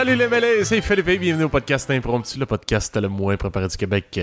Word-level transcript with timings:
Salut 0.00 0.16
les 0.16 0.28
mêlés, 0.28 0.64
c'est 0.64 0.80
Philippe 0.80 1.08
et 1.08 1.18
bienvenue 1.18 1.44
au 1.44 1.48
podcast 1.50 1.90
Impromptu, 1.90 2.38
le 2.38 2.46
podcast 2.46 2.96
le 2.96 3.10
moins 3.10 3.36
préparé 3.36 3.68
du 3.68 3.76
Québec. 3.76 4.18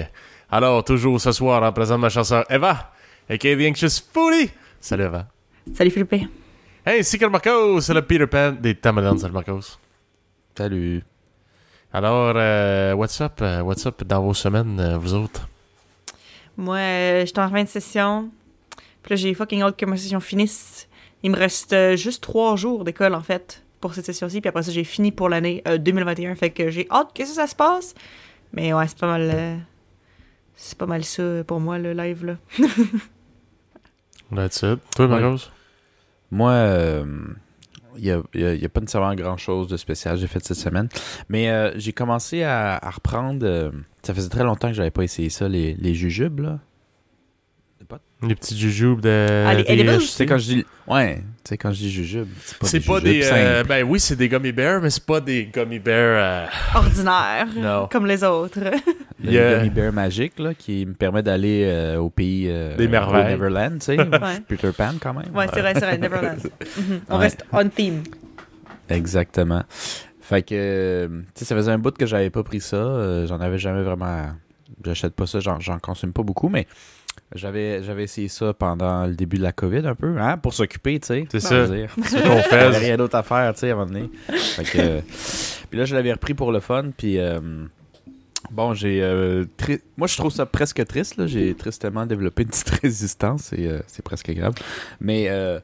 Alors, 0.50 0.84
toujours 0.84 1.22
ce 1.22 1.32
soir, 1.32 1.62
en 1.62 1.72
présence 1.72 1.98
de 1.98 2.02
ma 2.02 2.10
chasseur 2.10 2.52
Eva, 2.52 2.92
aka 3.30 3.56
The 3.56 3.62
Anxious 3.70 4.02
Foodie. 4.12 4.50
Salut 4.80 5.04
Eva. 5.04 5.28
Salut 5.76 5.92
Philippe. 5.92 6.16
Ainsi 6.84 7.20
que 7.20 7.26
le 7.26 7.30
Marcos, 7.30 7.82
c'est 7.82 7.94
le 7.94 8.02
Peter 8.02 8.26
Pan 8.26 8.54
des 8.54 8.74
Tamadans. 8.74 9.20
Salut 9.20 9.36
Marcos. 9.36 9.78
Salut. 10.58 11.04
Alors, 11.94 12.34
euh, 12.36 12.94
what's 12.94 13.22
up, 13.22 13.40
euh, 13.44 13.62
what's 13.62 13.86
up 13.86 14.04
dans 14.04 14.24
vos 14.24 14.34
semaines, 14.34 14.80
euh, 14.80 14.98
vous 14.98 15.14
autres? 15.14 15.48
Moi, 16.58 16.78
euh, 16.78 17.24
j'étais 17.24 17.42
en 17.42 17.52
fin 17.52 17.64
de 17.64 17.70
session. 17.70 18.32
Puis 19.04 19.12
là, 19.12 19.16
j'ai 19.16 19.32
fucking 19.36 19.62
hâte 19.62 19.78
que 19.78 19.86
ma 19.86 19.96
session 19.96 20.22
finisse. 20.22 20.88
Il 21.22 21.30
me 21.30 21.38
reste 21.38 21.74
euh, 21.74 21.96
juste 21.96 22.24
trois 22.24 22.56
jours 22.56 22.84
d'école, 22.84 23.14
en 23.14 23.22
fait, 23.22 23.64
pour 23.80 23.94
cette 23.94 24.06
session-ci. 24.06 24.42
Puis 24.42 24.50
après 24.50 24.64
ça, 24.64 24.72
j'ai 24.72 24.84
fini 24.84 25.12
pour 25.12 25.30
l'année 25.30 25.62
euh, 25.68 25.78
2021. 25.78 26.36
Fait 26.36 26.50
que 26.52 26.70
j'ai 26.70 26.88
hâte 26.92 27.10
que 27.16 27.26
ça, 27.26 27.34
ça 27.34 27.48
se 27.48 27.56
passe. 27.56 27.94
Mais 28.54 28.74
ouais, 28.74 28.88
c'est 28.88 28.98
pas 28.98 29.08
mal... 29.08 29.30
euh, 29.34 29.56
c'est 30.56 30.78
pas 30.78 30.86
mal 30.88 31.04
ça 31.04 31.44
pour 31.46 31.60
moi, 31.60 31.78
le 31.78 31.94
live, 31.94 32.26
là. 32.26 32.36
That's 34.36 34.62
it. 34.64 34.80
Toi, 34.96 35.06
Ouais. 35.08 35.20
Marcos? 35.22 35.50
Moi, 36.32 36.54
il 37.98 38.04
n'y 38.04 38.12
a, 38.12 38.22
y 38.34 38.44
a- 38.44 38.54
y 38.56 38.66
a 38.66 38.70
pas 38.70 38.82
nécessairement 38.82 39.16
grand-chose 39.16 39.68
de 39.68 39.78
spécial 39.78 40.16
que 40.16 40.22
j'ai 40.22 40.28
fait 40.28 40.44
cette 40.44 40.58
semaine. 40.58 40.90
Mais 41.30 41.50
euh, 41.50 41.72
j'ai 41.78 41.94
commencé 41.94 42.44
à, 42.44 42.76
à 42.76 42.90
reprendre... 42.90 43.46
euh, 43.46 43.72
ça 44.04 44.14
faisait 44.14 44.30
très 44.30 44.44
longtemps 44.44 44.68
que 44.68 44.74
j'avais 44.74 44.92
pas 44.92 45.04
essayé 45.04 45.30
ça, 45.30 45.48
les, 45.48 45.74
les 45.76 45.94
jujubes, 45.94 46.40
là. 46.42 46.60
Les 48.24 48.34
petits 48.36 48.58
jujubes 48.58 49.00
de. 49.02 49.46
Ah, 49.48 49.54
les 49.54 49.64
THC. 49.64 49.70
edibles? 49.74 49.98
Tu 50.00 50.06
sais, 50.08 50.26
quand 50.26 50.38
je 50.40 50.46
dis... 50.46 50.66
Ouais, 50.88 51.18
tu 51.18 51.50
sais, 51.50 51.58
quand 51.58 51.72
je 51.72 51.78
dis 51.78 51.92
jujubes, 51.92 52.28
c'est 52.44 52.58
pas 52.58 52.68
des 52.68 52.80
pas 52.80 53.00
jujubes 53.00 53.04
des. 53.04 53.30
euh, 53.32 53.64
ben 53.64 53.84
oui, 53.88 54.00
c'est 54.00 54.16
des 54.16 54.28
gummy 54.28 54.52
bears, 54.52 54.82
mais 54.82 54.90
c'est 54.90 55.06
pas 55.06 55.22
des 55.22 55.46
gummy 55.54 55.78
bears. 55.78 56.48
euh, 56.48 56.78
Ordinaire. 56.80 57.48
Non. 57.56 57.88
Comme 57.92 58.08
les 58.08 58.24
autres. 58.24 58.60
Le 59.24 59.32
Yeah. 59.32 59.58
gummy 59.58 59.70
bear 59.70 59.94
magique, 59.94 60.40
là, 60.40 60.54
qui 60.56 60.86
me 60.88 60.94
permet 60.94 61.22
d'aller 61.22 61.64
euh, 61.68 61.98
au 61.98 62.10
pays... 62.10 62.48
euh, 62.50 62.76
Des 62.76 62.88
merveilles. 62.88 63.34
Neverland, 63.34 63.78
tu 63.80 63.86
sais. 63.86 63.98
Ouais. 64.00 64.40
Peter 64.48 64.72
Pan, 64.76 64.94
quand 65.00 65.14
même. 65.14 65.36
Ouais, 65.36 65.46
c'est 65.54 65.62
vrai, 65.62 65.74
c'est 65.76 65.82
vrai. 65.82 65.98
Neverland. 66.00 66.38
Mhm. 66.78 67.02
On 67.10 67.16
Ouais. 67.18 67.22
reste 67.22 67.44
on 67.52 67.68
theme. 67.70 68.02
Exactement. 68.90 69.64
Fait 70.22 70.42
que, 70.42 70.56
euh, 70.56 71.08
tu 71.08 71.24
sais, 71.36 71.46
ça 71.46 71.56
faisait 71.56 71.72
un 71.72 71.78
bout 71.78 71.96
que 71.96 72.06
j'avais 72.06 72.30
pas 72.30 72.44
pris 72.44 72.62
ça. 72.62 72.76
euh, 72.78 73.28
j'en 73.28 73.40
avais 73.40 73.58
jamais 73.60 73.84
vraiment. 73.84 74.32
J'achète 74.84 75.14
pas 75.16 75.26
ça, 75.26 75.40
j'en, 75.40 75.60
j'en 75.60 75.80
consomme 75.80 76.14
pas 76.14 76.24
beaucoup, 76.24 76.50
mais 76.50 76.68
j'avais, 77.36 77.84
j'avais 77.84 78.04
essayé 78.04 78.28
ça 78.30 78.54
pendant 78.54 79.06
le 79.06 79.14
début 79.16 79.38
de 79.38 79.44
la 79.44 79.52
COVID 79.52 79.86
un 79.86 79.96
peu, 79.96 80.18
hein, 80.20 80.38
pour 80.38 80.54
s'occuper, 80.54 81.00
tu 81.00 81.08
sais. 81.08 81.26
C'est 81.32 81.40
ça. 81.40 81.68
C'est 81.68 81.88
ce 81.88 82.24
qu'on 82.24 82.42
fait. 82.44 82.68
rien 82.70 82.98
d'autre 82.98 83.16
à 83.16 83.24
faire, 83.24 83.54
tu 83.54 83.62
sais, 83.62 83.70
à 83.72 83.74
un 83.74 83.76
moment 83.78 83.92
donné. 83.92 84.10
Fait 84.30 84.64
que, 84.64 84.78
euh, 84.80 85.02
puis 85.70 85.78
là, 85.80 85.86
je 85.86 85.96
l'avais 85.96 86.14
repris 86.14 86.34
pour 86.34 86.52
le 86.52 86.60
fun, 86.60 86.86
puis 86.96 87.20
euh, 87.20 87.40
bon, 88.52 88.74
j'ai. 88.74 89.02
euh, 89.04 89.46
tri- 89.58 89.82
Moi, 89.98 90.08
je 90.08 90.16
trouve 90.18 90.32
ça 90.32 90.46
presque 90.46 90.86
triste, 90.86 91.18
là. 91.18 91.28
J'ai 91.28 91.54
tristement 91.54 92.06
développé 92.06 92.44
une 92.44 92.50
petite 92.50 92.70
résistance, 92.82 93.52
et 93.54 93.68
euh, 93.68 93.80
c'est 93.88 94.04
presque 94.04 94.32
grave. 94.32 94.54
Mais 95.02 95.28
euh, 95.30 95.60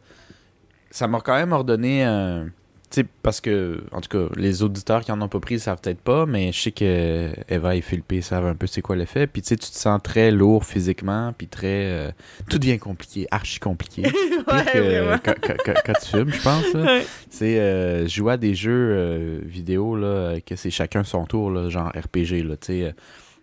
ça 0.92 1.08
m'a 1.08 1.22
quand 1.22 1.36
même 1.36 1.52
ordonné 1.53 2.04
un. 2.04 2.48
Sais, 2.93 3.05
parce 3.23 3.42
que, 3.42 3.81
en 3.92 4.02
tout 4.02 4.09
cas, 4.09 4.31
les 4.36 4.61
auditeurs 4.61 5.04
qui 5.04 5.11
en 5.11 5.20
ont 5.20 5.27
pas 5.27 5.39
pris, 5.39 5.55
ils 5.55 5.59
savent 5.59 5.80
peut-être 5.81 5.99
pas, 6.02 6.27
mais 6.27 6.52
je 6.52 6.61
sais 6.61 6.71
que 6.71 7.31
Eva 7.49 7.76
et 7.76 7.81
Philippe 7.81 8.14
savent 8.21 8.45
un 8.45 8.54
peu 8.54 8.67
c'est 8.67 8.83
quoi 8.83 8.95
l'effet. 8.95 9.26
Puis 9.26 9.42
tu 9.42 9.48
sais, 9.48 9.55
tu 9.55 9.67
te 9.71 9.76
sens 9.76 9.99
très 10.04 10.30
lourd 10.30 10.64
physiquement, 10.64 11.33
puis 11.36 11.48
très. 11.48 11.67
euh, 11.89 12.11
tout 12.49 12.59
devient 12.59 12.77
compliqué, 12.77 13.27
archi 13.31 13.59
compliqué. 13.59 14.04
Ouais, 14.48 14.65
que 14.71 15.17
quand, 15.23 15.33
quand- 15.42 15.55
quand- 15.65 15.81
quand 15.86 15.93
tu 16.04 16.05
fumes, 16.09 16.31
je 16.31 16.42
pense. 16.43 16.73
Ouais. 16.76 17.05
C'est 17.31 17.59
euh, 17.59 18.08
jouer 18.08 18.33
à 18.33 18.37
des 18.37 18.54
jeux 18.54 18.71
euh, 18.95 19.39
vidéo 19.43 19.95
là, 19.95 20.36
que 20.45 20.55
c'est 20.55 20.70
chacun 20.70 21.04
son 21.04 21.25
tour, 21.25 21.49
là, 21.49 21.70
genre 21.70 21.87
RPG. 21.89 22.43
Là, 22.43 22.58
tu 22.58 22.67
sais, 22.83 22.93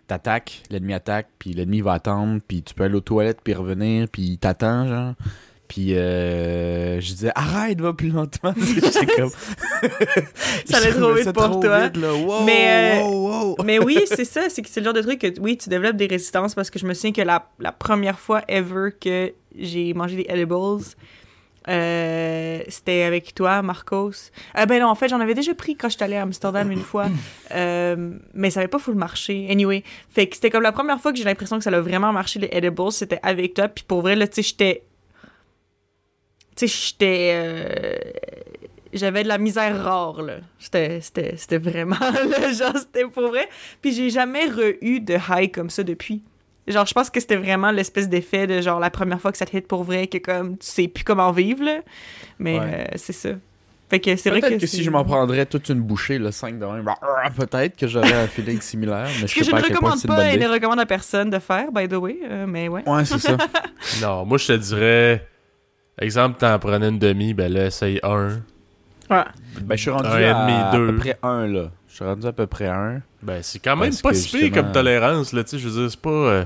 t'attaques, 0.07 0.63
l'ennemi 0.69 0.93
attaque, 0.93 1.27
puis 1.39 1.51
l'ennemi 1.53 1.81
va 1.81 1.93
attendre, 1.93 2.39
puis 2.47 2.61
tu 2.63 2.73
peux 2.73 2.83
aller 2.85 2.95
aux 2.95 3.01
toilettes, 3.01 3.39
puis 3.43 3.53
revenir, 3.53 4.07
puis 4.09 4.21
il 4.23 4.37
t'attend, 4.37 4.87
genre. 4.87 5.13
Puis 5.71 5.95
euh, 5.95 6.99
je 6.99 7.13
disais, 7.13 7.31
arrête, 7.33 7.79
va 7.79 7.93
plus 7.93 8.09
lentement. 8.09 8.53
Comme... 9.17 9.29
Ça 10.65 10.77
allait 10.79 10.91
trop 10.91 11.13
vite 11.13 11.31
pour 11.31 11.49
trop 11.49 11.61
toi. 11.61 11.85
vite, 11.87 11.95
là. 11.95 12.13
Wow, 12.13 12.43
Mais, 12.43 12.99
euh, 12.99 13.03
wow, 13.05 13.55
wow. 13.57 13.63
Mais 13.63 13.79
oui, 13.79 14.01
c'est 14.05 14.25
ça, 14.25 14.49
c'est 14.49 14.75
le 14.75 14.83
genre 14.83 14.93
de 14.93 15.01
truc 15.01 15.21
que 15.21 15.39
oui, 15.39 15.55
tu 15.55 15.69
développes 15.69 15.95
des 15.95 16.07
résistances 16.07 16.55
parce 16.55 16.69
que 16.69 16.77
je 16.77 16.85
me 16.85 16.93
souviens 16.93 17.13
que 17.13 17.21
la, 17.21 17.47
la 17.57 17.71
première 17.71 18.19
fois 18.19 18.41
ever 18.49 18.89
que 18.99 19.31
j'ai 19.57 19.93
mangé 19.93 20.17
des 20.17 20.25
edibles, 20.27 20.83
euh, 21.69 22.63
c'était 22.67 23.03
avec 23.03 23.33
toi, 23.33 23.61
Marcos. 23.61 24.11
Ah 24.53 24.65
ben 24.65 24.81
non, 24.81 24.87
en 24.87 24.95
fait, 24.95 25.07
j'en 25.07 25.21
avais 25.21 25.35
déjà 25.35 25.53
pris 25.53 25.77
quand 25.77 25.87
j'étais 25.87 26.03
allée 26.03 26.17
à 26.17 26.23
Amsterdam 26.23 26.69
une 26.69 26.81
fois, 26.81 27.07
euh, 27.51 28.11
mais 28.33 28.49
ça 28.49 28.59
avait 28.59 28.67
pas 28.67 28.79
full 28.79 28.95
marché. 28.95 29.47
Anyway, 29.49 29.83
fait 30.09 30.27
que 30.27 30.35
c'était 30.35 30.49
comme 30.49 30.63
la 30.63 30.73
première 30.73 30.99
fois 30.99 31.13
que 31.13 31.17
j'ai 31.17 31.23
l'impression 31.23 31.57
que 31.57 31.63
ça 31.63 31.69
a 31.69 31.79
vraiment 31.79 32.11
marché 32.11 32.39
les 32.39 32.49
edibles, 32.51 32.91
c'était 32.91 33.19
avec 33.23 33.53
toi. 33.53 33.69
Puis 33.69 33.85
pour 33.87 34.01
vrai, 34.01 34.17
là, 34.17 34.27
tu 34.27 34.41
sais, 34.41 34.49
j'étais, 34.49 34.83
tu 36.61 36.67
sais, 36.67 36.87
j'étais 36.89 37.31
euh, 37.33 37.95
j'avais 38.93 39.23
de 39.23 39.27
la 39.27 39.37
misère 39.37 39.83
rare, 39.83 40.21
là. 40.21 40.35
C'était, 40.59 40.99
c'était, 41.01 41.35
c'était 41.37 41.57
vraiment, 41.57 41.95
là, 41.99 42.51
genre, 42.53 42.77
c'était 42.77 43.05
pour 43.05 43.29
vrai. 43.29 43.47
Puis 43.81 43.93
j'ai 43.93 44.09
jamais 44.09 44.45
re-eu 44.47 44.99
de 44.99 45.15
high 45.29 45.51
comme 45.51 45.69
ça 45.69 45.83
depuis. 45.83 46.21
Genre, 46.67 46.85
je 46.85 46.93
pense 46.93 47.09
que 47.09 47.19
c'était 47.19 47.37
vraiment 47.37 47.71
l'espèce 47.71 48.07
d'effet 48.09 48.47
de, 48.47 48.61
genre, 48.61 48.79
la 48.79 48.89
première 48.89 49.19
fois 49.19 49.31
que 49.31 49.37
ça 49.37 49.45
te 49.45 49.55
hit 49.57 49.67
pour 49.67 49.83
vrai, 49.83 50.07
que, 50.07 50.17
comme, 50.17 50.57
tu 50.57 50.67
sais 50.67 50.87
plus 50.87 51.03
comment 51.03 51.31
vivre, 51.31 51.63
là. 51.63 51.79
Mais 52.39 52.59
Ouais. 52.59 52.87
euh, 52.93 52.97
c'est 52.97 53.13
ça. 53.13 53.29
Fait 53.89 53.99
que 53.99 54.15
c'est 54.15 54.29
vrai 54.29 54.39
Peut-être 54.39 54.53
que 54.55 54.59
que, 54.61 54.67
c'est- 54.67 54.77
si 54.77 54.83
je 54.83 54.89
m'en 54.89 55.03
prendrais 55.03 55.45
toute 55.45 55.67
une 55.69 55.81
bouchée, 55.81 56.17
le 56.17 56.31
5 56.31 56.57
de 56.59 56.65
même, 56.65 56.85
peut-être 57.37 57.75
que 57.75 57.87
j'aurais 57.87 58.13
un 58.13 58.27
feeling 58.27 58.61
similaire, 58.61 59.09
mais 59.19 59.27
Ce 59.27 59.33
je 59.33 59.39
que 59.39 59.39
sais 59.39 59.45
je 59.45 59.51
pas 59.51 59.59
ne 59.61 59.63
recommande 59.65 60.01
pas 60.07 60.33
et 60.33 60.37
ne 60.37 60.47
recommande 60.47 60.79
à 60.79 60.85
personne 60.85 61.29
de 61.29 61.39
faire, 61.39 61.71
by 61.73 61.89
the 61.89 61.95
way, 61.95 62.17
euh, 62.23 62.45
mais 62.47 62.69
ouais. 62.69 62.87
Ouais, 62.87 63.03
c'est 63.05 63.19
ça. 63.19 63.35
Non, 64.01 64.25
moi 64.25 64.37
je 64.37 64.47
te 64.47 64.53
dirais. 64.53 65.27
Exemple, 66.01 66.37
t'en 66.39 66.57
prenais 66.59 66.89
une 66.89 66.99
demi, 66.99 67.33
ben 67.33 67.51
là, 67.53 67.67
essaye 67.67 67.99
un. 68.03 68.39
Ouais. 69.09 69.23
Ben, 69.61 69.75
je 69.75 69.81
suis 69.81 69.89
rendu 69.91 70.07
Un 70.07 70.11
à, 70.11 70.41
demi, 70.45 70.53
à 70.57 70.71
deux. 70.71 70.87
peu 70.87 70.97
près 70.97 71.17
un, 71.23 71.47
là. 71.47 71.71
Je 71.87 71.95
suis 71.95 72.03
rendu 72.05 72.25
à 72.27 72.31
peu 72.33 72.47
près 72.47 72.67
un. 72.67 73.01
Ben, 73.21 73.39
c'est 73.43 73.59
quand 73.59 73.75
même 73.75 73.89
Parce 73.89 74.01
pas 74.01 74.13
si 74.13 74.29
pire 74.29 74.39
justement- 74.47 74.63
comme 74.63 74.71
tolérance, 74.71 75.33
là, 75.33 75.43
tu 75.43 75.51
sais. 75.51 75.59
Je 75.59 75.67
veux 75.69 75.81
dire, 75.81 75.91
c'est 75.91 75.99
pas. 76.01 76.09
euh, 76.09 76.45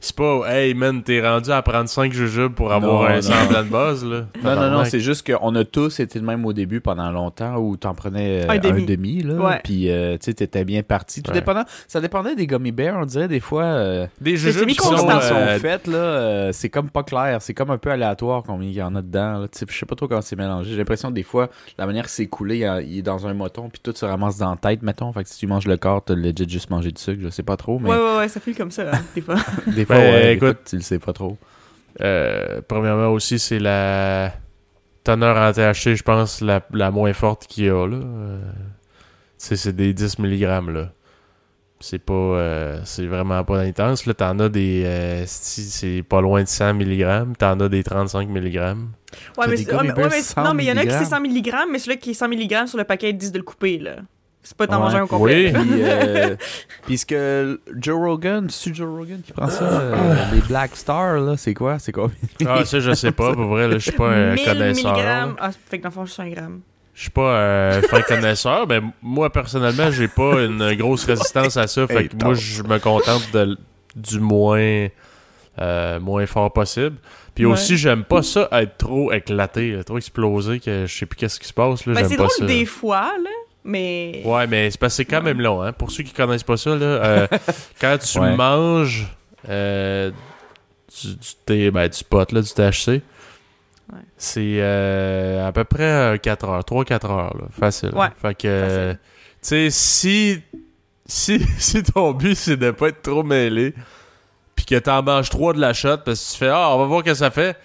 c'est 0.00 0.14
pas, 0.14 0.42
hey 0.48 0.74
man, 0.74 1.02
t'es 1.02 1.20
rendu 1.26 1.50
à 1.50 1.60
prendre 1.62 1.88
5 1.88 2.12
jujubes 2.12 2.52
pour 2.54 2.72
avoir 2.72 3.02
Non, 3.02 3.08
un 3.08 3.14
non. 3.16 3.22
semblant 3.22 3.62
de 3.64 3.68
base, 3.68 4.04
là. 4.04 4.26
Non, 4.42 4.54
non, 4.56 4.70
non, 4.70 4.84
c'est 4.84 5.00
juste 5.00 5.26
qu'on 5.30 5.54
a 5.56 5.64
tous 5.64 6.00
été 6.00 6.20
de 6.20 6.24
même 6.24 6.44
au 6.46 6.52
début 6.52 6.80
pendant 6.80 7.10
longtemps 7.10 7.56
où 7.56 7.76
t'en 7.76 7.94
prenais 7.94 8.44
euh, 8.44 8.48
Un 8.50 8.54
un 8.54 8.58
demi. 8.58 8.86
demi, 8.86 9.22
là. 9.22 9.34
Ouais. 9.34 9.60
Puis, 9.64 9.90
euh, 9.90 10.12
tu 10.18 10.26
sais, 10.26 10.34
t'étais 10.34 10.64
bien 10.64 10.82
parti. 10.82 11.22
Tout 11.22 11.30
Ouais. 11.32 11.38
dépendant, 11.40 11.64
ça 11.88 12.00
dépendait 12.00 12.34
des 12.36 12.46
gummy 12.46 12.72
bears, 12.72 12.96
on 13.00 13.04
dirait 13.04 13.28
des 13.28 13.40
fois. 13.40 13.64
euh, 13.64 14.06
Des 14.20 14.36
jujubes 14.36 14.66
qui 14.68 14.74
sont. 14.76 15.08
euh, 15.08 15.58
faites, 15.58 15.86
là, 15.86 15.96
euh, 15.96 16.50
c'est 16.52 16.68
comme 16.68 16.90
pas 16.90 17.02
clair. 17.02 17.38
C'est 17.40 17.54
comme 17.54 17.70
un 17.70 17.78
peu 17.78 17.90
aléatoire 17.90 18.42
combien 18.46 18.68
il 18.68 18.74
y 18.74 18.82
en 18.82 18.94
a 18.94 19.02
dedans. 19.02 19.38
Là. 19.40 19.48
Tu 19.48 19.58
sais, 19.58 19.66
Je 19.68 19.76
sais 19.76 19.86
pas 19.86 19.94
trop 19.96 20.06
comment 20.08 20.20
c'est 20.22 20.36
mélangé. 20.36 20.70
J'ai 20.70 20.76
l'impression 20.78 21.08
que 21.08 21.14
des 21.14 21.22
fois, 21.22 21.48
la 21.78 21.86
manière 21.86 22.04
que 22.04 22.10
c'est 22.10 22.26
coulé, 22.26 22.58
il 22.86 22.98
est 22.98 23.02
dans 23.02 23.26
un 23.26 23.34
moton, 23.34 23.68
puis 23.70 23.80
tout 23.82 23.92
se 23.94 24.04
ramasse 24.04 24.38
dans 24.38 24.50
la 24.50 24.56
tête, 24.56 24.82
mettons. 24.82 25.12
Fait 25.12 25.24
que 25.24 25.28
si 25.28 25.38
tu 25.38 25.46
manges 25.46 25.66
le 25.66 25.76
corps, 25.76 26.04
t'as 26.04 26.14
legit 26.14 26.48
juste 26.48 26.70
mangé 26.70 26.90
du 26.92 27.00
sucre. 27.00 27.20
Je 27.22 27.28
sais 27.28 27.42
pas 27.42 27.56
trop, 27.56 27.78
mais 27.78 27.90
Ouais, 27.90 27.96
ouais, 27.96 28.16
ouais, 28.18 28.28
ça 28.28 28.40
file 28.40 28.56
comme 28.56 28.70
ça, 28.70 28.84
hein, 28.92 29.00
des 29.14 29.20
fois. 29.20 29.36
des 29.66 29.84
fois, 29.84 29.96
Ben, 29.96 30.12
ouais, 30.14 30.22
des 30.24 30.30
écoute, 30.32 30.48
fois, 30.56 30.64
tu 30.70 30.76
le 30.76 30.82
sais 30.82 30.98
pas 30.98 31.12
trop. 31.12 31.36
Euh, 32.00 32.60
premièrement 32.66 33.08
aussi, 33.08 33.38
c'est 33.38 33.58
la 33.58 34.32
teneur 35.04 35.36
en 35.36 35.52
THC, 35.52 35.94
je 35.96 36.02
pense, 36.02 36.40
la, 36.40 36.60
la 36.72 36.90
moins 36.90 37.12
forte 37.12 37.46
qu'il 37.46 37.64
y 37.64 37.68
a, 37.70 37.86
là. 37.86 37.96
Euh, 37.96 38.38
tu 38.50 39.46
sais, 39.46 39.56
c'est 39.56 39.72
des 39.74 39.92
10 39.94 40.18
mg, 40.18 40.40
là. 40.72 40.90
C'est 41.80 42.00
pas... 42.00 42.12
euh, 42.12 42.80
c'est 42.84 43.06
vraiment 43.06 43.44
pas 43.44 43.60
intense. 43.60 44.04
Là, 44.06 44.14
t'en 44.14 44.36
as 44.40 44.48
des... 44.48 44.82
euh, 44.84 45.22
si 45.26 45.62
c'est 45.62 46.02
pas 46.02 46.20
loin 46.20 46.42
de 46.42 46.48
100 46.48 46.74
mg. 46.74 47.36
T'en 47.38 47.58
as 47.60 47.68
des 47.68 47.84
35 47.84 48.28
mg. 48.28 48.56
Ouais, 48.56 48.74
mais, 49.38 49.46
des 49.48 49.56
c'est- 49.58 49.70
ouais, 49.70 49.76
gummy 49.76 49.88
mais- 49.88 49.94
bears 49.94 50.04
ouais, 50.06 50.16
mais- 50.16 50.22
100 50.22 50.42
non, 50.44 50.54
mais 50.54 50.64
il 50.64 50.68
y 50.68 50.72
en 50.72 50.76
a 50.76 50.84
qui 50.84 50.90
c'est 51.04 51.20
milligrammes. 51.20 51.60
100 51.60 51.66
mg, 51.66 51.72
mais 51.72 51.78
celui 51.78 51.98
qui 51.98 52.10
est 52.10 52.14
100 52.14 52.28
mg 52.28 52.66
sur 52.66 52.78
le 52.78 52.84
paquet, 52.84 53.10
ils 53.10 53.16
disent 53.16 53.30
de 53.32 53.38
le 53.38 53.44
couper, 53.44 53.78
là. 53.78 53.96
C'est 54.42 54.56
pas 54.56 54.66
d'en 54.66 54.76
Ouais. 54.78 54.82
manger 54.84 54.96
un 54.98 55.06
complet. 55.06 55.52
Oui. 55.54 55.60
Puis, 55.68 55.82
euh, 55.82 56.36
puis 56.86 56.98
ce 56.98 57.04
que 57.06 57.60
Joe 57.76 57.96
Rogan, 57.98 58.46
c'est 58.48 58.74
Joe 58.74 58.88
Rogan 58.88 59.20
qui 59.24 59.32
prend 59.32 59.48
ça, 59.48 59.64
euh, 59.64 59.94
les 60.32 60.40
Black 60.40 60.74
Stars, 60.74 61.20
là, 61.20 61.36
c'est 61.36 61.52
quoi? 61.54 61.78
C'est 61.78 61.92
quoi? 61.92 62.10
Ah, 62.46 62.64
ça, 62.64 62.80
je 62.80 62.94
sais 62.94 63.12
pas. 63.12 63.34
Pour 63.34 63.44
vrai, 63.46 63.68
là, 63.68 63.74
je 63.74 63.78
suis 63.80 63.92
pas 63.92 64.08
un 64.08 64.32
1000 64.34 64.44
connaisseur. 64.44 65.36
Ah, 65.38 65.50
fait 65.52 65.78
que 65.78 65.82
dans 65.82 65.88
le 65.90 65.94
fond, 65.94 66.06
juste 66.06 66.20
un 66.20 66.30
gramme. 66.30 66.60
Je 66.94 67.02
suis 67.02 67.10
pas 67.10 67.76
un 67.76 67.82
fin 67.82 68.00
connaisseur. 68.02 68.66
Ben, 68.66 68.90
moi, 69.02 69.30
personnellement, 69.30 69.90
j'ai 69.90 70.08
pas 70.08 70.40
une 70.42 70.74
grosse 70.74 71.04
résistance 71.04 71.56
à 71.56 71.66
ça. 71.66 71.86
Fait 71.86 72.02
Hey, 72.04 72.08
que 72.08 72.16
moi, 72.24 72.34
je 72.34 72.62
me 72.62 72.78
contente 72.78 73.30
de, 73.32 73.56
du 73.94 74.18
moins, 74.18 74.88
euh, 75.60 76.00
moins 76.00 76.26
fort 76.26 76.52
possible. 76.52 76.96
Puis 77.34 77.44
Ouais. 77.46 77.52
aussi, 77.52 77.76
j'aime 77.76 78.02
pas 78.04 78.22
ça 78.22 78.48
être 78.52 78.78
trop 78.78 79.12
éclaté, 79.12 79.78
trop 79.86 79.98
explosé, 79.98 80.58
que 80.58 80.86
je 80.86 80.92
sais 80.98 81.06
plus 81.06 81.16
qu'est-ce 81.16 81.38
qui 81.38 81.46
se 81.46 81.52
passe. 81.52 81.86
Là, 81.86 81.92
Ben, 81.94 82.00
j'aime 82.00 82.08
c'est 82.08 82.16
pas 82.16 82.22
drôle 82.24 82.36
ça. 82.38 82.46
des 82.46 82.64
fois, 82.64 83.12
là, 83.22 83.30
mais... 83.68 84.22
Ouais, 84.24 84.46
mais 84.48 84.70
c'est 84.70 84.80
parce 84.80 84.92
que 84.94 84.96
c'est 84.96 85.04
quand 85.04 85.22
même 85.22 85.40
long, 85.40 85.62
hein. 85.62 85.72
Pour 85.72 85.90
ceux 85.92 86.02
qui 86.02 86.12
connaissent 86.12 86.42
pas 86.42 86.56
ça, 86.56 86.70
là, 86.74 86.84
euh, 86.86 87.26
quand 87.80 87.96
tu 87.98 88.18
Ouais. 88.18 88.34
manges 88.34 89.06
euh, 89.48 90.10
du, 91.00 91.14
du, 91.14 91.28
thé- 91.46 91.70
ben, 91.70 91.86
du 91.88 92.02
pot, 92.04 92.30
là, 92.32 92.40
du 92.40 92.48
THC, 92.52 93.02
Ouais. 93.90 94.00
C'est 94.18 94.58
euh, 94.58 95.48
à 95.48 95.52
peu 95.52 95.64
près 95.64 96.18
4 96.22 96.46
heures, 96.46 96.60
3-4 96.62 97.06
heures, 97.06 97.36
là, 97.38 97.44
facile. 97.58 97.90
Ouais, 97.94 98.08
Fait 98.20 98.34
que, 98.34 98.92
tu 98.92 98.98
sais, 99.40 99.68
si, 99.70 100.42
si, 101.06 101.40
si 101.58 101.82
ton 101.82 102.12
but 102.12 102.34
c'est 102.34 102.58
de 102.58 102.70
pas 102.70 102.88
être 102.88 103.00
trop 103.00 103.22
mêlé, 103.22 103.72
puis 104.54 104.66
que 104.66 104.74
t'en 104.78 105.02
manges 105.02 105.30
3 105.30 105.54
de 105.54 105.60
la 105.60 105.72
shot, 105.72 105.98
parce 106.04 106.22
que 106.22 106.32
tu 106.32 106.36
fais, 106.38 106.48
ah, 106.52 106.74
on 106.74 106.78
va 106.80 106.84
voir 106.84 107.00
ce 107.00 107.04
que 107.06 107.14
ça 107.14 107.30
fait, 107.30 107.56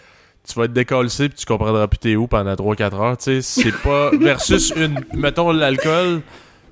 tu 0.48 0.54
vas 0.60 0.66
être 0.66 0.74
décollé 0.74 1.10
puis 1.10 1.30
tu 1.30 1.46
comprendras 1.46 1.88
plus 1.88 1.98
t'es 2.00 2.16
où 2.16 2.28
pendant 2.28 2.54
3-4 2.54 2.96
heures, 2.96 3.18
tu 3.18 3.42
sais, 3.42 3.42
c'est 3.42 3.78
pas, 3.82 4.12
versus 4.20 4.74
une, 4.76 5.00
mettons 5.14 5.52
l'alcool, 5.52 6.22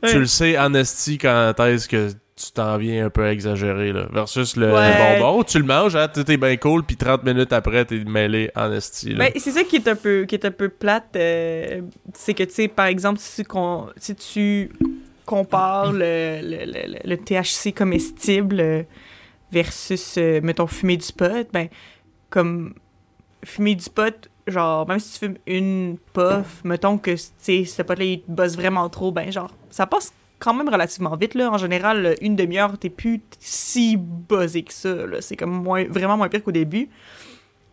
tu 0.04 0.20
le 0.20 0.26
sais 0.26 0.58
en 0.58 0.74
esti 0.74 1.18
quand 1.18 1.54
est-ce 1.60 1.88
que 1.88 2.10
tu 2.36 2.52
t'en 2.54 2.78
viens 2.78 3.06
un 3.06 3.10
peu 3.12 3.28
exagéré, 3.28 3.94
là, 3.94 4.08
versus 4.12 4.56
le, 4.56 4.74
Ouais. 4.74 4.98
bonbon, 5.20 5.44
tu 5.44 5.60
le 5.60 5.64
manges, 5.66 5.96
hein, 5.96 6.08
est 6.16 6.38
bien 6.38 6.58
cool, 6.58 6.84
puis 6.84 6.98
30 6.98 7.24
minutes 7.24 7.54
après, 7.54 7.86
t'es 7.86 8.04
mêlé 8.04 8.50
en 8.56 8.72
esti. 8.72 9.14
Ben, 9.14 9.32
c'est 9.36 9.52
ça 9.52 9.64
qui 9.64 9.76
est 9.76 9.88
un 9.88 9.96
peu, 9.96 10.26
qui 10.26 10.34
est 10.36 10.46
un 10.46 10.52
peu 10.52 10.70
plate. 10.70 11.16
euh, 11.16 11.82
c'est 12.16 12.34
que, 12.34 12.44
tu 12.44 12.52
sais, 12.54 12.68
par 12.68 12.88
exemple, 12.88 13.20
si, 13.22 13.44
si 13.98 14.16
tu 14.16 14.72
compares 15.26 15.94
le, 15.94 16.40
le, 16.42 16.66
le, 16.66 16.98
le 17.06 17.18
THC 17.18 17.74
comestible 17.76 18.60
euh, 18.60 18.84
versus, 19.52 20.16
euh, 20.18 20.40
mettons, 20.42 20.68
fumer 20.68 20.98
du 20.98 21.12
pot, 21.14 21.48
ben, 21.54 21.68
comme 22.32 22.74
fumer 23.44 23.76
du 23.76 23.90
pot, 23.90 24.30
genre, 24.48 24.88
même 24.88 25.00
si 25.00 25.14
tu 25.14 25.20
fumes 25.26 25.38
une 25.48 25.98
puff, 26.14 26.62
mettons 26.64 26.98
que, 26.98 27.12
tu 27.12 27.22
sais, 27.38 27.66
ce 27.66 27.82
pot-là, 27.82 28.04
il 28.06 28.22
te 28.22 28.32
bosse 28.32 28.56
vraiment 28.56 28.88
trop, 28.90 29.12
ben, 29.12 29.32
genre, 29.32 29.52
ça 29.70 29.86
passe 29.88 30.14
quand 30.40 30.54
même 30.54 30.70
relativement 30.70 31.16
vite, 31.16 31.36
là. 31.36 31.52
En 31.52 31.58
général, 31.58 32.16
une 32.22 32.36
demi-heure, 32.36 32.78
t'es 32.78 32.90
plus 32.90 33.22
si 33.40 33.98
buzzé 33.98 34.64
que 34.64 34.74
ça, 34.74 34.94
là. 34.94 35.22
C'est 35.22 35.36
comme 35.36 35.52
moins, 35.52 35.86
vraiment 35.88 36.18
moins 36.18 36.30
pire 36.30 36.44
qu'au 36.44 36.52
début. 36.52 36.90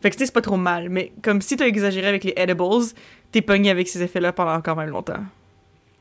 Fait 0.00 0.10
que 0.10 0.14
tu 0.14 0.20
sais, 0.20 0.26
c'est 0.26 0.32
pas 0.34 0.42
trop 0.42 0.56
mal. 0.56 0.90
Mais 0.90 1.12
comme 1.22 1.40
si 1.40 1.56
t'as 1.56 1.66
exagéré 1.66 2.06
avec 2.06 2.24
les 2.24 2.34
edibles, 2.36 2.64
t'es 3.32 3.40
pogné 3.42 3.70
avec 3.70 3.88
ces 3.88 4.02
effets-là 4.02 4.32
pendant 4.32 4.60
quand 4.60 4.76
même 4.76 4.90
longtemps. 4.90 5.24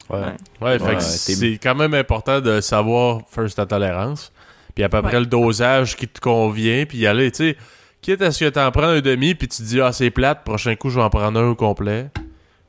Ouais. 0.10 0.20
Ouais. 0.20 0.26
Ouais, 0.62 0.80
fait 0.80 0.86
Ouais, 0.86 0.96
que 0.96 1.02
c'est 1.02 1.52
quand 1.58 1.76
même 1.76 1.94
important 1.94 2.40
de 2.40 2.62
savoir 2.62 3.22
first 3.30 3.56
ta 3.58 3.66
tolérance, 3.66 4.32
puis 4.76 4.84
à 4.84 4.90
peu 4.90 5.02
près 5.02 5.14
Ouais. 5.16 5.20
le 5.22 5.26
dosage 5.26 5.96
qui 5.98 6.08
te 6.08 6.20
convient, 6.20 6.86
puis 6.86 7.00
y 7.00 7.08
aller, 7.08 7.32
tu 7.32 7.38
sais. 7.38 7.58
Quitte 8.08 8.22
à 8.22 8.32
ce 8.32 8.46
que 8.46 8.50
t'en 8.50 8.72
prends 8.72 8.84
un 8.84 9.02
demi, 9.02 9.36
puis 9.36 9.50
tu 9.50 9.58
te 9.58 9.64
dis, 9.64 9.82
ah, 9.82 9.92
c'est 9.92 10.12
plate, 10.12 10.46
prochain 10.46 10.76
coup, 10.76 10.90
je 10.90 10.96
vais 10.96 11.04
en 11.04 11.10
prendre 11.10 11.38
un 11.38 11.50
au 11.50 11.56
complet. 11.56 12.08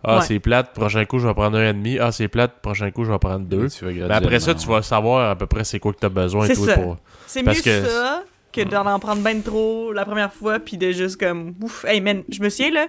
Ah, 0.02 0.16
Ouais. 0.16 0.22
c'est 0.24 0.40
plate, 0.40 0.72
prochain 0.74 1.04
coup, 1.04 1.20
je 1.20 1.24
vais 1.26 1.30
en 1.30 1.34
prendre 1.34 1.56
un 1.58 1.70
et 1.70 1.72
demi. 1.72 1.96
Ah, 2.00 2.10
c'est 2.10 2.26
plate, 2.26 2.60
prochain 2.60 2.90
coup, 2.90 3.04
je 3.04 3.10
vais 3.10 3.14
en 3.14 3.18
prendre 3.20 3.46
deux. 3.46 3.68
Tu 3.68 3.84
après 4.10 4.40
ça, 4.40 4.56
tu 4.56 4.66
vas 4.66 4.82
savoir 4.82 5.30
à 5.30 5.36
peu 5.36 5.46
près 5.46 5.62
c'est 5.62 5.78
quoi 5.78 5.92
que 5.92 5.98
t'as 6.00 6.08
besoin, 6.08 6.44
C'est 6.48 6.56
ça. 6.56 6.74
pour. 6.76 6.96
C'est 7.28 7.44
mieux 7.44 7.52
que- 7.54 7.84
ça 7.84 8.24
que 8.52 8.62
d'en 8.62 8.84
en 8.86 8.98
prendre 8.98 9.22
ben 9.22 9.40
trop 9.40 9.92
la 9.92 10.04
première 10.04 10.32
fois, 10.32 10.58
puis 10.58 10.76
de 10.76 10.90
juste 10.90 11.20
comme, 11.20 11.54
ouf, 11.62 11.84
hey 11.84 12.00
man, 12.00 12.24
je 12.28 12.42
me 12.42 12.48
souviens 12.48 12.72
là, 12.72 12.86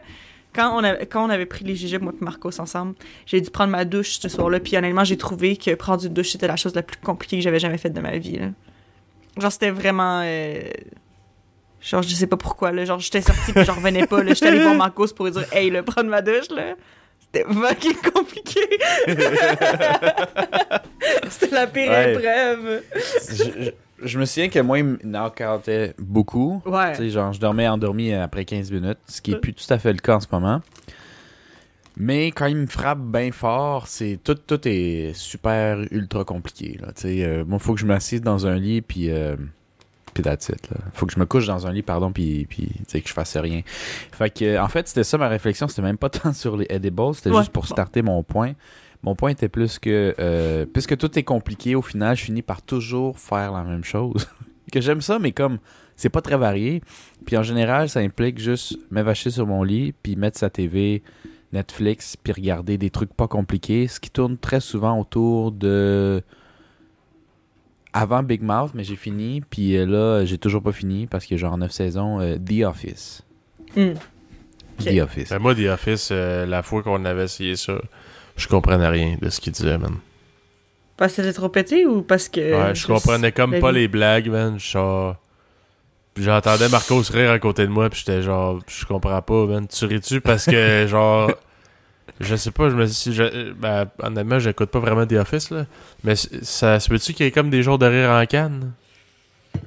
quand 0.55 0.75
on, 0.75 0.83
avait, 0.83 1.05
quand 1.05 1.23
on 1.23 1.29
avait 1.29 1.45
pris 1.45 1.63
les 1.65 1.75
jujubes, 1.75 2.01
moi 2.01 2.13
et 2.19 2.23
Marcos 2.23 2.59
ensemble, 2.59 2.95
j'ai 3.27 3.41
dû 3.41 3.51
prendre 3.51 3.69
ma 3.71 3.85
douche 3.85 4.17
ce 4.19 4.27
soir-là, 4.27 4.59
puis 4.59 4.75
honnêtement, 4.75 5.03
j'ai 5.03 5.17
trouvé 5.17 5.55
que 5.55 5.75
prendre 5.75 6.03
une 6.03 6.13
douche, 6.15 6.31
c'était 6.31 6.47
la 6.47 6.55
chose 6.55 6.73
la 6.73 6.81
plus 6.81 6.97
compliquée 6.97 7.37
que 7.37 7.43
j'avais 7.43 7.59
jamais 7.59 7.77
faite 7.77 7.93
de 7.93 8.01
ma 8.01 8.17
vie. 8.17 8.37
Là. 8.39 8.47
Genre, 9.39 9.51
c'était 9.51 9.69
vraiment. 9.69 10.21
euh, 10.23 10.61
Genre, 11.81 12.01
je 12.03 12.13
sais 12.13 12.27
pas 12.27 12.37
pourquoi, 12.37 12.71
là. 12.71 12.85
Genre, 12.85 12.99
j'étais 12.99 13.21
sortie, 13.21 13.53
puis 13.53 13.63
j'en 13.65 13.73
revenais 13.75 14.05
pas, 14.07 14.23
là. 14.23 14.33
J'étais 14.33 14.47
allée 14.47 14.61
voir 14.63 14.75
Marcos 14.75 15.07
pour 15.15 15.25
lui 15.25 15.31
dire, 15.31 15.45
hey, 15.53 15.69
là, 15.69 15.83
prendre 15.83 16.09
ma 16.09 16.21
douche, 16.21 16.49
là. 16.49 16.75
C'était 17.19 17.45
fucking 17.53 17.95
compliqué. 18.13 18.59
c'était 21.29 21.55
la 21.55 21.67
pire 21.67 21.89
Ouais. 21.91 22.13
épreuve. 22.13 22.81
je, 23.29 23.43
je- 23.65 23.71
je 24.01 24.17
me 24.17 24.23
souviens 24.25 24.47
que 24.49 24.59
moi, 24.59 24.77
il 24.79 24.85
me 24.85 24.97
knockoutait 25.03 25.93
beaucoup. 25.99 26.61
Ouais. 26.65 26.91
Tu 26.93 26.97
sais, 26.99 27.09
genre, 27.09 27.33
je 27.33 27.39
dormais 27.39 27.67
endormi 27.67 28.13
après 28.13 28.45
15 28.45 28.71
minutes, 28.71 28.97
ce 29.07 29.21
qui 29.21 29.31
est 29.31 29.35
plus 29.39 29.53
tout 29.53 29.71
à 29.73 29.77
fait 29.77 29.91
le 29.91 29.99
cas 29.99 30.15
en 30.15 30.19
ce 30.21 30.27
moment. 30.31 30.61
Mais 31.97 32.27
quand 32.27 32.45
il 32.45 32.55
me 32.55 32.67
frappe 32.67 32.99
bien 32.99 33.31
fort, 33.33 33.87
c'est 33.87 34.17
tout, 34.23 34.35
tout 34.35 34.61
est 34.65 35.11
super 35.13 35.79
ultra 35.91 36.23
compliqué. 36.23 36.77
Là. 36.81 36.93
Tu 36.95 37.01
sais, 37.01 37.23
euh, 37.25 37.43
moi, 37.45 37.59
faut 37.59 37.73
que 37.73 37.81
je 37.81 37.85
m'assise 37.85 38.21
dans 38.21 38.47
un 38.47 38.55
lit, 38.55 38.81
puis 38.81 39.11
euh, 39.11 39.35
puis 40.21 40.29
that's 40.29 40.49
it, 40.49 40.69
là. 40.69 40.77
Faut 40.93 41.05
que 41.05 41.13
je 41.13 41.19
me 41.19 41.25
couche 41.25 41.45
dans 41.47 41.65
un 41.67 41.71
lit, 41.71 41.81
pardon, 41.81 42.11
puis, 42.11 42.45
puis 42.49 42.69
que 42.87 43.07
je 43.07 43.13
fasse 43.13 43.37
rien. 43.37 43.61
Fait 43.65 44.29
que, 44.29 44.59
en 44.59 44.67
fait, 44.67 44.87
c'était 44.87 45.03
ça 45.03 45.17
ma 45.17 45.27
réflexion. 45.27 45.67
C'était 45.67 45.81
même 45.81 45.97
pas 45.97 46.09
tant 46.09 46.33
sur 46.33 46.57
les 46.57 46.65
edibles, 46.69 47.15
c'était 47.15 47.29
Ouais, 47.31 47.39
juste 47.39 47.51
pour 47.51 47.63
bon. 47.63 47.69
starter 47.69 48.01
mon 48.01 48.23
point. 48.23 48.53
Mon 49.01 49.15
point 49.15 49.31
était 49.31 49.47
plus 49.47 49.79
que, 49.79 50.13
euh, 50.19 50.65
puisque 50.65 50.97
tout 50.97 51.17
est 51.17 51.23
compliqué, 51.23 51.75
au 51.75 51.81
final, 51.81 52.17
je 52.17 52.25
finis 52.25 52.41
par 52.41 52.61
toujours 52.61 53.17
faire 53.17 53.53
la 53.53 53.63
même 53.63 53.83
chose. 53.83 54.27
que 54.71 54.81
j'aime 54.81 55.01
ça, 55.01 55.19
mais 55.19 55.31
comme 55.31 55.59
c'est 55.95 56.09
pas 56.09 56.21
très 56.21 56.37
varié. 56.37 56.81
Puis 57.25 57.37
en 57.37 57.43
général, 57.43 57.89
ça 57.89 58.01
implique 58.01 58.39
juste 58.39 58.77
m'évacher 58.91 59.31
sur 59.31 59.47
mon 59.47 59.63
lit, 59.63 59.93
puis 60.03 60.15
mettre 60.15 60.37
sa 60.37 60.49
TV, 60.49 61.01
Netflix, 61.53 62.15
puis 62.17 62.33
regarder 62.33 62.77
des 62.77 62.89
trucs 62.89 63.13
pas 63.13 63.27
compliqués, 63.27 63.87
ce 63.87 63.99
qui 63.99 64.09
tourne 64.09 64.37
très 64.37 64.59
souvent 64.59 64.99
autour 64.99 65.51
de 65.51 66.21
avant 67.93 68.23
Big 68.23 68.41
Mouth, 68.41 68.71
mais 68.73 68.83
j'ai 68.83 68.95
fini, 68.95 69.41
puis 69.41 69.75
euh, 69.77 69.85
là, 69.85 70.25
j'ai 70.25 70.37
toujours 70.37 70.61
pas 70.61 70.71
fini 70.71 71.07
parce 71.07 71.25
que 71.25 71.37
genre 71.37 71.57
9 71.57 71.71
saisons, 71.71 72.19
euh, 72.19 72.37
The 72.37 72.63
Office. 72.63 73.23
Hmm. 73.75 73.93
The 74.79 74.99
Office. 75.01 75.29
Ben, 75.29 75.39
moi, 75.39 75.55
The 75.55 75.67
Office, 75.71 76.09
euh, 76.11 76.45
la 76.45 76.63
fois 76.63 76.83
qu'on 76.83 77.03
avait 77.05 77.25
essayé 77.25 77.55
ça, 77.55 77.73
je 78.35 78.47
comprenais 78.47 78.87
rien 78.87 79.17
de 79.21 79.29
ce 79.29 79.39
qu'il 79.41 79.53
disait, 79.53 79.77
man. 79.77 79.95
Parce 80.97 81.13
que 81.13 81.21
c'était 81.21 81.33
trop 81.33 81.49
pété 81.49 81.85
ou 81.85 82.01
parce 82.01 82.29
que. 82.29 82.39
Ouais, 82.39 82.75
je 82.75 82.85
comprenais 82.85 83.31
comme 83.31 83.53
la 83.53 83.59
pas 83.59 83.71
les 83.71 83.87
blagues, 83.87 84.29
man. 84.29 84.59
Genre- 84.59 85.15
j'entendais 86.17 86.69
Marcos 86.69 87.03
rire 87.11 87.31
à 87.31 87.39
côté 87.39 87.63
de 87.63 87.71
moi, 87.71 87.89
puis 87.89 87.99
j'étais 88.05 88.21
genre, 88.21 88.59
je 88.67 88.85
comprends 88.85 89.21
pas, 89.21 89.45
man. 89.45 89.67
Tu 89.67 89.85
ris-tu 89.85 90.21
parce 90.21 90.45
que, 90.45 90.87
genre, 90.89 91.31
je 92.19 92.35
sais 92.35 92.51
pas, 92.51 92.69
je 92.69 92.75
me 92.75 92.85
suis 92.85 93.13
je, 93.13 93.51
ben, 93.53 93.87
honnêtement, 94.01 94.39
j'écoute 94.39 94.69
pas 94.69 94.79
vraiment 94.79 95.05
The 95.05 95.13
Office, 95.13 95.51
là. 95.51 95.65
Mais 96.03 96.15
ça 96.15 96.79
se 96.79 96.89
peut-tu 96.89 97.13
qu'il 97.13 97.25
y 97.25 97.29
ait 97.29 97.31
comme 97.31 97.49
des 97.49 97.63
jours 97.63 97.77
de 97.79 97.85
rire 97.85 98.09
en 98.09 98.25
canne? 98.25 98.71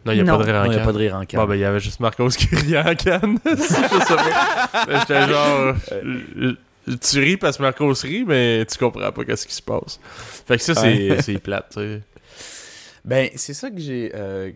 Non, 0.06 0.12
il 0.12 0.18
y 0.18 0.20
a 0.20 0.24
pas 0.24 0.36
de 0.38 0.42
rire 0.44 0.54
en 0.56 0.64
Non, 0.64 0.66
il 0.66 0.72
y 0.72 0.74
a 0.74 0.76
canne. 0.78 0.84
pas 0.86 0.92
de 0.92 0.98
rire 0.98 1.14
en 1.16 1.20
Bon, 1.20 1.24
canne. 1.26 1.46
ben, 1.46 1.54
il 1.54 1.60
y 1.60 1.64
avait 1.64 1.80
juste 1.80 2.00
Marcos 2.00 2.28
qui 2.28 2.46
riait 2.54 2.78
en 2.78 2.94
canne. 2.94 3.38
je 3.44 3.54
sais 3.56 3.82
pas. 3.88 4.70
Mais 4.88 4.98
J'étais 5.00 5.28
genre. 5.28 5.74
je- 5.90 6.54
je- 6.88 6.96
Tu 7.00 7.20
ris 7.20 7.36
parce 7.36 7.56
que 7.58 7.62
Marcos 7.62 7.92
rit, 8.02 8.24
mais 8.24 8.64
tu 8.66 8.76
comprends 8.76 9.12
pas 9.12 9.24
qu'est-ce 9.24 9.46
qui 9.46 9.54
se 9.54 9.62
passe. 9.62 10.00
Fait 10.46 10.56
que 10.56 10.62
ça, 10.62 10.74
c'est 10.74 11.10
Ouais. 11.10 11.22
c'est 11.22 11.38
plate, 11.38 11.66
tu 11.74 11.80
sais. 11.80 12.00
Ben, 13.04 13.28
c'est 13.36 13.54
ça 13.54 13.70
que 13.70 13.78
j'ai. 13.80 14.10
euh, 14.14 14.50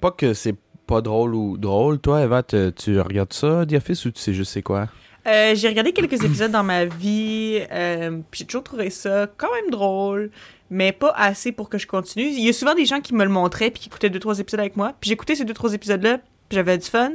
pas 0.00 0.10
que 0.10 0.32
c'est 0.34 0.54
pas 0.86 1.00
drôle 1.00 1.34
ou 1.34 1.56
drôle. 1.56 1.98
Toi, 1.98 2.22
Eva, 2.22 2.42
te- 2.42 2.70
tu 2.70 2.98
regardes 3.00 3.32
ça, 3.32 3.64
The 3.66 3.74
Office, 3.74 4.04
ou 4.06 4.10
tu 4.10 4.20
sais 4.20 4.34
juste 4.34 4.52
c'est 4.52 4.62
quoi? 4.62 4.88
Euh, 5.26 5.54
j'ai 5.54 5.68
regardé 5.68 5.92
quelques 5.92 6.22
épisodes 6.22 6.50
dans 6.50 6.62
ma 6.62 6.84
vie, 6.84 7.60
euh, 7.72 8.18
puis 8.30 8.40
j'ai 8.40 8.44
toujours 8.44 8.64
trouvé 8.64 8.90
ça 8.90 9.26
quand 9.38 9.52
même 9.54 9.70
drôle, 9.70 10.30
mais 10.70 10.92
pas 10.92 11.12
assez 11.16 11.50
pour 11.52 11.68
que 11.70 11.78
je 11.78 11.86
continue. 11.86 12.26
Il 12.26 12.44
y 12.44 12.48
a 12.48 12.52
souvent 12.52 12.74
des 12.74 12.84
gens 12.84 13.00
qui 13.00 13.14
me 13.14 13.24
le 13.24 13.30
montraient 13.30 13.70
puis 13.70 13.80
qui 13.82 13.88
écoutaient 13.88 14.10
deux 14.10 14.18
trois 14.20 14.38
épisodes 14.38 14.60
avec 14.60 14.76
moi, 14.76 14.92
puis 15.00 15.08
j'écoutais 15.08 15.34
ces 15.34 15.44
deux 15.44 15.54
trois 15.54 15.72
épisodes 15.72 16.02
là, 16.02 16.18
puis 16.18 16.56
j'avais 16.56 16.76
du 16.76 16.86
fun, 16.86 17.12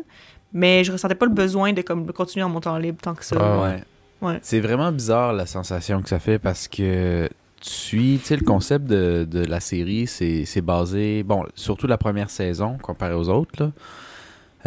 mais 0.54 0.84
je 0.84 0.92
ressentais 0.92 1.16
pas 1.16 1.28
le 1.28 1.34
besoin 1.34 1.74
de 1.74 1.82
comme 1.84 2.12
continuer 2.12 2.44
en 2.44 2.50
mon 2.50 2.62
temps 2.62 2.78
libre 2.78 2.98
tant 3.02 3.14
que 3.14 3.24
ça. 3.24 3.36
Ah 3.40 3.62
Ouais. 3.62 3.84
Ouais. 4.22 4.40
C'est 4.42 4.60
vraiment 4.60 4.92
bizarre 4.92 5.32
la 5.32 5.46
sensation 5.46 6.02
que 6.02 6.10
ça 6.10 6.20
fait 6.20 6.40
parce 6.40 6.68
que 6.68 7.30
tu 7.62 7.70
suis, 7.70 8.18
tu 8.20 8.26
sais, 8.26 8.36
le 8.36 8.44
concept 8.46 8.86
de, 8.86 9.26
de 9.30 9.46
la 9.46 9.60
série, 9.60 10.08
c'est 10.08 10.46
c'est 10.46 10.62
basé, 10.62 11.24
bon, 11.24 11.46
surtout 11.56 11.88
la 11.88 11.98
première 11.98 12.30
saison 12.30 12.78
comparé 12.82 13.14
aux 13.14 13.30
autres, 13.30 13.64
là. 13.64 13.72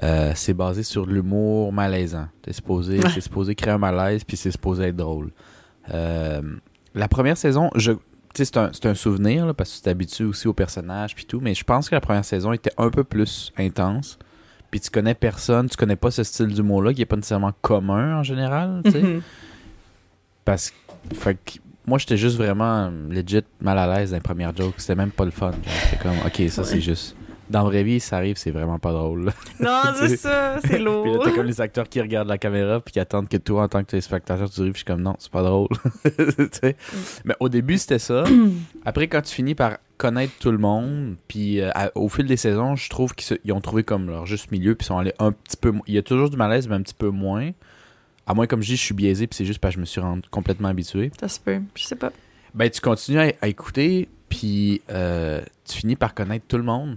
Euh, 0.02 0.32
c'est 0.34 0.54
basé 0.54 0.82
sur 0.82 1.06
l'humour 1.06 1.72
malaisant. 1.72 2.26
C'est 2.44 2.54
supposé, 2.54 2.99
Ouais. 3.00 3.20
supposé 3.20 3.54
créer 3.54 3.75
un 3.75 3.78
malaise, 3.78 4.25
puis 4.25 4.37
c'est 4.37 4.50
supposé 4.50 4.84
être 4.84 4.96
drôle. 4.96 5.30
Euh, 5.92 6.40
la 6.94 7.08
première 7.08 7.37
saison, 7.37 7.70
je, 7.75 7.92
c'est 8.34 8.56
un, 8.56 8.70
un 8.84 8.94
souvenir, 8.94 9.44
là, 9.46 9.52
parce 9.54 9.70
que 9.70 9.76
tu 9.76 9.82
t'habitues 9.82 10.25
aussi 10.25 10.49
aux 10.49 10.54
personnages, 10.54 11.14
puis 11.14 11.25
tout, 11.26 11.40
mais 11.40 11.54
je 11.54 11.64
pense 11.64 11.88
que 11.90 11.94
la 11.94 12.00
première 12.00 12.25
saison 12.25 12.52
était 12.52 12.72
un 12.78 12.88
peu 12.90 13.04
plus 13.04 13.52
intense. 13.58 14.18
Puis 14.70 14.80
tu 14.80 14.88
connais 14.90 15.14
personne, 15.14 15.68
tu 15.68 15.76
connais 15.76 15.96
pas 15.96 16.11
ce 16.11 16.22
style 16.22 16.46
d'humour-là 16.46 16.94
qui 16.94 17.02
est 17.02 17.06
pas 17.06 17.16
nécessairement 17.16 17.52
commun 17.61 18.18
en 18.18 18.22
général, 18.22 18.80
tu 18.87 18.90
sais. 18.92 19.02
Mhm. 19.02 19.20
Parce 20.46 20.70
que, 20.70 21.14
fait 21.14 21.34
que 21.34 21.58
moi, 21.87 21.99
j'étais 21.99 22.16
juste 22.16 22.37
vraiment 22.37 22.90
legit 23.11 23.42
mal 23.61 23.76
à 23.78 23.87
l'aise 23.99 24.11
dans 24.11 24.16
les 24.16 24.22
premières 24.22 24.56
jokes. 24.56 24.75
C'était 24.78 24.94
même 24.94 25.11
pas 25.11 25.25
le 25.26 25.30
fun. 25.30 25.50
J'étais 25.90 26.02
comme, 26.02 26.16
ok, 26.25 26.49
ça 26.49 26.64
c'est 26.64 26.80
juste. 26.80 27.14
Dans 27.52 27.64
la 27.64 27.68
vraie 27.68 27.82
vie, 27.85 28.00
ça 28.00 28.16
arrive, 28.16 28.37
c'est 28.38 28.50
vraiment 28.50 28.78
pas 28.78 28.92
drôle. 28.92 29.30
non, 29.61 29.82
c'est 29.99 30.16
ça, 30.16 30.59
c'est 30.62 30.68
puis 30.68 30.78
là, 30.78 30.85
lourd. 30.85 31.21
t'as 31.23 31.32
comme 31.32 31.44
les 31.44 31.61
acteurs 31.61 31.87
qui 31.87 32.00
regardent 32.00 32.28
la 32.28 32.38
caméra 32.38 32.80
puis 32.80 32.92
qui 32.92 32.99
attendent 32.99 33.28
que 33.28 33.37
toi, 33.37 33.64
en 33.64 33.68
tant 33.68 33.80
que 33.85 33.90
téléspectateur, 33.90 34.49
tu. 34.49 34.62
Puis 34.62 34.71
je 34.71 34.76
suis 34.78 34.85
comme, 34.87 35.02
non, 35.02 35.14
c'est 35.18 35.30
pas 35.30 35.42
drôle. 35.42 35.68
Mais 37.25 37.35
au 37.40 37.50
début, 37.50 37.76
c'était 37.76 37.99
ça. 37.99 38.25
Après, 38.87 39.06
quand 39.06 39.21
tu 39.21 39.35
finis 39.35 39.54
par 39.54 39.76
connaître 39.99 40.32
tout 40.40 40.50
le 40.50 40.56
monde, 40.56 41.16
puis 41.28 41.61
euh, 41.61 41.71
au 41.94 42.09
fil 42.09 42.25
des 42.25 42.38
saisons, 42.38 42.75
je 42.75 42.88
trouve 42.88 43.14
qu'ils 43.14 43.52
ont 43.52 43.61
trouvé 43.61 43.85
comme 43.85 44.06
leur 44.06 44.25
juste 44.25 44.50
milieu, 44.50 44.75
puis 44.75 44.87
ils 44.87 44.88
sont 44.88 44.97
allés 44.97 45.14
un 45.18 45.32
petit 45.32 45.59
peu. 45.59 45.75
Il 45.87 45.94
y 45.94 45.99
a 45.99 46.02
toujours 46.02 46.30
du 46.30 46.38
malaise, 46.38 46.66
mais 46.68 46.76
un 46.76 46.82
petit 46.82 46.94
peu 46.94 47.11
moins. 47.11 47.50
À 48.26 48.32
moins, 48.35 48.47
comme 48.47 48.62
je 48.62 48.68
dis, 48.68 48.76
je 48.76 48.82
suis 48.82 48.94
biaisé, 48.94 49.26
puis 49.26 49.37
c'est 49.37 49.44
juste 49.44 49.59
parce 49.59 49.75
que 49.75 49.76
je 49.76 49.80
me 49.80 49.85
suis 49.85 50.00
rendu 50.00 50.23
complètement 50.30 50.68
habitué. 50.68 51.11
Ça 51.21 51.28
se 51.28 51.38
peut, 51.38 51.61
je 51.75 51.85
sais 51.85 51.97
pas. 51.97 52.12
Ben, 52.54 52.71
tu 52.71 52.80
continues 52.80 53.18
à, 53.18 53.32
à 53.42 53.49
écouter, 53.49 54.09
puis 54.28 54.80
euh, 54.90 55.42
tu 55.66 55.76
finis 55.78 55.97
par 55.97 56.14
connaître 56.14 56.47
tout 56.49 56.56
le 56.56 56.62
monde. 56.62 56.97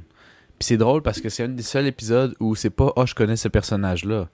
Puis 0.60 0.68
c'est 0.68 0.78
drôle 0.78 1.02
parce 1.02 1.22
que 1.22 1.30
c'est 1.30 1.44
un 1.44 1.50
des 1.50 1.64
seuls 1.64 1.86
épisodes 1.86 2.36
où 2.40 2.56
c'est 2.56 2.70
pas 2.70 2.94
«Ah, 2.96 3.06
je 3.06 3.14
connais 3.14 3.36
ce 3.36 3.48
personnage-là». 3.48 4.30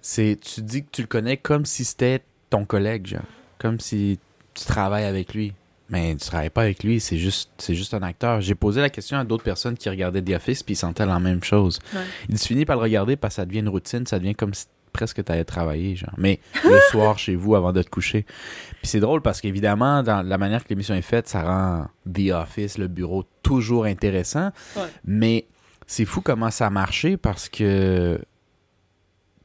c'est 0.00 0.38
tu 0.40 0.62
dis 0.62 0.84
que 0.84 0.90
tu 0.92 1.02
le 1.02 1.08
connais 1.08 1.36
comme 1.36 1.66
si 1.66 1.84
c'était 1.84 2.22
ton 2.50 2.64
collègue, 2.64 3.06
genre. 3.06 3.22
Comme 3.58 3.80
si 3.80 4.18
tu 4.54 4.64
travailles 4.64 5.04
avec 5.04 5.34
lui. 5.34 5.54
Mais 5.90 6.14
tu 6.16 6.26
travailles 6.26 6.50
pas 6.50 6.62
avec 6.62 6.84
lui, 6.84 7.00
c'est 7.00 7.16
juste, 7.16 7.50
c'est 7.56 7.74
juste 7.74 7.94
un 7.94 8.02
acteur. 8.02 8.42
J'ai 8.42 8.54
posé 8.54 8.80
la 8.80 8.90
question 8.90 9.18
à 9.18 9.24
d'autres 9.24 9.42
personnes 9.42 9.76
qui 9.76 9.88
regardaient 9.88 10.20
The 10.20 10.34
Office 10.34 10.62
puis 10.62 10.74
ils 10.74 10.76
sentaient 10.76 11.06
la 11.06 11.18
même 11.18 11.42
chose. 11.42 11.78
Ouais. 11.94 12.02
Ils 12.28 12.38
finissent 12.38 12.66
par 12.66 12.76
le 12.76 12.82
regarder 12.82 13.16
parce 13.16 13.34
que 13.34 13.36
ça 13.36 13.46
devient 13.46 13.60
une 13.60 13.70
routine, 13.70 14.06
ça 14.06 14.18
devient 14.18 14.34
comme 14.34 14.52
si 14.52 14.66
presque 14.98 15.24
tu 15.24 15.30
allais 15.30 15.44
travailler, 15.44 15.94
genre. 15.94 16.12
Mais 16.16 16.40
le 16.64 16.78
soir 16.90 17.18
chez 17.18 17.36
vous 17.36 17.54
avant 17.54 17.72
de 17.72 17.82
te 17.82 17.88
coucher. 17.88 18.24
Puis 18.24 18.88
c'est 18.88 18.98
drôle 18.98 19.22
parce 19.22 19.40
qu'évidemment, 19.40 20.02
dans 20.02 20.26
la 20.26 20.38
manière 20.38 20.64
que 20.64 20.70
l'émission 20.70 20.94
est 20.96 21.02
faite, 21.02 21.28
ça 21.28 21.42
rend 21.42 21.86
The 22.12 22.32
Office, 22.32 22.78
le 22.78 22.88
bureau, 22.88 23.24
toujours 23.42 23.84
intéressant. 23.84 24.50
Ouais. 24.76 24.82
Mais 25.04 25.46
c'est 25.86 26.04
fou 26.04 26.20
comment 26.20 26.50
ça 26.50 26.66
a 26.66 26.70
marché 26.70 27.16
parce 27.16 27.48
que 27.48 28.20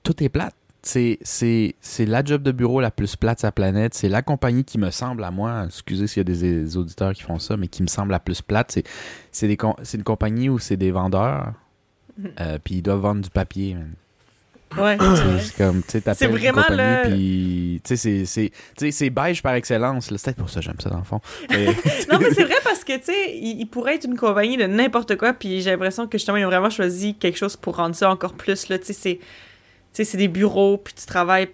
tout 0.02 0.24
est 0.24 0.30
plate. 0.30 0.56
C'est, 0.82 1.20
c'est, 1.22 1.76
c'est 1.82 2.08
la 2.08 2.26
job 2.26 2.42
de 2.42 2.52
bureau 2.52 2.82
la 2.82 2.92
plus 2.92 3.16
plate 3.16 3.42
de 3.42 3.48
la 3.48 3.52
planète. 3.52 3.94
C'est 3.94 4.10
la 4.10 4.24
compagnie 4.24 4.64
qui 4.66 4.80
me 4.80 4.90
semble 4.90 5.24
à 5.24 5.30
moi, 5.30 5.66
excusez 5.68 6.08
s'il 6.08 6.20
y 6.20 6.22
a 6.22 6.24
des, 6.24 6.42
des 6.42 6.78
auditeurs 6.78 7.14
qui 7.14 7.22
font 7.22 7.38
ça, 7.38 7.58
mais 7.58 7.68
qui 7.68 7.84
me 7.84 7.88
semble 7.88 8.12
la 8.12 8.20
plus 8.20 8.42
plate. 8.42 8.72
C'est, 8.72 8.84
c'est, 9.32 9.48
des 9.48 9.58
c'est 9.84 9.98
une 9.98 10.04
compagnie 10.04 10.50
où 10.50 10.58
c'est 10.58 10.78
des 10.78 10.92
vendeurs, 10.92 11.54
euh, 12.40 12.58
puis 12.62 12.76
ils 12.76 12.82
doivent 12.82 13.02
vendre 13.02 13.22
du 13.22 13.30
papier. 13.30 13.76
man. 13.76 13.94
Ouais, 14.78 14.98
c'est 15.42 15.56
comme, 15.58 15.84
tu 15.84 15.92
sais, 15.92 16.02
t'appelles 16.02 16.16
C'est 16.18 16.26
une 16.26 16.38
vraiment 16.38 16.62
compagnie, 16.64 17.04
le- 17.04 17.10
puis, 17.10 17.82
tu 17.84 17.88
sais, 17.90 17.96
c'est, 17.98 18.26
c'est, 18.26 18.50
tu 18.78 18.86
sais, 18.86 18.92
c'est 18.92 19.10
beige 19.10 19.42
par 19.44 19.54
excellence. 19.54 20.06
C'est 20.06 20.22
peut-être 20.24 20.38
pour 20.38 20.50
ça 20.50 20.60
que 20.60 20.66
j'aime 20.66 20.80
ça, 20.80 20.90
dans 20.90 20.98
le 20.98 21.04
fond. 21.04 21.20
Mais- 21.50 21.66
Non, 22.12 22.20
mais 22.20 22.34
c'est 22.34 22.44
vrai 22.44 22.56
parce 22.64 22.84
que, 22.84 22.98
tu 22.98 23.06
sais, 23.06 23.36
il, 23.36 23.60
il 23.62 23.66
pourrait 23.68 23.96
être 23.96 24.06
une 24.06 24.18
compagnie 24.18 24.58
de 24.58 24.66
n'importe 24.66 25.16
quoi, 25.18 25.34
puis 25.34 25.62
j'ai 25.62 25.72
l'impression 25.72 26.08
que 26.08 26.18
justement, 26.18 26.38
ils 26.38 26.46
ont 26.46 26.50
vraiment 26.50 26.70
choisi 26.70 27.16
quelque 27.16 27.38
chose 27.38 27.56
pour 27.56 27.76
rendre 27.76 27.96
ça 27.96 28.10
encore 28.10 28.34
plus, 28.34 28.70
là. 28.70 28.80
Tu 28.80 28.94
sais, 28.94 29.20
c'est- 29.94 30.18
des 30.18 30.28
bureaux, 30.28 30.78
puis 30.78 30.94
tu 30.94 31.06
travailles 31.06 31.50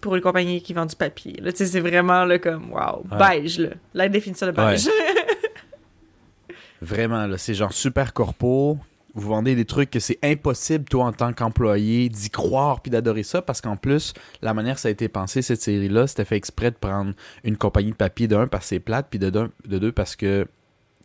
pour 0.00 0.14
une 0.16 0.20
compagnie 0.20 0.60
qui 0.60 0.74
vend 0.74 0.84
du 0.84 0.96
papier. 0.96 1.34
Là, 1.40 1.50
tu 1.50 1.58
sais, 1.58 1.66
c'est 1.66 1.80
vraiment, 1.80 2.26
là, 2.26 2.38
comme, 2.38 2.70
wow, 2.72 3.04
Ouais. 3.10 3.40
beige, 3.40 3.58
là. 3.58 3.70
La 3.94 4.08
définition 4.10 4.46
de 4.48 4.52
beige. 4.52 4.86
Vraiment, 6.82 7.26
là, 7.26 7.38
c'est 7.38 7.54
genre 7.54 7.72
super 7.72 8.12
corpo. 8.12 8.76
Vous 9.14 9.28
vendez 9.28 9.54
des 9.54 9.64
trucs 9.64 9.90
que 9.90 10.00
c'est 10.00 10.18
impossible, 10.24 10.84
toi, 10.86 11.04
en 11.04 11.12
tant 11.12 11.32
qu'employé, 11.32 12.08
d'y 12.08 12.30
croire 12.30 12.80
puis 12.80 12.90
d'adorer 12.90 13.22
ça, 13.22 13.42
parce 13.42 13.60
qu'en 13.60 13.76
plus, 13.76 14.12
la 14.42 14.54
manière 14.54 14.74
que 14.74 14.80
ça 14.80 14.88
a 14.88 14.90
été 14.90 15.08
pensé, 15.08 15.40
cette 15.40 15.62
série-là, 15.62 16.06
c'était 16.08 16.24
fait 16.24 16.36
exprès 16.36 16.70
de 16.72 16.76
prendre 16.76 17.12
une 17.44 17.56
compagnie 17.56 17.90
de 17.92 17.96
papier, 17.96 18.26
de 18.26 18.34
un, 18.36 18.46
parce 18.48 18.64
que 18.64 18.68
c'est 18.70 18.80
plate, 18.80 19.06
puis 19.10 19.18
de, 19.20 19.30
deux- 19.30 19.50
de 19.68 19.78
deux, 19.78 19.92
parce 19.92 20.16
que 20.16 20.46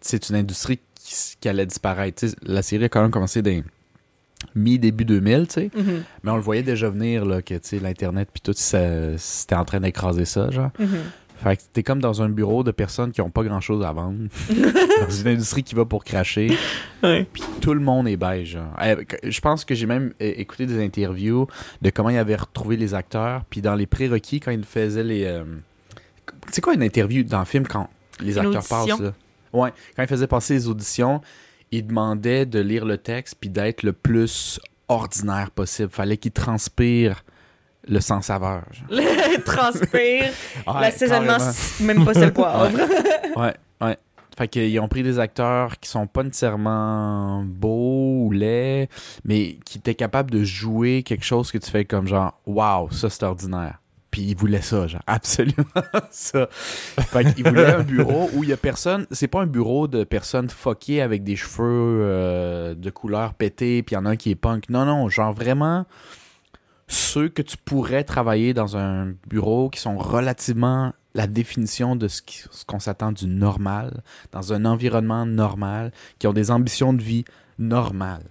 c'est 0.02 0.30
une 0.30 0.38
industrie 0.38 0.80
qui, 1.40 1.48
allait 1.48 1.66
disparaître. 1.68 2.26
La 2.44 2.62
série 2.64 2.86
a 2.86 2.90
quand 2.90 3.02
même 3.02 3.12
commencé 3.12 3.42
dans 3.42 3.62
mi-début 4.56 5.06
2000, 5.06 5.48
tu 5.48 5.54
sais, 5.54 5.72
Mhm, 5.76 6.04
mais 6.24 6.32
on 6.32 6.36
le 6.36 6.42
voyait 6.42 6.64
déjà 6.64 6.90
venir, 6.90 7.26
là, 7.26 7.42
que, 7.42 7.54
tu 7.56 7.60
sais, 7.64 7.80
l'Internet 7.80 8.30
puis 8.34 8.42
tout, 8.42 8.54
c'était 8.56 9.56
en 9.56 9.66
train 9.66 9.82
d'écraser 9.82 10.26
ça, 10.26 10.50
genre. 10.50 10.72
mhm. 10.80 10.88
Fait 11.42 11.56
que 11.56 11.62
t'es 11.72 11.84
comme 11.84 12.02
dans 12.02 12.22
un 12.22 12.28
bureau 12.30 12.64
de 12.64 12.72
personnes 12.72 13.12
qui 13.12 13.22
ont 13.22 13.30
pas 13.30 13.44
grand 13.44 13.62
chose 13.62 13.84
à 13.86 13.92
vendre. 13.94 14.28
dans 14.50 15.10
une 15.10 15.28
industrie 15.30 15.64
qui 15.64 15.74
va 15.74 15.86
pour 15.86 16.04
cracher. 16.04 16.58
Ouais. 17.02 17.26
Puis 17.32 17.44
tout 17.62 17.74
le 17.74 17.80
monde 17.80 18.08
est 18.10 18.18
beige. 18.18 18.58
Eh, 18.84 18.96
Je 19.24 19.40
pense 19.40 19.64
que 19.64 19.74
j'ai 19.74 19.86
même 19.86 20.14
écouté 20.20 20.66
des 20.66 20.84
interviews 20.84 21.48
de 21.82 21.90
comment 21.92 22.10
ils 22.10 22.18
avaient 22.18 22.36
retrouvé 22.36 22.76
les 22.76 22.94
acteurs. 22.94 23.44
Puis 23.50 23.62
dans 23.62 23.76
les 23.76 23.86
prérequis, 23.86 24.40
quand 24.42 24.52
ils 24.52 24.66
faisaient 24.66 25.04
les. 25.04 25.24
euh, 25.26 25.46
C'est 26.52 26.62
quoi 26.62 26.74
une 26.74 26.84
interview 26.84 27.24
dans 27.24 27.40
le 27.40 27.46
film 27.46 27.66
quand 27.66 27.90
les 28.20 28.34
Une 28.38 28.46
acteurs 28.54 28.58
audition? 28.58 28.98
passent 28.98 29.00
là? 29.06 29.14
Ouais. 29.54 29.70
Quand 29.96 30.04
ils 30.04 30.10
faisaient 30.10 30.28
passer 30.28 30.54
les 30.56 30.68
auditions, 30.68 31.22
ils 31.72 31.88
demandaient 31.88 32.46
de 32.46 32.60
lire 32.60 32.84
le 32.84 32.98
texte 32.98 33.36
puis 33.40 33.50
d'être 33.50 33.84
le 33.84 33.94
plus 33.94 34.60
ordinaire 34.90 35.52
possible. 35.52 35.90
Fallait 35.90 36.18
qu'ils 36.18 36.32
transpirent 36.34 37.24
le 37.90 38.00
sans-saveur. 38.00 38.64
Le 38.90 39.42
transpire, 39.44 40.32
Ouais, 40.68 40.82
l'assaisonnement, 40.82 41.38
même 41.82 42.06
pas 42.06 42.14
sel 42.16 42.32
poivre. 42.32 42.78
Ouais, 43.36 43.54
ouais. 43.82 43.98
Fait 44.38 44.48
qu'ils 44.48 44.80
ont 44.80 44.88
pris 44.88 45.04
des 45.04 45.20
acteurs 45.20 45.80
qui 45.80 45.90
sont 45.90 46.08
pas 46.08 46.24
nécessairement 46.24 47.44
beaux 47.46 48.26
ou 48.26 48.32
laids, 48.32 48.88
mais 49.26 49.58
qui 49.66 49.80
étaient 49.80 49.96
capables 49.96 50.32
de 50.32 50.44
jouer 50.44 51.04
quelque 51.04 51.26
chose 51.26 51.52
que 51.52 51.58
tu 51.58 51.70
fais 51.70 51.84
comme 51.84 52.08
genre, 52.08 52.40
waouh, 52.46 52.90
ça 52.92 53.10
c'est 53.10 53.24
ordinaire. 53.24 53.82
Puis 54.12 54.22
ils 54.22 54.36
voulaient 54.36 54.62
ça, 54.62 54.88
genre, 54.88 55.04
absolument 55.06 55.66
ça. 56.10 56.48
Fait 56.52 57.34
qu'ils 57.34 57.48
voulaient 57.48 57.74
un 57.74 57.84
bureau 57.84 58.30
où 58.34 58.44
il 58.44 58.50
y 58.50 58.54
a 58.54 58.58
personne, 58.58 59.06
c'est 59.12 59.28
pas 59.28 59.42
un 59.42 59.46
bureau 59.46 59.88
de 59.88 60.04
personnes 60.04 60.50
fuckées 60.50 61.02
avec 61.02 61.24
des 61.24 61.36
cheveux 61.36 62.00
euh, 62.02 62.76
de 62.76 62.90
couleur 62.90 63.34
pétée, 63.34 63.84
puis 63.84 63.96
il 63.96 63.98
y 63.98 64.02
en 64.02 64.06
a 64.06 64.12
un 64.12 64.16
qui 64.16 64.32
est 64.32 64.36
punk. 64.36 64.70
Non, 64.70 64.86
non, 64.86 65.10
genre 65.10 65.34
vraiment 65.34 65.86
ceux 66.90 67.30
que 67.30 67.44
tu 67.44 67.56
pourrais 67.56 68.04
travailler 68.04 68.54
dans 68.54 68.76
un 68.76 69.14
bureau 69.28 69.70
qui 69.70 69.80
sont 69.80 69.98
relativement 69.98 70.94
la 71.14 71.28
définition 71.28 71.96
de 71.96 72.08
ce 72.08 72.22
qu'on 72.66 72.80
s'attend 72.80 73.12
du 73.12 73.28
normal, 73.28 74.02
dans 74.32 74.54
un 74.54 74.66
environnement 74.66 75.26
normal, 75.26 75.92
qui 76.18 76.28
ont 76.28 76.34
des 76.34 76.52
ambitions 76.52 76.94
de 76.94 77.02
vie 77.02 77.26
normales. 77.60 78.26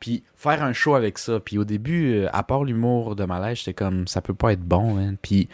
Puis 0.00 0.22
faire 0.34 0.62
un 0.62 0.72
show 0.72 0.94
avec 0.94 1.18
ça. 1.18 1.40
Puis 1.40 1.58
au 1.58 1.64
début, 1.64 2.14
euh, 2.14 2.28
à 2.32 2.42
part 2.42 2.64
l'humour 2.64 3.16
de 3.16 3.24
malaise, 3.26 3.58
j'étais 3.58 3.74
comme, 3.74 4.06
ça 4.06 4.22
peut 4.22 4.34
pas 4.34 4.54
être 4.54 4.62
bon, 4.62 4.94
man. 4.94 5.18
Puis 5.20 5.50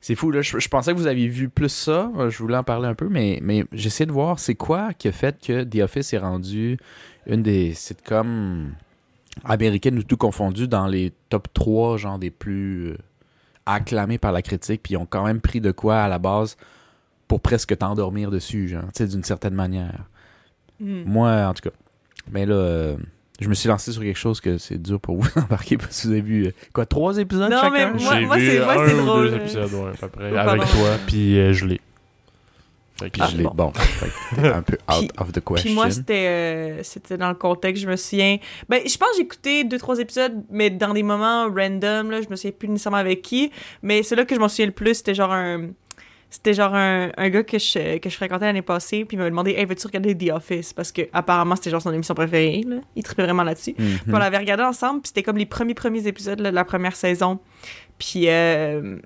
c'est 0.00 0.16
fou, 0.16 0.32
je 0.32 0.68
pensais 0.68 0.92
que 0.92 0.96
vous 0.96 1.06
aviez 1.06 1.28
vu 1.28 1.48
plus 1.48 1.68
ça. 1.68 2.10
Euh, 2.18 2.30
Je 2.30 2.38
voulais 2.38 2.56
en 2.56 2.64
parler 2.64 2.88
un 2.88 2.94
peu, 2.94 3.08
mais, 3.08 3.38
mais 3.42 3.64
j'essaie 3.72 4.06
de 4.06 4.12
voir 4.12 4.40
c'est 4.40 4.56
quoi 4.56 4.92
qui 4.94 5.06
a 5.06 5.12
fait 5.12 5.38
que 5.40 5.62
The 5.62 5.82
Office 5.82 6.12
est 6.12 6.18
rendu 6.18 6.78
une 7.26 7.44
des 7.44 7.74
sitcoms 7.74 8.72
américaines 9.44 9.98
ou 9.98 10.02
tout 10.02 10.16
confondu 10.16 10.68
dans 10.68 10.86
les 10.86 11.12
top 11.28 11.48
3, 11.54 11.96
genre 11.96 12.18
des 12.18 12.30
plus 12.30 12.88
euh, 12.90 12.96
acclamés 13.66 14.18
par 14.18 14.32
la 14.32 14.42
critique. 14.42 14.82
Puis 14.82 14.94
ils 14.94 14.96
ont 14.96 15.06
quand 15.06 15.24
même 15.24 15.40
pris 15.40 15.60
de 15.60 15.70
quoi 15.72 16.00
à 16.02 16.08
la 16.08 16.18
base 16.18 16.56
pour 17.28 17.40
presque 17.40 17.76
t'endormir 17.78 18.30
dessus, 18.30 18.68
genre, 18.68 18.82
tu 18.94 19.04
sais, 19.04 19.06
d'une 19.06 19.22
certaine 19.24 19.54
manière. 19.54 20.04
Hmm. 20.80 21.02
Moi, 21.06 21.30
en 21.46 21.54
tout 21.54 21.68
cas. 21.68 21.74
Mais 22.32 22.44
là, 22.46 22.54
euh, 22.54 22.96
je 23.40 23.48
me 23.48 23.54
suis 23.54 23.68
lancé 23.68 23.92
sur 23.92 24.02
quelque 24.02 24.18
chose 24.18 24.40
que 24.40 24.58
c'est 24.58 24.80
dur 24.80 25.00
pour 25.00 25.16
vous 25.20 25.28
d'embarquer 25.40 25.76
parce 25.76 26.00
que 26.02 26.06
vous 26.08 26.12
avez 26.12 26.20
vu, 26.22 26.46
euh, 26.46 26.50
quoi, 26.72 26.86
trois 26.86 27.18
épisodes 27.18 27.50
Non, 27.50 27.60
chacun? 27.60 27.92
mais 27.92 28.02
Moi- 28.02 28.18
J'ai 28.18 28.26
moi, 28.26 28.36
vu 28.36 28.46
c'est- 28.46 28.64
moi, 28.64 28.82
un 28.82 28.86
c'est 28.88 28.94
ou 28.94 29.04
drôle. 29.06 29.30
deux 29.30 29.36
épisodes, 29.36 29.72
ouais, 29.72 29.90
à 29.90 29.96
peu 29.96 30.08
près, 30.08 30.30
Oh, 30.32 30.36
avec 30.38 30.62
toi, 30.62 30.90
puis 31.06 31.38
euh, 31.38 31.52
je 31.52 31.66
l'ai. 31.66 31.80
Puis 33.08 33.22
je 33.24 33.30
j'ai- 33.30 33.36
l'ai. 33.38 33.42
bon. 33.44 33.50
Bon, 33.54 33.72
un 34.44 34.62
peu 34.62 34.74
out 34.74 34.98
Puis- 34.98 35.10
of 35.18 35.28
the 35.32 35.40
question. 35.40 35.54
Puis 35.56 35.74
moi, 35.74 35.90
c'était 35.90 36.26
euh, 36.28 36.82
c'était 36.82 37.16
dans 37.16 37.28
le 37.28 37.34
contexte, 37.34 37.82
je 37.84 37.88
me 37.88 37.96
souviens. 37.96 38.36
Ben, 38.68 38.80
je 38.86 38.96
pense 38.98 39.08
que 39.10 39.16
j'ai 39.16 39.22
écouté 39.22 39.64
deux, 39.64 39.78
trois 39.78 39.98
épisodes, 39.98 40.42
mais 40.50 40.70
dans 40.70 40.92
des 40.92 41.02
moments 41.02 41.44
random, 41.48 42.10
là, 42.10 42.20
je 42.20 42.28
me 42.28 42.36
souviens 42.36 42.52
plus 42.52 42.68
nécessairement 42.68 42.98
avec 42.98 43.22
qui. 43.22 43.50
Mais 43.82 44.02
c'est 44.02 44.16
là 44.16 44.24
que 44.24 44.34
je 44.34 44.40
m'en 44.40 44.48
souviens 44.48 44.66
le 44.66 44.72
plus, 44.72 44.94
c'était 44.96 45.14
genre 45.14 45.32
un. 45.32 45.68
C'était 46.32 46.54
genre 46.54 46.72
un, 46.76 47.10
un 47.16 47.28
gars 47.28 47.42
que 47.42 47.58
je, 47.58 47.98
que 47.98 48.08
je 48.08 48.14
fréquentais 48.14 48.44
l'année 48.44 48.62
passée, 48.62 49.04
puis 49.04 49.16
il 49.16 49.18
m'avait 49.18 49.30
demandé 49.30 49.50
Hey, 49.50 49.64
veux-tu 49.64 49.84
regarder 49.88 50.16
The 50.16 50.30
Office? 50.30 50.72
Parce 50.72 50.92
que 50.92 51.02
apparemment 51.12 51.56
c'était 51.56 51.70
genre 51.70 51.82
son 51.82 51.92
émission 51.92 52.14
préférée, 52.14 52.62
là. 52.68 52.76
Il 52.94 53.02
trippait 53.02 53.24
vraiment 53.24 53.42
là-dessus. 53.42 53.74
Mhm. 53.76 53.98
Puis 54.04 54.14
on 54.14 54.18
l'avait 54.18 54.38
regardé 54.38 54.62
ensemble, 54.62 55.00
puis 55.00 55.08
c'était 55.08 55.24
comme 55.24 55.36
les 55.38 55.46
premiers 55.46 55.74
premiers 55.74 56.06
épisodes 56.06 56.38
là, 56.38 56.50
de 56.50 56.54
la 56.54 56.64
première 56.64 56.94
saison. 56.94 57.40
Puis 57.98 58.28
euh, 58.28 58.98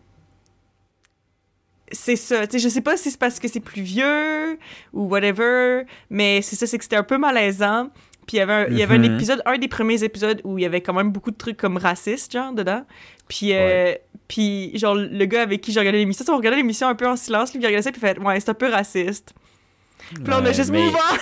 c'est 1.93 2.17
ça, 2.17 2.47
tu 2.47 2.53
sais, 2.53 2.59
je 2.59 2.69
sais 2.69 2.81
pas 2.81 2.97
si 2.97 3.11
c'est 3.11 3.19
parce 3.19 3.39
que 3.39 3.49
c'est 3.49 3.61
plus 3.61 3.83
vieux 3.83 4.59
ou 4.93 5.07
whatever, 5.09 5.83
mais 6.11 6.41
c'est 6.43 6.57
ça, 6.57 6.67
c'est 6.67 6.79
que 6.79 6.85
c'était 6.85 6.97
un 6.97 7.03
peu 7.05 7.19
malaisant. 7.19 7.89
Puis 8.27 8.39
il 8.39 8.41
y 8.41 8.43
avait 8.43 8.53
un, 8.55 8.67
il 8.69 8.79
y 8.79 8.83
avait 8.83 8.95
un 8.95 8.99
Mhm. 8.99 9.17
épisode, 9.17 9.43
un 9.45 9.59
des 9.59 9.69
premiers 9.69 10.03
épisodes 10.03 10.41
où 10.45 10.57
il 10.59 10.63
y 10.63 10.65
avait 10.65 10.81
quand 10.81 10.95
même 10.95 11.11
beaucoup 11.11 11.31
de 11.31 11.37
trucs 11.37 11.59
comme 11.59 11.77
racistes, 11.77 12.33
genre, 12.33 12.53
dedans. 12.55 12.85
Puis, 13.29 13.51
euh, 13.53 13.95
puis 14.29 14.71
genre, 14.79 14.95
le 14.95 15.25
gars 15.27 15.43
avec 15.43 15.61
qui 15.61 15.73
j'ai 15.73 15.81
regardé 15.81 15.99
l'émission, 15.99 16.25
on 16.33 16.37
regardait 16.39 16.57
l'émission 16.57 16.89
un 16.89 16.95
peu 16.95 17.07
en 17.07 17.17
silence, 17.17 17.53
lui, 17.53 17.61
il 17.61 17.67
regardait 17.67 17.83
ça, 17.83 17.93
puis 17.93 18.01
il 18.03 18.07
fait 18.09 18.19
«Ouais, 18.21 18.41
c'est 18.41 18.49
un 18.49 18.55
peu 18.55 18.69
raciste.» 18.71 19.35
Puis 20.15 20.25
là, 20.27 20.39
on 20.43 20.45
a 20.47 20.53
juste 20.53 20.71
mais- 20.71 20.85
move 20.87 20.97
on. 20.97 21.17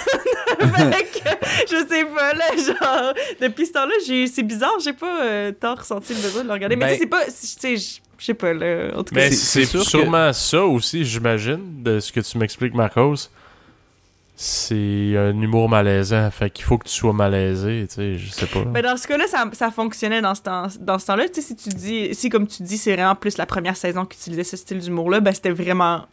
Que, 0.92 1.28
je 1.70 1.86
sais 1.88 2.04
pas, 2.04 2.32
là, 2.34 2.44
genre, 2.56 3.14
depuis 3.40 3.66
ce 3.66 3.72
temps-là, 3.72 3.94
c'est 4.32 4.42
bizarre, 4.42 4.78
j'ai 4.82 4.92
pas 4.92 5.22
euh, 5.24 5.52
tant 5.52 5.74
ressenti 5.74 6.14
le 6.14 6.20
besoin 6.20 6.42
de 6.42 6.48
le 6.48 6.52
regarder. 6.54 6.76
Mais 6.76 6.86
Ben- 6.86 6.92
tu 6.92 6.94
sais, 6.94 7.00
c'est 7.00 7.06
pas, 7.08 7.24
tu 7.24 7.78
sais, 7.78 8.00
je 8.22 8.26
sais 8.26 8.34
pas, 8.34 8.52
là, 8.54 8.92
en 8.94 9.02
tout 9.02 9.12
cas. 9.14 9.20
Mais 9.20 9.30
c'est- 9.32 9.62
que- 9.72 9.78
sûrement 9.80 10.32
ça 10.32 10.64
aussi, 10.64 11.04
j'imagine, 11.04 11.82
de 11.82 11.98
ce 11.98 12.12
que 12.12 12.20
tu 12.20 12.38
m'expliques, 12.38 12.72
Marcos. 12.74 13.16
C'est 14.36 15.16
un 15.16 15.30
humour 15.40 15.68
malaisant, 15.68 16.30
fait 16.30 16.48
qu'il 16.50 16.64
faut 16.64 16.78
que 16.78 16.88
tu 16.88 16.94
sois 16.94 17.12
malaisé, 17.12 17.86
tu 17.88 17.94
sais, 17.94 18.18
je 18.18 18.30
sais 18.30 18.46
pas. 18.46 18.64
Mais 18.64 18.80
dans 18.82 18.96
ce 18.96 19.06
cas-là, 19.06 19.26
ça, 19.28 19.44
ça 19.52 19.70
fonctionnait 19.70 20.20
dans 20.22 20.34
ce 20.34 20.42
temps, 20.42 20.66
dans 20.80 20.98
ce 20.98 21.06
temps-là. 21.06 21.28
Tu 21.28 21.42
sais, 21.42 21.48
si 21.48 21.56
tu 21.56 21.68
dis, 21.68 22.14
si 22.14 22.28
comme 22.30 22.46
tu 22.46 22.62
dis, 22.62 22.78
c'est 22.78 22.94
vraiment 22.94 23.14
plus 23.14 23.36
la 23.36 23.46
première 23.46 23.76
saison 23.76 24.04
qui 24.04 24.16
utilisait 24.18 24.44
ce 24.44 24.56
style 24.56 24.78
d'humour-là, 24.78 25.20
ben 25.20 25.32
c'était 25.34 25.50
vraiment, 25.50 26.06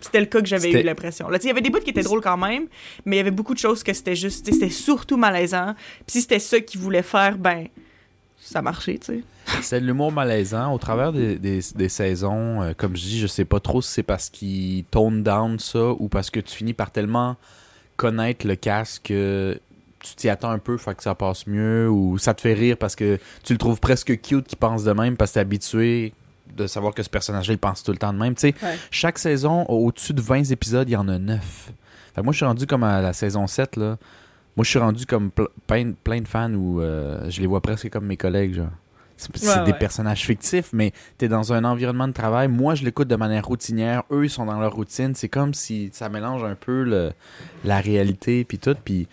c'était 0.00 0.20
le 0.20 0.26
cas 0.26 0.40
que 0.40 0.46
j'avais 0.46 0.70
eu 0.70 0.82
l'impression. 0.84 1.28
Là, 1.28 1.38
tu 1.38 1.42
sais, 1.42 1.48
il 1.48 1.50
y 1.50 1.52
avait 1.52 1.60
des 1.60 1.70
bouts 1.70 1.80
qui 1.80 1.90
étaient 1.90 2.02
drôles 2.02 2.20
quand 2.22 2.36
même, 2.38 2.66
mais 3.04 3.16
il 3.16 3.18
y 3.18 3.20
avait 3.20 3.30
beaucoup 3.32 3.54
de 3.54 3.58
choses 3.58 3.82
que 3.82 3.92
c'était 3.92 4.14
juste, 4.16 4.46
tu 4.46 4.52
sais, 4.52 4.58
c'était 4.60 4.72
surtout 4.72 5.16
malaisant. 5.16 5.74
Puis 6.06 6.12
si 6.12 6.20
c'était 6.22 6.38
ça 6.38 6.60
qu'ils 6.60 6.80
voulaient 6.80 7.02
faire, 7.02 7.36
ben 7.36 7.66
ça 8.46 8.62
marchait, 8.62 8.98
tu 8.98 9.06
sais. 9.06 9.24
C'est 9.62 9.80
de 9.80 9.86
l'humour 9.86 10.12
malaisant 10.12 10.72
au 10.72 10.78
travers 10.78 11.12
des, 11.12 11.36
des- 11.38 11.60
des 11.74 11.88
saisons. 11.88 12.62
euh, 12.62 12.72
comme 12.76 12.96
je 12.96 13.02
dis, 13.02 13.18
je 13.18 13.26
sais 13.26 13.44
pas 13.44 13.60
trop 13.60 13.80
si 13.82 13.92
c'est 13.92 14.02
parce 14.02 14.28
qu'ils 14.28 14.84
tone 14.84 15.22
down 15.22 15.58
ça 15.58 15.90
ou 15.98 16.08
parce 16.08 16.30
que 16.30 16.40
tu 16.40 16.54
finis 16.54 16.72
par 16.74 16.90
tellement 16.90 17.36
connaître 17.96 18.46
le 18.46 18.56
casque 18.56 19.02
que 19.04 19.58
tu 20.00 20.14
t'y 20.14 20.28
attends 20.28 20.50
un 20.50 20.58
peu, 20.58 20.76
fait 20.76 20.94
que 20.94 21.02
ça 21.02 21.14
passe 21.14 21.46
mieux, 21.46 21.88
ou 21.88 22.18
ça 22.18 22.34
te 22.34 22.40
fait 22.42 22.52
rire 22.54 22.76
parce 22.76 22.94
que 22.94 23.18
tu 23.42 23.52
le 23.54 23.58
trouves 23.58 23.80
presque 23.80 24.20
cute 24.20 24.46
qu'il 24.46 24.58
pense 24.58 24.84
de 24.84 24.92
même 24.92 25.16
parce 25.16 25.30
que 25.30 25.34
t'es 25.34 25.40
habitué 25.40 26.12
de 26.56 26.66
savoir 26.66 26.94
que 26.94 27.02
ce 27.02 27.08
personnage-là, 27.10 27.54
il 27.54 27.58
pense 27.58 27.82
tout 27.82 27.90
le 27.92 27.98
temps 27.98 28.12
de 28.12 28.18
même. 28.18 28.34
Tu 28.34 28.40
sais, 28.40 28.54
Ouais. 28.62 28.76
chaque 28.90 29.18
saison, 29.18 29.64
au-dessus 29.64 30.12
de 30.14 30.20
20 30.20 30.50
épisodes, 30.52 30.88
il 30.88 30.92
y 30.92 30.96
en 30.96 31.08
a 31.08 31.18
9. 31.18 31.40
Fait 32.14 32.20
que 32.20 32.24
moi, 32.24 32.32
je 32.32 32.36
suis 32.36 32.46
rendu 32.46 32.66
comme 32.66 32.84
à 32.84 33.00
la 33.02 33.12
saison 33.12 33.46
7, 33.46 33.76
là. 33.76 33.96
Moi, 34.56 34.64
je 34.64 34.70
suis 34.70 34.78
rendu 34.78 35.04
comme 35.06 35.28
ple- 35.28 35.48
plein, 35.66 35.92
plein 35.92 36.20
de 36.20 36.28
fans 36.28 36.52
où 36.54 36.80
euh, 36.80 37.28
je 37.28 37.40
les 37.40 37.46
vois 37.46 37.60
presque 37.60 37.90
comme 37.90 38.06
mes 38.06 38.16
collègues, 38.16 38.54
genre. 38.54 38.70
C'est 39.18 39.30
Ouais, 39.46 39.64
des 39.64 39.72
ouais. 39.72 39.78
personnages 39.78 40.26
fictifs, 40.26 40.70
mais 40.74 40.92
t'es 41.16 41.26
dans 41.28 41.52
un 41.54 41.64
environnement 41.64 42.06
de 42.06 42.12
travail. 42.12 42.48
Moi, 42.48 42.74
je 42.74 42.84
l'écoute 42.84 43.08
de 43.08 43.16
manière 43.16 43.46
routinière. 43.46 44.02
Eux, 44.10 44.24
ils 44.26 44.30
sont 44.30 44.44
dans 44.44 44.60
leur 44.60 44.74
routine. 44.74 45.14
C'est 45.14 45.30
comme 45.30 45.54
si 45.54 45.88
ça 45.94 46.10
mélange 46.10 46.44
un 46.44 46.54
peu 46.54 46.82
le- 46.82 47.12
la 47.64 47.80
réalité 47.80 48.44
puis 48.44 48.58
tout. 48.58 48.76
Puis 48.84 49.08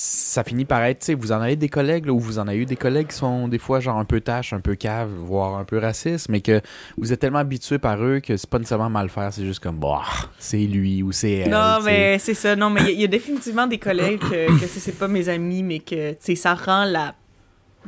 ça 0.00 0.44
finit 0.44 0.64
par 0.64 0.82
être, 0.84 1.00
tu 1.00 1.06
sais, 1.06 1.14
vous 1.14 1.32
en 1.32 1.40
avez 1.40 1.56
des 1.56 1.68
collègues 1.68 2.06
là, 2.06 2.12
ou 2.12 2.20
vous 2.20 2.38
en 2.38 2.46
avez 2.46 2.58
eu 2.58 2.66
des 2.66 2.76
collègues 2.76 3.08
qui 3.08 3.16
sont 3.16 3.48
des 3.48 3.58
fois 3.58 3.80
genre 3.80 3.98
un 3.98 4.04
peu 4.04 4.20
tâches, 4.20 4.52
un 4.52 4.60
peu 4.60 4.76
cave, 4.76 5.10
voire 5.10 5.56
un 5.58 5.64
peu 5.64 5.78
racistes, 5.78 6.28
mais 6.28 6.40
que 6.40 6.60
vous 6.96 7.12
êtes 7.12 7.18
tellement 7.20 7.40
habitué 7.40 7.78
par 7.78 8.02
eux 8.04 8.20
que 8.20 8.36
c'est 8.36 8.48
pas 8.48 8.58
nécessairement 8.58 8.90
mal 8.90 9.08
faire, 9.08 9.32
c'est 9.32 9.44
juste 9.44 9.60
comme, 9.60 9.78
bah, 9.78 10.02
c'est 10.38 10.58
lui 10.58 11.02
ou 11.02 11.10
c'est 11.10 11.32
elle. 11.32 11.50
Non, 11.50 11.78
mais 11.84 12.18
c'est 12.20 12.34
ça. 12.34 12.54
Non, 12.54 12.70
mais 12.70 12.80
il 12.82 12.86
y 12.86 12.88
a- 12.88 12.92
il 12.92 13.00
y, 13.00 13.04
a 13.04 13.08
définitivement 13.08 13.66
des 13.66 13.78
collègues 13.78 14.20
que, 14.20 14.60
que 14.60 14.66
c'est 14.66 14.92
pas 14.98 15.08
mes 15.08 15.28
amis, 15.28 15.62
mais 15.64 15.80
que, 15.80 16.12
tu 16.12 16.16
sais, 16.20 16.34
ça 16.36 16.54
rend 16.54 16.84
la 16.84 17.14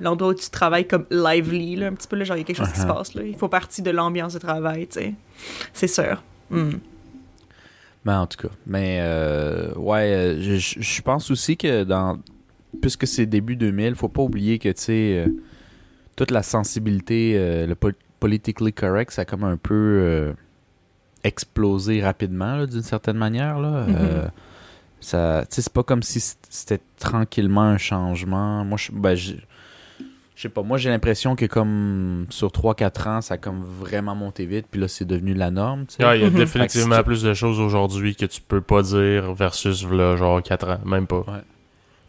l'endroit 0.01 0.31
où 0.31 0.35
tu 0.35 0.49
travailles 0.51 0.87
comme 0.89 1.05
lively, 1.11 1.77
là, 1.77 1.89
un 1.89 1.93
petit 1.93 2.09
peu, 2.09 2.17
là, 2.17 2.25
genre, 2.25 2.37
il 2.37 2.41
y 2.41 2.43
a 2.43 2.45
quelque 2.47 2.57
chose 2.57 2.73
qui 2.73 2.79
se 2.81 2.87
Uh-huh. 2.87 2.95
passe, 2.97 3.15
là. 3.15 3.23
Il 3.23 3.37
faut 3.37 3.49
partie 3.49 3.83
de 3.83 3.91
l'ambiance 3.91 4.33
de 4.33 4.39
travail, 4.39 4.87
tu 4.87 5.01
sais. 5.01 5.15
C'est 5.75 5.89
sûr. 5.89 6.23
Hmm. 6.49 6.71
Ben, 8.05 8.21
en 8.21 8.27
tout 8.27 8.49
cas. 8.49 8.55
Mais, 8.67 8.99
euh, 9.01 9.75
ouais, 9.75 10.13
euh, 10.15 10.41
je, 10.41 10.57
je- 10.81 11.03
pense 11.03 11.31
aussi 11.31 11.57
que 11.57 11.85
dans. 11.85 12.19
Puisque 12.81 13.07
c'est 13.07 13.27
début 13.27 13.57
2000, 13.57 13.95
faut 13.95 14.09
pas 14.09 14.23
oublier 14.23 14.59
que, 14.59 14.69
tu 14.71 14.81
sais, 14.83 15.25
euh, 15.27 15.31
toute 16.17 16.31
la 16.31 16.43
sensibilité, 16.43 17.35
euh, 17.37 17.67
le 17.67 17.75
po- 17.75 17.91
politically 18.21 18.73
correct, 18.73 19.11
ça 19.13 19.23
a 19.23 19.25
comme 19.25 19.45
un 19.45 19.57
peu 19.57 20.33
explosé 21.25 22.01
rapidement, 22.03 22.65
d'une 22.67 22.83
certaine 22.83 23.17
manière, 23.19 23.59
là. 23.59 23.87
Ça, 25.03 25.45
tu 25.49 25.55
sais, 25.57 25.63
c'est 25.63 25.73
pas 25.73 25.83
comme 25.83 26.03
si 26.03 26.21
c'était 26.51 26.81
tranquillement 26.99 27.63
un 27.63 27.79
changement. 27.79 28.65
Moi, 28.67 28.77
je, 28.79 28.93
ben, 28.93 29.17
je, 30.37 30.43
sais 30.43 30.49
pas, 30.49 30.63
moi 30.63 30.79
j'ai 30.79 30.89
l'impression 30.91 31.37
que 31.37 31.45
comme 31.47 32.27
sur 32.31 32.49
3-4 32.49 33.09
ans, 33.09 33.21
ça 33.21 33.35
a 33.35 33.37
comme 33.37 33.63
vraiment 33.63 34.15
monté 34.15 34.47
vite, 34.47 34.67
puis 34.71 34.81
là 34.81 34.89
c'est 34.89 35.05
devenu 35.05 35.35
la 35.35 35.51
norme. 35.51 35.85
Ah, 36.03 36.17
il 36.17 36.23
y 36.23 36.25
a 36.25 36.31
Mhm. 36.31 36.37
définitivement 36.37 37.03
plus 37.03 37.23
de 37.23 37.35
choses 37.35 37.61
aujourd'hui 37.61 38.17
que 38.17 38.27
tu 38.27 38.41
peux 38.41 38.61
pas 38.63 38.83
dire 38.83 39.35
versus 39.35 39.85
là, 39.91 40.17
genre 40.17 40.43
4 40.43 40.69
ans, 40.71 40.79
même 40.87 41.07
pas. 41.07 41.25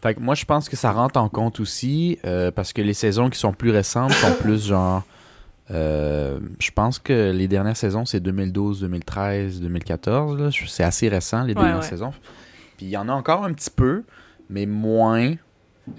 Fait 0.02 0.14
que 0.14 0.20
moi, 0.20 0.34
je 0.34 0.44
pense 0.44 0.68
que 0.68 0.74
ça 0.76 0.90
rentre 0.90 1.20
en 1.20 1.28
compte 1.28 1.60
aussi 1.60 2.18
euh, 2.24 2.50
parce 2.50 2.72
que 2.72 2.82
les 2.82 2.94
saisons 2.94 3.30
qui 3.30 3.38
sont 3.38 3.52
plus 3.52 3.70
récentes 3.70 4.12
sont 4.12 4.32
plus 4.40 4.66
genre. 4.66 5.04
euh, 5.70 6.40
je 6.58 6.70
pense 6.72 6.98
que 6.98 7.30
les 7.30 7.46
dernières 7.48 7.76
saisons, 7.76 8.04
c'est 8.04 8.18
2012, 8.20 8.80
2013, 8.80 9.60
2014. 9.60 10.36
là. 10.38 10.50
Je- 10.50 10.66
C'est 10.66 10.82
assez 10.82 11.08
récent, 11.08 11.42
les 11.44 11.48
Ouais, 11.54 11.60
dernières 11.60 11.76
ouais. 11.76 11.82
saisons. 11.82 12.10
Puis 12.76 12.86
il 12.86 12.88
y 12.88 12.96
en 12.96 13.08
a 13.08 13.12
encore 13.12 13.44
un 13.44 13.52
petit 13.52 13.70
peu, 13.70 14.02
mais 14.50 14.66
moins. 14.66 15.34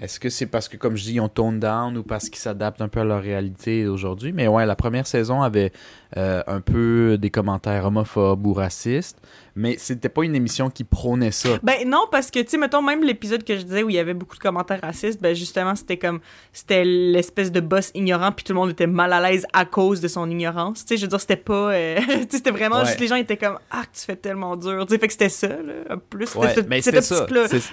Est-ce 0.00 0.18
que 0.18 0.30
c'est 0.30 0.46
parce 0.46 0.68
que, 0.68 0.76
comme 0.76 0.96
je 0.96 1.04
dis, 1.04 1.14
ils 1.14 1.20
ont 1.20 1.28
tone 1.28 1.60
down 1.60 1.96
ou 1.98 2.02
parce 2.02 2.30
qu'ils 2.30 2.38
s'adaptent 2.38 2.80
un 2.80 2.88
peu 2.88 3.00
à 3.00 3.04
leur 3.04 3.22
réalité 3.22 3.86
aujourd'hui? 3.86 4.32
Mais 4.32 4.48
ouais, 4.48 4.64
la 4.64 4.76
première 4.76 5.06
saison 5.06 5.42
avait 5.42 5.72
euh, 6.16 6.42
un 6.46 6.60
peu 6.60 7.18
des 7.18 7.30
commentaires 7.30 7.84
homophobes 7.84 8.46
ou 8.46 8.54
racistes, 8.54 9.18
mais 9.56 9.76
c'était 9.78 10.08
pas 10.08 10.24
une 10.24 10.34
émission 10.34 10.68
qui 10.70 10.84
prônait 10.84 11.30
ça. 11.30 11.50
Ben 11.62 11.88
non, 11.88 12.06
parce 12.10 12.30
que, 12.30 12.40
tu 12.40 12.48
sais, 12.50 12.58
mettons, 12.58 12.82
même 12.82 13.02
l'épisode 13.04 13.44
que 13.44 13.56
je 13.56 13.62
disais 13.62 13.82
où 13.82 13.90
il 13.90 13.96
y 13.96 13.98
avait 13.98 14.14
beaucoup 14.14 14.34
de 14.36 14.40
commentaires 14.42 14.80
racistes, 14.82 15.20
ben 15.22 15.34
justement, 15.34 15.76
c'était 15.76 15.96
comme, 15.96 16.20
c'était 16.52 16.84
l'espèce 16.84 17.52
de 17.52 17.60
boss 17.60 17.90
ignorant, 17.94 18.32
puis 18.32 18.44
tout 18.44 18.52
le 18.52 18.58
monde 18.58 18.70
était 18.70 18.86
mal 18.86 19.12
à 19.12 19.20
l'aise 19.20 19.46
à 19.52 19.64
cause 19.64 20.00
de 20.00 20.08
son 20.08 20.28
ignorance. 20.30 20.84
Tu 20.84 20.88
sais, 20.88 20.96
je 20.96 21.02
veux 21.02 21.08
dire, 21.08 21.20
c'était 21.20 21.36
pas, 21.36 21.72
euh, 21.72 21.96
tu 22.06 22.12
sais, 22.12 22.26
c'était 22.32 22.50
vraiment 22.50 22.78
Ouais. 22.80 22.86
juste, 22.86 23.00
les 23.00 23.06
gens 23.08 23.16
étaient 23.16 23.36
comme, 23.36 23.58
ah, 23.70 23.82
tu 23.92 24.00
fais 24.00 24.16
tellement 24.16 24.56
dur. 24.56 24.84
Tu 24.86 24.94
sais, 24.94 24.98
fait 24.98 25.06
que 25.06 25.12
c'était 25.12 25.28
ça, 25.28 25.48
là, 25.48 25.72
un 25.90 25.98
plus. 25.98 26.26
C'était 26.26 26.80
c'était 26.82 27.00
ça. 27.02 27.26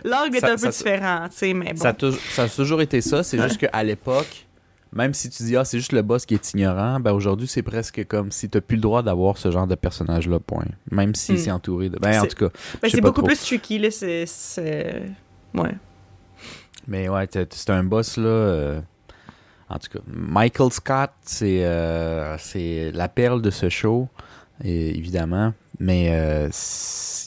L'angle 0.03 0.35
était 0.35 0.39
ça- 0.41 0.47
un 0.47 0.55
peu 0.55 0.57
ça- 0.57 0.69
différent, 0.69 1.25
tu 1.31 1.37
sais, 1.37 1.53
mais 1.53 1.73
bon. 1.73 1.81
Ça, 1.81 1.89
a 1.89 1.93
tou- 1.93 2.11
ça 2.11 2.43
a 2.43 2.49
toujours 2.49 2.81
été 2.81 3.01
ça, 3.01 3.23
c'est 3.23 3.41
juste 3.41 3.57
qu'à 3.57 3.83
l'époque, 3.83 4.45
même 4.93 5.13
si 5.13 5.29
tu 5.29 5.43
dis 5.43 5.55
ah 5.57 5.63
c'est 5.65 5.77
juste 5.79 5.93
le 5.93 6.01
boss 6.01 6.25
qui 6.25 6.33
est 6.33 6.53
ignorant, 6.53 6.99
ben 6.99 7.13
aujourd'hui 7.13 7.47
c'est 7.47 7.61
presque 7.63 8.05
comme 8.07 8.31
si 8.31 8.49
t'as 8.49 8.61
plus 8.61 8.75
le 8.75 8.81
droit 8.81 9.01
d'avoir 9.03 9.37
ce 9.37 9.49
genre 9.51 9.67
de 9.67 9.75
personnage 9.75 10.27
là, 10.27 10.39
point. 10.39 10.65
Même 10.91 11.15
si 11.15 11.33
Hmm. 11.33 11.37
c'est 11.37 11.51
entouré 11.51 11.89
de. 11.89 11.97
Ben 11.99 12.19
en 12.21 12.25
tout 12.25 12.35
cas. 12.47 12.49
Ben, 12.81 12.89
c'est 12.91 13.01
beaucoup 13.01 13.21
trop. 13.21 13.27
plus 13.27 13.39
tricky, 13.41 13.79
là, 13.79 13.89
c'est... 13.91 14.25
Ouais. 15.53 15.75
Mais 16.87 17.09
ouais, 17.09 17.27
c'est 17.31 17.69
un 17.69 17.83
boss 17.83 18.17
là. 18.17 18.25
euh, 18.25 18.81
En 19.69 19.77
tout 19.79 19.89
cas, 19.97 20.03
Michael 20.07 20.71
Scott, 20.71 21.11
c'est 21.21 21.63
euh, 21.63 22.37
c'est 22.37 22.91
la 22.93 23.07
perle 23.07 23.41
de 23.41 23.49
ce 23.51 23.69
show, 23.69 24.09
et- 24.63 24.97
évidemment. 24.97 25.53
Mais 25.79 26.09
euh, 26.11 26.49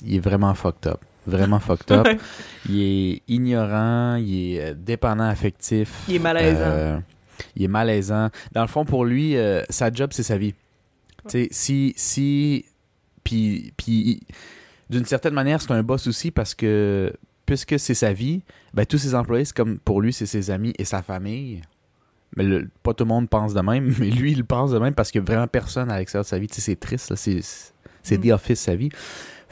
il 0.05 0.17
est 0.17 0.21
vraiment 0.21 0.55
fucked 0.55 0.87
up. 0.93 1.01
Vraiment 1.27 1.59
fucked 1.59 1.91
up. 1.91 2.07
Il 2.69 2.81
est 2.83 3.23
ignorant, 3.29 4.17
il 4.17 4.57
est 4.59 4.75
dépendant 4.75 5.25
affectif. 5.29 6.03
Il 6.09 6.17
est 6.17 6.19
malaisant. 6.19 6.61
Euh, 6.63 6.99
il 7.57 7.63
est 7.65 7.69
malaisant. 7.69 8.31
Dans 8.53 8.63
le 8.63 8.69
fond, 8.69 8.85
pour 8.85 9.05
lui, 9.05 9.37
euh, 9.37 9.63
sa 9.71 9.93
job, 9.93 10.11
c'est 10.13 10.23
sa 10.23 10.39
vie. 10.39 10.55
Tu 11.29 11.31
sais, 11.31 11.49
si. 11.51 11.95
si 11.97 12.65
puis, 13.23 13.73
puis 13.77 14.21
d'une 14.91 15.07
certaine 15.07 15.33
manière, 15.33 15.63
c'est 15.63 15.71
un 15.73 15.83
boss 15.83 16.07
aussi 16.07 16.31
parce 16.31 16.55
que, 16.55 17.13
puisque 17.47 17.79
c'est 17.79 17.95
sa 17.95 18.13
vie, 18.13 18.43
ben, 18.75 18.85
tous 18.85 18.99
ses 18.99 19.15
employés, 19.15 19.47
c'est 19.47 19.57
comme 19.57 19.79
pour 19.79 20.03
lui, 20.03 20.13
c'est 20.13 20.27
ses 20.27 20.51
amis 20.51 20.75
et 20.79 20.85
sa 20.85 21.03
famille. 21.03 21.63
Mais 22.37 22.45
le- 22.45 22.69
pas 22.83 22.93
tout 22.93 23.05
le 23.05 23.09
monde 23.09 23.29
pense 23.31 23.55
de 23.55 23.61
même, 23.63 23.95
mais 23.99 24.11
lui, 24.11 24.33
il 24.33 24.45
pense 24.45 24.73
de 24.73 24.79
même 24.79 24.93
parce 24.95 25.11
qu'il 25.11 25.23
n'y 25.23 25.27
a 25.27 25.31
vraiment 25.33 25.47
personne 25.49 25.91
à 25.91 25.99
l'extérieur 25.99 26.25
de 26.25 26.29
sa 26.29 26.39
vie. 26.39 26.49
Tu 26.49 26.57
sais, 26.57 26.61
c'est 26.61 26.77
triste, 26.77 27.11
là, 27.11 27.17
c'est, 27.17 27.41
c'est 28.03 28.19
Mm. 28.19 28.29
The 28.29 28.31
Office, 28.33 28.61
sa 28.61 28.77
vie. 28.77 28.91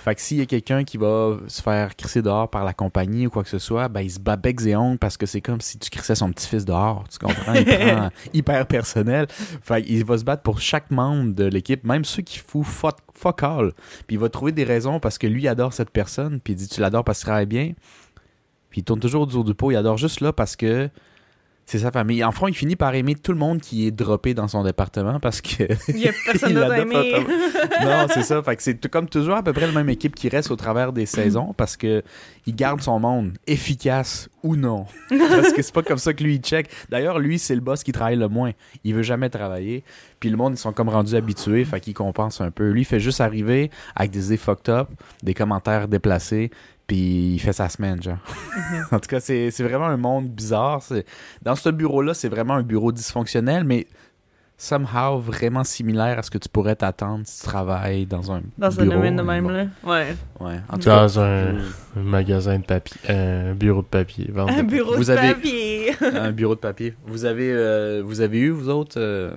Fait 0.03 0.17
que 0.17 0.21
s'il 0.21 0.39
y 0.39 0.41
a 0.41 0.47
quelqu'un 0.47 0.83
qui 0.83 0.97
va 0.97 1.37
se 1.47 1.63
faire 1.63 1.95
crisser 1.95 2.23
dehors 2.23 2.51
par 2.51 2.65
la 2.65 2.73
compagnie 2.73 3.29
ou 3.29 3.31
quoi 3.31 3.45
que 3.45 3.49
ce 3.49 3.61
soit, 3.61 3.87
ben 3.87 4.01
il 4.01 4.11
se 4.11 4.19
bat 4.19 4.35
becs 4.35 4.67
et 4.67 4.75
ongles 4.75 4.99
parce 4.99 5.17
que 5.17 5.27
c'est 5.27 5.41
comme 5.41 5.61
si 5.61 5.79
tu 5.79 5.91
crissais 5.91 6.17
son 6.17 6.33
petit-fils 6.33 6.65
dehors. 6.65 7.05
Tu 7.09 7.19
comprends? 7.25 7.55
Il 7.55 7.65
prend 7.87 8.11
hyper 8.35 8.67
personnel. 8.67 9.29
Fait 9.31 9.81
qu'il 9.81 10.05
va 10.05 10.19
se 10.19 10.25
battre 10.25 10.43
pour 10.43 10.61
chaque 10.61 10.91
membre 10.91 11.37
de 11.37 11.45
l'équipe, 11.45 11.85
même 11.85 12.05
ceux 12.05 12.23
qui 12.23 12.41
foutent 12.41 12.67
fuck, 12.67 12.97
fuck 13.15 13.45
all. 13.45 13.73
Puis 14.09 14.17
il 14.17 14.19
va 14.19 14.29
trouver 14.29 14.51
des 14.51 14.65
raisons 14.65 14.99
parce 14.99 15.19
que 15.19 15.29
lui 15.29 15.47
adore 15.47 15.73
cette 15.73 15.91
personne. 15.91 16.41
Puis 16.41 16.55
il 16.55 16.57
dit 16.57 16.67
Tu 16.67 16.81
l'adores 16.81 17.05
parce 17.05 17.21
qu'il 17.21 17.27
travaille 17.27 17.47
bien. 17.47 17.73
Puis 18.71 18.81
il 18.81 18.85
tourne 18.85 18.99
toujours 18.99 19.23
autour 19.23 19.45
du 19.45 19.55
pot. 19.55 19.71
Il 19.71 19.77
adore 19.77 19.99
juste 19.99 20.21
là 20.21 20.33
parce 20.33 20.57
que 20.57 20.91
c'est 21.67 21.79
sa 21.79 21.91
famille. 21.91 22.23
En 22.25 22.33
fond, 22.33 22.49
il 22.49 22.55
finit 22.55 22.77
par 22.77 22.95
aimer 22.95 23.15
tout 23.15 23.33
le 23.33 23.39
monde 23.39 23.61
qui 23.61 23.87
est 23.87 23.91
droppé 23.91 24.35
dans 24.35 24.49
son 24.49 24.63
département 24.63 25.21
parce 25.21 25.41
que. 25.41 25.65
Il 25.89 25.99
y 25.99 26.09
a 26.09 26.13
personne 26.25 26.55
d'autre 26.55 26.73
non, 27.85 28.07
c'est 28.13 28.23
ça. 28.23 28.43
Fait 28.43 28.57
que 28.57 28.63
c'est 28.63 28.89
comme 28.89 29.09
toujours 29.09 29.37
à 29.37 29.43
peu 29.43 29.53
près 29.53 29.67
la 29.67 29.73
même 29.73 29.89
équipe 29.89 30.15
qui 30.15 30.29
reste 30.29 30.51
au 30.51 30.57
travers 30.57 30.93
des 30.93 31.07
saisons 31.07 31.55
parce 31.57 31.77
que 31.77 32.03
il 32.47 32.57
garde 32.57 32.81
son 32.81 32.99
monde 32.99 33.33
efficace 33.47 34.29
ou 34.43 34.57
non. 34.57 34.87
parce 35.09 35.53
que 35.53 35.63
c'est 35.63 35.73
pas 35.73 35.83
comme 35.83 35.99
ça 35.99 36.13
que 36.13 36.25
lui 36.25 36.37
il 36.37 36.41
check. 36.41 36.69
D'ailleurs, 36.91 37.19
lui, 37.19 37.39
c'est 37.39 37.55
le 37.55 37.61
boss 37.61 37.85
qui 37.85 37.93
travaille 37.93 38.17
le 38.17 38.29
moins. 38.29 38.53
Il 38.85 38.95
veut 38.95 39.03
jamais 39.03 39.31
travailler. 39.31 39.85
Puis 40.19 40.31
le 40.31 40.37
monde, 40.37 40.55
ils 40.55 40.59
sont 40.59 40.73
comme 40.73 40.89
rendus 40.89 41.15
habitués. 41.15 41.65
Fait 41.65 41.81
qu'il 41.81 41.95
compense 41.95 42.41
un 42.41 42.51
peu. 42.51 42.71
Lui, 42.71 42.83
il 42.83 42.85
fait 42.85 43.01
juste 43.01 43.21
arriver 43.21 43.71
avec 43.95 44.11
des 44.11 44.27
idées 44.27 44.37
fucked 44.37 44.69
up, 44.69 44.89
des 45.23 45.35
commentaires 45.35 45.89
déplacés. 45.89 46.51
Puis 46.93 47.35
il 47.37 47.39
fait 47.39 47.55
sa 47.55 47.71
semaine, 47.71 48.03
genre. 48.03 48.19
en 48.93 48.99
tout 49.01 49.09
cas, 49.09 49.19
c'est 49.19 49.51
c'est 49.51 49.63
vraiment 49.65 49.87
un 49.87 49.97
monde 49.97 50.29
bizarre. 50.29 50.83
C'est- 50.83 51.07
Dans 51.41 51.57
ce 51.57 51.71
bureau-là, 51.71 52.13
c'est 52.13 52.29
vraiment 52.29 52.53
un 52.53 52.63
bureau 52.63 52.93
dysfonctionnel, 52.93 53.65
mais 53.65 53.87
somehow 54.59 55.19
vraiment 55.19 55.65
similaire 55.65 56.19
à 56.19 56.23
ce 56.23 56.31
que 56.31 56.37
tu 56.37 56.51
pourrais 56.51 56.77
t'attendre 56.77 57.23
si 57.25 57.41
tu 57.41 57.47
travailles 57.47 58.05
dans 58.05 58.31
un 58.31 58.43
Dans 58.59 58.79
un 58.79 58.83
bureau, 58.85 58.97
domaine 58.97 59.17
de 59.17 59.23
même, 59.23 59.45
bon. 59.45 59.51
là. 59.51 59.65
Ouais. 59.85 60.15
Ouais, 60.39 60.61
en 60.69 60.77
tout 60.77 60.85
cas, 60.85 61.01
Dans 61.01 61.19
un, 61.21 61.55
un 61.97 62.03
magasin 62.03 62.59
de 62.59 62.65
papier, 62.65 63.01
un 63.09 63.55
bureau 63.55 63.81
de 63.81 63.87
papier. 63.87 64.31
vente 64.31 64.49
de 64.49 64.53
Un 64.53 64.57
papier. 64.57 64.77
bureau 64.77 64.95
Vous 64.97 65.05
de 65.05 65.11
avez- 65.13 65.29
papier. 65.35 65.93
un 66.15 66.31
bureau 66.31 66.55
de 66.55 66.61
papier. 66.61 66.95
Vous 67.07 67.25
avez, 67.25 67.51
euh, 67.53 68.03
vous 68.05 68.21
avez 68.21 68.39
eu, 68.39 68.51
vous 68.51 68.69
autres, 68.69 69.01
euh, 69.01 69.33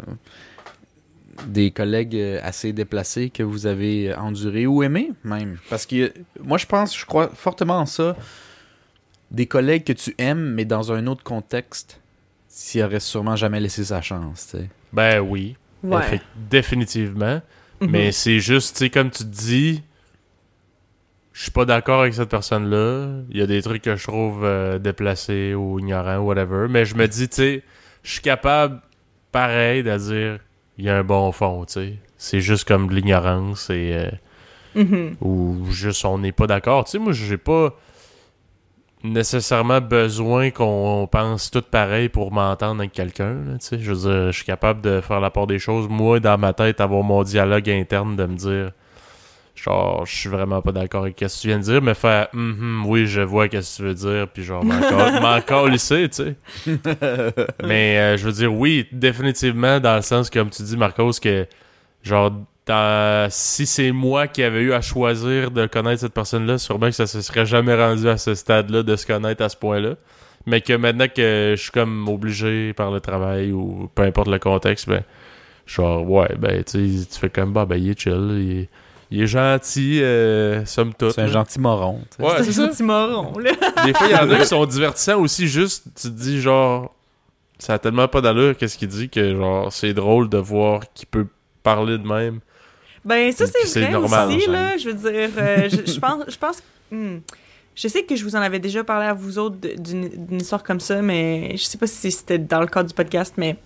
des 1.47 1.71
collègues 1.71 2.15
euh, 2.15 2.39
assez 2.43 2.73
déplacés 2.73 3.29
que 3.29 3.43
vous 3.43 3.67
avez 3.67 4.13
endurés 4.15 4.67
ou 4.67 4.83
aimés, 4.83 5.11
même? 5.23 5.57
Parce 5.69 5.85
que 5.85 6.13
moi, 6.41 6.57
je 6.57 6.65
pense, 6.65 6.97
je 6.97 7.05
crois 7.05 7.29
fortement 7.33 7.79
en 7.79 7.85
ça. 7.85 8.15
Des 9.31 9.45
collègues 9.45 9.83
que 9.83 9.93
tu 9.93 10.15
aimes, 10.17 10.53
mais 10.53 10.65
dans 10.65 10.91
un 10.91 11.07
autre 11.07 11.23
contexte, 11.23 11.99
s'il 12.47 12.83
aurait 12.83 12.99
sûrement 12.99 13.35
jamais 13.35 13.59
laissé 13.59 13.83
sa 13.83 14.01
chance, 14.01 14.47
tu 14.51 14.57
sais. 14.59 14.69
Ben 14.93 15.19
oui, 15.19 15.57
Ouais. 15.85 16.21
Définitivement. 16.49 17.41
Mhm. 17.81 17.89
Mais 17.89 18.11
c'est 18.11 18.39
juste, 18.39 18.77
tu 18.77 18.85
sais, 18.85 18.89
comme 18.89 19.11
tu 19.11 19.23
te 19.23 19.29
dis, 19.29 19.83
je 21.33 21.43
suis 21.43 21.51
pas 21.51 21.65
d'accord 21.65 22.01
avec 22.01 22.13
cette 22.13 22.29
personne-là. 22.29 23.21
Il 23.29 23.37
y 23.37 23.41
a 23.41 23.47
des 23.47 23.61
trucs 23.61 23.81
que 23.81 23.95
je 23.95 24.03
trouve 24.07 24.45
euh, 24.45 24.79
déplacés 24.79 25.53
ou 25.53 25.79
ignorants, 25.79 26.19
whatever. 26.19 26.67
Mais 26.69 26.85
je 26.85 26.95
me 26.95 27.07
dis, 27.07 27.27
tu 27.27 27.35
sais, 27.35 27.63
je 28.03 28.11
suis 28.11 28.21
capable, 28.21 28.81
pareil, 29.31 29.83
de 29.83 29.97
dire, 29.97 30.39
il 30.77 30.85
y 30.85 30.89
a 30.89 30.97
un 30.97 31.03
bon 31.03 31.31
fond, 31.31 31.65
tu 31.65 31.73
sais. 31.73 31.93
C'est 32.17 32.41
juste 32.41 32.67
comme 32.67 32.87
de 32.89 32.95
l'ignorance 32.95 33.69
et. 33.69 33.93
euh, 33.93 34.09
Mhm. 34.75 35.15
ou 35.21 35.65
juste 35.71 36.03
on 36.03 36.17
n'est 36.17 36.33
pas 36.33 36.47
d'accord. 36.47 36.83
Tu 36.83 36.91
sais, 36.91 36.99
moi, 36.99 37.13
j'ai 37.13 37.37
pas. 37.37 37.73
nécessairement 39.03 39.81
besoin 39.81 40.49
qu'on 40.49 41.07
pense 41.11 41.51
tout 41.51 41.61
pareil 41.61 42.09
pour 42.09 42.31
m'entendre 42.31 42.79
avec 42.81 42.91
quelqu'un. 42.91 43.35
tu 43.59 43.65
sais. 43.67 43.79
Je 43.79 43.91
veux 43.93 44.09
dire, 44.09 44.31
je 44.31 44.37
suis 44.37 44.45
capable 44.45 44.81
de 44.81 44.99
faire 45.01 45.19
la 45.19 45.29
part 45.29 45.47
des 45.47 45.59
choses. 45.59 45.87
Moi, 45.87 46.19
dans 46.19 46.37
ma 46.37 46.53
tête, 46.53 46.81
avoir 46.81 47.03
mon 47.03 47.21
dialogue 47.23 47.69
interne 47.69 48.15
de 48.15 48.25
me 48.25 48.35
dire 48.35 48.71
genre, 49.55 50.05
je 50.05 50.13
suis 50.15 50.29
vraiment 50.29 50.61
pas 50.61 50.71
d'accord 50.71 51.03
avec 51.03 51.15
ce 51.19 51.25
que 51.37 51.41
tu 51.41 51.47
viens 51.47 51.57
de 51.59 51.63
dire, 51.63 51.81
mais 51.81 51.93
faire 51.93 52.27
Mhm, 52.33 52.85
oui, 52.85 53.07
je 53.07 53.21
vois 53.21 53.47
qu'est-ce 53.47 53.77
que 53.77 53.81
tu 53.83 53.87
veux 53.87 53.93
dire, 54.13 54.27
puis 54.27 54.43
genre, 54.43 54.63
m'encore 54.65 55.67
lycée, 55.67 56.09
tu 56.13 56.23
sais. 56.23 56.35
mais 57.63 57.97
euh, 57.99 58.17
je 58.17 58.25
veux 58.25 58.31
dire, 58.33 58.53
oui, 58.53 58.87
définitivement, 58.91 59.79
dans 59.79 59.95
le 59.95 60.01
sens, 60.01 60.29
comme 60.29 60.49
tu 60.49 60.63
dis, 60.63 60.77
Marcos, 60.77 61.11
que 61.21 61.47
genre, 62.03 62.31
dans- 62.65 63.27
si 63.29 63.65
c'est 63.65 63.91
moi 63.91 64.27
qui 64.27 64.43
avais 64.43 64.61
eu 64.61 64.73
à 64.73 64.81
choisir 64.81 65.51
de 65.51 65.67
connaître 65.67 66.01
cette 66.01 66.13
personne-là, 66.13 66.57
sûrement 66.57 66.87
que 66.87 66.91
ça 66.93 67.07
se 67.07 67.21
serait 67.21 67.45
jamais 67.45 67.75
rendu 67.75 68.07
à 68.09 68.17
ce 68.17 68.33
stade-là 68.35 68.83
de 68.83 68.95
se 68.95 69.05
connaître 69.05 69.43
à 69.43 69.49
ce 69.49 69.55
point-là. 69.57 69.95
Mais 70.47 70.61
que 70.61 70.73
maintenant 70.73 71.07
que 71.07 71.53
je 71.55 71.61
suis 71.61 71.71
comme 71.71 72.07
obligé 72.07 72.73
par 72.73 72.91
le 72.91 72.99
travail 72.99 73.51
ou 73.51 73.89
peu 73.95 74.03
importe 74.03 74.27
le 74.27 74.37
contexte, 74.37 74.87
ben, 74.89 75.01
genre, 75.65 76.07
ouais, 76.09 76.35
ben, 76.37 76.63
tu 76.63 76.97
sais, 76.99 77.05
tu 77.07 77.19
fais 77.19 77.29
comme, 77.29 77.51
bah, 77.53 77.65
ben, 77.65 77.77
il 77.77 77.89
est 77.89 77.99
chill, 77.99 78.13
il 78.39 78.51
est, 78.61 78.69
il 79.15 79.21
est 79.21 79.27
gentil, 79.27 80.01
euh, 80.03 80.65
somme 80.65 80.93
toute. 80.93 81.13
C'est 81.13 81.21
un 81.21 81.27
gentil 81.27 81.59
moron. 81.59 82.01
Ouais, 82.19 82.43
c'est 82.43 82.49
un 82.49 82.51
ça. 82.51 82.67
petit 82.67 82.83
moron, 82.83 83.39
là. 83.39 83.51
Des 83.85 83.93
fois, 83.93 84.07
il 84.07 84.11
y 84.11 84.15
en 84.15 84.29
a 84.29 84.37
qui 84.39 84.45
sont 84.45 84.65
divertissants 84.65 85.21
aussi, 85.21 85.47
juste, 85.47 85.85
tu 85.95 86.09
te 86.09 86.13
dis, 86.13 86.41
genre, 86.41 86.93
ça 87.57 87.75
a 87.75 87.79
tellement 87.79 88.09
pas 88.09 88.19
d'allure, 88.19 88.57
qu'est-ce 88.57 88.77
qu'il 88.77 88.89
dit, 88.89 89.07
que, 89.07 89.33
genre, 89.33 89.71
c'est 89.71 89.93
drôle 89.93 90.27
de 90.27 90.37
voir 90.37 90.81
qu'il 90.93 91.07
peut 91.07 91.27
parler 91.63 91.97
de 91.97 92.05
même. 92.05 92.41
Ben, 93.05 93.31
ça, 93.31 93.45
c'est 93.45 93.65
c'est 93.67 93.83
vrai 93.83 93.91
normal, 93.93 94.27
aussi, 94.27 94.49
là. 94.49 94.75
Je 94.75 94.89
veux 94.89 94.93
dire, 95.11 95.29
euh, 95.37 95.69
je, 95.69 95.93
je 95.93 95.99
pense... 95.99 96.23
Je 96.27 96.37
pense 96.37 96.61
hmm. 96.91 97.19
Je 97.73 97.89
sais 97.89 98.03
que 98.03 98.15
je 98.15 98.23
vous 98.23 98.37
en 98.37 98.39
avais 98.39 98.59
déjà 98.59 98.85
parlé 98.85 99.05
à 99.05 99.13
vous 99.13 99.37
autres 99.37 99.57
d'une 99.77 100.39
histoire 100.39 100.63
comme 100.63 100.79
ça, 100.79 101.01
mais 101.01 101.57
je 101.57 101.63
sais 101.65 101.77
pas 101.77 101.87
si 101.87 102.09
c'était 102.09 102.37
dans 102.37 102.61
le 102.61 102.67
cadre 102.67 102.87
du 102.87 102.95
podcast, 102.95 103.33
mais 103.35 103.57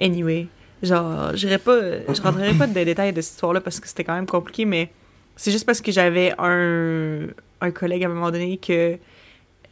anyway, 0.00 0.46
genre, 0.82 1.34
j'irai 1.34 1.58
pas, 1.58 1.78
je 2.12 2.20
rentrerai 2.22 2.54
pas 2.54 2.66
dans 2.66 2.74
les 2.74 2.84
détails 2.84 3.12
de 3.12 3.20
cette 3.20 3.34
histoire-là 3.34 3.60
parce 3.60 3.80
que 3.80 3.88
c'était 3.88 4.04
quand 4.04 4.14
même 4.14 4.26
compliqué, 4.26 4.64
mais 4.64 4.90
c'est 5.36 5.50
juste 5.50 5.64
parce 5.66 5.80
que 5.80 5.92
j'avais 5.92 6.32
un, 6.38 7.26
un 7.60 7.70
collègue 7.70 8.04
à 8.04 8.06
un 8.06 8.10
moment 8.10 8.30
donné 8.30 8.56
que, 8.58 8.98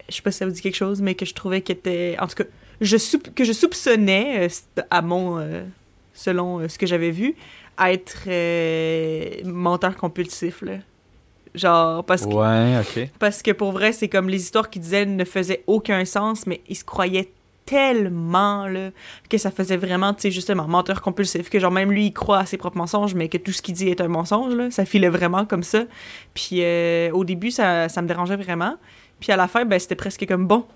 je 0.09 0.14
sais 0.14 0.23
pas 0.23 0.31
si 0.31 0.38
ça 0.38 0.46
vous 0.46 0.53
dit 0.53 0.61
quelque 0.61 0.77
chose, 0.77 1.01
mais 1.03 1.14
que 1.14 1.25
je 1.27 1.35
trouvais 1.35 1.61
qu'il 1.61 1.77
était, 1.77 2.16
en 2.20 2.27
tout 2.27 2.37
cas, 2.37 2.44
je 2.81 2.96
soup- 2.96 3.35
que 3.35 3.44
je 3.44 3.53
soupçonnais, 3.53 4.49
euh, 4.49 4.83
à 4.90 5.03
mon, 5.03 5.38
euh, 5.38 5.62
selon 6.14 6.61
euh, 6.61 6.68
ce 6.68 6.79
que 6.79 6.87
j'avais 6.87 7.11
vu, 7.11 7.35
être 7.79 8.25
euh, 8.27 9.31
menteur 9.44 9.96
compulsif, 9.96 10.62
là. 10.62 10.75
Genre, 11.55 12.05
parce 12.05 12.27
que 12.27 12.33
Ouais, 12.33 12.79
ok. 12.81 13.09
parce 13.18 13.42
que 13.42 13.51
pour 13.51 13.73
vrai, 13.73 13.92
c'est 13.92 14.09
comme 14.09 14.29
les 14.29 14.40
histoires 14.40 14.70
qu'il 14.70 14.83
disait 14.83 15.05
ne 15.05 15.25
faisaient 15.25 15.64
aucun 15.66 16.05
sens, 16.05 16.46
mais 16.46 16.61
il 16.68 16.77
se 16.77 16.85
croyait 16.85 17.31
tellement, 17.70 18.66
que 19.28 19.38
ça 19.38 19.52
faisait 19.52 19.76
vraiment, 19.76 20.12
tu 20.12 20.22
sais, 20.22 20.30
justement, 20.33 20.66
menteur 20.66 21.00
compulsif, 21.00 21.48
que 21.48 21.61
genre 21.61 21.70
même 21.70 21.92
lui, 21.92 22.06
il 22.06 22.12
croit 22.12 22.38
à 22.38 22.46
ses 22.46 22.56
propres 22.56 22.76
mensonges, 22.76 23.14
mais 23.14 23.28
que 23.28 23.38
tout 23.38 23.52
ce 23.52 23.62
qu'il 23.62 23.74
dit 23.74 23.88
est 23.88 24.00
un 24.00 24.09
mensonge, 24.09 24.54
là. 24.54 24.72
Ça 24.72 24.85
filait 24.85 25.09
vraiment 25.09 25.46
comme 25.46 25.62
ça. 25.62 25.85
Puis 26.35 26.64
euh, 26.64 27.12
au 27.12 27.24
début, 27.24 27.52
ça, 27.52 27.88
ça 27.88 28.02
me 28.02 28.09
dérangeait 28.09 28.37
vraiment. 28.37 28.74
Puis 29.20 29.30
à 29.30 29.37
la 29.37 29.46
fin, 29.46 29.64
ben, 29.64 29.78
c'était 29.78 29.94
presque 29.94 30.26
comme, 30.26 30.48
bon, 30.48 30.66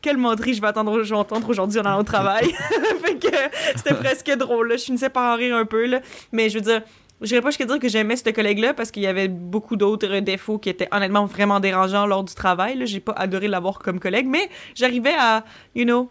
quelle 0.00 0.16
menterie 0.16 0.54
je 0.54 0.62
vais, 0.62 0.68
attendre, 0.68 1.02
je 1.02 1.10
vais 1.10 1.20
entendre 1.20 1.46
aujourd'hui 1.50 1.78
en 1.80 1.84
allant 1.84 2.00
au 2.00 2.02
travail. 2.02 2.46
fait 3.04 3.16
que 3.16 3.36
c'était 3.76 3.94
presque 3.94 4.30
drôle, 4.38 4.68
là. 4.68 4.76
Je 4.78 4.84
finissais 4.84 5.10
par 5.10 5.34
en 5.34 5.36
rire 5.36 5.54
un 5.54 5.66
peu, 5.66 5.84
là. 5.84 6.00
Mais 6.32 6.48
je 6.48 6.54
veux 6.54 6.64
dire, 6.64 6.80
je 7.22 7.38
pas 7.38 7.50
jusqu'à 7.50 7.64
dire 7.64 7.78
que 7.78 7.88
j'aimais 7.88 8.16
ce 8.16 8.30
collègue-là 8.30 8.74
parce 8.74 8.90
qu'il 8.90 9.02
y 9.02 9.06
avait 9.06 9.28
beaucoup 9.28 9.76
d'autres 9.76 10.18
défauts 10.20 10.58
qui 10.58 10.68
étaient 10.68 10.88
honnêtement 10.92 11.26
vraiment 11.26 11.60
dérangeants 11.60 12.06
lors 12.06 12.24
du 12.24 12.34
travail. 12.34 12.80
J'ai 12.86 13.00
pas 13.00 13.12
adoré 13.12 13.48
l'avoir 13.48 13.78
comme 13.78 14.00
collègue, 14.00 14.26
mais 14.26 14.48
j'arrivais 14.74 15.14
à, 15.18 15.44
you 15.74 15.84
know, 15.84 16.08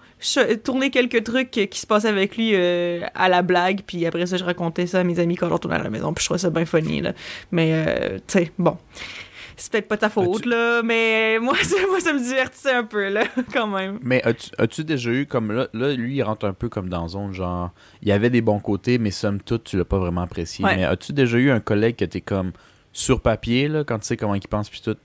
tourner 0.63 0.89
quelques 0.89 1.23
trucs 1.23 1.51
qui 1.51 1.79
se 1.79 1.87
passaient 1.87 2.07
avec 2.07 2.37
lui 2.37 2.51
euh, 2.53 3.01
à 3.15 3.29
la 3.29 3.41
blague, 3.41 3.81
puis 3.85 4.05
après 4.05 4.25
ça, 4.25 4.37
je 4.37 4.43
racontais 4.43 4.87
ça 4.87 4.99
à 4.99 5.03
mes 5.03 5.19
amis 5.19 5.35
quand 5.35 5.47
je 5.47 5.53
retournais 5.53 5.77
à 5.77 5.83
la 5.83 5.89
maison, 5.89 6.13
puis 6.13 6.23
je 6.23 6.27
trouvais 6.27 6.39
ça 6.39 6.49
bien 6.49 6.65
funny. 6.65 7.03
Mais, 7.51 7.71
euh, 7.73 8.17
tu 8.27 8.39
sais, 8.39 8.51
bon. 8.57 8.77
C'est 9.61 9.71
peut-être 9.71 9.87
pas 9.87 9.97
ta 9.97 10.09
faute, 10.09 10.47
là, 10.47 10.81
mais 10.81 11.37
moi, 11.39 11.55
ça, 11.61 11.75
moi, 11.87 11.99
ça 11.99 12.13
me 12.13 12.19
divertissait 12.19 12.73
un 12.73 12.83
peu, 12.83 13.09
là, 13.09 13.25
quand 13.53 13.67
même. 13.67 13.99
Mais 14.01 14.23
as-tu 14.23 14.49
as-tu 14.57 14.83
déjà 14.83 15.11
eu 15.11 15.27
comme 15.27 15.51
là, 15.51 15.67
là, 15.73 15.93
lui, 15.93 16.15
il 16.15 16.23
rentre 16.23 16.47
un 16.47 16.53
peu 16.53 16.67
comme 16.67 16.89
dans 16.89 17.09
zone, 17.09 17.31
genre, 17.31 17.69
il 18.01 18.07
y 18.07 18.11
avait 18.11 18.31
des 18.31 18.41
bons 18.41 18.59
côtés, 18.59 18.97
mais 18.97 19.11
somme 19.11 19.39
toute, 19.39 19.65
tu 19.65 19.77
l'as 19.77 19.85
pas 19.85 19.99
vraiment 19.99 20.21
apprécié. 20.21 20.65
Ouais. 20.65 20.77
Mais 20.77 20.83
as-tu 20.83 21.13
déjà 21.13 21.37
eu 21.37 21.51
un 21.51 21.59
collègue 21.59 21.95
que 21.95 22.05
t'es 22.05 22.21
comme 22.21 22.53
sur 22.91 23.21
papier, 23.21 23.67
là, 23.67 23.83
quand 23.83 23.99
tu 23.99 24.07
sais 24.07 24.17
comment 24.17 24.33
il 24.33 24.47
pense, 24.47 24.67
puis 24.67 24.81
tout, 24.83 24.97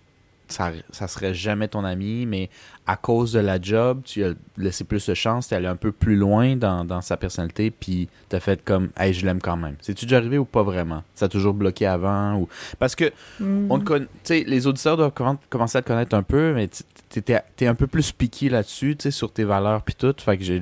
ça, 0.49 0.73
ça 0.90 1.07
serait 1.07 1.35
jamais 1.35 1.69
ton 1.69 1.85
ami, 1.85 2.25
mais 2.25 2.49
à 2.87 2.96
cause 2.96 3.33
de 3.33 3.40
la 3.40 3.61
job, 3.61 4.03
tu 4.05 4.25
as 4.25 4.33
laissé 4.57 4.85
plus 4.85 5.05
de 5.07 5.14
chance, 5.14 5.49
t'es 5.49 5.57
allé 5.57 5.66
un 5.66 5.75
peu 5.77 5.90
plus 5.90 6.14
loin 6.16 6.55
dans, 6.57 6.85
dans 6.85 7.01
sa 7.01 7.16
personnalité, 7.16 7.70
puis 7.72 8.09
t'as 8.29 8.38
fait 8.40 8.64
comme, 8.64 8.90
hey, 8.96 9.12
je 9.12 9.27
l'aime 9.27 9.40
quand 9.40 9.57
même. 9.57 9.75
C'est-tu 9.81 10.05
déjà 10.07 10.18
arrivé 10.18 10.38
ou 10.38 10.44
pas 10.44 10.62
vraiment? 10.62 11.03
Ça 11.14 11.25
a 11.25 11.29
toujours 11.29 11.55
bloqué 11.55 11.85
avant? 11.87 12.37
ou 12.37 12.49
Parce 12.79 12.94
que 12.94 13.11
Mm. 13.40 13.66
on 13.70 13.79
te 13.81 14.03
sais, 14.25 14.44
les 14.46 14.66
auditeurs 14.66 14.96
doivent 14.96 15.12
commen- 15.16 15.38
commencer 15.51 15.79
à 15.79 15.83
te 15.83 15.88
connaître 15.88 16.14
un 16.14 16.22
peu, 16.22 16.53
mais 16.55 16.68
t'es- 16.68 17.42
t'es 17.57 17.66
un 17.66 17.75
peu 17.75 17.87
plus 17.87 18.12
piqué 18.12 18.49
là-dessus, 18.49 18.94
tu 18.96 19.05
sais, 19.05 19.11
sur 19.11 19.33
tes 19.33 19.44
valeurs 19.44 19.83
puis 19.83 19.94
tout. 19.94 20.14
Fait 20.18 20.37
que 20.38 20.44
j'ai, 20.44 20.61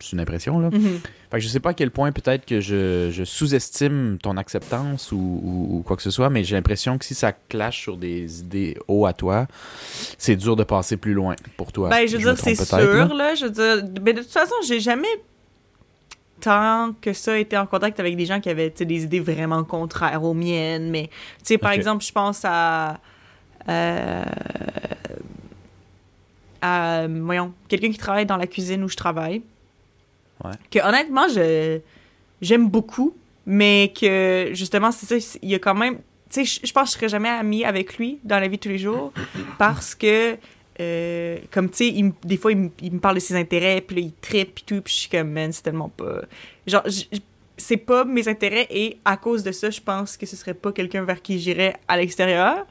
c'est 0.00 0.12
une 0.12 0.20
impression 0.20 0.58
là. 0.60 0.70
Mhm. 0.70 1.00
Fait 1.30 1.38
que 1.38 1.40
je 1.40 1.48
sais 1.48 1.60
pas 1.60 1.70
à 1.70 1.74
quel 1.74 1.90
point 1.90 2.12
peut-être 2.12 2.44
que 2.46 2.60
je, 2.60 3.08
je 3.10 3.24
sous-estime 3.24 4.18
ton 4.22 4.36
acceptance 4.36 5.10
ou, 5.12 5.16
ou- 5.16 5.78
ou 5.78 5.82
quoi 5.82 5.96
que 5.96 6.02
ce 6.02 6.10
soit, 6.10 6.30
mais 6.30 6.44
j'ai 6.44 6.54
l'impression 6.54 6.96
que 6.98 7.04
si 7.04 7.14
ça 7.14 7.32
clash 7.32 7.80
sur 7.80 7.96
des 7.96 8.40
idées 8.40 8.76
haut 8.86 9.06
à 9.06 9.12
toi, 9.14 9.46
c'est 10.18 10.36
dur 10.36 10.56
de 10.56 10.64
passer 10.64 10.96
plus 10.96 11.14
loin 11.14 11.34
pour 11.56 11.63
toi. 11.72 11.88
Ben, 11.90 12.06
je 12.08 12.16
veux 12.16 12.22
dire, 12.22 12.38
c'est 12.38 12.54
sûr, 12.54 13.14
là. 13.14 13.34
Je 13.34 13.44
veux 13.46 13.50
dire, 13.50 13.84
mais 14.02 14.12
de 14.12 14.20
toute 14.22 14.30
façon, 14.32 14.54
j'ai 14.66 14.80
jamais 14.80 15.08
tant 16.40 16.92
que 17.00 17.12
ça 17.12 17.38
été 17.38 17.56
en 17.56 17.66
contact 17.66 17.98
avec 18.00 18.16
des 18.16 18.26
gens 18.26 18.40
qui 18.40 18.50
avaient 18.50 18.70
des 18.70 19.04
idées 19.04 19.20
vraiment 19.20 19.64
contraires 19.64 20.22
aux 20.22 20.34
miennes. 20.34 20.90
Mais, 20.90 21.08
tu 21.08 21.44
sais, 21.44 21.58
par 21.58 21.72
exemple, 21.72 22.04
je 22.04 22.12
pense 22.12 22.42
à. 22.44 22.98
euh, 23.68 24.24
à, 26.60 27.06
voyons, 27.08 27.52
quelqu'un 27.68 27.90
qui 27.90 27.98
travaille 27.98 28.26
dans 28.26 28.36
la 28.36 28.46
cuisine 28.46 28.82
où 28.84 28.88
je 28.88 28.96
travaille. 28.96 29.42
Ouais. 30.44 30.52
Que 30.70 30.78
honnêtement, 30.86 31.28
je 31.28 31.78
j'aime 32.40 32.68
beaucoup, 32.68 33.14
mais 33.46 33.92
que 33.98 34.50
justement, 34.52 34.90
c'est 34.90 35.20
ça, 35.20 35.38
il 35.42 35.48
y 35.50 35.54
a 35.54 35.58
quand 35.58 35.74
même. 35.74 35.96
Tu 36.30 36.44
sais, 36.44 36.60
je- 36.62 36.66
je 36.66 36.72
pense 36.72 36.84
que 36.90 36.94
je 36.94 36.98
serais 36.98 37.08
jamais 37.08 37.28
amie 37.28 37.64
avec 37.64 37.96
lui 37.98 38.18
dans 38.24 38.38
la 38.40 38.48
vie 38.48 38.56
de 38.56 38.62
tous 38.62 38.68
les 38.68 38.78
jours 38.78 39.12
parce 39.58 39.94
que 39.94 40.36
euh, 40.80 41.38
comme 41.50 41.70
tu 41.70 41.90
sais, 41.94 42.12
des 42.24 42.36
fois, 42.36 42.52
il 42.52 42.58
me, 42.58 42.70
il 42.82 42.92
me 42.94 42.98
parle 42.98 43.16
de 43.16 43.20
ses 43.20 43.36
intérêts, 43.36 43.80
puis 43.80 43.96
là, 43.96 44.02
il 44.02 44.12
trippe, 44.20 44.54
puis 44.56 44.64
tout, 44.66 44.80
puis 44.82 44.92
je 44.94 44.98
suis 45.00 45.08
comme, 45.08 45.30
man, 45.30 45.52
c'est 45.52 45.62
tellement 45.62 45.88
pas. 45.88 46.22
Genre, 46.66 46.82
c'est 47.56 47.76
pas 47.76 48.04
mes 48.04 48.26
intérêts, 48.28 48.66
et 48.70 48.98
à 49.04 49.16
cause 49.16 49.42
de 49.44 49.52
ça, 49.52 49.70
je 49.70 49.80
pense 49.80 50.16
que 50.16 50.26
ce 50.26 50.36
serait 50.36 50.54
pas 50.54 50.72
quelqu'un 50.72 51.04
vers 51.04 51.22
qui 51.22 51.38
j'irais 51.38 51.76
à 51.86 51.96
l'extérieur. 51.96 52.66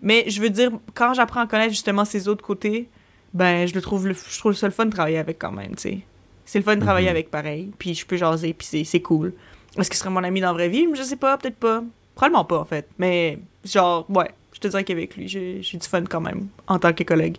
Mais 0.00 0.24
je 0.28 0.40
veux 0.40 0.50
dire, 0.50 0.70
quand 0.94 1.14
j'apprends 1.14 1.40
à 1.42 1.46
connaître 1.46 1.70
justement 1.72 2.04
ses 2.04 2.26
autres 2.28 2.44
côtés, 2.44 2.88
ben, 3.34 3.66
je 3.66 3.74
le 3.74 3.80
trouve, 3.80 4.08
le- 4.08 4.14
je 4.14 4.38
trouve 4.38 4.52
ça 4.54 4.66
le 4.66 4.72
fun 4.72 4.86
de 4.86 4.90
travailler 4.90 5.18
avec 5.18 5.38
quand 5.38 5.52
même, 5.52 5.74
tu 5.76 5.82
sais. 5.82 5.98
C'est 6.44 6.58
le 6.58 6.64
fun 6.64 6.74
de 6.76 6.80
travailler 6.80 7.06
Mhm. 7.06 7.12
avec 7.12 7.30
pareil, 7.30 7.70
puis 7.78 7.94
je 7.94 8.04
peux 8.04 8.16
jaser, 8.16 8.52
puis 8.52 8.66
c'est- 8.66 8.84
c'est 8.84 9.00
cool. 9.00 9.32
Est-ce 9.78 9.88
qu'il 9.88 9.96
serait 9.98 10.10
mon 10.10 10.24
ami 10.24 10.40
dans 10.40 10.48
la 10.48 10.52
vraie 10.54 10.68
vie? 10.68 10.86
Je 10.94 11.02
sais 11.02 11.16
pas, 11.16 11.36
peut-être 11.38 11.56
pas. 11.56 11.82
Probablement 12.14 12.44
pas, 12.44 12.58
en 12.58 12.64
fait. 12.64 12.86
Mais, 12.98 13.38
genre, 13.64 14.04
ouais, 14.10 14.30
je 14.52 14.60
te 14.60 14.68
dirais 14.68 14.84
qu'avec 14.84 15.16
lui, 15.16 15.28
j'ai 15.28 15.60
du 15.60 15.86
fun 15.88 16.04
quand 16.04 16.20
même, 16.20 16.48
en 16.66 16.78
tant 16.78 16.92
que 16.92 17.04
collègue. 17.04 17.36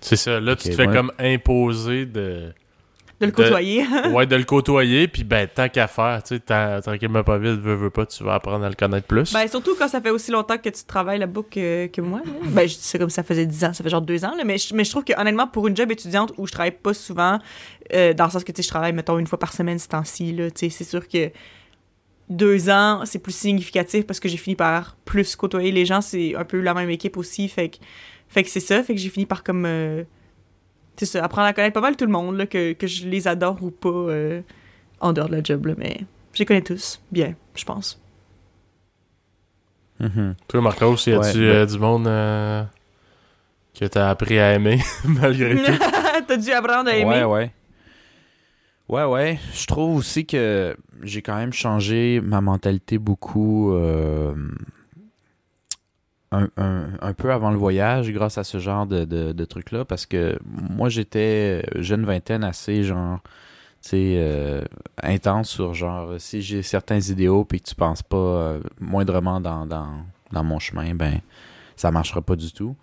C'est 0.00 0.16
ça. 0.16 0.40
Là, 0.40 0.56
tu 0.56 0.70
te 0.70 0.74
fais 0.74 0.86
ouais. 0.86 0.94
comme 0.94 1.12
imposer 1.18 2.06
de. 2.06 2.52
De 3.20 3.26
le 3.26 3.32
De- 3.32 3.36
côtoyer. 3.36 3.84
ouais, 4.12 4.24
de 4.26 4.34
le 4.36 4.44
côtoyer, 4.44 5.06
puis 5.06 5.24
ben, 5.24 5.46
tant 5.46 5.68
qu'à 5.68 5.86
faire, 5.88 6.22
tu 6.22 6.36
sais, 6.36 6.40
tant- 6.40 6.80
tranquillement 6.80 7.22
pas 7.22 7.36
vite, 7.36 7.60
veux, 7.60 7.74
veux 7.74 7.90
pas, 7.90 8.06
tu 8.06 8.24
vas 8.24 8.32
apprendre 8.32 8.64
à 8.64 8.68
le 8.70 8.74
connaître 8.74 9.06
plus. 9.06 9.30
ben, 9.34 9.46
surtout 9.46 9.74
quand 9.78 9.88
ça 9.88 10.00
fait 10.00 10.08
aussi 10.08 10.30
longtemps 10.30 10.56
que 10.56 10.70
tu 10.70 10.84
travailles 10.84 11.18
là-bas 11.18 11.42
que, 11.50 11.88
que 11.88 12.00
moi. 12.00 12.20
là. 12.24 12.32
Ben, 12.46 12.66
je 12.66 12.76
dis 12.76 12.82
ça 12.82 12.98
comme 12.98 13.10
ça 13.10 13.22
faisait 13.22 13.44
10 13.44 13.64
ans, 13.66 13.72
ça 13.74 13.84
fait 13.84 13.90
genre 13.90 14.00
2 14.00 14.24
ans, 14.24 14.34
là, 14.38 14.44
mais, 14.44 14.56
je, 14.56 14.74
mais 14.74 14.84
je 14.84 14.90
trouve 14.90 15.04
que 15.04 15.12
honnêtement, 15.20 15.46
pour 15.46 15.68
une 15.68 15.76
job 15.76 15.90
étudiante 15.92 16.32
où 16.38 16.46
je 16.46 16.52
travaille 16.52 16.70
pas 16.70 16.94
souvent, 16.94 17.38
euh, 17.92 18.14
dans 18.14 18.24
le 18.24 18.30
sens 18.30 18.42
que, 18.42 18.52
tu 18.52 18.62
sais, 18.62 18.66
je 18.66 18.70
travaille, 18.72 18.94
mettons, 18.94 19.18
une 19.18 19.26
fois 19.26 19.38
par 19.38 19.52
semaine 19.52 19.78
ce 19.78 19.88
temps-ci, 19.88 20.32
là, 20.32 20.50
tu 20.50 20.60
sais, 20.60 20.70
c'est 20.70 20.84
sûr 20.84 21.06
que 21.06 21.30
deux 22.30 22.70
ans, 22.70 23.02
c'est 23.04 23.18
plus 23.18 23.34
significatif 23.34 24.06
parce 24.06 24.20
que 24.20 24.28
j'ai 24.28 24.36
fini 24.36 24.56
par 24.56 24.96
plus 25.04 25.36
côtoyer 25.36 25.72
les 25.72 25.84
gens, 25.84 26.00
c'est 26.00 26.34
un 26.36 26.44
peu 26.44 26.60
la 26.60 26.72
même 26.74 26.88
équipe 26.88 27.16
aussi, 27.16 27.48
fait 27.48 27.68
que, 27.70 27.76
fait 28.28 28.44
que 28.44 28.48
c'est 28.48 28.60
ça, 28.60 28.82
fait 28.82 28.94
que 28.94 29.00
j'ai 29.00 29.08
fini 29.10 29.26
par 29.26 29.42
comme... 29.42 29.66
euh, 29.66 30.04
c'est 30.96 31.06
ça, 31.06 31.24
apprendre 31.24 31.48
à 31.48 31.52
connaître 31.52 31.74
pas 31.74 31.80
mal 31.80 31.96
tout 31.96 32.06
le 32.06 32.12
monde, 32.12 32.36
là, 32.36 32.46
que, 32.46 32.72
que 32.72 32.86
je 32.86 33.08
les 33.08 33.26
adore 33.26 33.58
ou 33.62 33.70
pas 33.70 33.88
euh, 33.88 34.42
en 35.00 35.12
dehors 35.12 35.28
de 35.28 35.36
la 35.36 35.42
job, 35.42 35.66
là, 35.66 35.74
mais 35.76 36.00
je 36.32 36.38
les 36.38 36.46
connais 36.46 36.62
tous, 36.62 37.00
bien, 37.10 37.34
je 37.54 37.64
pense. 37.64 38.00
Mhm. 39.98 40.34
Toi, 40.48 40.60
Marcos, 40.60 40.96
y 41.06 41.12
a-tu 41.12 41.18
Ouais, 41.18 41.36
euh, 41.36 41.66
du 41.66 41.78
monde 41.78 42.06
euh, 42.06 42.62
que 43.78 43.84
t'as 43.86 44.08
appris 44.08 44.38
à 44.38 44.54
aimer, 44.54 44.80
malgré 45.04 45.56
tout? 45.64 45.72
T'as 46.26 46.36
dû 46.36 46.52
apprendre 46.52 46.90
à 46.90 46.96
aimer? 46.96 47.24
Ouais, 47.24 47.24
ouais. 47.24 47.50
Ouais, 48.90 49.04
ouais. 49.04 49.38
Je 49.54 49.66
trouve 49.66 49.96
aussi 49.96 50.26
que 50.26 50.76
j'ai 51.02 51.22
quand 51.22 51.36
même 51.36 51.52
changé 51.52 52.20
ma 52.20 52.40
mentalité 52.40 52.98
beaucoup. 52.98 53.72
euh, 53.72 54.34
un, 56.32 56.48
un, 56.56 56.90
un 57.00 57.12
peu 57.12 57.32
avant 57.32 57.50
le 57.50 57.56
voyage 57.56 58.10
grâce 58.12 58.38
à 58.38 58.44
ce 58.44 58.58
genre 58.58 58.86
de, 58.86 59.04
de, 59.04 59.32
de 59.32 59.44
trucs-là 59.44 59.84
parce 59.84 60.06
que 60.06 60.38
moi 60.44 60.88
j'étais 60.88 61.64
jeune 61.76 62.04
vingtaine 62.04 62.44
assez 62.44 62.84
genre 62.84 63.18
euh, 63.94 64.62
intense 65.02 65.50
sur 65.50 65.74
genre 65.74 66.14
si 66.18 66.42
j'ai 66.42 66.62
certains 66.62 67.00
idéaux 67.00 67.44
puis 67.44 67.60
que 67.60 67.68
tu 67.70 67.74
penses 67.74 68.02
pas 68.02 68.16
euh, 68.16 68.60
moindrement 68.78 69.40
dans, 69.40 69.66
dans, 69.66 70.04
dans 70.30 70.44
mon 70.44 70.58
chemin 70.60 70.94
ben 70.94 71.20
ça 71.76 71.90
marchera 71.90 72.22
pas 72.22 72.36
du 72.36 72.52
tout 72.52 72.76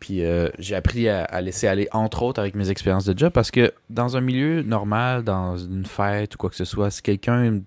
puis 0.00 0.24
euh, 0.24 0.48
j'ai 0.58 0.74
appris 0.74 1.08
à, 1.08 1.24
à 1.24 1.40
laisser 1.40 1.66
aller 1.66 1.88
entre 1.92 2.22
autres 2.22 2.40
avec 2.40 2.54
mes 2.54 2.70
expériences 2.70 3.04
de 3.06 3.16
job 3.18 3.32
parce 3.32 3.50
que 3.50 3.72
dans 3.90 4.16
un 4.16 4.20
milieu 4.20 4.62
normal 4.62 5.24
dans 5.24 5.56
une 5.56 5.86
fête 5.86 6.34
ou 6.34 6.38
quoi 6.38 6.50
que 6.50 6.56
ce 6.56 6.64
soit 6.64 6.90
si 6.90 7.02
quelqu'un 7.02 7.60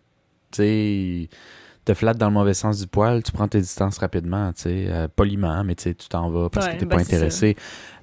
tu 0.52 1.30
te 1.86 1.94
flatte 1.94 2.18
dans 2.18 2.28
le 2.28 2.34
mauvais 2.34 2.54
sens 2.54 2.80
du 2.82 2.88
poil, 2.88 3.24
tu 3.24 3.32
prends 3.32 3.48
tes 3.48 3.62
distances 3.62 3.98
rapidement, 3.98 4.52
tu 4.54 4.62
sais, 4.64 4.86
euh, 4.90 5.08
poliment, 5.08 5.64
mais 5.64 5.76
tu 5.76 5.96
tu 5.96 6.08
t'en 6.08 6.30
vas 6.30 6.50
parce 6.50 6.68
Ouais, 6.68 6.74
que 6.74 6.80
t'es 6.80 6.86
ben, 6.86 6.98
pas 6.98 7.02
intéressé. 7.02 7.56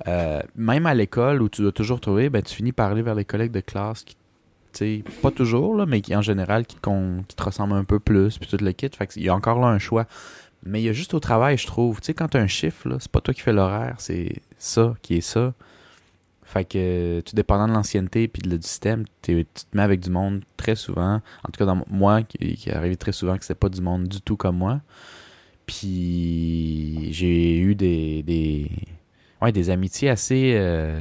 Euh, 0.08 0.40
même 0.56 0.86
à 0.86 0.94
l'école 0.94 1.40
où 1.42 1.48
tu 1.48 1.62
dois 1.62 1.72
toujours 1.72 2.00
trouver, 2.00 2.28
ben 2.30 2.42
tu 2.42 2.54
finis 2.54 2.72
par 2.72 2.90
aller 2.90 3.02
vers 3.02 3.14
les 3.14 3.24
collègues 3.24 3.52
de 3.52 3.60
classe 3.60 4.02
qui, 4.02 4.16
tu 4.72 4.78
sais, 4.78 5.04
pas 5.22 5.30
toujours 5.30 5.76
là, 5.76 5.86
mais 5.86 6.00
qui 6.00 6.16
en 6.16 6.22
général 6.22 6.66
qui 6.66 6.76
te, 6.76 6.80
con- 6.80 7.22
qui 7.28 7.36
te 7.36 7.42
ressemblent 7.44 7.74
un 7.74 7.84
peu 7.84 8.00
plus, 8.00 8.38
puis 8.38 8.48
tout 8.48 8.62
le 8.64 8.72
kit. 8.72 8.88
Fait 8.96 9.06
qu'il 9.06 9.22
y 9.22 9.28
a 9.28 9.34
encore 9.34 9.60
là 9.60 9.68
un 9.68 9.78
choix. 9.78 10.06
Mais 10.66 10.82
il 10.82 10.84
y 10.84 10.88
a 10.88 10.92
juste 10.92 11.14
au 11.14 11.20
travail, 11.20 11.56
je 11.56 11.66
trouve. 11.66 12.00
Tu 12.00 12.06
sais, 12.06 12.14
quand 12.14 12.28
t'as 12.28 12.40
un 12.40 12.46
chiffre, 12.46 12.96
c'est 13.00 13.10
pas 13.10 13.20
toi 13.20 13.32
qui 13.32 13.40
fais 13.40 13.52
l'horaire, 13.52 13.94
c'est 13.98 14.42
ça 14.58 14.94
qui 15.02 15.14
est 15.16 15.20
ça. 15.20 15.54
Fait 16.44 16.64
que, 16.64 17.20
tout 17.22 17.34
dépendant 17.34 17.66
de 17.66 17.72
l'ancienneté 17.72 18.28
puis 18.28 18.40
du 18.42 18.56
système, 18.62 19.04
tu 19.22 19.44
te 19.44 19.76
mets 19.76 19.82
avec 19.82 20.00
du 20.00 20.10
monde 20.10 20.42
très 20.56 20.76
souvent. 20.76 21.16
En 21.16 21.48
tout 21.50 21.58
cas, 21.58 21.64
dans 21.64 21.82
moi, 21.90 22.22
qui, 22.22 22.54
qui 22.54 22.68
est 22.70 22.72
arrivé 22.72 22.96
très 22.96 23.12
souvent 23.12 23.36
que 23.36 23.42
c'était 23.44 23.58
pas 23.58 23.68
du 23.68 23.80
monde 23.80 24.04
du 24.06 24.20
tout 24.20 24.36
comme 24.36 24.56
moi. 24.56 24.80
Puis 25.66 27.08
j'ai 27.12 27.58
eu 27.58 27.74
des, 27.74 28.22
des, 28.22 28.70
ouais, 29.42 29.52
des 29.52 29.70
amitiés 29.70 30.08
assez. 30.08 30.54
euh, 30.56 31.00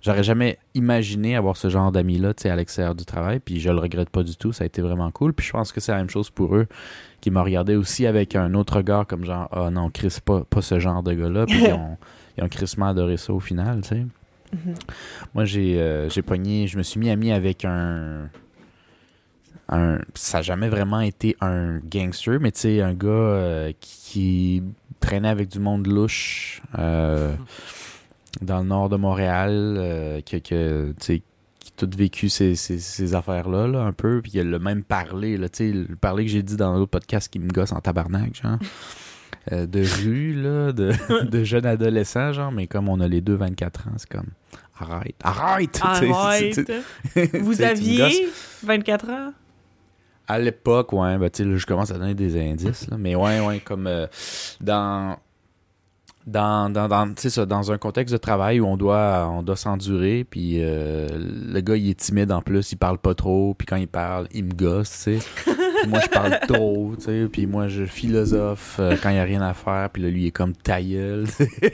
J'aurais 0.00 0.22
jamais 0.24 0.58
imaginé 0.74 1.36
avoir 1.36 1.58
ce 1.58 1.68
genre 1.68 1.92
d'amis-là, 1.92 2.32
tu 2.32 2.48
à 2.48 2.56
l'extérieur 2.56 2.94
du 2.94 3.04
travail. 3.04 3.38
Puis 3.38 3.60
je 3.60 3.68
le 3.68 3.78
regrette 3.78 4.08
pas 4.08 4.22
du 4.22 4.34
tout. 4.34 4.50
Ça 4.52 4.64
a 4.64 4.66
été 4.66 4.80
vraiment 4.80 5.10
cool. 5.10 5.34
Puis 5.34 5.46
je 5.46 5.52
pense 5.52 5.72
que 5.72 5.80
c'est 5.80 5.92
la 5.92 5.98
même 5.98 6.08
chose 6.08 6.30
pour 6.30 6.56
eux 6.56 6.66
qui 7.20 7.30
m'ont 7.30 7.44
regardé 7.44 7.76
aussi 7.76 8.06
avec 8.06 8.34
un 8.34 8.54
autre 8.54 8.76
regard 8.76 9.06
comme 9.06 9.24
genre, 9.24 9.48
ah 9.52 9.70
non, 9.70 9.90
Chris, 9.90 10.18
pas, 10.24 10.44
pas 10.44 10.62
ce 10.62 10.78
genre 10.78 11.02
de 11.02 11.12
gars-là. 11.12 11.46
Puis 11.46 11.62
ils 11.64 11.72
ont, 11.72 11.96
ils 12.38 12.44
ont 12.44 12.48
crissement 12.48 12.86
adoré 12.86 13.16
ça 13.16 13.32
au 13.32 13.40
final, 13.40 13.82
tu 13.82 13.88
sais. 13.88 14.06
Mhm. 14.52 14.74
Moi, 15.34 15.44
j'ai 15.44 15.80
euh, 15.80 16.08
j'ai 16.08 16.22
pogné, 16.22 16.66
je 16.66 16.76
me 16.76 16.82
suis 16.82 16.98
mis 16.98 17.10
ami 17.10 17.32
avec 17.32 17.64
un. 17.64 18.28
un 19.68 19.98
ça 20.14 20.38
n'a 20.38 20.42
jamais 20.42 20.68
vraiment 20.68 21.00
été 21.00 21.36
un 21.40 21.78
gangster, 21.78 22.40
mais 22.40 22.50
tu 22.50 22.60
sais, 22.60 22.80
un 22.80 22.94
gars 22.94 23.08
euh, 23.08 23.72
qui, 23.80 24.00
qui 24.02 24.62
traînait 24.98 25.28
avec 25.28 25.48
du 25.48 25.60
monde 25.60 25.86
louche 25.86 26.62
euh, 26.78 27.32
dans 28.42 28.58
le 28.58 28.66
nord 28.66 28.88
de 28.88 28.96
Montréal, 28.96 30.22
que, 30.26 30.38
que, 30.38 30.92
tu 30.92 30.96
sais, 30.98 31.22
qui 31.80 31.84
a 31.84 31.88
tout 31.88 31.96
vécu 31.96 32.28
ces, 32.28 32.54
ces, 32.54 32.78
ces 32.78 33.14
affaires-là, 33.14 33.66
là, 33.66 33.80
un 33.80 33.92
peu, 33.92 34.20
puis 34.22 34.32
il 34.34 34.40
a 34.40 34.44
le 34.44 34.58
même 34.58 34.82
parlé, 34.82 35.36
là, 35.36 35.48
tu 35.48 35.70
sais, 35.70 35.72
le 35.72 35.96
parler 35.96 36.24
que 36.24 36.30
j'ai 36.30 36.42
dit 36.42 36.56
dans 36.56 36.76
l'autre 36.76 36.90
podcast 36.90 37.28
qui 37.28 37.38
me 37.38 37.48
gosse 37.48 37.72
en 37.72 37.80
tabarnak, 37.80 38.40
genre. 38.42 38.58
euh, 39.52 39.66
de 39.66 39.82
rue, 40.02 40.34
là, 40.34 40.72
de, 40.72 40.92
de 41.30 41.44
jeune 41.44 41.66
adolescent, 41.66 42.32
genre, 42.32 42.52
mais 42.52 42.66
comme 42.66 42.88
on 42.88 43.00
a 43.00 43.08
les 43.08 43.20
deux 43.20 43.34
24 43.34 43.88
ans, 43.88 43.92
c'est 43.96 44.08
comme 44.08 44.30
arrête, 44.78 45.16
arrête! 45.22 45.76
sais, 45.98 46.10
Arrête. 46.10 47.36
Vous 47.40 47.62
aviez 47.62 48.28
24 48.62 49.10
ans? 49.10 49.32
À 50.28 50.38
l'époque, 50.38 50.92
ouais, 50.92 51.18
ben, 51.18 51.28
tu 51.28 51.42
sais, 51.42 51.58
je 51.58 51.66
commence 51.66 51.90
à 51.90 51.98
donner 51.98 52.14
des 52.14 52.40
indices, 52.40 52.88
là, 52.88 52.96
mais 52.96 53.14
ouais, 53.16 53.40
ouais, 53.40 53.60
comme 53.60 53.86
euh, 53.86 54.06
dans. 54.60 55.16
Dans, 56.26 56.70
dans, 56.70 56.86
dans, 56.86 57.08
tu 57.08 57.22
sais 57.22 57.30
ça, 57.30 57.46
dans 57.46 57.72
un 57.72 57.78
contexte 57.78 58.12
de 58.12 58.18
travail 58.18 58.60
où 58.60 58.66
on 58.66 58.76
doit, 58.76 59.26
on 59.32 59.42
doit 59.42 59.56
s'endurer, 59.56 60.24
puis 60.28 60.56
euh, 60.58 61.08
le 61.10 61.60
gars, 61.60 61.76
il 61.76 61.88
est 61.88 61.98
timide 61.98 62.30
en 62.30 62.42
plus, 62.42 62.72
il 62.72 62.76
parle 62.76 62.98
pas 62.98 63.14
trop, 63.14 63.54
puis 63.54 63.66
quand 63.66 63.76
il 63.76 63.88
parle, 63.88 64.28
il 64.32 64.44
me 64.44 64.52
gosse, 64.52 65.04
tu 65.04 65.18
sais. 65.18 65.56
Moi, 65.88 66.00
je 66.00 66.08
parle 66.08 66.38
trop, 66.46 66.92
tu 66.98 67.04
sais, 67.04 67.26
puis 67.32 67.46
moi, 67.46 67.68
je 67.68 67.84
philosophe 67.84 68.76
euh, 68.80 68.96
quand 69.02 69.08
il 69.08 69.16
y 69.16 69.18
a 69.18 69.24
rien 69.24 69.40
à 69.40 69.54
faire, 69.54 69.88
puis 69.90 70.02
là, 70.02 70.10
lui, 70.10 70.24
il 70.24 70.26
est 70.26 70.30
comme 70.30 70.52
ta 70.52 70.82
gueule. 70.82 71.24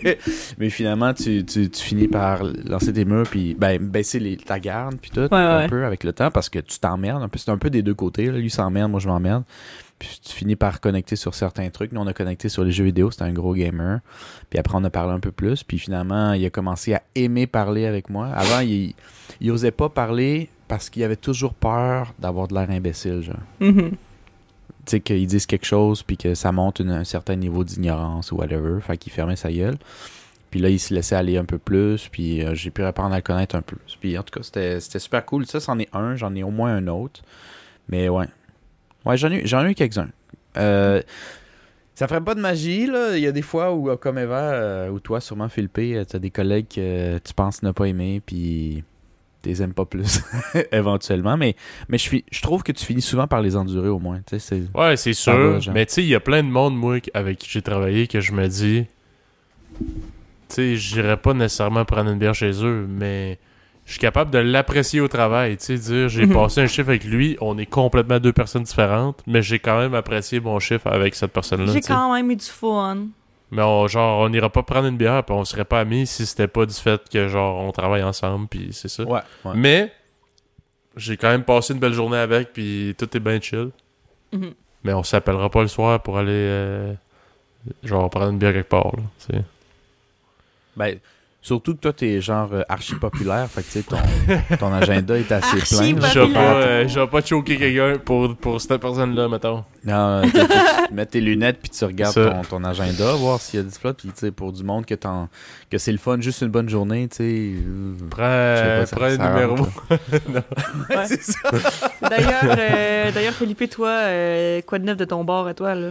Mais 0.59 0.71
finalement, 0.71 1.13
tu, 1.13 1.45
tu, 1.45 1.69
tu 1.69 1.83
finis 1.83 2.07
par 2.07 2.45
lancer 2.45 2.93
tes 2.93 3.05
murs, 3.05 3.29
puis 3.29 3.55
ben, 3.55 3.79
baisser 3.83 4.21
les, 4.21 4.37
ta 4.37 4.61
garde, 4.61 4.97
puis 5.01 5.11
tout, 5.11 5.27
un 5.33 5.59
ouais. 5.59 5.69
peu 5.69 5.85
avec 5.85 6.05
le 6.05 6.13
temps, 6.13 6.31
parce 6.31 6.49
que 6.49 6.61
tu 6.61 6.79
t'emmerdes. 6.79 7.23
Un 7.23 7.29
peu, 7.29 7.39
c'est 7.39 7.51
un 7.51 7.59
peu 7.59 7.71
des 7.71 7.83
deux 7.83 7.95
côtés. 7.95 8.27
Là. 8.27 8.39
Lui 8.39 8.51
s'emmerde, 8.51 8.93
moi, 8.93 9.01
je 9.01 9.09
m'emmerde. 9.09 9.43
Puis 9.99 10.21
tu 10.23 10.33
finis 10.33 10.57
par 10.57 10.81
connecter 10.81 11.17
sur 11.17 11.35
certains 11.35 11.71
trucs. 11.71 11.93
Nous, 11.93 12.01
on 12.01 12.07
a 12.07 12.13
connecté 12.13 12.49
sur 12.51 12.65
les 12.65 12.71
jeux 12.73 12.85
vidéo. 12.85 13.11
C'était 13.11 13.25
un 13.25 13.33
gros 13.33 13.55
gamer. 13.55 14.01
Puis 14.51 14.59
après, 14.59 14.77
on 14.77 14.85
a 14.85 14.91
parlé 14.91 15.13
un 15.15 15.21
peu 15.21 15.33
plus. 15.33 15.63
Puis 15.63 15.79
finalement, 15.79 16.33
il 16.35 16.45
a 16.45 16.51
commencé 16.51 16.93
à 16.95 17.03
aimer 17.15 17.47
parler 17.47 17.87
avec 17.87 18.11
moi. 18.11 18.27
Avant, 18.29 18.61
il, 18.61 18.95
il 19.41 19.51
osait 19.51 19.71
pas 19.71 19.89
parler 19.89 20.51
parce 20.69 20.91
qu'il 20.91 21.03
avait 21.03 21.17
toujours 21.17 21.55
peur 21.55 22.13
d'avoir 22.19 22.47
de 22.49 22.55
l'air 22.55 22.69
imbécile, 22.71 23.23
genre 23.23 23.37
Mhm. 23.61 23.91
tu 23.93 23.97
sais, 24.87 25.01
qu'ils 25.01 25.27
disent 25.27 25.47
quelque 25.47 25.65
chose 25.67 26.03
puis 26.03 26.17
que 26.17 26.35
ça 26.35 26.53
monte 26.53 26.81
une- 26.81 26.91
un 26.91 27.05
certain 27.05 27.37
niveau 27.37 27.65
d'ignorance 27.65 28.33
ou 28.33 28.37
whatever. 28.37 28.81
Fait 28.83 28.99
qu'il 28.99 29.13
fermait 29.13 29.37
sa 29.37 29.51
gueule. 29.51 29.77
Puis 30.51 30.61
là, 30.61 30.69
il 30.69 30.79
se 30.79 30.93
laissait 30.93 31.17
aller 31.17 31.39
un 31.39 31.45
peu 31.45 31.59
plus. 31.59 32.09
Puis 32.13 32.45
euh, 32.45 32.55
j'ai 32.55 32.71
pu 32.71 32.83
apprendre 32.85 33.15
à 33.15 33.17
le 33.19 33.23
connaître 33.23 33.57
un 33.57 33.63
peu 33.63 33.77
plus. 33.77 33.97
Puis 33.99 34.19
en 34.19 34.23
tout 34.23 34.39
cas, 34.39 34.43
c'était 34.45 34.79
super 35.01 35.25
cool. 35.25 35.47
Ça, 35.47 35.59
c'en 35.61 35.79
est 35.79 35.89
un. 35.95 36.17
J'en 36.17 36.35
ai 36.35 36.43
au 36.43 36.51
moins 36.51 36.75
un 36.77 36.87
autre. 36.89 37.23
Mais 37.89 38.09
ouais. 38.11 38.27
Ouais, 39.07 39.17
j'en 39.17 39.31
ai, 39.31 39.47
j'en 39.47 39.65
ai 39.65 39.71
eu 39.71 39.75
quelques-uns. 39.75 40.11
Euh, 40.59 41.01
ça 41.95 42.07
ferait 42.07 42.21
pas 42.21 42.35
de 42.35 42.41
magie, 42.41 42.87
là. 42.87 43.17
Il 43.17 43.23
y 43.23 43.27
a 43.27 43.33
des 43.33 43.41
fois 43.41 43.73
où, 43.73 43.89
euh, 43.89 43.97
comme 43.97 44.19
Eva, 44.19 44.53
euh, 44.53 44.91
ou 44.91 45.01
toi, 45.01 45.21
sûrement, 45.21 45.49
Philippe, 45.49 45.79
euh, 45.79 46.05
t'as 46.05 46.19
des 46.19 46.31
collègues 46.31 46.67
que 46.69 47.17
tu 47.19 47.33
penses 47.33 47.63
ne 47.63 47.71
pas 47.71 47.87
aimer, 47.87 48.21
puis 48.25 48.85
tu 49.43 49.49
les 49.49 49.63
aimes 49.63 49.73
pas 49.73 49.87
plus, 49.87 50.21
éventuellement. 50.73 51.39
Mais, 51.39 51.57
mais 51.89 51.97
je, 51.97 52.19
je 52.31 52.43
trouve 52.43 52.63
que 52.63 52.73
tu 52.73 52.85
finis 52.85 53.01
souvent 53.01 53.27
par 53.27 53.41
les 53.41 53.57
endurer, 53.57 53.89
au 53.89 53.99
moins. 53.99 54.19
Tu 54.27 54.39
sais, 54.39 54.41
c'est... 54.41 54.79
Ouais, 54.79 54.97
c'est 54.99 55.15
sûr. 55.15 55.59
va, 55.59 55.73
mais 55.73 55.87
tu 55.87 55.95
sais, 55.95 56.03
il 56.03 56.09
y 56.09 56.15
a 56.15 56.21
plein 56.21 56.43
de 56.43 56.51
monde, 56.51 56.77
moi, 56.77 56.99
avec 57.15 57.39
qui 57.39 57.49
j'ai 57.49 57.63
travaillé, 57.63 58.09
que 58.09 58.21
je 58.21 58.33
me 58.33 58.47
dis. 58.47 58.85
Tu 59.79 59.87
sais, 60.49 60.77
j'irais 60.77 61.17
pas 61.17 61.33
nécessairement 61.33 61.87
prendre 61.87 62.11
une 62.11 62.19
bière 62.19 62.35
chez 62.35 62.63
eux, 62.63 62.87
mais 62.87 63.39
je 63.87 63.93
suis 63.93 64.01
capable 64.01 64.31
de 64.31 64.39
l'apprécier 64.39 65.01
au 65.01 65.09
travail. 65.09 65.57
Tu 65.57 65.65
sais, 65.65 65.79
dire, 65.79 66.09
j'ai 66.09 66.27
Mhm. 66.27 66.35
passé 66.35 66.61
un 66.61 66.67
chiffre 66.67 66.89
avec 66.91 67.05
lui, 67.05 67.39
on 67.41 67.57
est 67.57 67.67
complètement 67.67 68.19
deux 68.19 68.33
personnes 68.33 68.65
différentes, 68.65 69.23
mais 69.27 69.41
j'ai 69.43 69.59
quand 69.61 69.79
même 69.79 69.95
apprécié 69.95 70.41
mon 70.41 70.59
chiffre 70.59 70.89
avec 70.89 71.15
cette 71.15 71.33
personne-là. 71.33 71.73
J'ai 71.73 71.81
quand 71.81 72.13
même 72.13 72.31
eu 72.31 72.37
du 72.37 72.45
fun. 72.45 73.07
Mais 73.53 73.63
on, 73.63 73.87
genre, 73.87 74.21
on 74.29 74.33
ira 74.33 74.51
pas 74.51 74.65
prendre 74.65 74.89
une 74.89 74.97
bière, 74.97 75.23
puis 75.25 75.33
on 75.35 75.45
serait 75.45 75.65
pas 75.65 75.79
amis 75.81 76.05
si 76.07 76.27
c'était 76.27 76.49
pas 76.49 76.67
du 76.67 76.75
fait 76.75 77.01
que, 77.09 77.29
genre, 77.29 77.61
on 77.61 77.71
travaille 77.71 78.03
ensemble, 78.03 78.49
puis 78.49 78.71
c'est 78.73 78.89
ça. 78.89 79.05
Ouais, 79.05 79.21
ouais. 79.45 79.53
Mais 79.55 79.93
j'ai 80.97 81.17
quand 81.17 81.29
même 81.29 81.45
passé 81.45 81.73
une 81.73 81.79
belle 81.79 81.93
journée 81.93 82.17
avec, 82.19 82.53
puis 82.53 82.95
tout 82.99 83.17
est 83.17 83.21
bien 83.21 83.41
chill. 83.41 83.71
Mhm. 84.33 84.51
Mais 84.83 84.93
on 84.95 85.05
s'appellera 85.05 85.49
pas 85.49 85.63
le 85.63 85.69
soir 85.69 86.03
pour 86.03 86.19
aller, 86.19 86.33
euh, 86.33 86.93
genre, 87.85 88.11
prendre 88.11 88.31
une 88.33 88.39
bière 88.39 88.53
quelque 88.53 88.69
part. 88.69 88.87
Là, 88.97 89.03
tu 89.27 89.37
sais. 89.37 89.43
Ben, 90.77 90.99
surtout 91.47 91.75
que 91.77 91.81
toi, 91.81 91.93
t'es 91.93 92.21
genre 92.21 92.49
euh, 92.53 92.63
archi 92.69 92.97
populaire. 92.97 93.47
Fait 93.49 93.63
que, 93.63 93.67
tu 93.67 93.73
sais, 93.81 93.83
ton, 93.83 94.57
ton 94.59 94.73
agenda 94.73 95.17
est 95.17 95.31
assez 95.31 95.59
Archi 95.61 95.95
plein. 95.95 96.01
là. 96.01 96.09
Je 96.13 96.19
vais 96.21 96.33
pas, 96.33 96.41
euh, 96.55 96.89
je 96.89 96.99
vais 97.01 97.07
pas 97.07 97.23
choquer 97.23 97.57
quelqu'un 97.57 97.99
pour, 98.05 98.35
pour 98.37 98.61
cette 98.61 98.81
personne-là, 98.81 99.29
mettons. 99.29 99.63
Non, 99.85 100.23
tu 100.23 100.31
sais, 100.31 100.47
tu 100.89 100.95
mets 100.95 101.07
tes 101.07 101.21
lunettes 101.21 101.59
puis 101.63 101.71
tu 101.71 101.85
regardes 101.85 102.15
Ça. 102.15 102.31
ton, 102.31 102.43
ton 102.59 102.65
agenda, 102.65 103.13
voir 103.15 103.41
s'il 103.41 103.61
y 103.61 103.63
a 103.63 103.65
du 103.65 103.71
slot. 103.71 103.93
Puis, 103.95 104.09
tu 104.09 104.15
sais, 104.17 104.31
pour 104.33 104.53
du 104.53 104.65
monde 104.65 104.85
que, 104.85 104.97
t'en- 104.97 105.29
que 105.71 105.79
c'est 105.79 105.93
le 105.93 105.99
fun, 105.99 106.21
juste 106.21 106.43
une 106.43 106.49
bonne 106.49 106.69
journée, 106.69 107.07
tu 107.09 107.17
sais. 107.19 107.23
euh, 107.25 107.95
Prends, 108.11 108.57
je 108.57 108.63
sais 108.63 108.79
pas, 108.81 108.87
ça- 108.87 108.97
prends 108.97 109.25
un 109.25 109.31
numéro. 109.33 109.57
rentre, 109.57 109.83
là. 110.33 110.43
Ouais. 110.97 111.07
c'est 111.07 111.23
ça. 111.23 111.39
D'ailleurs, 112.03 112.57
euh, 112.59 113.13
d'ailleurs, 113.13 113.35
Philippe, 113.35 113.71
toi, 113.71 113.89
euh, 113.91 114.61
quoi 114.67 114.81
de 114.81 114.85
neuf 114.85 114.97
de 114.97 115.05
ton 115.05 115.23
bar 115.23 115.47
à 115.47 115.55
toi, 115.55 115.75
là? 115.77 115.91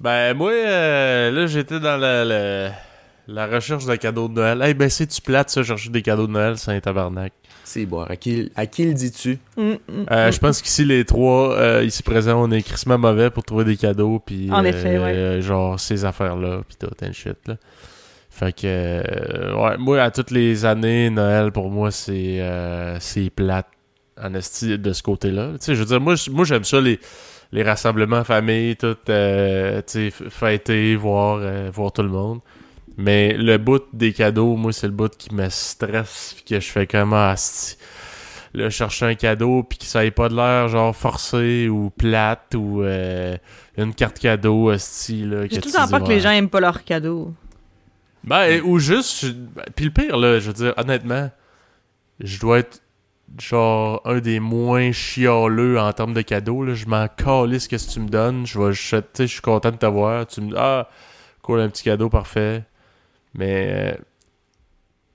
Ben, 0.00 0.32
moi, 0.34 0.52
euh, 0.52 1.30
là, 1.30 1.46
j'étais 1.46 1.78
dans 1.80 1.98
la, 1.98 2.24
la, 2.24 2.70
la 3.30 3.46
recherche 3.46 3.86
de 3.86 3.94
cadeaux 3.96 4.28
de 4.28 4.34
Noël. 4.34 4.60
Hey, 4.62 4.74
ben, 4.74 4.88
c'est-tu 4.90 5.20
plate, 5.20 5.50
ça, 5.50 5.62
chercher 5.62 5.90
des 5.90 6.02
cadeaux 6.02 6.26
de 6.26 6.32
Noël, 6.32 6.58
c'est 6.58 6.72
un 6.72 6.80
tabarnak. 6.80 7.32
C'est 7.64 7.86
boire. 7.86 8.10
À 8.10 8.16
qui, 8.16 8.50
à 8.56 8.66
qui 8.66 8.84
le 8.84 8.94
dis-tu? 8.94 9.38
Mm, 9.56 9.62
mm, 9.62 9.76
Euh, 10.10 10.28
mm. 10.28 10.32
je 10.32 10.38
pense 10.40 10.60
qu'ici, 10.60 10.84
les 10.84 11.04
trois, 11.04 11.54
euh, 11.56 11.84
ici 11.84 12.02
présents, 12.02 12.42
on 12.42 12.50
est 12.50 12.62
crissement 12.62 12.98
mauvais 12.98 13.30
pour 13.30 13.44
trouver 13.44 13.64
des 13.64 13.76
cadeaux, 13.76 14.20
puis 14.24 14.50
En 14.50 14.64
effet, 14.64 14.98
ouais. 14.98 15.14
euh, 15.14 15.40
genre 15.42 15.78
ces 15.78 16.04
affaires-là, 16.04 16.62
puis 16.66 16.76
tout 16.78 16.94
un 17.04 17.12
shit, 17.12 17.36
là. 17.46 17.56
Fait 18.32 18.52
que, 18.52 18.62
euh, 18.64 19.54
ouais, 19.54 19.76
moi, 19.78 20.02
à 20.02 20.10
toutes 20.10 20.30
les 20.30 20.64
années, 20.64 21.10
Noël, 21.10 21.52
pour 21.52 21.70
moi, 21.70 21.90
c'est 21.90 22.40
euh, 22.40 22.96
c'est 23.00 23.28
plate, 23.30 23.66
en 24.20 24.34
esti, 24.34 24.78
de 24.78 24.92
ce 24.92 25.02
côté-là. 25.02 25.50
Tu 25.52 25.56
sais, 25.66 25.74
je 25.74 25.80
veux 25.80 25.86
dire, 25.86 26.00
moi, 26.00 26.14
moi 26.30 26.44
j'aime 26.44 26.64
ça, 26.64 26.80
les, 26.80 26.98
les 27.52 27.62
rassemblements 27.62 28.18
en 28.18 28.24
famille, 28.24 28.76
tout, 28.76 28.96
euh, 29.08 29.82
tu 29.86 30.10
sais, 30.10 30.30
fêter, 30.30 30.96
voir, 30.96 31.38
euh, 31.42 31.70
voir 31.72 31.92
tout 31.92 32.02
le 32.02 32.08
monde. 32.08 32.40
Mais 33.00 33.32
le 33.32 33.56
bout 33.56 33.82
des 33.94 34.12
cadeaux, 34.12 34.56
moi, 34.56 34.74
c'est 34.74 34.86
le 34.86 34.92
bout 34.92 35.16
qui 35.16 35.34
me 35.34 35.48
stresse, 35.48 36.34
puis 36.36 36.44
que 36.44 36.60
je 36.60 36.70
fais 36.70 36.86
comment, 36.86 37.30
asti. 37.30 37.78
là, 38.52 38.68
chercher 38.68 39.06
un 39.06 39.14
cadeau 39.14 39.62
puis 39.62 39.78
que 39.78 39.86
ça 39.86 40.04
ait 40.04 40.10
pas 40.10 40.28
de 40.28 40.36
l'air 40.36 40.68
genre 40.68 40.94
forcé 40.94 41.68
ou 41.70 41.88
plate 41.88 42.54
ou 42.54 42.82
euh, 42.82 43.38
une 43.78 43.94
carte 43.94 44.18
cadeau 44.18 44.76
style 44.76 45.48
J'ai 45.50 45.62
tout 45.62 45.68
le 45.68 45.74
temps 45.74 45.86
dis, 45.86 45.90
pas 45.90 46.00
que 46.00 46.08
les 46.08 46.20
gens 46.20 46.32
aiment 46.32 46.50
pas 46.50 46.60
leurs 46.60 46.84
cadeaux. 46.84 47.32
Ben, 48.22 48.60
ou 48.64 48.78
juste. 48.78 49.32
ben, 49.32 49.64
Puis 49.74 49.86
le 49.86 49.90
pire, 49.92 50.18
là, 50.18 50.38
je 50.38 50.48
veux 50.48 50.52
dire, 50.52 50.74
honnêtement, 50.76 51.30
je 52.20 52.38
dois 52.38 52.58
être 52.58 52.82
genre 53.38 54.02
un 54.04 54.18
des 54.18 54.40
moins 54.40 54.92
chialeux 54.92 55.80
en 55.80 55.90
termes 55.94 56.12
de 56.12 56.20
cadeaux. 56.20 56.64
Là. 56.64 56.74
Je 56.74 56.84
m'en 56.84 57.08
calisse 57.08 57.64
ce 57.64 57.68
que 57.70 57.92
tu 57.92 58.00
me 58.00 58.10
donnes. 58.10 58.46
Je 58.46 58.60
vais, 58.60 58.74
je, 58.74 59.26
suis 59.26 59.40
content 59.40 59.70
de 59.70 59.76
t'avoir. 59.76 60.26
Tu 60.26 60.42
me 60.42 60.54
Ah, 60.54 60.90
cool, 61.40 61.60
un 61.60 61.70
petit 61.70 61.84
cadeau, 61.84 62.10
parfait. 62.10 62.64
Mais. 63.34 63.94
euh, 63.96 64.02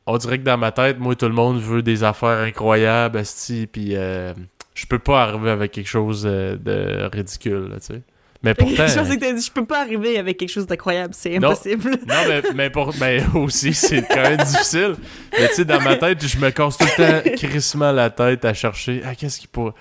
on 0.08 0.17
dirait 0.17 0.38
que 0.38 0.43
dans 0.43 0.58
ma 0.58 0.71
tête, 0.71 0.99
moi, 0.99 1.15
tout 1.15 1.25
le 1.25 1.34
monde 1.34 1.60
veut 1.60 1.82
des 1.82 2.04
affaires 2.04 2.39
incroyables, 2.39 3.17
asti, 3.17 3.67
puis 3.67 3.95
euh, 3.95 4.34
je 4.75 4.86
peux 4.86 4.99
pas 4.99 5.23
arriver 5.23 5.49
avec 5.49 5.71
quelque 5.71 5.88
chose 5.88 6.25
euh, 6.25 6.58
de 6.58 7.10
ridicule, 7.12 7.71
tu 7.80 7.86
sais. 7.93 8.01
Mais 8.43 8.54
pourtant... 8.56 8.86
je 8.86 8.95
pensais 8.95 9.15
que 9.15 9.21
t'as 9.21 9.34
dit, 9.34 9.41
je 9.41 9.51
peux 9.51 9.65
pas 9.65 9.82
arriver 9.82 10.19
avec 10.19 10.38
quelque 10.38 10.49
chose 10.49 10.67
d'incroyable, 10.67 11.15
c'est 11.15 11.36
impossible. 11.38 11.91
Non, 12.08 12.15
mais, 12.28 12.43
mais, 12.54 12.69
pour, 12.69 12.93
mais 12.99 13.23
aussi, 13.34 13.73
c'est 13.73 14.04
quand 14.08 14.21
même 14.21 14.38
difficile. 14.38 14.95
Mais 15.39 15.47
tu 15.47 15.56
sais, 15.56 15.65
dans 15.65 15.82
ma 15.82 15.95
tête, 15.95 16.25
je 16.25 16.38
me 16.38 16.51
casse 16.51 16.78
tout 16.78 16.86
le 16.86 17.21
temps 17.23 17.30
crissement 17.36 17.91
la 17.91 18.12
tête 18.12 18.45
à 18.45 18.54
chercher. 18.54 19.01
Ah, 19.04 19.15
qu'est-ce 19.15 19.39
qu'il 19.39 19.49
pourrait. 19.49 19.73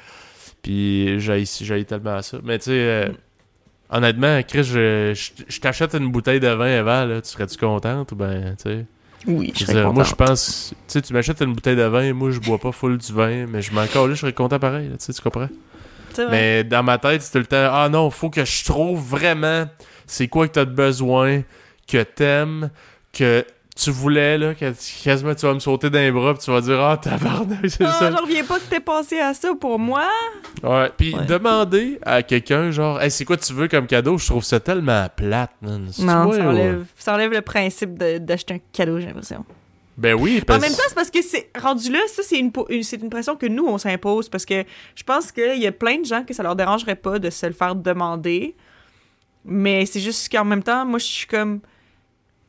Puis 0.63 1.21
j'ai 1.21 1.45
j'ai 1.45 1.85
tellement 1.85 2.15
à 2.15 2.23
ça. 2.23 2.39
Mais 2.43 2.59
tu 2.59 2.67
sais, 2.67 2.71
euh, 2.73 3.09
honnêtement, 3.91 4.43
Chris, 4.43 4.65
je, 4.65 5.13
je, 5.15 5.45
je 5.49 5.61
t'achète 5.61 5.95
une 5.95 6.11
bouteille 6.11 6.41
de 6.41 6.49
vin 6.49 6.79
avant, 6.79 7.05
là. 7.05 7.21
Tu 7.21 7.31
serais-tu 7.31 7.57
contente 7.57 8.13
ou 8.13 8.17
ben, 8.17 8.55
tu 8.57 8.71
sais? 8.71 8.87
Oui, 9.27 9.53
je 9.57 9.65
serais 9.65 9.75
dire, 9.75 9.93
Moi, 9.93 10.05
je 10.05 10.15
pense. 10.15 10.75
Tu 10.87 10.93
sais, 10.93 11.03
tu 11.03 11.13
m'achètes 11.13 11.41
une 11.41 11.55
bouteille 11.55 11.77
de 11.77 11.83
vin, 11.83 12.13
moi, 12.13 12.31
je 12.31 12.41
bois 12.41 12.59
pas 12.59 12.73
full 12.73 12.99
du 12.99 13.13
vin, 13.13 13.47
mais 13.47 13.63
je 13.63 13.73
m'en 13.73 13.87
calisse, 13.87 14.17
je 14.17 14.21
serais 14.21 14.33
content 14.33 14.59
pareil, 14.59 14.89
là, 14.89 14.97
tu 14.97 15.05
sais, 15.05 15.13
tu 15.13 15.23
comprends? 15.23 15.49
Vrai. 16.17 16.29
Mais 16.31 16.65
dans 16.65 16.83
ma 16.83 16.99
tête, 16.99 17.23
c'est 17.23 17.33
tout 17.33 17.39
le 17.39 17.47
temps 17.47 17.69
Ah 17.73 17.89
non, 17.89 18.09
faut 18.11 18.31
que 18.31 18.45
je 18.45 18.65
trouve 18.65 19.01
vraiment 19.01 19.67
c'est 20.07 20.29
quoi 20.29 20.47
que 20.47 20.53
t'as 20.53 20.65
de 20.65 20.71
besoin, 20.71 21.43
que 21.89 22.03
t'aimes, 22.03 22.71
que 23.13 23.45
tu 23.77 23.91
voulais, 23.91 24.39
là, 24.39 24.55
que 24.55 24.71
tu- 24.71 25.03
quasiment 25.03 25.35
tu 25.35 25.47
vas 25.47 25.55
me 25.55 25.59
sauter 25.59 25.91
dans 25.91 25.99
les 25.99 26.13
bras, 26.13 26.33
puis 26.35 26.45
tu 26.45 26.51
vas 26.53 26.61
dire 26.61 26.81
Ah, 26.81 26.97
tabarnak, 26.97 27.59
c'est 27.69 27.85
Ah, 27.85 27.93
ça. 27.93 28.11
j'en 28.13 28.19
reviens 28.23 28.45
pas 28.45 28.59
que 28.61 28.65
t'aies 28.71 28.79
pensé 28.81 29.19
à 29.19 29.35
ça 29.35 29.53
pour 29.61 29.79
moi. 29.81 30.07
Ouais, 30.63 30.91
puis 30.97 31.15
Ouais. 31.15 31.25
demander 31.27 31.99
à 32.03 32.23
quelqu'un, 32.23 32.71
genre, 32.71 33.01
hey, 33.03 33.11
c'est 33.11 33.25
quoi 33.25 33.37
tu 33.37 33.53
veux 33.53 33.67
comme 33.67 33.87
cadeau, 33.89 34.17
je 34.17 34.27
trouve 34.27 34.45
ça 34.45 34.61
tellement 34.61 35.09
plate, 35.17 35.51
man. 35.61 35.87
Non, 35.99 36.33
ça 36.33 36.47
enlève, 36.49 36.85
ça 36.97 37.15
enlève 37.15 37.33
le 37.33 37.43
principe 37.43 37.95
d'acheter 37.99 38.55
un 38.55 38.61
cadeau, 38.73 39.01
j'ai 39.01 39.07
l'impression. 39.07 39.45
Ben 39.97 40.15
oui, 40.15 40.39
En 40.43 40.45
parce 40.45 40.61
même 40.61 40.73
temps, 40.73 40.83
c'est 40.89 40.95
parce 40.95 41.11
que 41.11 41.23
c'est 41.23 41.51
rendu 41.57 41.91
là, 41.93 42.01
ça 42.09 42.23
c'est 42.25 42.39
une, 42.39 42.51
po- 42.51 42.67
une- 42.69 42.83
c'est 42.83 43.01
une 43.01 43.11
pression 43.11 43.37
que 43.37 43.47
nous 43.47 43.65
on 43.67 43.79
s'impose 43.79 44.29
parce 44.29 44.45
que 44.45 44.65
je 44.97 45.03
pense 45.05 45.31
qu'il 45.31 45.59
y 45.61 45.67
a 45.69 45.73
plein 45.73 45.99
de 46.01 46.05
gens 46.05 46.25
que 46.25 46.35
ça 46.35 46.43
leur 46.43 46.57
dérangerait 46.57 46.97
pas 46.97 47.21
de 47.21 47.31
se 47.31 47.47
le 47.47 47.53
faire 47.53 47.77
demander, 47.77 48.57
mais 49.45 49.87
c'est 49.87 50.01
juste 50.01 50.31
qu'en 50.33 50.45
même 50.45 50.63
temps, 50.63 50.85
moi 50.85 50.99
je 50.99 51.05
suis 51.05 51.27
comme 51.29 51.61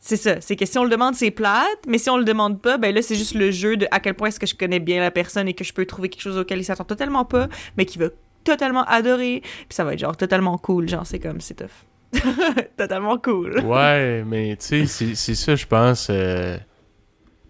c'est 0.08 0.18
ça, 0.18 0.40
c'est 0.40 0.56
que 0.56 0.66
si 0.66 0.78
on 0.78 0.84
le 0.84 0.90
demande 0.90 1.16
c'est 1.16 1.32
plate, 1.32 1.80
mais 1.88 1.98
si 1.98 2.10
on 2.12 2.18
le 2.18 2.24
demande 2.26 2.62
pas, 2.62 2.78
ben 2.78 2.94
là 2.94 3.02
c'est 3.02 3.16
juste 3.16 3.34
le 3.34 3.50
jeu 3.52 3.76
de 3.76 3.88
à 3.92 4.00
quel 4.00 4.14
point 4.14 4.28
est-ce 4.28 4.40
que 4.40 4.46
je 4.46 4.54
connais 4.56 4.80
bien 4.80 5.00
la 5.02 5.10
personne 5.12 5.48
et 5.48 5.54
que 5.54 5.64
je 5.64 5.74
peux 5.74 5.86
trouver 5.86 6.10
quelque 6.10 6.22
chose 6.22 6.38
auquel 6.38 6.60
il 6.60 6.64
s'attend 6.64 6.84
totalement 6.84 7.26
pas, 7.26 7.48
mais 7.78 7.86
qui 7.86 7.98
va 7.98 8.08
totalement 8.44 8.84
adorer, 8.84 9.42
puis 9.42 9.66
ça 9.72 9.84
va 9.84 9.94
être 9.94 10.00
genre 10.00 10.16
totalement 10.16 10.58
cool, 10.60 10.88
genre 10.88 11.08
c'est 11.08 11.18
comme 11.20 11.42
c'est 11.42 11.56
tough. 11.56 11.72
totalement 12.78 13.18
cool. 13.18 13.60
Ouais, 13.62 14.24
mais 14.28 14.56
tu 14.58 14.66
sais, 14.66 14.86
c'est- 14.86 15.16
c'est 15.16 15.36
ça, 15.36 15.56
je 15.56 15.66
pense. 15.66 16.08
euh, 16.10 16.58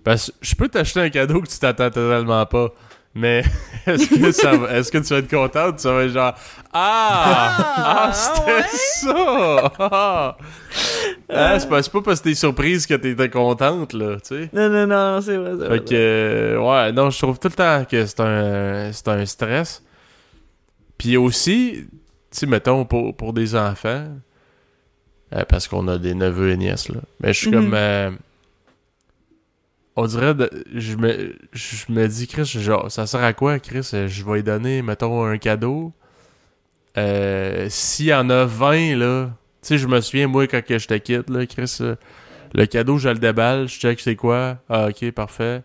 Parce 0.03 0.31
que 0.31 0.37
je 0.41 0.55
peux 0.55 0.67
t'acheter 0.69 0.99
un 1.01 1.09
cadeau 1.09 1.41
que 1.41 1.47
tu 1.47 1.59
t'attends 1.59 1.89
totalement 1.89 2.45
pas. 2.45 2.69
Mais 3.17 3.43
est-ce 3.87 4.09
que, 4.09 4.31
ça 4.33 4.57
va- 4.57 4.73
est-ce 4.77 4.91
que 4.91 4.97
tu 4.97 5.05
vas 5.13 5.19
être 5.19 5.29
contente? 5.29 5.77
Tu 5.77 5.87
vas 5.87 6.03
être 6.03 6.11
genre 6.11 6.35
Ah! 6.73 7.55
Ah, 7.57 8.09
Ah, 8.09 8.11
c'était 8.13 8.51
ouais? 8.51 8.63
ça! 8.67 9.71
Ah, 9.79 10.37
Ah, 11.29 11.59
c'est 11.59 11.69
pas, 11.69 11.81
c'est 11.81 11.91
pas 11.91 12.01
parce 12.01 12.19
que 12.19 12.29
t'es 12.29 12.35
surprise 12.35 12.85
que 12.85 12.93
t'étais 12.95 13.29
contente, 13.29 13.93
là, 13.93 14.17
tu 14.17 14.35
sais. 14.35 14.49
Non 14.53 14.69
non 14.69 14.85
non, 14.87 15.21
c'est 15.21 15.37
vrai. 15.37 15.51
c'est 15.57 15.65
vrai. 15.67 15.77
Fait 15.79 15.85
que, 15.85 15.95
euh, 15.95 16.57
ouais, 16.59 16.91
non, 16.91 17.09
je 17.09 17.17
trouve 17.17 17.39
tout 17.39 17.47
le 17.47 17.53
temps 17.53 17.85
que 17.89 18.05
c'est 18.05 18.19
un, 18.19 18.91
c'est 18.91 19.07
un 19.07 19.25
stress. 19.25 19.81
Puis 20.97 21.15
aussi, 21.17 21.85
tu 21.89 21.97
sais, 22.31 22.45
mettons, 22.47 22.83
pour, 22.85 23.15
pour 23.15 23.31
des 23.33 23.55
enfants, 23.55 24.07
euh, 25.33 25.43
parce 25.47 25.67
qu'on 25.67 25.87
a 25.87 25.97
des 25.97 26.13
neveux 26.13 26.51
et 26.51 26.57
nièces, 26.57 26.89
là. 26.89 26.99
Mais 27.21 27.31
je 27.33 27.39
suis 27.39 27.49
Mhm. 27.51 27.53
comme. 27.71 28.17
On 29.95 30.05
dirait. 30.07 30.33
de- 30.35 30.49
je, 30.73 30.95
me, 30.95 31.35
je 31.53 31.85
me 31.91 32.07
dis, 32.07 32.27
Chris, 32.27 32.45
genre, 32.45 32.91
ça 32.91 33.07
sert 33.07 33.23
à 33.23 33.33
quoi, 33.33 33.59
Chris? 33.59 33.89
Je 34.07 34.23
vais 34.25 34.33
lui 34.35 34.43
donner, 34.43 34.81
mettons, 34.81 35.23
un 35.25 35.37
cadeau. 35.37 35.93
Euh, 36.97 37.67
S'il 37.69 38.05
y 38.07 38.13
en 38.13 38.29
a 38.29 38.45
20, 38.45 38.95
là. 38.95 39.29
Tu 39.61 39.69
sais, 39.69 39.77
je 39.77 39.87
me 39.87 39.99
souviens, 40.01 40.27
moi, 40.27 40.47
quand 40.47 40.63
que 40.63 40.77
je 40.77 40.87
te 40.87 40.93
quitte, 40.95 41.29
là, 41.29 41.45
Chris, 41.45 41.77
euh, 41.81 41.95
le 42.53 42.65
cadeau, 42.67 42.97
je 42.97 43.09
le 43.09 43.15
déballe, 43.17 43.67
je 43.67 43.79
check 43.79 43.99
c'est 43.99 44.15
quoi? 44.15 44.57
Ah, 44.69 44.87
ok, 44.89 45.11
parfait. 45.11 45.63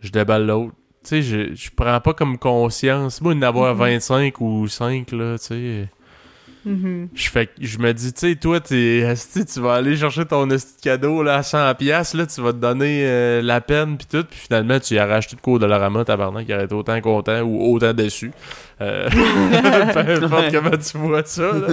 Je 0.00 0.10
déballe 0.10 0.46
l'autre. 0.46 0.74
Tu 1.04 1.08
sais, 1.10 1.22
je, 1.22 1.54
je 1.54 1.70
prends 1.74 2.00
pas 2.00 2.12
comme 2.14 2.36
conscience. 2.38 3.20
Moi, 3.20 3.34
d'en 3.34 3.42
avoir 3.42 3.72
Mhm. 3.74 3.80
25 3.80 4.40
ou 4.40 4.66
5, 4.68 5.12
là, 5.12 5.38
tu 5.38 5.44
sais. 5.46 5.88
Mhm. 6.66 7.10
Je 7.14 7.30
fais, 7.30 7.48
je 7.60 7.78
me 7.78 7.94
dis, 7.94 8.12
tu 8.12 8.28
sais, 8.28 8.34
toi, 8.34 8.58
t'es, 8.58 9.14
tu 9.14 9.60
vas 9.60 9.74
aller 9.74 9.96
chercher 9.96 10.24
ton 10.24 10.48
de 10.48 10.58
cadeau 10.82 11.22
là, 11.22 11.36
à 11.36 11.42
100 11.44 11.72
pièces 11.76 12.12
là, 12.12 12.26
tu 12.26 12.40
vas 12.40 12.52
te 12.52 12.58
donner 12.58 13.04
euh, 13.06 13.40
la 13.40 13.60
peine 13.60 13.96
puis 13.96 14.08
tout, 14.10 14.24
puis 14.28 14.36
finalement, 14.36 14.80
tu 14.80 14.94
y 14.94 14.98
arraches 14.98 15.28
tout 15.28 15.36
le 15.36 15.42
cours 15.42 15.60
de 15.60 15.66
la 15.66 15.78
rama, 15.78 16.04
tabarnak, 16.04 16.44
qui 16.44 16.52
aurait 16.52 16.64
été 16.64 16.74
autant 16.74 17.00
content 17.00 17.40
ou 17.42 17.72
autant 17.72 17.92
déçu. 17.92 18.32
Euh, 18.80 19.08
peu 19.92 20.24
importe 20.24 20.52
comment 20.52 20.76
tu 20.76 20.98
vois 20.98 21.22
ça, 21.24 21.52
là. 21.52 21.68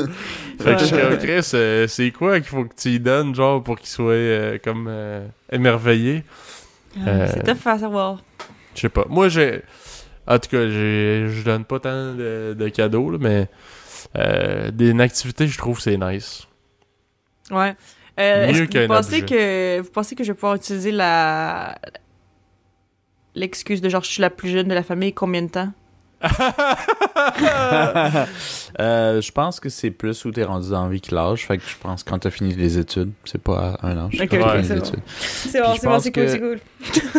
Fait 0.59 0.75
que 0.75 0.79
je 0.81 0.85
suis 0.85 0.95
comme, 0.95 1.17
Chris, 1.17 1.51
euh, 1.55 1.87
c'est 1.87 2.11
quoi 2.11 2.39
qu'il 2.39 2.49
faut 2.49 2.65
que 2.65 2.75
tu 2.79 2.89
y 2.89 2.99
donnes, 2.99 3.33
genre, 3.33 3.63
pour 3.63 3.79
qu'il 3.79 3.89
soit 3.89 4.13
euh, 4.13 4.57
comme 4.63 4.91
émerveillé? 5.51 6.23
C'est 7.03 7.43
tough 7.43 7.65
à 7.65 7.79
savoir. 7.79 8.21
Je 8.75 8.81
sais 8.81 8.89
pas. 8.89 9.05
Moi, 9.09 9.27
j'ai. 9.29 9.63
En 10.27 10.37
tout 10.37 10.49
cas, 10.51 10.69
je 10.69 11.43
donne 11.43 11.65
pas 11.65 11.79
tant 11.79 12.13
de, 12.13 12.55
de 12.57 12.69
cadeaux, 12.69 13.09
là, 13.09 13.17
mais 13.19 13.47
euh, 14.17 14.71
des 14.71 14.89
une 14.91 15.01
activité, 15.01 15.47
je 15.47 15.57
trouve 15.57 15.79
c'est 15.79 15.97
nice. 15.97 16.43
Ouais. 17.51 17.75
Euh, 18.19 18.45
Mieux 18.47 18.51
est-ce 18.51 18.61
que 18.63 18.65
qu'un 18.67 18.81
vous 18.81 18.87
pensez 18.93 19.21
objet. 19.23 19.25
que 19.25 19.81
vous 19.81 19.89
pensez 19.89 20.15
que 20.15 20.23
je 20.23 20.31
vais 20.31 20.35
pouvoir 20.35 20.55
utiliser 20.55 20.91
la 20.91 21.77
l'excuse 23.35 23.81
de 23.81 23.89
genre 23.89 24.03
je 24.03 24.09
suis 24.09 24.21
la 24.21 24.29
plus 24.29 24.49
jeune 24.49 24.67
de 24.67 24.73
la 24.75 24.83
famille 24.83 25.13
combien 25.13 25.41
de 25.41 25.47
temps? 25.49 25.71
Euh, 28.79 29.21
je 29.21 29.31
pense 29.31 29.59
que 29.59 29.69
c'est 29.69 29.91
plus 29.91 30.25
où 30.25 30.31
t'es 30.31 30.43
rendu 30.43 30.69
dans 30.69 30.83
la 30.85 30.89
vie 30.89 30.99
que 31.01 31.13
l'âge. 31.13 31.45
Fait 31.45 31.57
que 31.57 31.63
je 31.67 31.75
pense 31.77 32.03
que 32.03 32.09
quand 32.09 32.19
t'as 32.19 32.31
fini 32.31 32.53
les 32.55 32.77
études, 32.79 33.11
c'est 33.23 33.41
pas 33.41 33.75
à 33.81 33.87
un 33.87 33.97
âge. 34.05 34.13
Ok, 34.19 34.27
quand 34.31 34.39
t'as 34.39 34.57
ok, 34.57 34.63
fini 34.63 34.67
c'est 34.67 34.75
bon. 34.79 35.01
C'est 35.19 35.61
bon, 35.61 35.67
bon, 35.67 35.73
je 35.75 35.79
c'est 35.79 35.87
bon, 35.87 35.93
pense 35.93 36.03
c'est 36.03 36.11
cool, 36.11 36.23
que- 36.23 36.29
c'est 36.29 36.39
cool. 36.39 36.59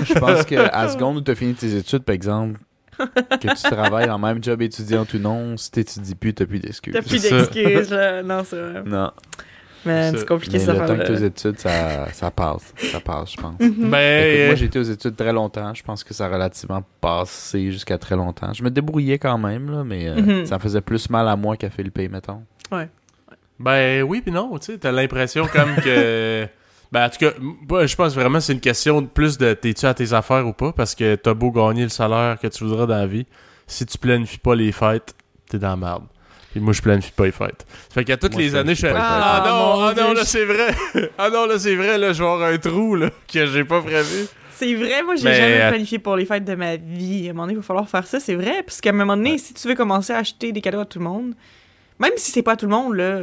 Je 0.05 0.15
pense 0.19 0.45
que 0.45 0.55
à 0.57 0.89
seconde 0.93 1.17
où 1.19 1.21
t'as 1.21 1.35
fini 1.37 1.55
tes 1.55 1.77
études, 1.77 2.03
par 2.03 2.15
exemple, 2.15 2.59
que 3.41 3.49
tu 3.55 3.63
travailles 3.71 4.09
le 4.09 4.19
même 4.19 4.43
job 4.43 4.63
étudiant 4.63 5.05
ou 5.15 5.19
non, 5.19 5.57
si 5.57 5.71
t'étudies 5.71 6.15
plus, 6.15 6.35
t'as 6.35 6.47
plus 6.47 6.61
d'excuses. 6.61 6.93
T'as 6.95 7.03
plus 7.03 7.23
d'excuses 7.23 7.91
là. 7.91 8.23
Non, 8.23 8.43
c'est 8.45 8.61
vrai. 8.61 8.83
Non. 8.85 9.11
Man, 9.87 10.15
C'est 10.17 10.27
compliqué 10.27 10.57
Mais 10.57 10.65
ça 10.65 10.73
le 10.73 10.79
temps 10.79 10.87
que 10.87 10.97
faire. 10.97 11.05
t'es 11.07 11.13
aux 11.13 11.17
études, 11.27 11.59
ça, 11.59 12.11
ça 12.11 12.31
passe. 12.31 12.73
Ça 12.91 13.01
passe, 13.01 13.33
je 13.33 13.37
pense. 13.37 13.61
Mhm. 13.61 13.67
Écoute, 13.71 13.91
Ben, 13.91 14.47
moi, 14.47 14.55
j'ai 14.55 14.65
été 14.65 14.79
aux 14.79 14.83
études 14.83 15.15
très 15.15 15.33
longtemps. 15.33 15.75
Je 15.75 15.83
pense 15.83 16.03
que 16.03 16.15
ça 16.15 16.25
a 16.25 16.29
relativement 16.31 16.83
passé 17.03 17.71
jusqu'à 17.71 17.99
très 17.99 18.17
longtemps. 18.17 18.51
Je 18.55 18.63
me 18.63 18.71
débrouillais 18.71 19.19
quand 19.19 19.37
même, 19.37 19.71
là, 19.71 19.85
mais 19.85 20.09
euh, 20.09 20.15
Mhm. 20.23 20.47
ça 20.47 20.59
faisait 20.59 20.81
plus 20.81 21.11
mal 21.11 21.29
à 21.29 21.37
moi 21.37 21.59
qu'à 21.59 21.69
Philippe, 21.69 21.99
mettons. 22.11 22.43
ben 23.59 24.03
oui 24.03 24.21
puis 24.23 24.33
non, 24.33 24.57
tu 24.59 24.73
sais, 24.73 24.79
t'as 24.79 24.91
l'impression 24.91 25.47
comme 25.53 25.77
que... 25.77 26.47
Ben 26.95 27.07
en 27.07 27.09
tout 27.11 27.19
cas, 27.19 27.33
je 27.87 27.95
pense 27.97 28.15
vraiment 28.15 28.39
que 28.39 28.45
c'est 28.45 28.53
une 28.53 28.61
question 28.61 29.03
de 29.03 29.07
plus 29.09 29.37
de 29.37 29.53
t'es-tu 29.53 29.85
à 29.85 29.93
tes 29.95 30.13
affaires 30.13 30.47
ou 30.47 30.53
pas, 30.53 30.73
parce 30.73 30.95
que 30.95 31.17
t'as 31.17 31.35
beau 31.35 31.51
gagner 31.51 31.83
le 31.83 31.89
salaire 31.89 32.39
que 32.41 32.47
tu 32.47 32.65
voudras 32.65 32.87
dans 32.87 32.97
la 32.97 33.07
vie, 33.07 33.27
si 33.67 33.85
tu 33.85 33.99
planifies 33.99 34.39
pas 34.39 34.55
les 34.55 34.71
fêtes, 34.73 35.15
t'es 35.51 35.59
dans 35.59 35.71
la 35.71 35.77
merde. 35.77 36.05
Puis 36.53 36.61
moi, 36.61 36.73
je 36.73 36.81
planifie 36.81 37.11
pas 37.11 37.25
les 37.25 37.33
fêtes. 37.33 37.67
Fait 37.93 38.05
qu'à 38.05 38.17
toutes 38.17 38.35
Moi, 38.35 38.43
les 38.43 38.51
je 38.51 38.57
années, 38.57 38.77
je 38.77 38.83
pas 38.83 38.93
les 38.93 38.95
Ah 38.97 39.41
fêtes. 39.43 39.53
non, 39.53 39.85
Ah, 39.85 39.93
ah 39.97 40.01
non, 40.01 40.13
là 40.15 40.21
je- 40.21 40.27
c'est 40.27 40.45
vrai. 40.45 40.75
ah 41.19 41.29
non, 41.31 41.47
là 41.47 41.59
c'est 41.59 41.75
vrai, 41.75 41.99
là 41.99 42.13
je 42.13 42.23
vais 42.23 42.29
avoir 42.31 42.49
un 42.49 42.59
trou 42.59 42.95
là, 42.95 43.11
que 43.27 43.45
j'ai 43.47 43.65
pas 43.65 43.83
prévu. 43.83 44.27
C'est 44.57 44.73
vrai, 44.77 45.03
moi 45.03 45.17
j'ai 45.17 45.25
Mais, 45.25 45.35
jamais 45.35 45.61
euh, 45.63 45.69
planifié 45.71 45.99
pour 45.99 46.15
les 46.15 46.27
fêtes 46.27 46.45
de 46.45 46.55
ma 46.55 46.77
vie. 46.77 47.27
À 47.27 47.31
un 47.31 47.33
moment 47.33 47.43
donné, 47.43 47.55
il 47.55 47.57
va 47.57 47.63
falloir 47.63 47.89
faire 47.89 48.07
ça, 48.07 48.21
c'est 48.21 48.37
vrai. 48.37 48.63
Parce 48.65 48.81
qu'à 48.81 48.91
un 48.91 48.93
moment 48.93 49.17
donné, 49.17 49.37
si 49.37 49.53
tu 49.53 49.67
veux 49.67 49.75
commencer 49.75 50.13
à 50.13 50.19
acheter 50.19 50.53
des 50.53 50.61
cadeaux 50.61 50.79
à 50.79 50.85
tout 50.85 51.01
le 51.01 51.05
monde, 51.07 51.35
même 51.99 52.13
si 52.17 52.31
c'est 52.31 52.43
pas 52.43 52.53
à 52.53 52.57
tout 52.57 52.67
le 52.67 52.71
monde, 52.73 52.95
là, 52.95 53.21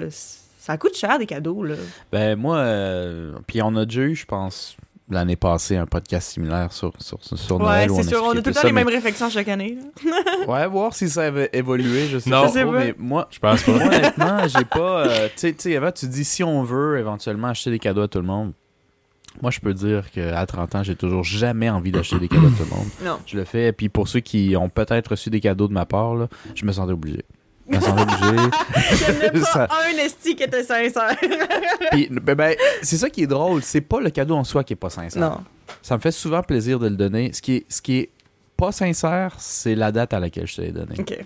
ça 0.63 0.77
coûte 0.77 0.95
cher 0.95 1.17
des 1.17 1.25
cadeaux, 1.25 1.63
là. 1.63 1.73
Ben, 2.11 2.37
moi, 2.37 2.57
euh, 2.57 3.33
puis 3.47 3.61
on 3.63 3.75
a 3.75 3.85
déjà 3.85 4.01
eu, 4.01 4.15
je 4.15 4.25
pense, 4.25 4.77
l'année 5.09 5.35
passée, 5.35 5.75
un 5.75 5.87
podcast 5.87 6.31
similaire 6.33 6.71
sur, 6.71 6.93
sur, 6.99 7.17
sur 7.23 7.57
Ouais, 7.59 7.63
Noël. 7.65 7.91
où 7.91 7.95
c'est 7.95 8.09
sûr, 8.09 8.21
on 8.23 8.29
a 8.29 8.35
tout 8.41 8.43
le 8.49 8.53
temps 8.53 8.61
les 8.63 8.71
mais- 8.71 8.83
mêmes 8.85 8.93
réflexions 8.93 9.29
chaque 9.29 9.47
année. 9.47 9.77
Ouais, 10.47 10.67
voir 10.67 10.93
si 10.93 11.09
ça 11.09 11.23
avait 11.23 11.49
évolué, 11.53 12.07
je 12.07 12.17
sais 12.19 12.29
Non. 12.29 12.43
pas 12.43 12.49
trop, 12.61 12.71
mais 12.71 12.93
moi, 12.97 13.27
Je 13.31 13.39
pense 13.39 13.63
pas. 13.63 13.71
honnêtement, 13.71 14.47
j'ai 14.47 14.65
pas... 14.65 15.07
euh, 15.07 15.27
tu 15.29 15.39
sais- 15.39 15.53
tu 15.53 15.61
sais, 15.63 15.75
avant, 15.77 15.91
tu 15.91 16.07
dis 16.07 16.23
si 16.23 16.43
on 16.43 16.61
veut 16.63 16.99
éventuellement 16.99 17.47
acheter 17.47 17.71
des 17.71 17.79
cadeaux 17.79 18.01
à 18.03 18.07
tout 18.07 18.19
le 18.19 18.25
monde, 18.25 18.53
Moi, 19.41 19.49
je 19.49 19.61
peux 19.61 19.73
dire 19.73 20.11
qu'à 20.11 20.45
30 20.45 20.75
ans, 20.75 20.83
j'ai 20.83 20.95
toujours 20.95 21.23
jamais 21.23 21.69
envie 21.69 21.91
d'acheter 21.91 22.19
des 22.19 22.27
cadeaux 22.27 22.47
à 22.47 22.51
tout 22.51 22.65
le 22.69 22.75
monde. 22.75 22.87
Non. 23.03 23.17
Je 23.25 23.37
le 23.37 23.45
fais. 23.45 23.71
Puis 23.71 23.87
pour 23.87 24.07
ceux 24.09 24.19
qui 24.19 24.55
ont 24.57 24.67
peut-être 24.69 25.11
reçu 25.11 25.29
des 25.29 25.39
cadeaux 25.39 25.69
de 25.69 25.73
ma 25.73 25.85
part, 25.85 26.15
là, 26.15 26.27
je 26.53 26.65
me 26.65 26.71
sentais 26.73 26.91
obligé. 26.91 27.23
Obligé. 27.77 28.49
J'aimais 29.05 29.31
pas 29.31 29.45
Ça- 29.45 29.67
un 29.71 29.97
esti 30.05 30.35
qui 30.35 30.43
était 30.43 30.63
sincère. 30.63 31.15
Puis, 31.91 32.07
ben, 32.11 32.35
ben, 32.35 32.55
c'est 32.81 32.97
ça 32.97 33.09
qui 33.09 33.23
est 33.23 33.27
drôle. 33.27 33.61
C'est 33.63 33.81
pas 33.81 33.99
le 33.99 34.09
cadeau 34.09 34.35
en 34.35 34.43
soi 34.43 34.63
qui 34.63 34.73
est 34.73 34.77
pas 34.77 34.89
sincère. 34.89 35.21
non. 35.21 35.37
Ça 35.81 35.95
me 35.95 36.01
fait 36.01 36.11
souvent 36.11 36.43
plaisir 36.43 36.79
de 36.79 36.87
le 36.89 36.95
donner. 36.95 37.31
Ce 37.33 37.41
qui 37.41 37.55
est, 37.57 37.65
ce 37.69 37.81
qui 37.81 37.97
est 37.99 38.09
pas 38.57 38.71
sincère, 38.73 39.35
c'est 39.39 39.73
la 39.73 39.91
date 39.91 40.13
à 40.13 40.19
laquelle 40.19 40.45
je 40.45 40.55
te 40.57 40.61
l'ai 40.61 40.71
donné. 40.71 40.95
Ok. 40.99 41.17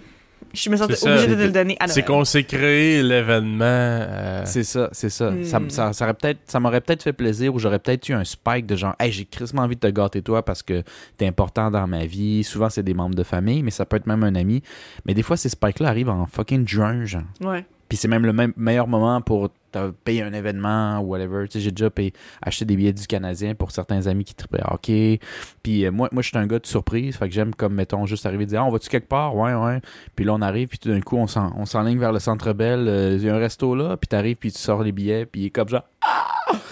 Je 0.54 0.70
me 0.70 0.78
sentais 0.78 0.96
C'est 0.96 1.10
obligée 1.10 1.28
de 1.28 1.36
te 1.36 1.42
le 1.42 1.52
donner 1.52 1.76
à 1.80 1.88
C'est 1.88 2.02
Noël. 2.02 2.06
qu'on 2.20 2.26
s'est 2.26 2.44
créé 2.44 3.04
l'événement. 3.04 3.64
euh, 3.66 4.42
C'est 4.46 4.64
ça, 4.64 4.90
c'est 4.92 5.10
ça. 5.10 5.32
Hmm. 5.32 5.44
Ça, 5.44 5.60
ça, 5.70 5.94
ça 5.94 6.06
aurait 6.06 6.14
peut-être, 6.14 6.40
ça 6.46 6.60
m'aurait 6.60 6.82
peut-être 6.82 7.04
fait 7.04 7.14
plaisir 7.14 7.54
ou 7.54 7.60
j'aurais 7.60 7.80
peut-être 7.80 8.08
eu 8.10 8.14
un 8.14 8.24
spike 8.24 8.66
de 8.66 8.76
genre, 8.76 8.96
hey, 9.00 9.12
j'ai 9.12 9.26
crissement 9.26 9.64
envie 9.64 9.76
de 9.76 9.82
te 9.82 9.88
gâter 9.88 10.22
toi 10.22 10.44
parce 10.44 10.64
que 10.64 10.84
t'es 11.18 11.28
important 11.28 11.70
dans 11.72 11.88
ma 11.88 12.06
vie. 12.06 12.44
Souvent, 12.44 12.70
c'est 12.70 12.84
des 12.84 12.94
membres 12.94 13.16
de 13.16 13.24
famille, 13.24 13.64
mais 13.64 13.72
ça 13.72 13.86
peut 13.86 13.98
être 13.98 14.08
même 14.08 14.24
un 14.24 14.36
ami. 14.36 14.62
Mais 15.06 15.14
des 15.14 15.24
fois, 15.24 15.38
ces 15.38 15.50
spikes-là 15.50 15.90
arrivent 15.90 16.10
en 16.10 16.26
fucking 16.26 16.68
juin, 16.68 17.06
genre. 17.06 17.24
Ouais. 17.42 17.66
Puis 17.90 17.98
c'est 17.98 18.08
même 18.08 18.26
le 18.26 18.34
même 18.34 18.54
meilleur 18.58 18.88
moment 18.88 19.22
pour 19.22 19.50
te 19.80 19.92
payer 20.04 20.22
un 20.24 20.34
événement 20.34 21.00
ou 21.00 21.08
whatever. 21.08 21.46
Tu 21.48 21.54
sais, 21.54 21.60
j'ai 21.60 21.72
déjà 21.72 21.90
payé, 21.90 22.14
acheté 22.42 22.66
des 22.66 22.76
billets 22.76 22.94
du 22.94 23.06
Canadien 23.08 23.56
pour 23.56 23.72
certains 23.72 24.08
amis 24.08 24.24
qui 24.24 24.34
tripaient 24.36 24.64
hockey. 24.70 25.20
Puis 25.64 25.86
euh, 25.86 25.92
moi, 25.92 26.10
moi 26.12 26.22
je 26.22 26.30
suis 26.30 26.38
un 26.38 26.48
gars 26.48 26.60
de 26.60 26.66
surprise. 26.66 27.16
Fait 27.18 27.28
que 27.28 27.34
j'aime 27.34 27.54
comme, 27.54 27.74
mettons, 27.76 28.06
juste 28.06 28.26
arriver 28.26 28.44
et 28.44 28.48
dire, 28.48 28.62
ah, 28.62 28.66
on 28.66 28.72
va-tu 28.72 28.90
quelque 28.90 29.08
part? 29.08 29.36
Ouais, 29.36 29.54
ouais. 29.54 29.82
Puis 30.16 30.26
là, 30.26 30.34
on 30.34 30.42
arrive, 30.42 30.68
puis 30.68 30.78
tout 30.80 30.90
d'un 30.90 31.02
coup, 31.02 31.18
on 31.18 31.28
s'en- 31.28 31.54
on 31.58 31.66
s'enligne 31.66 32.00
vers 32.00 32.12
le 32.14 32.20
Centre 32.20 32.54
Bell. 32.54 32.86
Euh, 32.88 33.18
Il 33.20 33.24
y 33.26 33.30
a 33.30 33.36
un 33.36 33.40
resto 33.40 33.76
là, 33.76 33.98
puis 33.98 34.08
t'arrives, 34.08 34.36
puis 34.38 34.52
tu 34.52 34.60
sors 34.60 34.84
les 34.84 34.92
billets, 34.92 35.26
puis 35.26 35.42
il 35.42 35.46
est 35.48 35.50
comme 35.50 35.70
genre, 35.70 35.84
ah! 36.02 36.22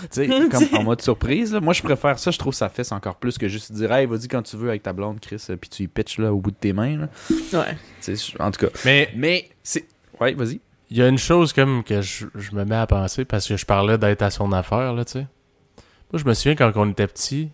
Tu 0.01 0.07
sais, 0.11 0.27
comme 0.51 0.63
en 0.79 0.83
mode 0.83 1.01
surprise. 1.01 1.53
là. 1.53 1.59
Moi, 1.59 1.73
je 1.73 1.81
préfère 1.81 2.19
ça. 2.19 2.29
Je 2.31 2.37
trouve 2.37 2.51
que 2.53 2.57
ça 2.57 2.69
fesse 2.69 2.91
encore 2.91 3.15
plus 3.15 3.37
que 3.37 3.47
juste 3.47 3.71
dire, 3.71 3.91
hey, 3.91 4.05
vas-y 4.05 4.27
quand 4.27 4.41
tu 4.43 4.55
veux 4.55 4.69
avec 4.69 4.83
ta 4.83 4.93
blonde, 4.93 5.19
Chris, 5.19 5.43
puis 5.59 5.69
tu 5.69 5.83
y 5.83 5.87
pitches 5.87 6.19
là 6.19 6.31
au 6.33 6.39
bout 6.39 6.51
de 6.51 6.55
tes 6.55 6.73
mains. 6.73 6.97
là. 6.97 7.09
Ouais. 7.59 7.77
En 8.39 8.51
tout 8.51 8.65
cas. 8.65 8.71
Mais 8.85 9.09
Mais 9.15 9.49
c'est. 9.63 9.85
Ouais, 10.21 10.33
vas-y. 10.35 10.59
Il 10.89 10.97
y 10.97 11.01
a 11.01 11.07
une 11.07 11.17
chose 11.17 11.53
comme 11.53 11.83
que 11.83 12.01
je, 12.01 12.25
je 12.35 12.55
me 12.55 12.65
mets 12.65 12.75
à 12.75 12.87
penser 12.87 13.25
parce 13.25 13.47
que 13.47 13.57
je 13.57 13.65
parlais 13.65 13.97
d'être 13.97 14.21
à 14.21 14.29
son 14.29 14.51
affaire, 14.51 14.93
là, 14.93 15.05
tu 15.05 15.13
sais. 15.13 15.27
Moi, 16.11 16.21
je 16.21 16.25
me 16.25 16.33
souviens 16.33 16.55
quand 16.55 16.71
on 16.75 16.91
était 16.91 17.07
petit, 17.07 17.49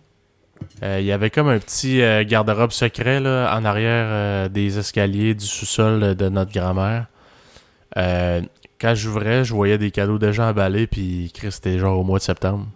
euh, 0.82 0.98
il 1.00 1.06
y 1.06 1.12
avait 1.12 1.30
comme 1.30 1.48
un 1.48 1.58
petit 1.58 2.02
euh, 2.02 2.24
garde-robe 2.24 2.72
secret 2.72 3.20
là, 3.20 3.54
en 3.56 3.64
arrière 3.64 4.06
euh, 4.08 4.48
des 4.48 4.78
escaliers 4.78 5.34
du 5.34 5.44
sous-sol 5.44 6.14
de 6.14 6.28
notre 6.28 6.52
grand-mère. 6.52 7.06
Quand 8.80 8.94
j'ouvrais, 8.94 9.44
je 9.44 9.52
voyais 9.52 9.76
des 9.76 9.90
cadeaux 9.90 10.18
déjà 10.18 10.48
emballés, 10.48 10.86
puis 10.86 11.30
Chris, 11.34 11.52
c'était 11.52 11.78
genre 11.78 11.98
au 11.98 12.04
mois 12.04 12.18
de 12.18 12.24
septembre. 12.24 12.66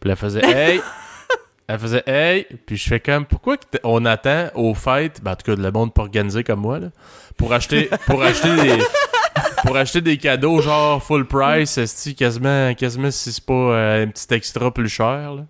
Puis 0.00 0.10
elle 0.10 0.16
faisait 0.16 0.44
Hey! 0.44 0.80
Elle 1.68 1.78
faisait 1.78 2.02
Hey! 2.06 2.46
Puis 2.66 2.76
je 2.76 2.88
fais 2.88 2.98
comme 2.98 3.24
Pourquoi 3.24 3.56
on 3.84 4.04
attend 4.04 4.48
aux 4.54 4.74
fêtes, 4.74 5.20
ben, 5.22 5.32
en 5.32 5.36
tout 5.36 5.54
cas, 5.54 5.60
le 5.60 5.70
monde 5.70 5.92
pas 5.92 6.02
organisé 6.02 6.42
comme 6.42 6.60
moi, 6.60 6.80
là, 6.80 6.88
pour 7.36 7.52
acheter, 7.52 7.88
pour 8.06 8.22
acheter 8.22 8.54
des. 8.56 8.78
Pour 9.64 9.76
acheter 9.76 10.00
des 10.00 10.16
cadeaux 10.16 10.60
genre 10.60 11.02
full 11.02 11.26
price, 11.26 11.78
esti, 11.78 12.14
quasiment, 12.14 12.74
quasiment 12.74 13.10
si 13.10 13.32
c'est 13.32 13.44
pas 13.44 13.52
euh, 13.52 14.04
un 14.04 14.08
petit 14.08 14.32
extra 14.34 14.72
plus 14.72 14.88
cher. 14.88 15.34
Là. 15.34 15.44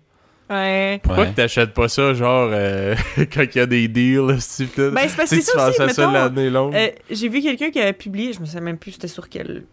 Ouais. 0.49 0.99
Pourquoi 1.03 1.25
Ouais. 1.25 1.29
que 1.29 1.35
t'achètes 1.35 1.73
pas 1.75 1.87
ça 1.87 2.13
genre 2.15 2.49
euh, 2.51 2.95
quand 3.17 3.43
il 3.53 3.57
y 3.57 3.61
a 3.61 3.65
des 3.67 3.87
deals, 3.87 4.37
tout? 4.75 4.91
Ben, 4.91 5.07
c'est 5.07 5.15
parce 5.15 5.29
que 5.29 5.35
c'est 5.35 5.51
tu 5.51 5.57
ça 5.57 5.67
aussi, 5.69 5.77
ça 5.77 5.85
mettons, 5.85 6.11
l'année 6.11 6.49
longue. 6.49 6.75
Euh, 6.75 6.89
j'ai 7.11 7.29
vu 7.29 7.41
quelqu'un 7.41 7.69
qui 7.69 7.79
avait 7.79 7.93
publié, 7.93 8.33
je 8.33 8.39
me 8.39 8.45
sais 8.45 8.59
même 8.59 8.77
plus 8.77 8.93
c'était 8.93 9.07
sur 9.07 9.29
quelle 9.29 9.63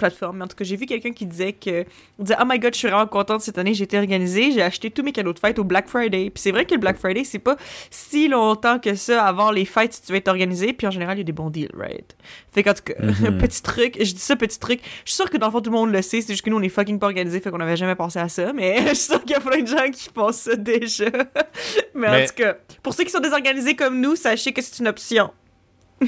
plateforme, 0.00 0.38
mais 0.38 0.44
en 0.44 0.48
tout 0.48 0.56
cas, 0.56 0.64
j'ai 0.64 0.76
vu 0.76 0.86
quelqu'un 0.86 1.12
qui 1.12 1.26
disait 1.26 1.52
que 1.52 1.84
disait 2.18 2.36
Oh 2.40 2.44
my 2.46 2.58
god, 2.58 2.74
je 2.74 2.78
suis 2.78 2.88
vraiment 2.88 3.06
contente 3.06 3.40
cette 3.42 3.58
année, 3.58 3.74
j'ai 3.74 3.84
été 3.84 3.98
organisée, 3.98 4.50
j'ai 4.52 4.62
acheté 4.62 4.90
tous 4.90 5.02
mes 5.02 5.12
cadeaux 5.12 5.32
de 5.32 5.38
fête 5.38 5.58
au 5.58 5.64
Black 5.64 5.88
Friday. 5.88 6.30
Puis 6.30 6.42
c'est 6.42 6.50
vrai 6.50 6.64
que 6.64 6.74
le 6.74 6.80
Black 6.80 6.96
Friday, 6.98 7.24
c'est 7.24 7.38
pas 7.38 7.56
si 7.90 8.28
longtemps 8.28 8.78
que 8.78 8.94
ça 8.94 9.24
avant 9.24 9.50
les 9.50 9.64
fêtes 9.64 9.92
si 9.94 10.02
tu 10.02 10.12
veux 10.12 10.18
être 10.18 10.28
organisé, 10.28 10.72
puis 10.72 10.86
en 10.86 10.90
général, 10.90 11.16
il 11.16 11.20
y 11.20 11.22
a 11.22 11.24
des 11.24 11.32
bons 11.32 11.50
deals, 11.50 11.70
right? 11.76 12.16
Fait 12.52 12.62
qu'en 12.62 12.74
tout 12.74 12.82
cas, 12.84 12.94
Mhm. 13.02 13.38
petit 13.38 13.62
truc, 13.62 13.96
je 13.98 14.12
dis 14.12 14.20
ça 14.20 14.34
petit 14.36 14.58
truc, 14.58 14.80
je 15.04 15.10
suis 15.12 15.16
sûre 15.16 15.30
que 15.30 15.36
dans 15.36 15.46
le 15.46 15.52
fond 15.52 15.60
tout 15.60 15.70
le 15.70 15.76
monde 15.76 15.92
le 15.92 16.02
sait, 16.02 16.20
c'est 16.20 16.32
juste 16.32 16.44
que 16.44 16.50
nous 16.50 16.56
on 16.58 16.62
est 16.62 16.68
fucking 16.68 16.98
pas 16.98 17.06
organisés, 17.06 17.40
fait 17.40 17.50
qu'on 17.50 17.60
avait 17.60 17.76
jamais 17.76 17.94
pensé 17.94 18.18
à 18.18 18.28
ça, 18.28 18.52
mais 18.52 18.78
je 18.88 18.94
suis 18.94 18.96
sûre 18.96 19.20
qu'il 19.22 19.32
y 19.32 19.34
a 19.34 19.40
plein 19.40 19.60
de 19.62 19.66
gens 19.68 19.90
qui 19.92 20.08
pensent 20.10 20.36
ça 20.36 20.56
déjà. 20.56 21.04
mais, 21.94 22.08
en 22.08 22.26
tout 22.26 22.34
cas, 22.36 22.56
pour 22.82 22.94
ceux 22.94 23.04
qui 23.04 23.10
sont 23.10 23.20
désorganisés 23.20 23.76
comme 23.76 24.00
nous, 24.00 24.16
sachez 24.16 24.52
que 24.52 24.62
c'est 24.62 24.78
une 24.78 24.88
option. 24.88 25.30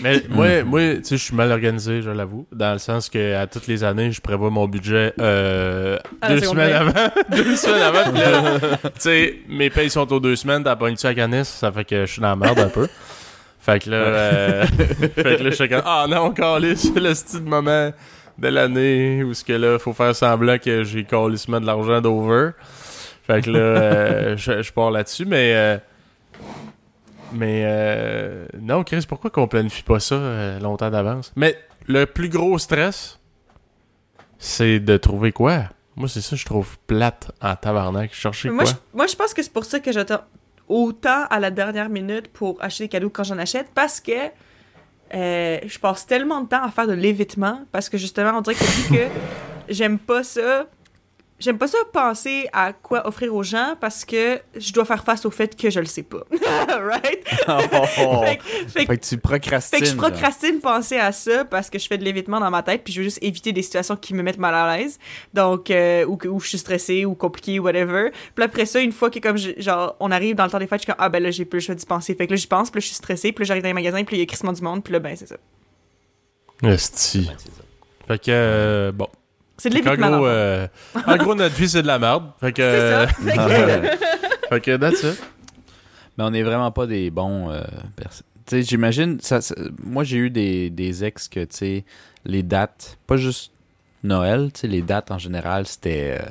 Mais 0.01 0.23
moi, 0.29 0.63
moi 0.65 0.81
tu 0.97 1.05
sais, 1.05 1.17
je 1.17 1.23
suis 1.25 1.35
mal 1.35 1.51
organisé, 1.53 2.03
je 2.03 2.11
l'avoue. 2.11 2.47
Dans 2.53 2.73
le 2.73 2.79
sens 2.79 3.09
que 3.09 3.35
à 3.35 3.47
toutes 3.47 3.67
les 3.67 3.85
années, 3.85 4.13
je 4.13 4.21
prévois 4.21 4.51
mon 4.51 4.67
budget 4.67 5.13
euh, 5.21 5.99
la 6.23 6.29
deux 6.29 6.41
semaines 6.41 6.73
avant. 6.73 7.11
deux 7.31 7.57
semaines 7.57 7.83
avant. 7.83 8.13
puis 8.13 8.21
là, 8.21 8.59
tu 8.83 8.91
sais, 8.99 9.39
mes 9.49 9.71
payes 9.71 9.91
sont 9.91 10.11
aux 10.13 10.21
deux 10.21 10.37
semaines, 10.37 10.65
t'as 10.65 10.77
pas 10.77 10.89
une 10.89 10.97
à 11.03 11.15
canis, 11.15 11.45
ça 11.45 11.71
fait 11.73 11.85
que 11.85 12.07
je 12.07 12.13
suis 12.13 12.23
dans 12.23 12.29
la 12.29 12.37
merde 12.37 12.59
un 12.59 12.69
peu. 12.69 12.89
Fait 13.61 13.79
que 13.79 13.91
là, 13.91 13.97
euh, 13.97 14.67
fait 14.67 15.15
que 15.15 15.43
là, 15.45 15.51
je 15.51 15.55
suis 15.55 15.69
comme, 15.69 15.83
ah 15.85 16.07
non, 16.09 16.33
calé, 16.33 16.75
c'est 16.75 16.99
le 16.99 17.15
style 17.15 17.43
moment 17.43 17.93
de 18.39 18.49
l'année 18.49 19.23
où 19.23 19.35
ce 19.35 19.45
que 19.45 19.53
là, 19.53 19.79
faut 19.79 19.93
faire 19.93 20.17
semblant 20.17 20.59
que 20.59 20.83
j'ai 20.83 21.05
calissement 21.05 21.61
de 21.61 21.67
l'argent 21.67 22.01
d'over. 22.01 22.51
Fait 23.25 23.41
que 23.41 23.51
là, 23.51 23.59
euh, 23.61 24.37
je, 24.37 24.63
je 24.63 24.73
pars 24.73 24.91
là-dessus, 24.91 25.27
mais 25.27 25.53
euh, 25.55 25.77
mais 27.33 27.63
euh, 27.65 28.47
non, 28.61 28.85
Chris, 28.85 29.05
pourquoi 29.09 29.31
qu'on 29.31 29.49
planifie 29.49 29.83
pas 29.83 30.01
ça 30.01 30.15
euh, 30.15 30.61
longtemps 30.61 30.91
d'avance? 30.91 31.33
Mais 31.37 31.57
le 31.87 32.07
plus 32.07 32.29
gros 32.29 32.59
stress, 32.59 33.19
c'est 34.39 34.81
de 34.81 34.97
trouver 34.97 35.33
quoi? 35.33 35.65
Moi, 35.97 36.09
c'est 36.09 36.21
ça, 36.21 36.37
je 36.37 36.45
trouve 36.45 36.79
plate 36.87 37.31
en 37.41 37.55
tabarnak. 37.55 38.15
Chercher 38.15 38.51
Moi 38.51 38.65
quoi? 38.65 38.73
je, 38.73 38.97
moi, 38.97 39.07
je 39.07 39.15
pense 39.17 39.35
que 39.35 39.43
c'est 39.43 39.53
pour 39.53 39.65
ça 39.65 39.81
que 39.81 39.93
j'attends 39.93 40.23
autant 40.69 41.27
à 41.29 41.39
la 41.39 41.51
dernière 41.51 41.89
minute 41.89 42.29
pour 42.29 42.57
acheter 42.63 42.85
des 42.85 42.89
cadeaux 42.89 43.11
quand 43.11 43.25
j'en 43.25 43.39
achète, 43.39 43.69
parce 43.75 44.01
que 44.01 44.13
euh, 45.15 45.59
je 45.67 45.79
passe 45.79 46.07
tellement 46.07 46.41
de 46.41 46.49
temps 46.49 46.63
à 46.63 46.71
faire 46.71 46.87
de 46.87 46.95
l'évitement, 46.95 47.61
parce 47.73 47.89
que 47.89 47.99
justement, 47.99 48.33
on 48.37 48.41
dirait 48.41 48.57
que 48.57 48.65
vu 48.65 48.97
que 48.97 49.05
j'aime 49.69 49.99
pas 49.99 50.23
ça, 50.25 50.67
j'aime 51.43 51.59
pas 51.59 51.67
ça 51.67 51.79
penser 51.93 52.49
à 52.53 52.73
quoi 52.73 53.07
offrir 53.07 53.35
aux 53.35 53.43
gens, 53.43 53.75
parce 53.81 54.05
que 54.05 54.41
je 54.57 54.73
dois 54.73 54.85
faire 54.85 55.03
face 55.05 55.25
au 55.27 55.31
fait 55.31 55.57
que 55.57 55.69
je 55.71 55.81
le 55.81 55.87
sais 55.87 56.03
pas. 56.05 56.23
right? 56.69 57.23
Fait, 58.23 58.37
que- 58.37 58.43
fait 58.43 58.81
que- 58.85 58.87
Fait 58.87 58.97
que 58.99 59.07
tu 59.07 59.19
procrastines. 59.19 59.79
fait 59.79 59.85
que 59.85 59.91
je 59.91 59.97
procrastine 59.97 60.61
penser 60.61 60.99
à 60.99 61.13
ça 61.13 61.45
parce 61.45 61.69
que 61.71 61.79
je 61.79 61.87
fais 61.87 61.99
de 61.99 62.05
l'évitement 62.05 62.41
dans 62.41 62.51
ma 62.51 62.63
tête 62.63 62.83
puis 62.85 62.93
je 62.93 63.01
veux 63.01 63.05
juste 63.05 63.19
éviter 63.23 63.53
des 63.53 63.63
situations 63.63 63.97
qui 63.97 64.15
me 64.15 64.23
mettent 64.23 64.39
mal 64.39 64.55
à 64.55 64.77
l'aise. 64.77 64.99
Donc, 65.35 65.71
euh, 65.71 66.05
ou, 66.07 66.17
que- 66.17 66.29
ou 66.29 66.41
je 66.41 66.49
suis 66.49 66.59
stressée 66.59 67.05
ou 67.05 67.15
compliquée 67.15 67.59
ou 67.59 67.65
whatever. 67.65 68.11
Puis 68.35 68.45
après 68.45 68.67
ça, 68.67 68.81
une 68.81 68.93
fois 68.93 69.11
que 69.11 69.19
comme 69.19 69.37
je- 69.37 69.53
genre, 69.59 69.97
on 70.01 70.11
arrive 70.11 70.37
dans 70.37 70.45
le 70.45 70.51
temps 70.51 70.59
des 70.59 70.67
fêtes, 70.67 70.81
je 70.81 70.85
suis 70.85 70.93
comme, 70.93 71.05
ah 71.05 71.09
ben 71.09 71.23
là, 71.23 71.31
j'ai 71.31 71.45
plus 71.45 71.59
le 71.59 71.63
choix 71.65 71.75
d'y 71.75 71.87
penser. 71.87 72.15
Fait 72.15 72.27
que 72.27 72.33
là, 72.33 72.37
j'y 72.37 72.47
pense, 72.47 72.71
puis 72.71 72.79
là, 72.79 72.83
je 72.83 72.87
suis 72.87 72.97
stressée, 72.97 73.33
puis 73.33 73.43
là, 73.45 73.49
j'arrive 73.49 73.63
dans 73.63 73.69
les 73.69 73.75
magasins, 73.75 74.05
puis 74.05 74.17
là, 74.17 74.19
il 74.19 74.21
y 74.21 74.23
a 74.23 74.27
crissement 74.27 74.53
du 74.53 74.63
monde, 74.63 74.83
puis 74.85 74.93
là, 74.93 74.99
ben, 75.01 75.17
c'est 75.17 75.27
ça. 75.27 75.37
Esti. 76.63 77.21
Ouais, 77.21 77.35
c'est 77.39 77.49
ça. 77.55 77.63
Fait 78.07 78.19
que, 78.19 78.25
euh, 78.31 78.93
bon. 78.93 79.09
C'est 79.63 79.69
de 79.71 79.75
l'évitement. 79.77 80.09
gros, 80.09 80.11
le 80.11 80.23
fond. 80.23 80.27
euh, 80.27 80.67
en 81.07 81.17
gros, 81.19 81.35
notre 81.37 81.55
vie, 81.55 81.69
c'est 81.69 81.83
de 81.83 81.87
la 81.87 81.99
merde. 81.99 82.25
Fait 82.41 82.53
que, 82.53 82.63
C'est 82.63 82.63
euh, 82.65 83.07
ça. 83.07 83.13
Fait 83.13 83.37
que- 83.37 83.83
Ouais. 83.83 83.91
fait 84.49 84.61
que 84.61 84.77
that's 84.77 85.03
it. 85.05 85.23
Mais 86.19 86.25
on 86.25 86.31
n'est 86.31 86.43
vraiment 86.43 86.71
pas 86.73 86.87
des 86.87 87.11
bons 87.11 87.51
euh, 87.51 87.63
personnes. 87.97 88.27
Tu 88.45 88.57
sais, 88.57 88.63
j'imagine, 88.63 89.21
ça, 89.21 89.41
ça- 89.41 89.55
moi 89.83 90.03
j'ai 90.03 90.17
eu 90.17 90.31
des, 90.31 90.69
des 90.69 91.05
ex 91.05 91.29
que, 91.29 91.41
tu 91.45 91.57
sais, 91.57 91.85
les 92.25 92.43
dates, 92.43 92.99
pas 93.07 93.17
juste 93.17 93.53
Noël, 94.03 94.51
tu 94.53 94.63
sais, 94.63 94.67
les 94.67 94.83
dates 94.83 95.13
en 95.13 95.19
général, 95.19 95.65
c'était 95.67 96.19
euh, 96.21 96.27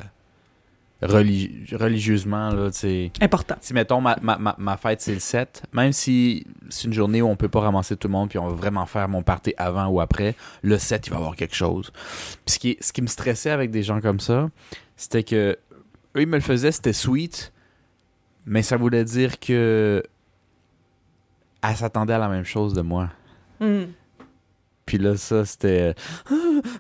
religi- 1.02 1.76
religieusement, 1.76 2.50
là, 2.52 2.70
tu 2.72 2.78
sais. 2.80 3.12
Important. 3.22 3.56
Si, 3.62 3.74
mettons, 3.74 4.02
ma, 4.02 4.18
ma, 4.22 4.38
ma, 4.38 4.56
ma 4.58 4.78
fête, 4.78 5.02
c'est 5.02 5.14
le 5.14 5.20
7, 5.20 5.64
même 5.74 5.92
si 5.94 6.46
c'est 6.70 6.88
une 6.88 6.94
journée 6.94 7.22
où 7.22 7.28
on 7.28 7.36
peut 7.36 7.50
pas 7.50 7.62
ramasser 7.62 7.96
tout 7.98 8.08
le 8.08 8.12
monde, 8.14 8.30
puis 8.30 8.38
on 8.40 8.48
va 8.48 8.54
vraiment 8.56 8.86
faire 8.86 9.08
mon 9.10 9.24
party 9.24 9.54
avant 9.58 9.88
ou 9.88 10.00
après, 10.02 10.36
le 10.62 10.78
7, 10.78 11.08
il 11.08 11.10
va 11.12 11.16
y 11.18 11.20
avoir 11.20 11.36
quelque 11.36 11.56
chose. 11.56 11.92
Puis 12.46 12.54
ce 12.54 12.60
qui, 12.60 12.78
ce 12.82 12.94
qui 12.94 13.02
me 13.02 13.08
stressait 13.08 13.50
avec 13.52 13.72
des 13.72 13.84
gens 13.84 14.00
comme 14.02 14.20
ça, 14.20 14.50
c'était 14.96 15.24
que 15.24 15.58
eux, 16.16 16.22
ils 16.22 16.28
me 16.28 16.36
le 16.36 16.42
faisaient, 16.42 16.72
c'était 16.72 16.94
sweet, 16.94 17.52
mais 18.46 18.62
ça 18.62 18.78
voulait 18.78 19.04
dire 19.04 19.40
que 19.40 20.04
elle 21.64 21.76
s'attendait 21.76 22.14
à 22.14 22.18
la 22.18 22.28
même 22.28 22.46
chose 22.46 22.74
de 22.74 22.82
moi. 22.82 23.10
Hmm. 23.60 23.84
Puis 24.92 24.98
là, 24.98 25.16
ça, 25.16 25.46
c'était... 25.46 25.96
Ah, 26.30 26.34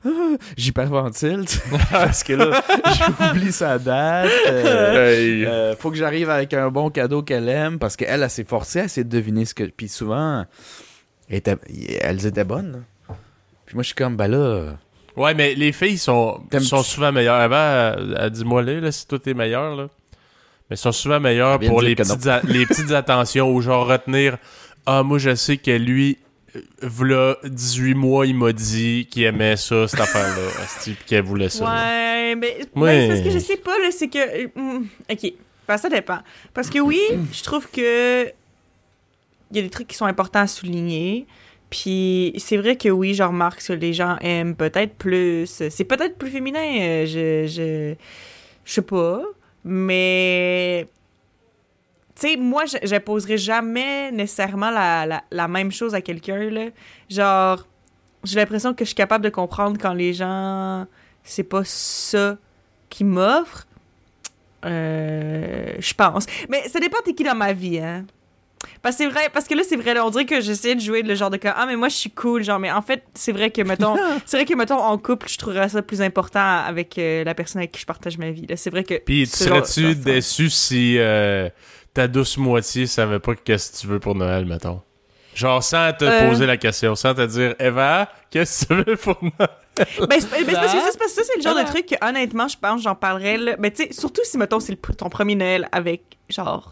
ah, 0.05 0.09
J'hyperventile, 0.57 1.45
tu 1.47 1.55
sais, 1.55 1.61
parce 1.91 2.23
que 2.23 2.33
là, 2.33 2.61
j'oublie 2.97 3.53
sa 3.53 3.79
date. 3.79 4.29
euh, 4.49 5.15
Hey. 5.15 5.45
euh, 5.45 5.77
faut 5.77 5.91
que 5.91 5.95
j'arrive 5.95 6.29
avec 6.29 6.53
un 6.53 6.69
bon 6.69 6.89
cadeau 6.89 7.21
qu'elle 7.21 7.47
aime 7.47 7.79
parce 7.79 7.95
qu'elle, 7.95 8.21
elle 8.21 8.29
s'est 8.29 8.43
forcée 8.43 8.81
à 8.81 8.83
essayer 8.83 9.05
de 9.05 9.09
deviner 9.09 9.45
ce 9.45 9.53
que. 9.53 9.63
Puis 9.63 9.87
souvent, 9.87 10.45
elle 11.29 11.37
était- 11.37 11.55
elles 12.01 12.25
étaient 12.25 12.43
bonnes. 12.43 12.83
Puis 13.65 13.75
moi, 13.75 13.83
je 13.83 13.87
suis 13.87 13.95
comme, 13.95 14.17
ben 14.17 14.27
là. 14.27 14.73
Ouais, 15.15 15.33
mais 15.33 15.55
les 15.55 15.71
filles 15.71 15.97
sont, 15.97 16.41
sont 16.59 16.83
souvent 16.83 17.13
meilleures. 17.13 17.35
Avant, 17.39 17.93
elle, 17.97 18.17
elle 18.19 18.29
dit 18.31 18.43
moi 18.43 18.61
là, 18.61 18.91
si 18.91 19.07
tout 19.07 19.21
est 19.29 19.33
meilleur, 19.33 19.73
là. 19.77 19.87
Mais 20.69 20.75
sont 20.75 20.91
souvent 20.91 21.21
meilleures 21.21 21.61
pour 21.61 21.81
les 21.81 21.95
petites, 21.95 22.27
les 22.43 22.65
petites 22.65 22.91
attentions 22.91 23.49
ou 23.53 23.61
genre 23.61 23.87
retenir 23.87 24.37
Ah, 24.85 25.01
moi, 25.01 25.17
je 25.17 25.33
sais 25.33 25.55
que 25.55 25.71
lui, 25.71 26.17
v'là 26.81 27.37
18 27.43 27.93
mois, 27.95 28.25
il 28.25 28.35
m'a 28.35 28.51
dit 28.53 29.07
qu'il 29.09 29.23
aimait 29.23 29.55
ça, 29.57 29.87
cette 29.87 29.99
affaire-là, 30.01 30.49
pis 30.83 30.95
qu'elle 31.05 31.23
voulait 31.23 31.49
ça. 31.49 31.65
Ouais, 31.65 32.35
mais 32.35 32.57
Ouais. 32.57 32.67
ben, 32.75 33.01
c'est 33.01 33.07
parce 33.07 33.21
que 33.21 33.29
je 33.31 33.39
sais 33.39 33.57
pas, 33.57 33.71
c'est 33.91 34.07
que... 34.09 34.47
hmm, 34.59 34.85
OK, 35.11 35.33
Ben, 35.67 35.77
ça 35.77 35.89
dépend. 35.89 36.19
Parce 36.53 36.69
que 36.69 36.79
oui, 36.79 36.99
je 37.31 37.43
trouve 37.43 37.69
que 37.69 38.25
il 39.53 39.57
y 39.57 39.59
a 39.59 39.63
des 39.63 39.69
trucs 39.69 39.87
qui 39.87 39.95
sont 39.97 40.05
importants 40.05 40.39
à 40.41 40.47
souligner. 40.47 41.25
Puis 41.69 42.33
c'est 42.37 42.57
vrai 42.57 42.75
que 42.77 42.89
oui, 42.89 43.13
je 43.13 43.23
remarque 43.23 43.61
que 43.65 43.73
les 43.73 43.93
gens 43.93 44.17
aiment 44.21 44.55
peut-être 44.55 44.95
plus. 44.95 45.45
C'est 45.69 45.83
peut-être 45.85 46.17
plus 46.17 46.29
féminin, 46.29 46.59
euh, 46.81 47.05
je, 47.05 47.47
je, 47.47 47.95
je 48.65 48.73
sais 48.73 48.81
pas. 48.81 49.21
Mais 49.63 50.87
tu 52.21 52.27
sais, 52.29 52.37
moi, 52.37 52.65
je 52.65 52.77
j'imposerais 52.83 53.37
jamais 53.37 54.11
nécessairement 54.11 54.69
la, 54.69 55.05
la, 55.05 55.23
la 55.31 55.47
même 55.47 55.71
chose 55.71 55.95
à 55.95 56.01
quelqu'un, 56.01 56.49
là. 56.49 56.67
Genre, 57.09 57.65
j'ai 58.23 58.35
l'impression 58.35 58.73
que 58.73 58.83
je 58.85 58.89
suis 58.89 58.95
capable 58.95 59.23
de 59.23 59.29
comprendre 59.29 59.77
quand 59.81 59.93
les 59.93 60.13
gens, 60.13 60.85
c'est 61.23 61.43
pas 61.43 61.63
ça 61.65 62.37
qu'ils 62.89 63.07
m'offrent. 63.07 63.67
Euh, 64.63 65.73
je 65.79 65.93
pense. 65.95 66.25
Mais 66.49 66.67
ça 66.69 66.79
dépend 66.79 66.97
t'es 67.03 67.13
qui 67.13 67.23
dans 67.23 67.35
ma 67.35 67.53
vie, 67.53 67.79
hein? 67.79 68.05
Parce 68.83 68.95
que 68.95 69.03
c'est 69.03 69.09
vrai, 69.09 69.29
parce 69.33 69.47
que 69.47 69.55
là, 69.55 69.63
c'est 69.67 69.75
vrai, 69.75 69.95
là, 69.95 70.05
on 70.05 70.11
dirait 70.11 70.25
que 70.25 70.39
j'essaie 70.39 70.75
de 70.75 70.81
jouer 70.81 71.01
le 71.01 71.15
genre 71.15 71.31
de 71.31 71.37
cas, 71.37 71.55
ah, 71.57 71.65
mais 71.65 71.75
moi, 71.75 71.89
je 71.89 71.95
suis 71.95 72.11
cool, 72.11 72.43
genre, 72.43 72.59
mais 72.59 72.71
en 72.71 72.83
fait, 72.83 73.03
c'est 73.15 73.31
vrai 73.31 73.49
que, 73.49 73.63
mettons, 73.63 73.95
c'est 74.25 74.37
vrai 74.37 74.45
que, 74.45 74.53
mettons, 74.53 74.77
en 74.77 74.97
couple, 74.99 75.27
je 75.29 75.37
trouverais 75.39 75.69
ça 75.69 75.81
plus 75.81 76.01
important 76.01 76.39
avec 76.39 76.97
euh, 76.99 77.23
la 77.23 77.33
personne 77.33 77.59
avec 77.59 77.71
qui 77.71 77.81
je 77.81 77.85
partage 77.87 78.19
ma 78.19 78.29
vie, 78.29 78.45
là. 78.47 78.55
C'est 78.57 78.69
vrai 78.69 78.83
que. 78.83 78.95
Tu 79.05 79.25
genre- 79.25 79.65
serais-tu 79.65 79.95
déçu 79.95 80.49
si 80.51 80.97
euh, 80.99 81.49
ta 81.93 82.07
douce 82.07 82.37
moitié 82.37 82.85
savait 82.87 83.19
pas 83.19 83.35
qu'est-ce 83.35 83.71
que 83.71 83.77
tu 83.77 83.87
veux 83.87 83.99
pour 83.99 84.15
Noël, 84.15 84.45
mettons? 84.45 84.81
Genre 85.35 85.63
sans 85.63 85.93
te 85.93 86.03
Euh. 86.05 86.29
poser 86.29 86.45
la 86.45 86.57
question, 86.57 86.95
sans 86.95 87.13
te 87.13 87.25
dire 87.25 87.55
Eva, 87.59 88.09
qu'est-ce 88.29 88.65
que 88.65 88.73
tu 88.73 88.83
veux 88.89 88.95
pour 88.97 89.17
Noël? 89.21 89.49
Ben, 90.09 90.19
c'est 90.19 90.29
ben, 90.29 90.45
c'est 90.45 90.53
parce 90.53 90.73
que 90.73 90.79
ça, 90.79 91.05
c'est 91.07 91.23
ça, 91.23 91.33
le 91.37 91.41
genre 91.41 91.55
de 91.55 91.61
Bah. 91.63 91.69
truc 91.69 91.85
que, 91.85 91.95
honnêtement, 92.05 92.47
je 92.49 92.57
pense, 92.61 92.81
j'en 92.83 92.93
parlerais, 92.93 93.37
là. 93.37 93.55
Mais 93.57 93.71
tu 93.71 93.83
sais, 93.83 93.93
surtout 93.93 94.21
si, 94.25 94.37
mettons, 94.37 94.59
c'est 94.59 94.75
ton 94.97 95.09
premier 95.09 95.33
Noël 95.35 95.69
avec, 95.71 96.01
genre, 96.29 96.71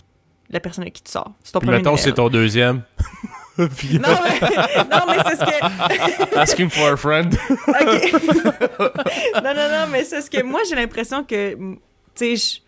la 0.49 0.59
personne 0.59 0.83
avec 0.83 0.95
qui 0.95 1.03
tu 1.03 1.11
sors. 1.11 1.31
C'est 1.41 1.53
ton 1.53 1.59
Puis 1.59 1.67
premier 1.67 1.77
mettons, 1.81 1.95
c'est 1.95 2.11
ton 2.11 2.27
deuxième. 2.29 2.81
Puis, 3.77 3.99
Non, 3.99 4.09
mais, 4.09 4.39
non, 4.91 4.99
mais 5.07 5.17
c'est 5.25 5.35
ce 5.37 5.45
que. 5.45 6.37
asking 6.37 6.69
for 6.69 6.89
a 6.93 6.97
friend. 6.97 7.33
OK. 7.67 8.13
non, 9.43 9.53
non, 9.55 9.69
non, 9.69 9.87
mais 9.91 10.03
c'est 10.03 10.21
ce 10.21 10.29
que 10.29 10.43
moi, 10.43 10.61
j'ai 10.67 10.75
l'impression 10.75 11.23
que, 11.23 11.53
tu 11.55 11.77
sais, 12.15 12.35
je- 12.35 12.59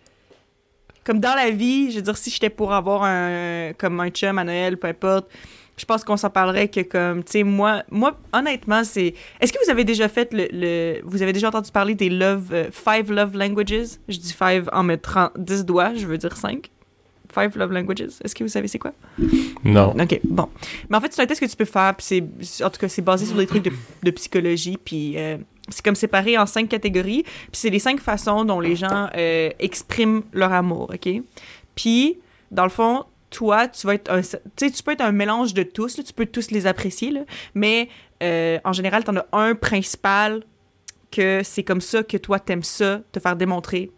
comme 1.03 1.19
dans 1.19 1.33
la 1.35 1.49
vie, 1.49 1.91
je 1.91 1.97
veux 1.97 2.01
dire, 2.01 2.17
si 2.17 2.29
j'étais 2.29 2.49
pour 2.49 2.73
avoir 2.73 3.03
un, 3.03 3.71
comme 3.77 3.99
un 3.99 4.09
chum 4.09 4.37
à 4.37 4.43
Noël, 4.43 4.77
peu 4.77 4.87
importe, 4.87 5.29
je 5.77 5.85
pense 5.85 6.03
qu'on 6.03 6.17
s'en 6.17 6.29
parlerait 6.29 6.67
que 6.67 6.81
comme, 6.81 7.23
tu 7.23 7.31
sais, 7.31 7.43
moi, 7.43 7.81
moi, 7.89 8.15
honnêtement, 8.33 8.83
c'est... 8.83 9.15
Est-ce 9.39 9.51
que 9.51 9.57
vous 9.65 9.71
avez 9.71 9.83
déjà 9.83 10.07
fait 10.09 10.31
le... 10.31 10.47
le- 10.51 11.01
vous 11.03 11.23
avez 11.23 11.33
déjà 11.33 11.47
entendu 11.47 11.71
parler 11.71 11.95
des 11.95 12.09
love... 12.09 12.49
euh, 12.53 12.65
five 12.71 13.11
love 13.11 13.35
languages? 13.35 13.97
Je 14.07 14.17
dis 14.17 14.33
five 14.33 14.69
en 14.73 14.83
mettant 14.83 15.31
10 15.37 15.65
doigts, 15.65 15.95
je 15.95 16.05
veux 16.05 16.17
dire 16.19 16.35
5. 16.37 16.69
Five 17.33 17.57
love 17.57 17.71
languages. 17.71 18.11
Est-ce 18.23 18.35
que 18.35 18.43
vous 18.43 18.49
savez 18.49 18.67
c'est 18.67 18.77
quoi? 18.77 18.91
Non. 19.63 19.95
OK, 19.99 20.19
bon. 20.23 20.49
Mais 20.89 20.97
en 20.97 21.01
fait, 21.01 21.13
c'est 21.13 21.21
un 21.21 21.25
test 21.25 21.39
que 21.41 21.45
tu 21.49 21.55
peux 21.55 21.65
faire, 21.65 21.95
puis 21.95 22.05
c'est... 22.39 22.63
En 22.63 22.69
tout 22.69 22.79
cas, 22.79 22.89
c'est 22.89 23.01
basé 23.01 23.25
sur 23.25 23.37
des 23.37 23.47
trucs 23.47 23.63
de, 23.63 23.71
de 24.03 24.11
psychologie, 24.11 24.77
puis... 24.83 25.13
euh, 25.17 25.37
c'est 25.69 25.83
comme 25.83 25.95
séparé 25.95 26.37
en 26.37 26.45
cinq 26.45 26.69
catégories, 26.69 27.23
puis 27.23 27.51
c'est 27.53 27.69
les 27.69 27.79
cinq 27.79 27.99
façons 27.99 28.45
dont 28.45 28.59
les 28.59 28.75
gens 28.75 29.09
euh, 29.15 29.49
expriment 29.59 30.23
leur 30.33 30.51
amour, 30.53 30.91
OK? 30.93 31.09
Puis, 31.75 32.19
dans 32.49 32.63
le 32.63 32.69
fond, 32.69 33.05
toi, 33.29 33.67
tu 33.67 33.87
vas 33.87 33.95
être 33.95 34.11
un... 34.11 34.21
Tu 34.21 34.37
sais, 34.57 34.71
tu 34.71 34.83
peux 34.83 34.91
être 34.91 35.01
un 35.01 35.11
mélange 35.11 35.53
de 35.53 35.63
tous, 35.63 36.01
tu 36.03 36.13
peux 36.13 36.25
tous 36.25 36.51
les 36.51 36.67
apprécier, 36.67 37.11
là, 37.11 37.21
mais 37.53 37.89
euh, 38.21 38.59
en 38.63 38.73
général, 38.73 39.03
t'en 39.03 39.15
as 39.15 39.25
un 39.31 39.55
principal 39.55 40.43
que 41.11 41.41
c'est 41.43 41.63
comme 41.63 41.81
ça 41.81 42.03
que 42.03 42.17
toi, 42.17 42.39
t'aimes 42.39 42.63
ça, 42.63 43.01
te 43.11 43.19
faire 43.19 43.35
démontrer 43.35 43.91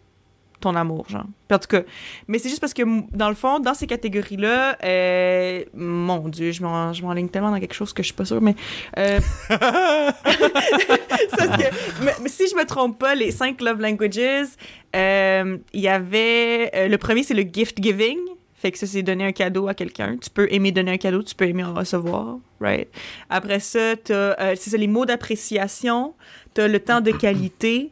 ton 0.64 0.74
amour, 0.74 1.06
genre. 1.08 1.24
Puis 1.48 1.54
en 1.56 1.58
tout 1.58 1.68
cas, 1.68 1.82
mais 2.26 2.38
c'est 2.38 2.48
juste 2.48 2.60
parce 2.60 2.74
que, 2.74 2.82
dans 3.16 3.28
le 3.28 3.34
fond, 3.34 3.60
dans 3.60 3.74
ces 3.74 3.86
catégories-là, 3.86 4.76
euh, 4.82 5.64
mon 5.74 6.28
Dieu, 6.28 6.50
je 6.52 6.62
m'en- 6.62 6.92
je 6.92 7.02
m'enligne 7.02 7.28
tellement 7.28 7.50
dans 7.50 7.60
quelque 7.60 7.74
chose 7.74 7.92
que 7.92 8.02
je 8.02 8.06
suis 8.08 8.14
pas 8.14 8.24
sûre, 8.24 8.40
mais... 8.42 8.54
euh, 8.98 9.20
c'est 9.50 11.36
parce 11.36 11.56
que, 11.56 12.04
mais, 12.04 12.12
mais 12.22 12.28
si 12.28 12.48
je 12.48 12.56
me 12.56 12.64
trompe 12.64 12.98
pas, 12.98 13.14
les 13.14 13.30
cinq 13.30 13.60
love 13.60 13.80
languages, 13.80 14.48
euh, 14.96 15.58
il 15.72 15.80
y 15.80 15.88
avait... 15.88 16.88
le 16.88 16.96
premier, 16.96 17.22
c'est 17.22 17.34
le 17.34 17.42
gift 17.50 17.82
giving. 17.82 18.18
Fait 18.54 18.72
que 18.72 18.78
ça, 18.78 18.86
c'est 18.86 19.02
donner 19.02 19.26
un 19.26 19.32
cadeau 19.32 19.68
à 19.68 19.74
quelqu'un. 19.74 20.16
Tu 20.16 20.30
peux 20.30 20.48
aimer 20.50 20.72
donner 20.72 20.92
un 20.92 20.96
cadeau, 20.96 21.22
tu 21.22 21.34
peux 21.34 21.46
aimer 21.46 21.64
en 21.64 21.74
recevoir, 21.74 22.38
right? 22.60 22.88
Après 23.28 23.60
ça, 23.60 23.94
t'as, 24.02 24.54
c'est 24.56 24.70
ça, 24.70 24.76
les 24.78 24.86
mots 24.86 25.04
d'appréciation. 25.04 26.14
T'as 26.54 26.66
le 26.68 26.80
temps 26.80 27.02
de 27.02 27.10
qualité. 27.10 27.90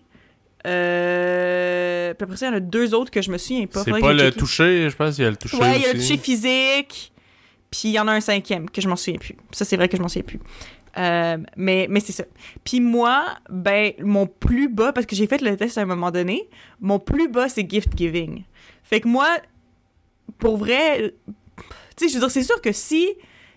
Euh, 0.66 2.14
puis 2.14 2.24
après 2.24 2.36
ça, 2.36 2.46
il 2.46 2.50
y 2.50 2.52
en 2.52 2.56
a 2.56 2.60
deux 2.60 2.94
autres 2.94 3.10
que 3.10 3.22
je 3.22 3.30
me 3.30 3.38
souviens 3.38 3.66
pas. 3.66 3.82
C'est 3.84 3.90
pas 3.90 4.12
le 4.12 4.30
toucher, 4.30 4.88
je 4.90 4.96
pense 4.96 5.16
qu'il 5.16 5.24
y 5.24 5.26
a 5.26 5.30
le 5.30 5.36
toucher 5.36 5.56
Ouais, 5.56 5.76
il 5.76 5.82
y 5.82 5.86
a 5.86 5.92
le 5.92 5.98
toucher 5.98 6.18
physique. 6.18 7.12
Puis 7.70 7.80
il 7.84 7.92
y 7.92 7.98
en 7.98 8.06
a 8.06 8.12
un 8.12 8.20
cinquième 8.20 8.68
que 8.68 8.80
je 8.80 8.88
m'en 8.88 8.96
souviens 8.96 9.18
plus. 9.18 9.34
Ça, 9.50 9.64
c'est 9.64 9.76
vrai 9.76 9.88
que 9.88 9.96
je 9.96 10.02
m'en 10.02 10.08
souviens 10.08 10.26
plus. 10.26 10.40
Euh, 10.98 11.38
mais 11.56 11.86
mais 11.88 12.00
c'est 12.00 12.12
ça. 12.12 12.24
Puis 12.64 12.80
moi, 12.80 13.24
ben, 13.48 13.92
mon 14.00 14.26
plus 14.26 14.68
bas, 14.68 14.92
parce 14.92 15.06
que 15.06 15.16
j'ai 15.16 15.26
fait 15.26 15.40
le 15.40 15.56
test 15.56 15.78
à 15.78 15.80
un 15.80 15.86
moment 15.86 16.10
donné, 16.10 16.48
mon 16.80 16.98
plus 16.98 17.28
bas, 17.28 17.48
c'est 17.48 17.68
gift 17.68 17.96
giving. 17.96 18.44
Fait 18.82 19.00
que 19.00 19.08
moi, 19.08 19.38
pour 20.38 20.58
vrai, 20.58 21.14
tu 21.96 22.08
sais, 22.08 22.08
je 22.08 22.14
veux 22.14 22.20
dire, 22.20 22.30
c'est 22.30 22.42
sûr 22.42 22.60
que 22.60 22.72
si 22.72 23.08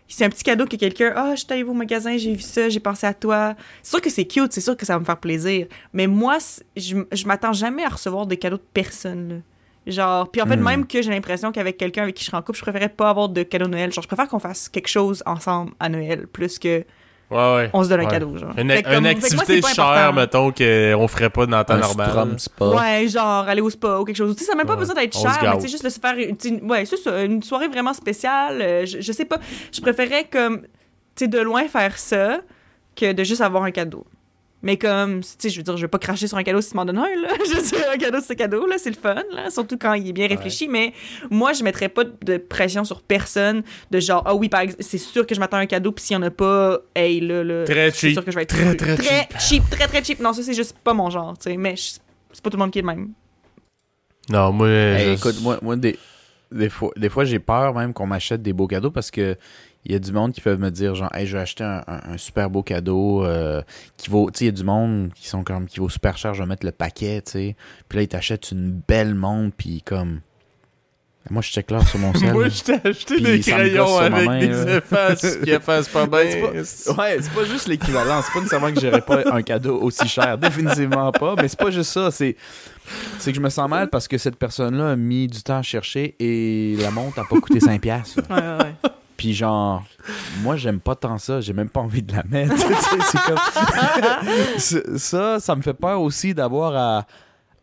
c'est 0.08 0.26
un 0.26 0.30
petit 0.30 0.44
cadeau 0.44 0.66
que 0.66 0.76
quelqu'un, 0.76 1.14
ah, 1.16 1.32
je 1.36 1.42
suis 1.42 1.48
allé 1.52 1.64
au 1.64 1.74
magasin, 1.74 2.18
j'ai 2.18 2.34
vu 2.34 2.42
ça, 2.42 2.70
j'ai 2.70 2.80
pensé 2.80 3.08
à 3.08 3.14
toi. 3.14 3.56
C'est 3.82 3.90
sûr 3.92 4.02
que 4.02 4.10
c'est 4.10 4.26
cute, 4.26 4.52
c'est 4.54 4.62
sûr 4.62 4.78
que 4.78 4.86
ça 4.86 4.94
va 4.94 5.00
me 5.00 5.06
faire 5.06 5.20
plaisir. 5.20 5.68
Mais 5.94 6.08
moi, 6.08 6.38
je, 6.76 6.98
je 7.12 7.26
m'attends 7.28 7.54
jamais 7.54 7.84
à 7.84 7.90
recevoir 7.90 8.26
des 8.28 8.38
cadeaux 8.38 8.58
de 8.58 8.64
personne, 8.74 9.30
là. 9.30 9.36
Genre, 9.88 10.32
puis 10.32 10.42
en 10.42 10.48
fait, 10.48 10.56
Hmm. 10.58 10.64
même 10.64 10.88
que 10.88 11.00
j'ai 11.04 11.12
l'impression 11.12 11.52
qu'avec 11.52 11.78
quelqu'un 11.78 12.04
avec 12.04 12.16
qui 12.16 12.24
je 12.24 12.30
serais 12.32 12.38
en 12.38 12.42
couple, 12.42 12.58
je 12.58 12.64
préférais 12.64 12.90
pas 12.90 13.10
avoir 13.12 13.30
de 13.30 13.44
cadeau 13.44 13.66
de 13.66 13.72
Noël. 13.72 13.92
Genre, 13.94 14.02
je 14.02 14.08
préfère 14.08 14.28
qu'on 14.28 14.40
fasse 14.40 14.68
quelque 14.68 14.88
chose 14.88 15.22
ensemble 15.28 15.74
à 15.80 15.90
Noël, 15.90 16.26
plus 16.26 16.58
que 16.58 16.84
Ouais, 17.32 17.38
ouais. 17.56 17.70
on 17.74 17.84
se 17.84 17.90
donne 17.90 18.02
un 18.02 18.04
Ouais. 18.06 18.12
cadeau, 18.12 18.38
genre. 18.38 18.52
Une, 18.58 18.82
comme- 18.84 19.02
moi, 19.02 19.10
activité 19.10 19.62
chère, 19.62 20.14
mettons, 20.14 20.52
qu'on 20.52 21.08
ferait 21.08 21.30
pas 21.32 21.46
dans 21.48 21.58
le 21.58 21.64
temps 21.66 21.74
Un 21.74 21.78
normal. 21.80 22.10
Strum 22.10 22.40
spa. 22.40 22.66
Ouais, 22.66 23.08
genre 23.08 23.48
aller 23.48 23.62
au 23.62 23.70
spa 23.70 23.98
ou 24.00 24.06
quelque 24.06 24.16
chose. 24.16 24.36
Tu 24.36 24.44
sais, 24.44 24.46
ça 24.46 24.54
n'a 24.54 24.58
même 24.58 24.68
pas 24.68 24.74
Ouais. 24.74 24.80
besoin 24.80 24.96
d'être 24.96 25.18
cher, 25.18 25.38
mais 25.42 25.56
tu 25.56 25.62
sais, 25.62 25.68
juste 25.70 25.84
de 25.84 25.90
se 25.90 26.00
faire 26.00 26.16
ouais, 26.16 26.86
c'est 26.86 26.98
ça, 26.98 27.24
une 27.24 27.42
soirée 27.42 27.68
vraiment 27.68 27.94
spéciale. 27.94 28.62
euh, 28.62 28.86
je, 28.86 29.02
je 29.02 29.12
sais 29.12 29.26
pas. 29.26 29.40
Je 29.72 29.82
préférais 29.82 30.26
comme, 30.32 30.62
tu 30.62 30.68
sais, 31.16 31.28
de 31.28 31.40
loin 31.40 31.68
faire 31.68 31.98
ça 31.98 32.38
que 32.96 33.12
de 33.12 33.24
juste 33.24 33.42
avoir 33.42 33.64
un 33.64 33.72
cadeau. 33.72 34.06
Mais 34.66 34.76
comme, 34.78 35.22
tu 35.22 35.28
sais, 35.38 35.50
je 35.50 35.58
veux 35.58 35.64
dire, 35.64 35.78
je 35.78 35.84
vais 35.84 35.88
pas 35.88 36.00
cracher 36.00 36.28
sur 36.28 36.38
un 36.38 36.44
cadeau 36.44 36.60
si 36.60 36.72
tu 36.72 36.76
m'en 36.76 36.84
donnes 36.84 36.98
un, 36.98 37.04
là. 37.22 37.30
Je 37.48 37.54
veux 37.56 37.62
dire, 37.62 37.86
un 37.94 37.98
cadeau, 37.98 38.18
c'est 38.22 38.34
un 38.34 38.36
cadeau, 38.36 38.66
là, 38.66 38.76
c'est 38.78 38.90
le 38.90 38.96
fun, 38.96 39.16
là. 39.32 39.50
Surtout 39.52 39.78
quand 39.78 39.94
il 39.94 40.10
est 40.10 40.14
bien 40.14 40.28
réfléchi. 40.28 40.68
Mais 40.68 40.92
moi, 41.30 41.54
je 41.54 41.64
mettrais 41.64 41.88
pas 41.88 42.04
de 42.04 42.38
pression 42.38 42.84
sur 42.84 43.02
personne 43.04 43.62
de 43.92 44.00
genre, 44.00 44.24
ah 44.26 44.34
oui, 44.36 44.50
par 44.50 44.62
exemple, 44.62 44.84
c'est 44.84 44.98
sûr 44.98 45.26
que 45.28 45.36
je 45.36 45.40
m'attends 45.40 45.58
à 45.58 45.62
un 45.62 45.66
cadeau, 45.68 45.92
puis 45.92 46.04
s'il 46.04 46.16
y 46.16 46.18
en 46.18 46.24
a 46.24 46.32
pas, 46.32 46.80
hey, 46.96 47.22
là, 47.22 47.44
là. 47.44 47.64
Très 47.64 47.92
c'est 47.92 48.08
cheap. 48.08 48.14
sûr 48.14 48.26
que 48.26 48.32
je 48.32 48.36
vais 48.36 48.42
être 48.44 48.56
Très, 48.56 48.76
très 48.76 48.96
très 48.98 49.28
cheap. 49.40 49.64
Très, 49.70 49.88
très 49.88 50.04
cheap. 50.04 50.20
Non, 50.20 50.34
ça, 50.34 50.42
c'est 50.44 50.54
juste 50.54 50.76
pas 50.84 50.94
mon 50.94 51.10
genre, 51.12 51.38
tu 51.38 51.52
sais. 51.52 51.58
Mais 51.58 51.76
c'est 51.78 52.44
pas 52.44 52.50
tout 52.50 52.58
le 52.58 52.62
monde 52.64 52.72
qui 52.72 52.80
est 52.80 52.82
le 52.82 52.88
même. 52.88 53.10
Non, 54.30 54.52
moi. 54.52 54.68
Hey, 54.68 55.06
je- 55.10 55.14
écoute, 55.14 55.42
moi, 55.42 55.60
moi 55.62 55.76
des, 55.76 55.98
des 56.52 56.70
fois, 56.70 56.92
des 56.96 57.10
fois 57.10 57.26
j'ai 57.26 57.40
peur 57.40 57.74
même 57.76 57.94
qu'on 57.94 58.08
m'achète 58.08 58.42
des 58.42 58.54
beaux 58.54 58.68
cadeaux 58.68 58.90
parce 58.92 59.12
que 59.12 59.38
il 59.86 59.92
y 59.92 59.96
a 59.96 60.00
du 60.00 60.12
monde 60.12 60.34
qui 60.34 60.42
peuvent 60.42 60.60
me 60.60 60.72
dire 60.72 60.96
genre 60.96 61.10
hey 61.16 61.28
je 61.28 61.38
vais 61.38 61.44
acheter 61.44 61.64
un, 61.64 61.84
un- 61.88 62.14
un 62.14 62.18
super 62.18 62.50
beau 62.50 62.64
cadeau 62.64 63.24
euh, 63.24 63.62
qui 63.98 64.10
vaut 64.10 64.30
tu 64.32 64.40
sais 64.40 64.46
il 64.46 64.48
y 64.48 64.50
a 64.50 64.54
du 64.54 64.64
monde 64.64 65.12
qui 65.14 65.28
sont 65.28 65.44
comme 65.44 65.68
qui 65.68 65.80
vaut 65.80 65.90
super 65.90 66.18
cher 66.18 66.34
je 66.34 66.42
vais 66.44 66.48
mettre 66.50 66.66
le 66.66 66.72
paquet 66.72 67.22
tu 67.26 67.32
sais 67.32 67.56
puis 67.88 67.98
là 67.98 68.04
ils 68.04 68.08
t'achètent 68.08 68.52
une 68.52 68.72
belle 68.88 69.14
montre 69.16 69.56
puis 69.58 69.82
comme 69.84 70.22
moi 71.32 71.42
je 71.42 71.50
check 71.50 71.72
l'heure 71.72 71.88
sur 71.88 71.98
mon 71.98 72.14
cell 72.16 72.34
Moi, 72.34 72.50
je 72.50 72.62
t'ai 72.64 72.88
acheté 72.88 73.20
des 73.20 73.40
crayons 73.40 73.98
avec 73.98 74.28
main, 74.28 74.40
des 74.40 74.48
là. 74.48 74.78
effaces 74.78 75.38
qui 75.44 75.50
effacent 75.50 75.88
pas 75.90 76.06
bien. 76.08 76.20
Ouais, 76.20 76.52
Ouais, 76.52 77.18
c'est 77.20 77.34
pas 77.34 77.46
juste 77.50 77.68
l'équivalent. 77.68 78.22
C'est 78.22 78.32
pas 78.32 78.40
nécessairement 78.42 78.72
que 78.72 78.80
j'aurais 78.80 79.02
pas 79.02 79.24
un 79.34 79.42
cadeau 79.42 79.82
aussi 79.82 80.08
cher. 80.08 80.38
Définitivement 80.40 81.12
pas. 81.12 81.34
Mais 81.42 81.48
c'est 81.48 81.58
pas 81.58 81.72
juste 81.72 81.90
ça. 81.92 82.12
C'est, 82.12 82.36
c'est 83.18 83.32
que 83.32 83.38
je 83.38 83.42
me 83.42 83.50
sens 83.50 83.68
mal 83.68 83.90
parce 83.90 84.08
que 84.08 84.20
cette 84.20 84.36
personne-là 84.36 84.92
a 84.92 84.96
mis 84.96 85.26
du 85.26 85.42
temps 85.42 85.58
à 85.58 85.62
chercher 85.64 86.16
et 86.20 86.76
la 86.80 86.92
montre 86.92 87.18
a 87.18 87.24
pas 87.26 87.40
coûté 87.42 87.58
5$. 87.58 87.80
piastres. 87.80 88.20
Ouais, 88.30 88.36
ouais, 88.36 88.64
ouais. 88.64 88.90
Puis 89.18 89.34
genre, 89.34 89.84
moi, 90.44 90.56
j'aime 90.58 90.80
pas 90.80 90.96
tant 90.96 91.18
ça. 91.18 91.40
J'ai 91.42 91.54
même 91.54 91.70
pas 91.70 91.80
envie 91.82 92.02
de 92.04 92.14
la 92.14 92.24
mettre. 92.30 92.54
Comme... 93.26 93.38
Ça, 94.98 95.40
ça 95.40 95.56
me 95.56 95.62
fait 95.62 95.74
peur 95.74 96.02
aussi 96.02 96.34
d'avoir 96.34 96.76
à 96.76 97.06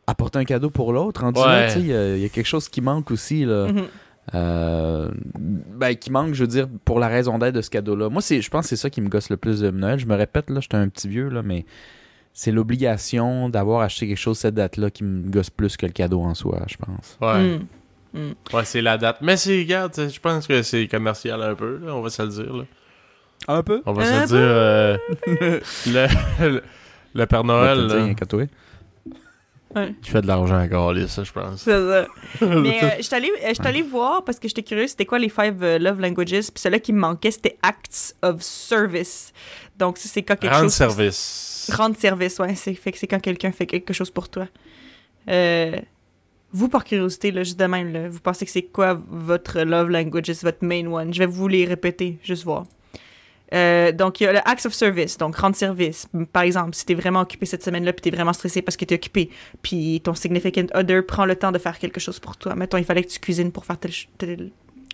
apporter 0.06 0.38
un 0.38 0.44
cadeau 0.44 0.70
pour 0.70 0.92
l'autre. 0.92 1.24
En 1.24 1.32
Ouais. 1.32 1.66
tu 1.68 1.74
sais, 1.74 1.80
il 1.80 1.86
y, 1.86 1.94
a- 1.94 2.16
il 2.16 2.22
y 2.22 2.24
a 2.24 2.28
quelque 2.28 2.46
chose 2.46 2.68
qui 2.68 2.80
manque 2.80 3.10
aussi, 3.10 3.44
là. 3.44 3.68
Mhm. 3.68 3.84
Euh, 4.34 5.08
ben, 5.36 5.94
qui 5.96 6.10
manque, 6.10 6.34
je 6.34 6.42
veux 6.44 6.48
dire, 6.48 6.68
pour 6.84 6.98
la 7.00 7.08
raison 7.08 7.38
d'être 7.38 7.54
de 7.54 7.60
ce 7.60 7.70
cadeau-là. 7.70 8.08
Moi, 8.08 8.22
c'est, 8.22 8.40
je 8.40 8.50
pense 8.50 8.64
que 8.64 8.68
c'est 8.70 8.76
ça 8.76 8.88
qui 8.88 9.00
me 9.00 9.08
gosse 9.08 9.30
le 9.30 9.36
plus 9.36 9.60
de 9.60 9.70
Noël. 9.70 9.98
Je 9.98 10.06
me 10.06 10.14
répète, 10.14 10.48
là, 10.48 10.60
j'étais 10.60 10.76
un 10.76 10.88
petit 10.88 11.08
vieux, 11.08 11.28
là, 11.28 11.42
mais 11.42 11.64
c'est 12.32 12.52
l'obligation 12.52 13.48
d'avoir 13.48 13.80
acheté 13.82 14.06
quelque 14.08 14.16
chose 14.16 14.38
cette 14.38 14.54
date-là 14.54 14.90
qui 14.90 15.02
me 15.04 15.28
gosse 15.28 15.50
plus 15.50 15.76
que 15.76 15.86
le 15.86 15.92
cadeau 15.92 16.22
en 16.22 16.34
soi, 16.34 16.62
je 16.68 16.76
pense. 16.76 17.18
Ouais. 17.20 17.56
Mm. 17.58 17.66
Ouais, 18.14 18.64
c'est 18.64 18.82
la 18.82 18.98
date. 18.98 19.18
Mais 19.22 19.36
c'est, 19.36 19.58
regarde, 19.58 19.92
je 19.96 20.20
pense 20.20 20.46
que 20.46 20.62
c'est 20.62 20.86
commercial 20.88 21.42
un 21.42 21.54
peu, 21.54 21.78
là, 21.84 21.94
on 21.94 22.02
va 22.02 22.10
se 22.10 22.22
le 22.22 22.28
dire. 22.28 22.52
Là. 22.54 22.64
Un 23.48 23.62
peu? 23.62 23.82
On 23.86 23.92
va 23.92 24.02
Un 24.02 24.22
se 24.22 24.26
dire. 24.28 24.36
euh, 24.38 24.96
le, 25.26 26.06
le, 26.40 26.62
le 27.14 27.26
Père 27.26 27.44
Noël, 27.44 27.86
là, 27.86 28.14
toi. 28.28 28.44
qui 30.02 30.10
fait 30.10 30.20
de 30.20 30.26
l'argent 30.26 30.60
encore, 30.62 30.92
là, 30.92 31.08
ça, 31.08 31.24
je 31.24 31.32
pense. 31.32 31.62
C'est 31.62 31.70
ça. 31.70 32.06
Mais 32.46 32.84
euh, 32.84 32.88
je 32.98 33.02
suis 33.02 33.14
allée 33.14 33.82
euh, 33.82 33.88
voir 33.90 34.22
parce 34.24 34.38
que 34.38 34.46
j'étais 34.46 34.62
curieuse, 34.62 34.90
c'était 34.90 35.06
quoi 35.06 35.18
les 35.18 35.30
five 35.30 35.62
euh, 35.62 35.78
love 35.78 35.98
languages. 36.00 36.28
Puis 36.28 36.52
celui 36.56 36.80
qui 36.80 36.92
me 36.92 37.00
manquait, 37.00 37.30
c'était 37.30 37.56
acts 37.62 38.14
of 38.22 38.42
service. 38.42 39.32
Donc, 39.78 39.96
c'est 39.98 40.22
quand 40.22 40.36
quelque 40.36 40.52
Rendre 40.52 40.64
chose. 40.64 40.74
service. 40.74 41.70
Rendre 41.74 41.96
service, 41.96 42.38
ouais. 42.38 42.54
C'est 42.54 42.74
fait 42.74 42.92
que 42.92 42.98
c'est 42.98 43.06
quand 43.06 43.20
quelqu'un 43.20 43.50
fait 43.52 43.66
quelque 43.66 43.94
chose 43.94 44.10
pour 44.10 44.28
toi. 44.28 44.46
Vous, 46.52 46.68
par 46.68 46.84
curiosité, 46.84 47.30
là, 47.30 47.42
juste 47.44 47.58
de 47.58 47.64
même, 47.64 47.92
là, 47.92 48.08
vous 48.08 48.20
pensez 48.20 48.44
que 48.44 48.50
c'est 48.50 48.62
quoi 48.62 49.00
votre 49.08 49.60
love 49.62 49.88
languages, 49.88 50.30
votre 50.42 50.64
main 50.64 50.86
one? 50.86 51.12
Je 51.12 51.18
vais 51.18 51.26
vous 51.26 51.48
les 51.48 51.64
répéter, 51.64 52.18
juste 52.22 52.44
voir. 52.44 52.66
Euh, 53.54 53.92
donc, 53.92 54.20
il 54.20 54.24
y 54.24 54.26
a 54.26 54.32
le 54.32 54.40
acts 54.44 54.66
of 54.66 54.72
service, 54.72 55.18
donc 55.18 55.36
rendre 55.36 55.56
service. 55.56 56.08
Par 56.32 56.42
exemple, 56.42 56.74
si 56.74 56.86
t'es 56.86 56.94
vraiment 56.94 57.20
occupé 57.20 57.46
cette 57.46 57.62
semaine-là, 57.62 57.92
puis 57.92 58.02
t'es 58.02 58.10
vraiment 58.10 58.32
stressé 58.32 58.62
parce 58.62 58.76
que 58.76 58.84
t'es 58.84 58.94
occupé, 58.94 59.30
puis 59.60 60.00
ton 60.02 60.14
significant 60.14 60.66
other 60.74 61.04
prend 61.04 61.26
le 61.26 61.36
temps 61.36 61.52
de 61.52 61.58
faire 61.58 61.78
quelque 61.78 62.00
chose 62.00 62.18
pour 62.18 62.36
toi. 62.36 62.54
Mettons, 62.54 62.78
il 62.78 62.84
fallait 62.84 63.02
que 63.02 63.10
tu 63.10 63.18
cuisines 63.18 63.52
pour 63.52 63.66
faire 63.66 63.76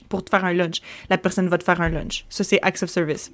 pour 0.08 0.24
te 0.24 0.30
faire 0.30 0.44
un 0.44 0.54
lunch. 0.54 0.80
La 1.10 1.18
personne 1.18 1.48
va 1.48 1.58
te 1.58 1.64
faire 1.64 1.80
un 1.80 1.88
lunch. 1.88 2.24
Ça, 2.28 2.42
c'est 2.42 2.58
acts 2.62 2.82
of 2.82 2.90
service. 2.90 3.30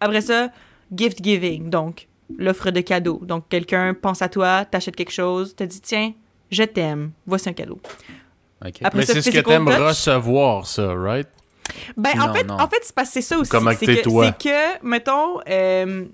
Après 0.00 0.20
ça, 0.20 0.50
gift 0.94 1.22
giving, 1.22 1.70
donc 1.70 2.08
l'offre 2.36 2.70
de 2.70 2.80
cadeau. 2.80 3.20
Donc, 3.22 3.48
quelqu'un 3.48 3.94
pense 3.94 4.20
à 4.20 4.28
toi, 4.28 4.64
t'achète 4.64 4.96
quelque 4.96 5.12
chose, 5.12 5.56
te 5.56 5.64
dit, 5.64 5.80
tiens, 5.80 6.12
je 6.50 6.62
t'aime, 6.64 7.12
voici 7.26 7.48
un 7.48 7.52
cadeau. 7.52 7.80
Après 8.60 8.90
Mais 8.94 9.06
c'est 9.06 9.22
ce 9.22 9.30
que 9.30 9.38
t'aimes 9.38 9.66
touch. 9.66 9.76
recevoir, 9.76 10.66
ça, 10.66 10.92
right? 10.94 11.28
Ben, 11.96 12.20
en 12.20 12.32
fait, 12.34 12.44
non. 12.44 12.54
en 12.54 12.68
fait 12.68 12.78
c'est 12.82 12.94
parce 12.94 13.08
que 13.08 13.14
c'est 13.14 13.22
ça 13.22 13.38
aussi. 13.38 13.50
Comment 13.50 13.72
que 13.72 13.76
c'est 13.78 13.86
t'es 13.86 13.96
que, 13.98 14.02
toi? 14.02 14.26
C'est 14.26 14.48
que, 14.48 14.86
mettons, 14.86 15.38
euh, 15.48 16.04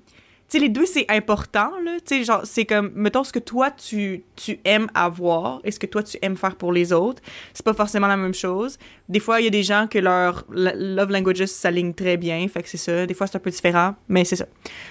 sais, 0.48 0.58
les 0.58 0.68
deux, 0.68 0.86
c'est 0.86 1.06
important, 1.10 1.70
là. 1.84 1.96
Tu 2.04 2.24
genre, 2.24 2.42
c'est 2.44 2.64
comme, 2.64 2.92
mettons, 2.94 3.24
ce 3.24 3.32
que 3.32 3.38
toi, 3.38 3.70
tu, 3.70 4.24
tu 4.36 4.58
aimes 4.64 4.88
avoir 4.94 5.60
et 5.64 5.70
ce 5.70 5.78
que 5.78 5.86
toi, 5.86 6.02
tu 6.02 6.18
aimes 6.22 6.36
faire 6.36 6.56
pour 6.56 6.72
les 6.72 6.92
autres, 6.92 7.22
c'est 7.52 7.64
pas 7.64 7.74
forcément 7.74 8.06
la 8.06 8.16
même 8.16 8.34
chose. 8.34 8.78
Des 9.08 9.20
fois, 9.20 9.40
il 9.40 9.44
y 9.44 9.46
a 9.46 9.50
des 9.50 9.62
gens 9.62 9.86
que 9.88 9.98
leur 9.98 10.44
love 10.50 11.10
languages 11.10 11.46
s'alignent 11.46 11.94
très 11.94 12.16
bien, 12.16 12.46
fait 12.48 12.62
que 12.62 12.68
c'est 12.68 12.76
ça. 12.76 13.06
Des 13.06 13.14
fois, 13.14 13.26
c'est 13.26 13.36
un 13.36 13.40
peu 13.40 13.50
différent, 13.50 13.94
mais 14.08 14.24
c'est 14.24 14.36
ça. 14.36 14.46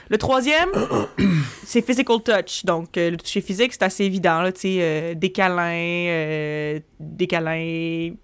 Le 0.10 0.18
troisième, 0.18 0.70
c'est 1.66 1.86
physical 1.86 2.22
touch. 2.24 2.66
Donc, 2.66 2.98
euh, 2.98 3.12
le 3.12 3.18
toucher 3.18 3.42
physique, 3.42 3.74
c'est 3.74 3.84
assez 3.84 4.04
évident, 4.04 4.42
là, 4.42 4.52
tu 4.52 4.78
euh, 4.80 5.14
des 5.14 5.32
câlins, 5.32 6.08
euh, 6.10 6.80
des 7.00 7.28
câlins... 7.28 8.16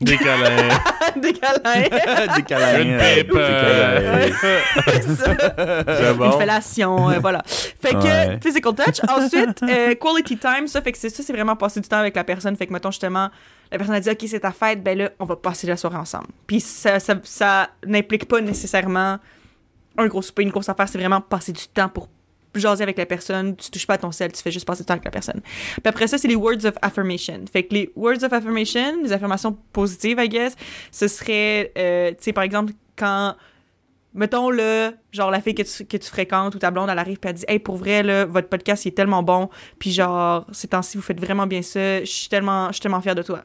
Des 0.00 0.16
câlins. 0.16 0.68
des 1.16 1.32
câlins! 1.34 2.34
Des 2.36 2.42
câlins. 2.42 2.80
Une 2.82 2.98
pipe. 2.98 3.28
des 3.28 3.34
câlins. 3.34 4.32
C'est 4.86 5.02
ça. 5.16 5.34
C'est 5.86 6.14
Une 6.24 6.32
fellation, 6.32 7.10
euh, 7.10 7.18
voilà. 7.20 7.42
Fait 7.46 7.92
que 7.92 7.98
Ouais. 8.04 8.38
physical 8.42 8.74
touch. 8.74 9.00
Ensuite, 9.08 9.62
euh, 9.62 9.94
quality 9.94 10.38
time, 10.38 10.66
ça 10.66 10.80
fait 10.80 10.92
que 10.92 10.98
c'est 10.98 11.10
ça, 11.10 11.22
c'est 11.22 11.32
vraiment 11.32 11.56
passer 11.56 11.80
du 11.80 11.88
temps 11.88 11.98
avec 11.98 12.16
la 12.16 12.24
personne. 12.24 12.56
Fait 12.56 12.66
que 12.66 12.72
mettons 12.72 12.90
justement, 12.90 13.28
la 13.70 13.78
personne 13.78 13.94
a 13.94 14.00
dit 14.00 14.10
ok 14.10 14.24
c'est 14.26 14.40
ta 14.40 14.52
fête, 14.52 14.82
ben 14.82 14.96
là 14.96 15.10
on 15.18 15.24
va 15.26 15.36
passer 15.36 15.66
la 15.66 15.76
soirée 15.76 15.98
ensemble. 15.98 16.28
Puis 16.46 16.60
ça, 16.60 16.98
ça, 16.98 17.14
ça 17.22 17.68
n'implique 17.86 18.26
pas 18.26 18.40
nécessairement 18.40 19.18
un 19.98 20.06
gros 20.06 20.22
souper, 20.22 20.42
une 20.42 20.50
grosse 20.50 20.68
affaire, 20.68 20.88
c'est 20.88 20.98
vraiment 20.98 21.20
passer 21.20 21.52
du 21.52 21.66
temps 21.66 21.88
pour 21.88 22.08
jaser 22.54 22.82
avec 22.82 22.98
la 22.98 23.06
personne, 23.06 23.56
tu 23.56 23.70
touches 23.70 23.86
pas 23.86 23.94
à 23.94 23.98
ton 23.98 24.12
sel, 24.12 24.32
tu 24.32 24.42
fais 24.42 24.50
juste 24.50 24.66
passer 24.66 24.82
du 24.82 24.86
temps 24.86 24.94
avec 24.94 25.04
la 25.04 25.10
personne. 25.10 25.40
Puis 25.42 25.82
après 25.84 26.06
ça, 26.06 26.18
c'est 26.18 26.28
les 26.28 26.36
words 26.36 26.64
of 26.64 26.74
affirmation. 26.82 27.44
Fait 27.52 27.64
que 27.64 27.74
les 27.74 27.92
words 27.96 28.24
of 28.24 28.32
affirmation, 28.32 29.02
les 29.02 29.12
affirmations 29.12 29.56
positives, 29.72 30.18
I 30.20 30.28
guess, 30.28 30.56
ce 30.90 31.08
serait, 31.08 31.72
euh, 31.78 32.10
tu 32.10 32.16
sais, 32.20 32.32
par 32.32 32.44
exemple, 32.44 32.72
quand 32.96 33.34
mettons 34.12 34.50
le 34.50 34.90
genre 35.12 35.30
la 35.30 35.40
fille 35.40 35.54
que 35.54 35.62
tu, 35.62 35.84
que 35.84 35.96
tu 35.96 36.08
fréquentes 36.08 36.54
ou 36.54 36.58
ta 36.58 36.70
blonde 36.70 36.90
elle 36.90 36.98
arrive 36.98 37.18
puis 37.18 37.30
elle 37.30 37.36
dit 37.36 37.44
hey 37.46 37.58
pour 37.58 37.76
vrai 37.76 38.02
là 38.02 38.24
votre 38.24 38.48
podcast 38.48 38.84
il 38.84 38.88
est 38.88 38.96
tellement 38.96 39.22
bon 39.22 39.48
puis 39.78 39.92
genre 39.92 40.46
ces 40.52 40.68
temps-ci 40.68 40.96
vous 40.96 41.02
faites 41.02 41.20
vraiment 41.20 41.46
bien 41.46 41.62
ça 41.62 42.00
je 42.00 42.10
suis 42.10 42.28
tellement 42.28 42.68
je 42.68 42.72
suis 42.72 42.80
tellement 42.80 43.00
fière 43.00 43.14
de 43.14 43.22
toi 43.22 43.44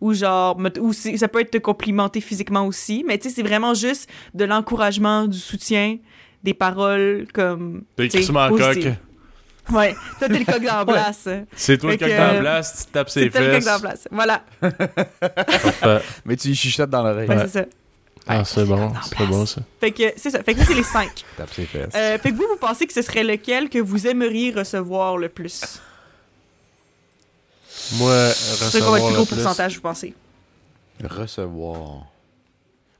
ou 0.00 0.12
genre 0.12 0.58
ou 0.80 0.92
ça 0.92 1.28
peut 1.28 1.40
être 1.40 1.50
te 1.50 1.58
complimenter 1.58 2.20
physiquement 2.20 2.66
aussi 2.66 3.04
mais 3.06 3.16
tu 3.16 3.28
sais 3.28 3.36
c'est 3.36 3.42
vraiment 3.42 3.72
juste 3.72 4.10
de 4.34 4.44
l'encouragement 4.44 5.26
du 5.26 5.38
soutien 5.38 5.96
des 6.42 6.54
paroles 6.54 7.26
comme 7.32 7.82
T'es 7.96 8.04
tu 8.04 8.10
sais, 8.10 8.18
crissement 8.18 8.48
coq. 8.50 8.78
ouais 9.70 9.94
toi 10.18 10.28
t'es 10.28 10.38
le 10.38 10.44
coq 10.44 10.62
dans 10.62 10.78
la 10.78 10.84
place. 10.86 11.28
C'est 11.54 11.78
toi 11.78 11.90
le 11.92 11.96
coq 11.96 12.08
la 12.08 12.30
euh, 12.34 12.40
place, 12.40 12.84
tu 12.86 12.92
tapes 12.92 13.10
c'est 13.10 13.20
ses 13.24 13.30
toi 13.30 13.40
le 13.40 13.46
coq 13.46 13.54
fesses. 13.56 13.64
dans 13.64 13.72
la 13.72 13.78
place 13.80 14.08
voilà. 14.10 14.42
Mais 16.24 16.36
tu 16.36 16.48
y 16.48 16.54
chuchotes 16.56 16.90
dans 16.90 17.02
l'oreille. 17.02 17.28
Ouais, 17.28 17.38
c'est 17.46 17.48
ça 17.60 17.64
Ah, 18.26 18.44
c'est 18.44 18.64
bon, 18.64 18.92
c'est 19.02 19.26
bon 19.26 19.44
ça. 19.46 19.60
fait 19.80 19.90
que 19.92 20.02
c'est 20.16 20.30
ça 20.30 20.42
fait 20.42 20.54
que 20.54 20.64
c'est 20.64 20.74
les 20.74 20.82
cinq 20.82 21.24
Tape 21.36 21.50
ses 21.52 21.64
fesses. 21.66 21.92
Euh, 21.94 22.18
fait 22.18 22.30
que 22.30 22.36
vous 22.36 22.46
vous 22.48 22.56
pensez 22.58 22.86
que 22.86 22.92
ce 22.92 23.02
serait 23.02 23.24
lequel 23.24 23.68
que 23.68 23.78
vous 23.78 24.06
aimeriez 24.06 24.50
recevoir 24.52 25.16
le 25.18 25.28
plus? 25.28 25.80
Moi, 27.94 28.28
C'est 28.30 28.80
quoi 28.80 28.90
votre 28.90 28.92
plus 28.92 28.98
recevoir 28.98 29.00
gros 29.00 29.10
le 29.10 29.26
plus. 29.26 29.34
pourcentage, 29.36 29.74
vous 29.76 29.80
pensez? 29.80 30.14
Recevoir. 31.02 31.78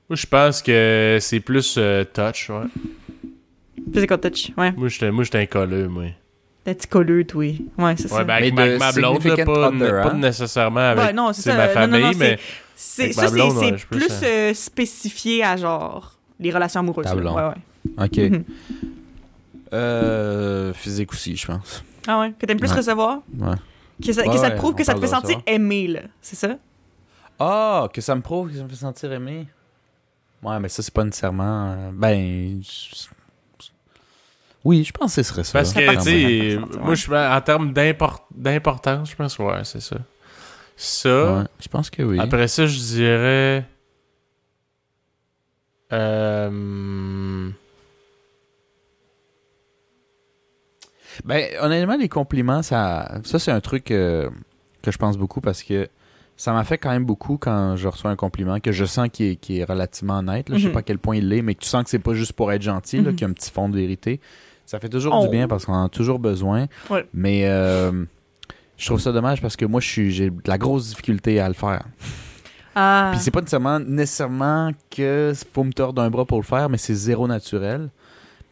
Moi, 0.09 0.17
je 0.17 0.27
pense 0.27 0.63
que 0.63 1.19
c'est 1.21 1.39
plus 1.41 1.77
euh, 1.79 2.03
touch, 2.05 2.51
ouais. 2.51 2.65
Physical 3.93 4.21
touch, 4.21 4.51
ouais. 4.57 4.73
Moi, 4.73 4.89
j'étais 4.89 5.11
moi, 5.11 5.25
j'étais 5.25 5.39
un 5.39 5.47
colleux, 5.47 5.89
moi. 5.89 6.05
Un 6.67 6.75
petit 6.75 6.87
colleux, 6.87 7.25
toi. 7.25 7.45
Ouais, 7.79 7.95
c'est 7.97 8.09
ça. 8.09 8.17
Ouais, 8.17 8.25
ben, 8.25 8.35
avec 8.35 8.55
Mais 8.55 8.77
ma, 8.79 8.87
ma 8.87 8.93
blonde, 8.93 9.25
là, 9.25 9.45
pas, 9.45 9.69
other, 9.69 10.03
pas 10.03 10.11
hein? 10.11 10.15
nécessairement 10.19 10.81
avec 10.81 11.05
Ouais, 11.05 11.13
non, 11.13 11.33
c'est 11.33 11.43
c'est 11.43 11.51
ça. 11.51 11.57
ma 11.57 11.69
famille, 11.69 12.01
non, 12.03 12.11
non, 12.13 12.19
mais 12.19 12.39
C'est, 12.77 13.13
ça, 13.13 13.23
ma 13.23 13.29
c'est, 13.29 13.43
ouais, 13.43 13.77
plus 13.91 14.09
ça. 14.09 14.27
euh, 14.27 14.55
spécifié 14.55 15.43
à 15.43 15.57
genre 15.57 16.19
les 16.39 16.51
relations 16.51 16.81
amoureuses. 16.81 17.07
Ta 17.07 17.15
blonde. 17.15 17.35
Ouais, 17.37 17.43
ouais. 17.99 18.05
Ok. 18.05 18.17
Mhm. 18.31 18.45
Euh, 19.73 20.73
physique 20.73 21.13
aussi, 21.13 21.37
je 21.37 21.47
pense. 21.47 21.85
Ah 22.07 22.21
ouais? 22.21 22.33
Que 22.39 22.47
t'aimes 22.47 22.59
plus 22.59 22.71
Ouais. 22.71 22.77
recevoir? 22.77 23.21
Ouais. 23.39 23.55
Que 24.05 24.13
ça, 24.13 24.23
que 24.25 24.37
ça 24.39 24.51
te 24.51 24.57
prouve 24.57 24.75
que 24.75 24.85
ça 24.85 24.95
te 24.95 25.01
fait 25.01 25.07
sentir 25.07 25.37
ça. 25.37 25.43
aimé, 25.53 25.87
là. 25.87 26.01
C'est 26.21 26.37
ça? 26.37 26.57
Ah, 27.39 27.89
que 27.93 28.01
ça 28.01 28.15
me 28.15 28.21
prouve, 28.21 28.51
que 28.51 28.57
ça 28.57 28.65
me 28.65 28.69
fait 28.69 28.77
sentir 28.77 29.13
aimé. 29.13 29.47
Ouais, 30.43 30.59
mais 30.59 30.69
ça, 30.69 30.83
c'est 30.83 30.93
pas 30.93 31.05
nécessairement. 31.05 31.73
euh, 31.73 31.91
Ben. 31.93 32.61
Oui, 34.65 34.85
je 34.85 34.93
pense 34.93 35.15
que 35.17 35.23
ce 35.23 35.29
serait 35.29 35.45
ça. 35.45 35.53
parce 35.59 35.73
que, 35.73 35.95
tu 35.97 36.03
sais, 36.03 36.59
moi, 36.81 36.95
je 36.95 37.11
en 37.11 37.41
termes 37.41 37.73
d'import- 37.73 38.27
d'importance, 38.35 39.11
je 39.11 39.17
pense, 39.17 39.39
ouais, 39.39 39.65
c'est 39.65 39.81
ça. 39.81 39.97
Ça, 40.77 41.35
Ouais, 41.35 41.45
je 41.61 41.69
pense 41.69 41.89
que 41.91 42.03
oui. 42.03 42.19
après 42.21 42.49
ça, 42.49 42.67
je 42.67 42.79
dirais... 42.79 43.65
Euh... 45.93 47.51
Ben, 51.25 51.45
honnêtement, 51.61 51.97
les 51.97 52.09
compliments, 52.09 52.63
ça, 52.63 53.19
ça 53.25 53.39
c'est 53.39 53.51
un 53.51 53.61
truc 53.61 53.91
euh, 53.91 54.31
que 54.83 54.91
je 54.91 54.97
pense 54.99 55.19
beaucoup 55.19 55.41
parce 55.41 55.63
que 55.63 55.89
ça 56.37 56.53
m'a 56.53 56.65
fait 56.65 56.79
quand 56.79 56.91
même 56.91 57.05
beaucoup 57.05 57.37
quand 57.37 57.77
je 57.77 57.89
reçois 57.89 58.11
un 58.11 58.17
compliment 58.17 58.61
que 58.61 58.73
je 58.73 58.85
sens 58.87 59.09
qu'il 59.13 59.27
est, 59.27 59.51
est 59.51 59.65
relativement 59.65 60.19
honnête. 60.19 60.49
Là. 60.49 60.57
Je 60.57 60.63
sais 60.63 60.69
Mhm. 60.69 60.73
pas 60.73 60.79
à 60.81 60.83
quel 60.83 60.99
point 60.99 61.17
il 61.17 61.29
l'est, 61.29 61.43
mais 61.43 61.55
que 61.55 61.61
tu 61.61 61.69
sens 61.69 61.85
que 61.85 61.91
c'est 61.91 61.99
pas 61.99 62.15
juste 62.15 62.33
pour 62.33 62.51
être 62.53 62.63
gentil, 62.63 63.01
Mhm. 63.01 63.11
qu'il 63.15 63.21
y 63.23 63.25
a 63.25 63.29
un 63.29 63.33
petit 63.33 63.51
fond 63.51 63.69
de 63.69 63.77
vérité. 63.77 64.21
Ça 64.71 64.79
fait 64.79 64.89
toujours 64.89 65.13
Oh. 65.19 65.25
du 65.25 65.31
bien 65.31 65.49
parce 65.49 65.65
qu'on 65.67 65.73
en 65.75 65.87
a 65.87 65.89
toujours 65.89 66.21
besoin. 66.21 66.67
Ouais. 66.91 67.05
Mais 67.13 67.43
euh, 67.49 68.05
je 68.77 68.87
trouve 68.87 69.01
ça 69.01 69.11
dommage 69.11 69.43
parce 69.43 69.57
que 69.57 69.65
moi, 69.65 69.81
je 69.81 69.89
suis, 69.89 70.13
j'ai 70.13 70.31
de 70.31 70.37
la 70.47 70.59
grosse 70.59 70.91
difficulté 70.91 71.41
à 71.41 71.49
le 71.49 71.55
faire. 71.55 71.83
Ah. 72.77 73.09
Puis 73.11 73.21
c'est 73.21 73.33
pas 73.33 73.41
nécessairement, 73.41 73.81
nécessairement 73.81 74.71
que 74.89 75.33
faut 75.53 75.65
me 75.65 75.73
tordre 75.73 76.01
d'un 76.01 76.09
bras 76.09 76.25
pour 76.25 76.39
le 76.39 76.45
faire, 76.45 76.69
mais 76.69 76.79
c'est 76.79 76.95
zéro 76.95 77.27
naturel. 77.27 77.91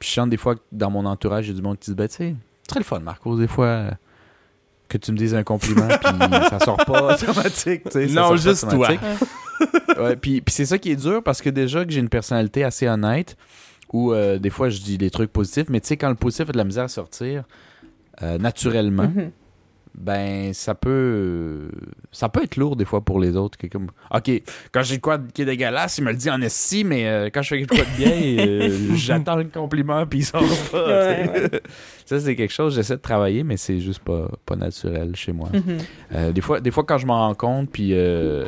Puis 0.00 0.08
je 0.08 0.14
sens 0.14 0.28
des 0.28 0.36
fois 0.36 0.56
que 0.56 0.60
dans 0.72 0.90
mon 0.90 1.06
entourage, 1.06 1.46
il 1.46 1.50
y 1.50 1.52
a 1.52 1.54
du 1.56 1.62
monde 1.62 1.78
qui 1.78 1.88
dit, 1.92 1.96
ben 1.96 2.08
tu 2.08 2.16
sais, 2.16 2.34
c'est 2.62 2.68
très 2.68 2.80
le 2.80 2.84
fun, 2.84 2.98
Marco, 2.98 3.38
des 3.38 3.46
fois, 3.46 3.84
que 4.88 4.98
tu 4.98 5.12
me 5.12 5.16
dises 5.16 5.36
un 5.36 5.44
compliment, 5.44 5.86
puis 5.86 6.48
ça 6.50 6.58
sort 6.58 6.78
pas 6.84 7.14
automatique, 7.14 7.84
Non, 8.10 8.34
juste 8.34 8.68
toi. 8.68 8.88
automatique. 8.90 9.00
Ouais, 9.96 10.16
puis, 10.16 10.40
puis 10.40 10.52
c'est 10.52 10.66
ça 10.66 10.78
qui 10.78 10.90
est 10.90 10.96
dur 10.96 11.22
parce 11.22 11.40
que 11.42 11.50
déjà 11.50 11.84
que 11.84 11.92
j'ai 11.92 12.00
une 12.00 12.08
personnalité 12.08 12.64
assez 12.64 12.88
honnête, 12.88 13.36
où 13.92 14.12
euh, 14.12 14.38
des 14.38 14.50
fois 14.50 14.68
je 14.68 14.80
dis 14.80 14.98
des 14.98 15.10
trucs 15.10 15.32
positifs, 15.32 15.68
mais 15.68 15.80
tu 15.80 15.88
sais, 15.88 15.96
quand 15.96 16.08
le 16.10 16.14
positif 16.14 16.48
a 16.48 16.52
de 16.52 16.58
la 16.58 16.64
misère 16.64 16.84
à 16.84 16.88
sortir, 16.88 17.44
euh, 18.22 18.38
naturellement, 18.38 19.04
Mhm. 19.14 19.30
ben 19.94 20.52
ça 20.54 20.74
peut 20.76 21.70
ça 22.12 22.28
peut 22.28 22.44
être 22.44 22.56
lourd 22.56 22.76
des 22.76 22.84
fois 22.84 23.00
pour 23.00 23.18
les 23.18 23.34
autres 23.36 23.58
que 23.58 23.66
comme 23.66 23.88
ok 24.14 24.30
quand 24.70 24.82
j'ai 24.82 25.00
quoi 25.00 25.18
qui 25.34 25.42
est 25.42 25.44
dégueulasse 25.44 25.98
il 25.98 26.04
me 26.04 26.10
le 26.10 26.16
dit 26.16 26.30
en 26.30 26.40
esti 26.40 26.84
mais 26.84 27.08
euh, 27.08 27.30
quand 27.34 27.42
je 27.42 27.48
fais 27.48 27.66
quoi 27.66 27.78
de 27.78 27.96
bien 27.96 28.94
j'attends 28.96 29.34
le 29.36 29.44
compliment 29.44 30.06
puis 30.06 30.20
il 30.20 30.24
sort 30.24 30.42
pas 30.70 30.86
Ouais, 30.86 31.50
ça 32.06 32.20
c'est 32.20 32.36
quelque 32.36 32.52
chose 32.52 32.76
j'essaie 32.76 32.96
de 32.96 33.00
travailler 33.02 33.42
mais 33.42 33.56
c'est 33.56 33.80
juste 33.80 34.00
pas 34.00 34.30
pas 34.46 34.54
naturel 34.56 35.16
chez 35.16 35.32
moi 35.32 35.48
Mhm. 35.52 36.32
Des 36.32 36.40
fois 36.42 36.60
des 36.60 36.70
fois 36.70 36.84
quand 36.84 36.98
je 36.98 37.06
m'en 37.06 37.26
rends 37.26 37.34
compte 37.34 37.70
puis 37.70 37.90
je 37.90 38.46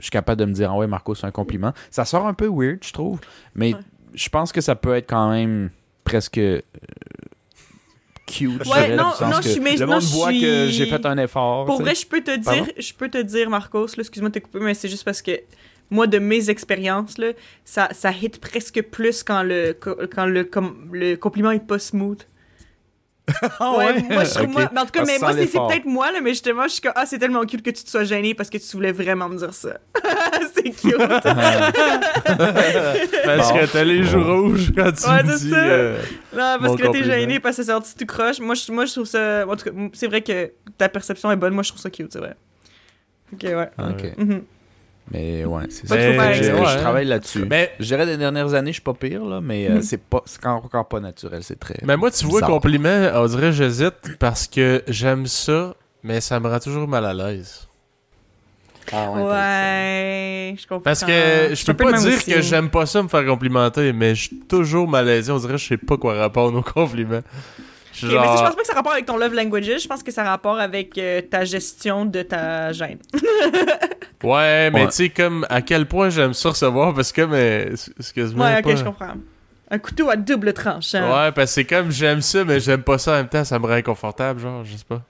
suis 0.00 0.10
capable 0.10 0.40
de 0.40 0.44
me 0.46 0.52
dire 0.52 0.70
ah 0.72 0.76
ouais 0.76 0.86
Marco 0.88 1.14
c'est 1.14 1.26
un 1.26 1.30
compliment 1.30 1.72
ça 1.90 2.04
sort 2.04 2.26
un 2.26 2.34
peu 2.34 2.48
weird 2.50 2.78
je 2.84 2.92
trouve 2.92 3.20
mais 3.54 3.72
Ouais. 3.74 3.80
Je 4.14 4.28
pense 4.28 4.52
que 4.52 4.60
ça 4.60 4.74
peut 4.74 4.94
être 4.94 5.08
quand 5.08 5.30
même 5.30 5.70
presque 6.04 6.38
euh, 6.38 6.60
cute 8.26 8.62
je 8.64 8.70
Ouais, 8.70 8.84
dirais, 8.84 8.96
non, 8.96 9.10
je 9.42 9.48
suis- 9.48 9.60
mais 9.60 9.76
le 9.76 9.86
monde 9.86 10.00
je 10.02 10.06
voit 10.08 10.30
suis- 10.30 10.40
que 10.40 10.68
j'ai 10.70 10.86
fait 10.86 11.04
un 11.06 11.18
effort 11.18 11.66
Pour 11.66 11.80
vrai, 11.80 11.94
je 11.94 12.06
peux 12.06 12.20
te 12.22 12.36
Pardon? 12.44 12.64
dire, 12.64 12.72
je 12.78 12.92
peux 12.94 13.08
te 13.08 13.18
dire, 13.18 13.50
Marcos, 13.50 13.86
là, 13.86 14.00
excuse-moi 14.00 14.30
de 14.30 14.38
te 14.38 14.44
couper, 14.44 14.60
mais 14.60 14.74
c'est 14.74 14.88
juste 14.88 15.04
parce 15.04 15.22
que 15.22 15.32
moi, 15.90 16.06
de 16.06 16.18
mes 16.18 16.50
expériences, 16.50 17.18
là, 17.18 17.32
ça, 17.64 17.88
ça 17.92 18.12
hit 18.12 18.40
presque 18.40 18.80
plus 18.82 19.22
quand 19.24 19.42
le, 19.42 19.72
quand 19.72 20.26
le, 20.26 20.44
com- 20.44 20.88
le 20.92 21.16
compliment 21.16 21.50
est 21.50 21.66
pas 21.66 21.78
smooth. 21.80 22.22
Ah 23.60 23.76
ouais, 23.76 24.02
moi, 24.02 24.24
je 24.24 24.30
trouve, 24.34 24.48
moi- 24.48 24.70
mais 24.72 24.80
en 24.80 24.84
tout 24.86 24.90
cas, 24.92 25.00
Ah, 25.02 25.06
mais 25.06 25.18
moi, 25.18 25.32
c'est 25.32 25.46
peut-être 25.46 25.84
moi, 25.86 26.10
là, 26.12 26.20
mais 26.22 26.30
justement, 26.30 26.64
je 26.64 26.68
suis 26.70 26.80
comme, 26.80 26.92
ah, 26.94 27.06
c'est 27.06 27.18
tellement 27.18 27.44
cute 27.44 27.62
que 27.62 27.70
tu 27.70 27.82
te 27.84 27.90
sois 27.90 28.04
gêné 28.04 28.34
parce 28.34 28.50
que 28.50 28.58
tu 28.58 28.66
voulais 28.76 28.92
vraiment 28.92 29.28
me 29.28 29.36
dire 29.38 29.52
ça. 29.54 29.78
c'est 30.54 30.70
cute. 30.70 30.96
Parce 33.24 33.52
Bon. 33.52 33.58
que 33.58 33.66
t'as 33.72 33.84
les 33.84 34.02
joues 34.04 34.22
rouges 34.22 34.72
quand 34.74 34.92
tu 34.92 35.08
Ouais, 35.08 35.22
me 35.22 35.38
dis. 35.38 35.50
ça. 35.50 35.56
euh, 35.56 35.98
Non, 36.32 36.56
parce 36.60 36.76
que 36.76 36.82
là, 36.82 36.88
t'es 36.92 37.04
gêné 37.04 37.40
parce 37.40 37.56
que 37.56 37.62
c'est 37.62 37.70
sorti 37.70 37.94
tout 37.96 38.06
croche. 38.06 38.40
Moi, 38.40 38.54
je, 38.54 38.72
moi, 38.72 38.84
je 38.86 38.92
trouve 38.92 39.04
ça. 39.06 39.46
En 39.48 39.56
tout 39.56 39.64
cas, 39.64 39.70
c'est 39.92 40.06
vrai 40.06 40.22
que 40.22 40.52
ta 40.78 40.88
perception 40.88 41.30
est 41.30 41.36
bonne. 41.36 41.54
Moi, 41.54 41.62
je 41.62 41.70
trouve 41.70 41.80
ça 41.80 41.90
cute, 41.90 42.12
c'est 42.12 42.18
vrai. 42.18 42.34
Ok, 43.32 43.42
ouais. 43.44 43.70
Ok. 43.78 44.12
Mhm. 44.18 44.42
Mais 45.12 45.44
ouais, 45.44 45.64
c'est 45.70 45.88
ça. 45.88 45.96
Je- 46.32 46.78
travaille 46.78 47.06
là-dessus. 47.06 47.44
Mais, 47.48 47.72
Je 47.80 47.84
dirais 47.86 48.06
des 48.06 48.16
dernières 48.16 48.54
années, 48.54 48.70
je 48.70 48.74
suis 48.74 48.82
pas 48.82 48.94
pire, 48.94 49.24
là, 49.24 49.40
mais 49.40 49.66
euh, 49.68 49.74
Mhm. 49.76 49.82
c'est 49.82 50.00
pas 50.02 50.22
c'est 50.24 50.46
encore 50.46 50.86
pas 50.88 51.00
naturel, 51.00 51.42
c'est 51.42 51.58
très. 51.58 51.78
mais 51.82 51.96
moi, 51.96 52.10
tu 52.10 52.24
vois, 52.26 52.40
bizarre. 52.40 52.50
compliment, 52.50 53.10
on 53.14 53.26
dirait 53.26 53.52
j'hésite 53.52 54.16
parce 54.18 54.46
que 54.46 54.82
j'aime 54.86 55.26
ça, 55.26 55.74
mais 56.04 56.20
ça 56.20 56.38
me 56.38 56.48
rend 56.48 56.58
toujours 56.60 56.86
mal 56.86 57.04
à 57.04 57.12
l'aise. 57.14 57.66
Ah 58.92 59.10
Ouais, 59.12 60.54
je 60.58 60.66
comprends. 60.66 60.80
Parce 60.82 61.04
que 61.04 61.12
je 61.54 61.64
peux 61.66 61.74
pas 61.74 61.92
dire 61.92 62.08
aussi. 62.16 62.30
que 62.32 62.40
j'aime 62.40 62.70
pas 62.70 62.86
ça 62.86 63.02
me 63.02 63.08
faire 63.08 63.24
complimenter, 63.24 63.92
mais 63.92 64.14
je 64.14 64.22
suis 64.28 64.38
toujours 64.40 64.88
malaisé. 64.88 65.30
On 65.30 65.38
dirait 65.38 65.52
que 65.54 65.58
je 65.58 65.66
sais 65.68 65.76
pas 65.76 65.96
quoi 65.96 66.20
répondre 66.20 66.58
aux 66.58 66.62
compliments. 66.62 67.20
Mais 68.06 68.10
je 68.12 68.16
pense 68.16 68.40
pas 68.56 68.60
que 68.62 68.66
ça 68.66 68.72
a 68.72 68.76
rapport 68.76 68.92
avec 68.92 69.06
ton 69.06 69.16
love 69.16 69.34
languages. 69.34 69.82
Je 69.82 69.88
pense 69.88 70.02
que 70.02 70.10
ça 70.10 70.22
a 70.22 70.30
rapport 70.30 70.58
avec 70.58 70.96
euh, 70.98 71.20
ta 71.22 71.44
gestion 71.44 72.04
de 72.06 72.22
ta 72.22 72.72
gêne. 72.72 72.98
Ouais, 74.22 74.70
mais 74.70 74.80
Ouais. 74.82 74.86
tu 74.88 74.92
sais, 74.96 75.08
comme 75.08 75.46
à 75.48 75.62
quel 75.62 75.86
point 75.86 76.10
j'aime 76.10 76.34
ça 76.34 76.50
recevoir, 76.50 76.92
parce 76.92 77.10
que, 77.10 77.22
mais, 77.22 77.68
excuse-moi. 77.98 78.46
Ouais, 78.48 78.58
ok, 78.58 78.64
pas- 78.64 78.76
je 78.76 78.84
comprends. 78.84 79.14
Un 79.70 79.78
couteau 79.78 80.10
à 80.10 80.16
double 80.16 80.52
tranche. 80.52 80.94
hein. 80.94 81.06
Ouais, 81.08 81.32
parce 81.32 81.46
que 81.50 81.54
c'est 81.54 81.64
comme 81.64 81.90
j'aime 81.90 82.20
ça, 82.20 82.44
mais 82.44 82.60
j'aime 82.60 82.82
pas 82.82 82.98
ça 82.98 83.12
en 83.12 83.14
même 83.14 83.28
temps, 83.28 83.44
ça 83.44 83.58
me 83.58 83.64
rend 83.66 83.72
inconfortable, 83.72 84.40
genre, 84.40 84.62
je 84.64 84.76
sais 84.76 84.84
pas. 84.86 85.00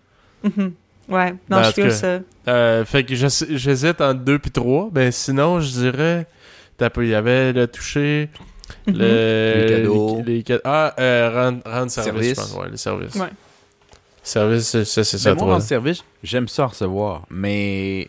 Mhm. 0.45 0.75
Ouais, 1.09 1.33
non, 1.33 1.37
Ben, 1.49 1.59
en 1.59 1.63
je 1.65 1.71
feel 1.73 1.91
ça. 1.91 2.21
Euh, 2.47 2.85
fait 2.85 3.03
que 3.03 3.15
j'hésite 3.17 4.01
entre 4.01 4.21
deux 4.21 4.39
puis 4.39 4.53
trois. 4.53 4.89
Ben 4.93 5.11
sinon, 5.11 5.61
je 5.61 5.71
dirais. 5.71 6.27
T'as 6.77 6.89
pas- 6.89 7.03
Il 7.03 7.09
y 7.09 7.15
avait 7.17 7.53
le 7.53 7.67
toucher. 7.67 8.29
Le. 8.87 9.67
Les 9.67 9.67
cadeaux. 9.77 10.23
les 10.27 10.45
Ah, 10.65 10.95
euh, 10.99 11.31
rendre, 11.35 11.63
rendre 11.65 11.91
service, 11.91 12.05
Service. 12.13 12.29
je 12.31 12.35
pense. 12.35 12.55
Ouais, 12.63 12.71
les 12.71 12.77
services. 12.77 13.15
Ouais. 13.17 13.29
Service, 14.23 14.65
ça, 14.85 14.85
c'est 15.05 15.05
ça, 15.19 15.31
Mais 15.31 15.37
moi, 15.37 15.45
toi. 15.47 15.57
en 15.57 15.61
service, 15.61 16.05
j'aime 16.23 16.47
ça 16.49 16.67
recevoir, 16.67 17.23
mais 17.31 18.09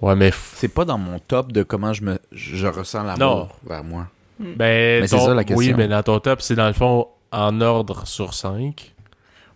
Ouais, 0.00 0.14
mais. 0.16 0.30
c'est 0.54 0.68
pas 0.68 0.84
dans 0.84 0.98
mon 0.98 1.18
top 1.18 1.52
de 1.52 1.62
comment 1.62 1.92
je 1.92 2.02
me 2.02 2.18
je 2.32 2.66
ressens 2.66 3.02
l'amour 3.02 3.48
vers 3.66 3.84
moi. 3.84 4.06
Ben, 4.38 5.00
Mais 5.02 5.06
c'est 5.08 5.18
ça, 5.18 5.34
la 5.34 5.42
question. 5.44 5.56
Oui, 5.58 5.74
mais 5.76 5.88
dans 5.88 6.02
ton 6.02 6.20
top, 6.20 6.40
c'est 6.40 6.54
dans 6.54 6.68
le 6.68 6.72
fond 6.72 7.08
en 7.32 7.60
ordre 7.60 8.06
sur 8.06 8.32
5. 8.34 8.94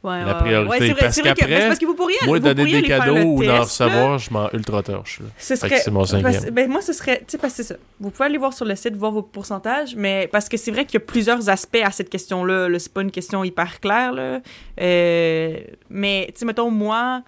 Ouais, 0.03 0.24
la 0.24 0.34
priorité, 0.34 0.68
Ouais, 0.68 0.78
c'est 0.80 0.92
vrai, 0.92 1.00
parce 1.00 1.20
qu'après, 1.20 1.66
parce 1.68 1.78
que 1.78 1.86
vous 1.86 1.94
pourriez, 1.94 2.16
Moi, 2.26 2.38
vous 2.38 2.42
donner 2.44 2.62
pourriez 2.64 2.82
des 2.82 2.88
cadeaux 2.88 3.16
ou 3.18 3.44
d'en 3.44 3.59
test, 3.61 3.80
recevoir, 3.82 4.18
je 4.18 4.32
m'en 4.32 4.50
ultra 4.53 4.82
torche. 4.82 5.20
Ce 5.38 5.55
serait. 5.55 5.78
c'est 5.78 5.90
mon 5.92 6.05
cinquième. 6.05 6.32
parce- 6.32 6.46
ben, 6.50 6.68
moi, 6.68 6.80
ce 6.82 6.92
serait. 6.92 7.18
Tu 7.18 7.24
sais, 7.28 7.38
parce 7.38 7.53
que 7.55 7.62
c'est 7.62 7.74
ça. 7.74 7.76
Vous 8.00 8.11
pouvez 8.11 8.24
aller 8.26 8.38
voir 8.38 8.53
sur 8.53 8.64
le 8.64 8.74
site, 8.74 8.96
voir 8.96 9.12
vos 9.12 9.22
pourcentages, 9.22 9.94
mais 9.96 10.28
parce 10.32 10.48
que 10.48 10.57
c'est 10.57 10.72
vrai 10.72 10.86
qu'il 10.86 10.94
y 10.94 11.03
a 11.03 11.07
plusieurs 11.07 11.48
aspects 11.48 11.78
à 11.84 11.92
cette 11.92 12.11
question-là. 12.11 12.68
là. 12.68 12.78
C'est 12.80 12.92
pas 12.92 13.03
une 13.03 13.12
question 13.12 13.44
hyper 13.44 13.78
claire, 13.78 14.12
là. 14.12 14.40
Euh, 14.80 15.57
mais, 15.88 16.26
tu 16.34 16.40
sais, 16.40 16.44
mettons, 16.46 16.70
moi, 16.70 17.22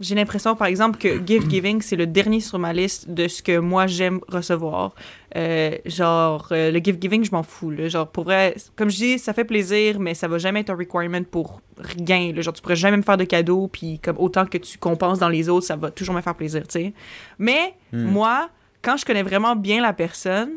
j'ai 0.00 0.14
l'impression, 0.14 0.56
par 0.56 0.66
exemple, 0.66 0.98
que 0.98 1.20
Gift 1.26 1.48
Giving, 1.50 1.82
c'est 1.82 1.96
le 1.96 2.06
dernier 2.06 2.40
sur 2.40 2.58
ma 2.58 2.72
liste 2.72 3.08
de 3.10 3.28
ce 3.28 3.42
que 3.42 3.58
moi, 3.58 3.86
j'aime 3.86 4.20
recevoir. 4.28 4.94
Euh, 5.36 5.76
genre, 5.86 6.48
euh, 6.50 6.72
le 6.72 6.78
gift 6.80 7.00
giving, 7.00 7.22
je 7.24 7.30
m'en 7.30 7.42
fous. 7.44 7.70
Là. 7.70 7.88
Genre, 7.88 8.08
pour 8.08 8.24
vrai, 8.24 8.56
comme 8.74 8.90
je 8.90 8.96
dis, 8.96 9.18
ça 9.18 9.32
fait 9.32 9.44
plaisir, 9.44 10.00
mais 10.00 10.14
ça 10.14 10.26
va 10.26 10.38
jamais 10.38 10.60
être 10.60 10.70
un 10.70 10.76
requirement 10.76 11.22
pour 11.22 11.60
rien. 11.78 12.32
Là. 12.32 12.40
Genre, 12.40 12.52
tu 12.52 12.62
pourrais 12.62 12.74
jamais 12.76 12.96
me 12.96 13.02
faire 13.02 13.16
de 13.16 13.24
cadeaux, 13.24 13.68
puis 13.68 14.00
comme 14.00 14.16
autant 14.18 14.44
que 14.46 14.58
tu 14.58 14.76
compenses 14.78 15.18
dans 15.20 15.28
les 15.28 15.48
autres, 15.48 15.66
ça 15.66 15.76
va 15.76 15.90
toujours 15.92 16.14
me 16.16 16.20
faire 16.20 16.34
plaisir, 16.34 16.62
tu 16.66 16.72
sais. 16.80 16.92
Mais, 17.38 17.74
Hmm. 17.92 18.04
moi, 18.04 18.48
quand 18.82 18.96
je 18.96 19.04
connais 19.04 19.22
vraiment 19.22 19.54
bien 19.56 19.82
la 19.82 19.92
personne, 19.92 20.54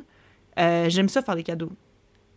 euh, 0.60 0.88
j'aime 0.90 1.10
ça 1.10 1.22
faire 1.22 1.36
des 1.36 1.44
cadeaux. 1.44 1.72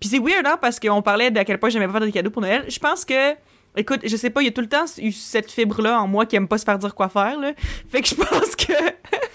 Puis 0.01 0.09
c'est 0.11 0.19
weird, 0.19 0.47
hein, 0.47 0.59
parce 0.61 0.79
qu'on 0.81 1.01
parlait 1.03 1.31
d'à 1.31 1.45
quel 1.45 1.59
point 1.59 1.69
j'aimais 1.71 1.87
pas 1.87 1.93
faire 1.93 2.01
des 2.03 2.13
cadeaux 2.13 2.31
pour 2.31 2.43
Noël. 2.43 2.65
Je 2.69 2.79
pense 2.79 3.05
que, 3.05 3.33
écoute, 3.77 4.01
je 4.05 4.17
sais 4.17 4.31
pas, 4.31 4.43
il 4.43 4.47
y 4.47 4.49
a 4.49 4.53
tout 4.53 4.61
le 4.61 4.69
temps 4.69 4.85
eu 4.99 5.13
cette 5.13 5.51
fibre-là 5.51 6.01
en 6.01 6.07
moi 6.07 6.27
qui 6.27 6.37
aime 6.37 6.49
pas 6.49 6.59
se 6.59 6.65
faire 6.65 6.79
dire 6.79 6.95
quoi 6.95 7.09
faire, 7.09 7.39
là. 7.39 7.53
Fait 7.91 8.03
que 8.03 8.09
je 8.09 8.15
pense 8.15 8.57
que... 8.57 8.73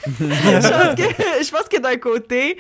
je 0.19 1.51
pense 1.51 1.67
que, 1.69 1.79
d'un 1.79 1.95
côté, 1.97 2.57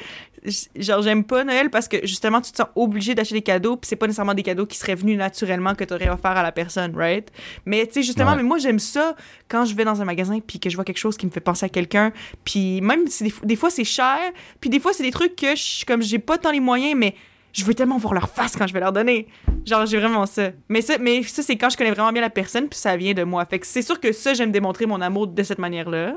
genre, 0.75 1.01
j'aime 1.01 1.23
pas 1.23 1.43
Noël 1.43 1.69
parce 1.69 1.87
que, 1.87 2.05
justement, 2.05 2.41
tu 2.41 2.51
te 2.51 2.57
sens 2.57 2.67
obligé 2.75 3.15
d'acheter 3.15 3.35
des 3.35 3.41
cadeaux, 3.41 3.77
puis 3.77 3.87
c'est 3.87 3.95
pas 3.95 4.07
nécessairement 4.07 4.33
des 4.33 4.43
cadeaux 4.43 4.65
qui 4.65 4.77
seraient 4.77 4.95
venus 4.95 5.17
naturellement 5.17 5.75
que 5.75 5.83
t'aurais 5.83 6.09
offert 6.09 6.31
à 6.31 6.43
la 6.43 6.51
personne, 6.51 6.95
right? 6.95 7.31
Mais, 7.65 7.85
tu 7.87 7.93
sais, 7.93 8.03
justement, 8.03 8.31
Ouais. 8.31 8.37
mais 8.37 8.43
moi, 8.43 8.57
j'aime 8.57 8.79
ça 8.79 9.15
quand 9.47 9.65
je 9.65 9.75
vais 9.75 9.83
dans 9.85 10.01
un 10.01 10.05
magasin 10.05 10.39
puis 10.45 10.59
que 10.59 10.69
je 10.69 10.75
vois 10.75 10.85
quelque 10.85 10.97
chose 10.97 11.17
qui 11.17 11.25
me 11.25 11.31
fait 11.31 11.39
penser 11.39 11.65
à 11.65 11.69
quelqu'un, 11.69 12.11
puis 12.45 12.81
même 12.81 13.07
si 13.07 13.25
des, 13.25 13.33
des 13.43 13.55
fois 13.55 13.69
c'est 13.69 13.83
cher, 13.83 14.17
puis 14.59 14.69
des 14.69 14.79
fois 14.79 14.93
c'est 14.93 15.03
des 15.03 15.11
trucs 15.11 15.35
que, 15.35 15.55
je, 15.55 15.85
comme 15.85 16.01
j'ai 16.01 16.19
pas 16.19 16.37
tant 16.37 16.51
les 16.51 16.59
moyens, 16.59 16.95
mais 16.97 17.15
je 17.53 17.65
veux 17.65 17.73
tellement 17.73 17.97
voir 17.97 18.13
leur 18.13 18.29
face 18.29 18.55
quand 18.55 18.67
je 18.67 18.73
vais 18.73 18.79
leur 18.79 18.93
donner. 18.93 19.27
Genre, 19.65 19.85
j'ai 19.85 19.99
vraiment 19.99 20.25
ça. 20.25 20.51
Mais 20.69 20.81
ça, 20.81 20.97
mais 20.99 21.23
ça 21.23 21.43
c'est 21.43 21.55
quand 21.57 21.69
je 21.69 21.77
connais 21.77 21.91
vraiment 21.91 22.11
bien 22.11 22.21
la 22.21 22.29
personne, 22.29 22.67
puis 22.69 22.79
ça 22.79 22.95
vient 22.97 23.13
de 23.13 23.23
moi. 23.23 23.43
Fait 23.45 23.59
que 23.59 23.67
c'est 23.67 23.81
sûr 23.81 23.99
que 23.99 24.11
ça, 24.11 24.33
j'aime 24.33 24.51
démontrer 24.51 24.85
mon 24.85 25.01
amour 25.01 25.27
de 25.27 25.43
cette 25.43 25.59
manière-là. 25.59 26.15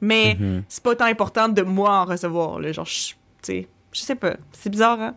Mais 0.00 0.36
Mhm. 0.38 0.64
c'est 0.68 0.82
pas 0.82 0.94
tant 0.96 1.04
important 1.06 1.48
de 1.48 1.62
moi 1.62 2.00
en 2.00 2.04
recevoir, 2.04 2.58
là. 2.60 2.72
Genre, 2.72 2.84
tu 2.84 3.14
sais, 3.42 3.68
je 3.92 4.00
sais 4.00 4.16
pas. 4.16 4.36
C'est 4.52 4.70
bizarre, 4.70 5.00
hein? 5.00 5.14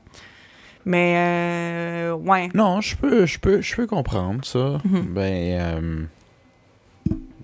Mais, 0.86 1.16
euh, 1.18 2.14
ouais. 2.14 2.50
Non, 2.54 2.80
je 2.80 2.96
peux, 2.96 3.26
je 3.26 3.40
peux, 3.40 3.62
je 3.62 3.76
peux 3.76 3.88
comprendre 3.88 4.46
ça. 4.46 4.78
Mhm. 4.86 5.02
Ben, 5.14 5.60
euh, 5.60 6.04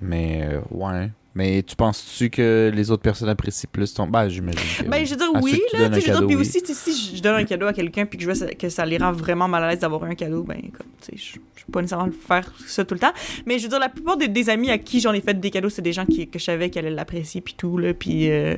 mais 0.01 0.43
euh, 0.43 0.61
ouais. 0.71 1.09
Mais 1.35 1.63
tu 1.63 1.75
penses-tu 1.75 2.29
que 2.29 2.71
les 2.73 2.91
autres 2.91 3.01
personnes 3.01 3.27
apprécient 3.29 3.67
plus 3.71 3.91
ton... 3.93 4.05
Ben, 4.05 4.29
j'imagine 4.29 4.85
que... 4.85 4.89
Ben, 4.89 5.03
je 5.03 5.11
veux 5.11 5.17
dire, 5.17 5.31
oui, 5.41 5.59
là, 5.73 5.89
tu 5.89 5.95
sais, 5.95 6.01
je 6.01 6.11
veux 6.11 6.17
dire, 6.19 6.27
puis 6.27 6.35
oui. 6.35 6.41
aussi, 6.41 6.61
si 6.63 7.15
je 7.17 7.21
donne 7.23 7.35
un 7.37 7.43
cadeau 7.43 7.65
à 7.65 7.73
quelqu'un 7.73 8.05
puis 8.05 8.19
que 8.19 8.23
je 8.23 8.29
vois 8.31 8.53
que 8.53 8.69
ça 8.69 8.85
les 8.85 8.97
rend 8.99 9.11
vraiment 9.11 9.47
mal 9.47 9.63
à 9.63 9.69
l'aise 9.71 9.79
d'avoir 9.79 10.03
un 10.03 10.13
cadeau, 10.13 10.43
ben, 10.43 10.61
comme, 10.61 10.85
tu 11.01 11.17
sais, 11.17 11.33
je 11.55 11.65
peux 11.65 11.71
pas 11.71 11.81
nécessairement 11.81 12.11
faire 12.11 12.53
ça 12.67 12.85
tout 12.85 12.93
le 12.93 12.99
temps. 12.99 13.13
Mais 13.47 13.57
je 13.57 13.63
veux 13.63 13.69
dire, 13.69 13.79
la 13.79 13.89
plupart 13.89 14.15
des, 14.17 14.27
des 14.27 14.49
amis 14.51 14.69
à 14.69 14.77
qui 14.77 14.99
j'en 14.99 15.11
ai 15.13 15.21
fait 15.21 15.33
des 15.39 15.49
cadeaux, 15.49 15.69
c'est 15.69 15.81
des 15.81 15.91
gens 15.93 16.05
qui, 16.05 16.27
que 16.27 16.37
je 16.37 16.43
savais 16.43 16.69
qu'elle 16.69 16.85
allait 16.85 16.95
l'apprécier 16.95 17.41
puis 17.41 17.55
tout, 17.57 17.79
là, 17.79 17.95
puis, 17.95 18.29
euh, 18.29 18.55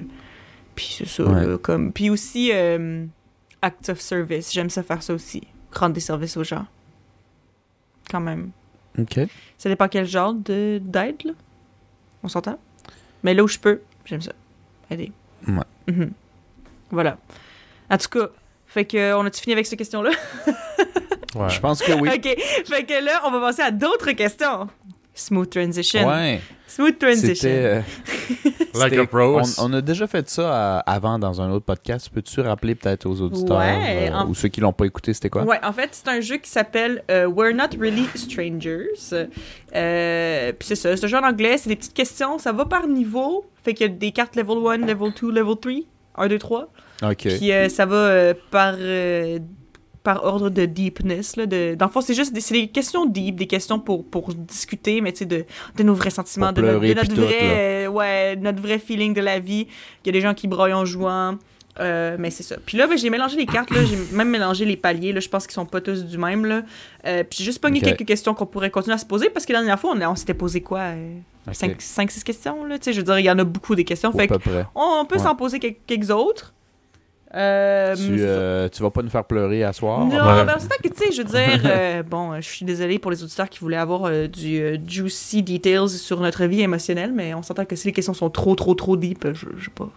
puis 0.76 0.96
c'est 0.98 1.08
ça, 1.08 1.24
Ouais. 1.24 1.48
là, 1.48 1.58
comme, 1.58 1.94
puis 1.94 2.10
aussi, 2.10 2.52
euh, 2.54 3.06
act 3.62 3.88
of 3.88 4.02
service, 4.02 4.52
j'aime 4.52 4.70
ça 4.70 4.84
faire 4.84 5.02
ça 5.02 5.14
aussi, 5.14 5.44
rendre 5.72 5.94
des 5.94 6.02
services 6.02 6.36
aux 6.36 6.44
gens, 6.44 6.66
quand 8.12 8.20
même. 8.20 8.52
OK. 9.00 9.20
Ça 9.58 9.70
dépend 9.70 9.88
quel 9.88 10.06
genre 10.06 10.34
de- 10.34 10.82
d'aide, 10.84 11.24
là, 11.24 11.32
on 12.24 12.28
s'entend? 12.28 12.58
Mais 13.26 13.34
là 13.34 13.44
où 13.44 13.48
je 13.48 13.58
peux, 13.58 13.82
j'aime 14.06 14.22
ça, 14.22 14.34
aider. 14.92 15.12
Ouais. 15.48 15.64
Mhm. 15.88 16.12
Voilà. 16.92 17.18
En 17.90 17.98
tout 17.98 18.08
cas, 18.08 18.28
fait 18.68 18.86
que 18.86 19.16
on 19.16 19.26
a-tu 19.26 19.42
fini 19.42 19.54
avec 19.54 19.66
cette 19.66 19.80
question-là? 19.80 20.12
Ouais. 21.36 21.50
Je 21.50 21.60
pense 21.60 21.82
que 21.82 21.92
oui. 21.94 22.08
Ok. 22.16 22.40
Fait 22.68 22.84
que 22.84 23.04
là, 23.04 23.22
on 23.26 23.32
va 23.32 23.40
passer 23.40 23.64
à 23.64 23.72
d'autres 23.72 24.12
questions. 24.12 24.68
Smooth 25.16 25.50
transition. 25.50 26.08
Ouais. 26.08 26.42
Smooth 26.68 26.98
transition. 27.00 27.34
C'était... 27.36 27.66
euh, 27.66 27.82
Like 28.80 28.98
a 28.98 29.06
pros. 29.06 29.40
On, 29.60 29.70
on 29.70 29.74
a 29.74 29.82
déjà 29.82 30.06
fait 30.08 30.30
ça 30.30 30.80
avant 30.80 31.18
dans 31.18 31.40
un 31.42 31.50
autre 31.52 31.64
podcast. 31.66 32.10
Peux-tu 32.14 32.42
rappeler 32.42 32.76
peut-être 32.76 33.06
aux 33.06 33.22
auditeurs 33.22 33.58
Ouais, 33.60 34.10
euh, 34.10 34.14
en- 34.14 34.28
ou 34.28 34.36
ceux 34.36 34.50
qui 34.50 34.60
l'ont 34.60 34.74
pas 34.74 34.86
écouté, 34.86 35.14
c'était 35.14 35.30
quoi? 35.30 35.44
Ouais, 35.44 35.60
en 35.64 35.72
fait, 35.72 35.90
c'est 35.94 36.10
un 36.10 36.20
jeu 36.20 36.36
qui 36.38 36.50
s'appelle 36.50 37.02
euh, 37.10 37.26
We're 37.28 37.56
Not 37.56 37.78
Really 37.80 38.06
Strangers. 38.16 38.90
Euh, 39.76 40.52
Puis 40.60 40.68
c'est 40.68 40.76
ça, 40.76 40.96
c'est 40.98 41.06
un 41.06 41.08
jeu 41.08 41.18
en 41.18 41.24
anglais, 41.28 41.58
c'est 41.58 41.70
des 41.70 41.76
petites 41.78 41.94
questions, 41.94 42.38
ça 42.38 42.52
va 42.52 42.66
par 42.66 42.88
niveau. 42.88 43.46
Fait 43.64 43.74
qu'il 43.74 43.88
y 43.88 43.90
a 43.90 43.94
des 43.94 44.12
cartes 44.12 44.36
level 44.36 44.58
1, 44.68 44.86
level 44.86 45.12
2, 45.20 45.32
level 45.32 45.56
3, 45.56 45.74
1, 46.18 46.28
2, 46.28 46.38
3. 46.40 46.68
OK. 47.04 47.16
Puis 47.18 47.52
euh, 47.52 47.70
ça 47.70 47.86
va 47.86 47.96
euh, 47.96 48.34
par, 48.52 48.76
euh, 48.78 49.40
par 50.06 50.24
ordre 50.24 50.50
de 50.50 50.66
deepness. 50.66 51.36
Là, 51.36 51.46
de, 51.46 51.76
dans 51.76 51.88
le 51.88 51.92
fond, 51.92 52.00
c'est 52.00 52.14
juste 52.14 52.32
des, 52.32 52.42
des 52.62 52.68
questions 52.70 53.06
deep, 53.06 53.36
des 53.36 53.48
questions 53.48 53.80
pour, 53.80 54.06
pour 54.06 54.34
discuter, 54.34 55.02
mais 55.02 55.12
tu 55.12 55.20
sais, 55.20 55.26
de, 55.26 55.44
de 55.76 55.84
nos 55.84 55.94
vrais 55.96 56.12
sentiments, 56.12 56.54
de 56.54 56.62
notre, 56.62 56.74
de 56.76 56.80
pleurer, 56.80 56.96
notre 56.96 57.08
puis 57.10 57.18
tout, 57.18 57.24
vrai, 57.26 57.40
euh, 57.42 57.88
ouais, 57.88 58.36
notre 58.38 58.62
vrai 58.62 58.80
feeling 58.80 59.14
de 59.14 59.20
la 59.22 59.40
vie. 59.40 59.68
Il 60.04 60.08
y 60.08 60.10
a 60.10 60.14
des 60.14 60.22
gens 60.22 60.34
qui 60.34 60.48
broyent 60.48 60.74
en 60.78 60.86
jouant. 60.86 61.38
euh, 61.82 62.16
mais 62.18 62.30
c'est 62.32 62.44
ça. 62.44 62.56
Puis 62.66 62.78
là, 62.78 62.88
ben, 62.88 62.98
j'ai 62.98 63.10
mélangé 63.10 63.36
les 63.36 63.46
cartes, 63.46 63.70
j'ai 63.74 63.98
même 64.16 64.30
mélangé 64.30 64.64
les 64.64 64.78
paliers. 64.78 65.12
Là, 65.12 65.20
je 65.20 65.28
pense 65.28 65.46
qu'ils 65.46 65.56
sont 65.56 65.66
pas 65.66 65.82
tous 65.82 66.06
du 66.06 66.18
même. 66.18 66.46
Là. 66.46 66.62
Euh, 67.06 67.24
puis 67.24 67.40
j'ai 67.40 67.44
juste 67.46 67.60
pogné 67.60 67.82
quelques 67.82 68.06
questions 68.06 68.34
qu'on 68.34 68.46
pourrait 68.46 68.72
continuer 68.72 68.96
à 68.96 68.98
se 68.98 69.06
poser 69.06 69.30
parce 69.30 69.46
que 69.46 69.52
la 69.52 69.60
dernière 69.60 69.80
fois, 69.80 69.94
on, 69.94 70.16
s'était 70.16 70.34
posé 70.34 70.62
quoi 70.62 70.80
euh, 70.80 71.18
Ok. 71.48 71.54
5-6 71.54 72.24
questions. 72.24 72.64
Là, 72.66 72.80
tu 72.80 72.86
sais, 72.86 72.94
je 72.94 73.00
veux 73.00 73.04
dire, 73.04 73.20
il 73.20 73.26
y 73.26 73.30
en 73.30 73.38
a 73.38 73.44
beaucoup 73.44 73.76
des 73.76 73.84
questions. 73.84 74.12
Fait 74.14 74.32
on 74.74 75.06
peut 75.06 75.16
Ouais. 75.18 75.22
s'en 75.22 75.36
poser 75.36 75.60
quelques, 75.60 75.86
quelques 75.86 76.10
autres. 76.12 76.55
Euh, 77.36 77.96
Tu, 77.96 78.18
euh, 78.20 78.70
tu 78.70 78.82
vas 78.82 78.92
pas 78.92 79.02
nous 79.02 79.10
faire 79.10 79.26
pleurer 79.26 79.64
à 79.64 79.74
soir? 79.74 80.06
Non, 80.06 80.16
Ouais. 80.16 80.46
ben, 80.46 80.56
c'est 80.58 80.82
que, 80.82 80.88
tu 80.88 81.06
sais, 81.06 81.12
je 81.12 81.22
veux 81.22 81.28
dire, 81.28 81.62
euh, 81.66 82.04
bon, 82.04 82.32
euh, 82.34 82.38
je 82.40 82.48
suis 82.48 82.66
désolée 82.66 82.98
pour 83.00 83.12
les 83.12 83.24
auditeurs 83.24 83.50
qui 83.50 83.60
voulaient 83.60 83.76
avoir 83.78 84.06
euh, 84.06 84.28
du 84.28 84.60
euh, 84.62 84.78
juicy 84.88 85.44
details 85.44 85.90
sur 85.90 86.20
notre 86.22 86.46
vie 86.46 86.62
émotionnelle, 86.62 87.12
mais 87.14 87.34
on 87.34 87.42
s'entend 87.44 87.66
que 87.66 87.76
si 87.76 87.88
les 87.88 87.94
questions 87.94 88.14
sont 88.14 88.30
trop, 88.30 88.56
trop, 88.56 88.74
trop 88.74 88.96
deep, 88.96 89.28
je, 89.34 89.48
je 89.58 89.66
sais 89.66 89.72
pas. 89.76 89.90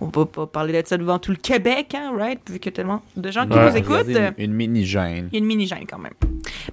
on 0.00 0.06
va 0.06 0.24
pas 0.26 0.46
parler 0.46 0.80
de 0.80 0.86
ça 0.86 0.96
devant 0.96 1.18
tout 1.18 1.30
le 1.32 1.36
Québec, 1.36 1.94
hein, 1.94 2.12
right? 2.16 2.40
Vu 2.48 2.58
qu'il 2.58 2.70
y 2.72 2.74
a 2.74 2.76
tellement 2.76 3.02
de 3.16 3.30
gens 3.30 3.46
qui 3.46 3.56
Ouais. 3.58 3.70
nous 3.70 3.76
écoutent. 3.76 4.08
Une, 4.08 4.32
une 4.38 4.52
mini-gêne. 4.54 5.28
Il 5.30 5.34
y 5.34 5.36
a 5.36 5.40
une 5.40 5.46
mini-gêne 5.46 5.84
quand 5.90 5.98
même. 5.98 6.14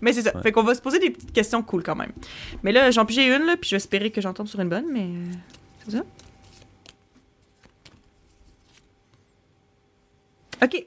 Mais 0.02 0.14
c'est 0.14 0.22
ça. 0.22 0.34
Ouais. 0.36 0.42
Fait 0.44 0.52
qu'on 0.54 0.64
va 0.64 0.76
se 0.76 0.82
poser 0.82 1.00
des 1.00 1.10
petites 1.10 1.34
questions 1.34 1.62
cool 1.62 1.84
quand 1.84 1.96
même. 1.96 2.12
Mais 2.64 2.72
là, 2.72 2.90
j'en 2.92 3.06
j'ai 3.08 3.26
une, 3.28 3.46
là, 3.46 3.56
puis 3.60 3.70
je 3.70 3.76
vais 3.76 3.78
espérer 3.78 4.12
que 4.12 4.22
j'en 4.22 4.32
tombe 4.34 4.48
sur 4.48 4.60
une 4.62 4.70
bonne, 4.70 4.86
mais. 4.94 5.08
C'est 5.86 5.98
ça? 5.98 6.04
OK. 10.64 10.86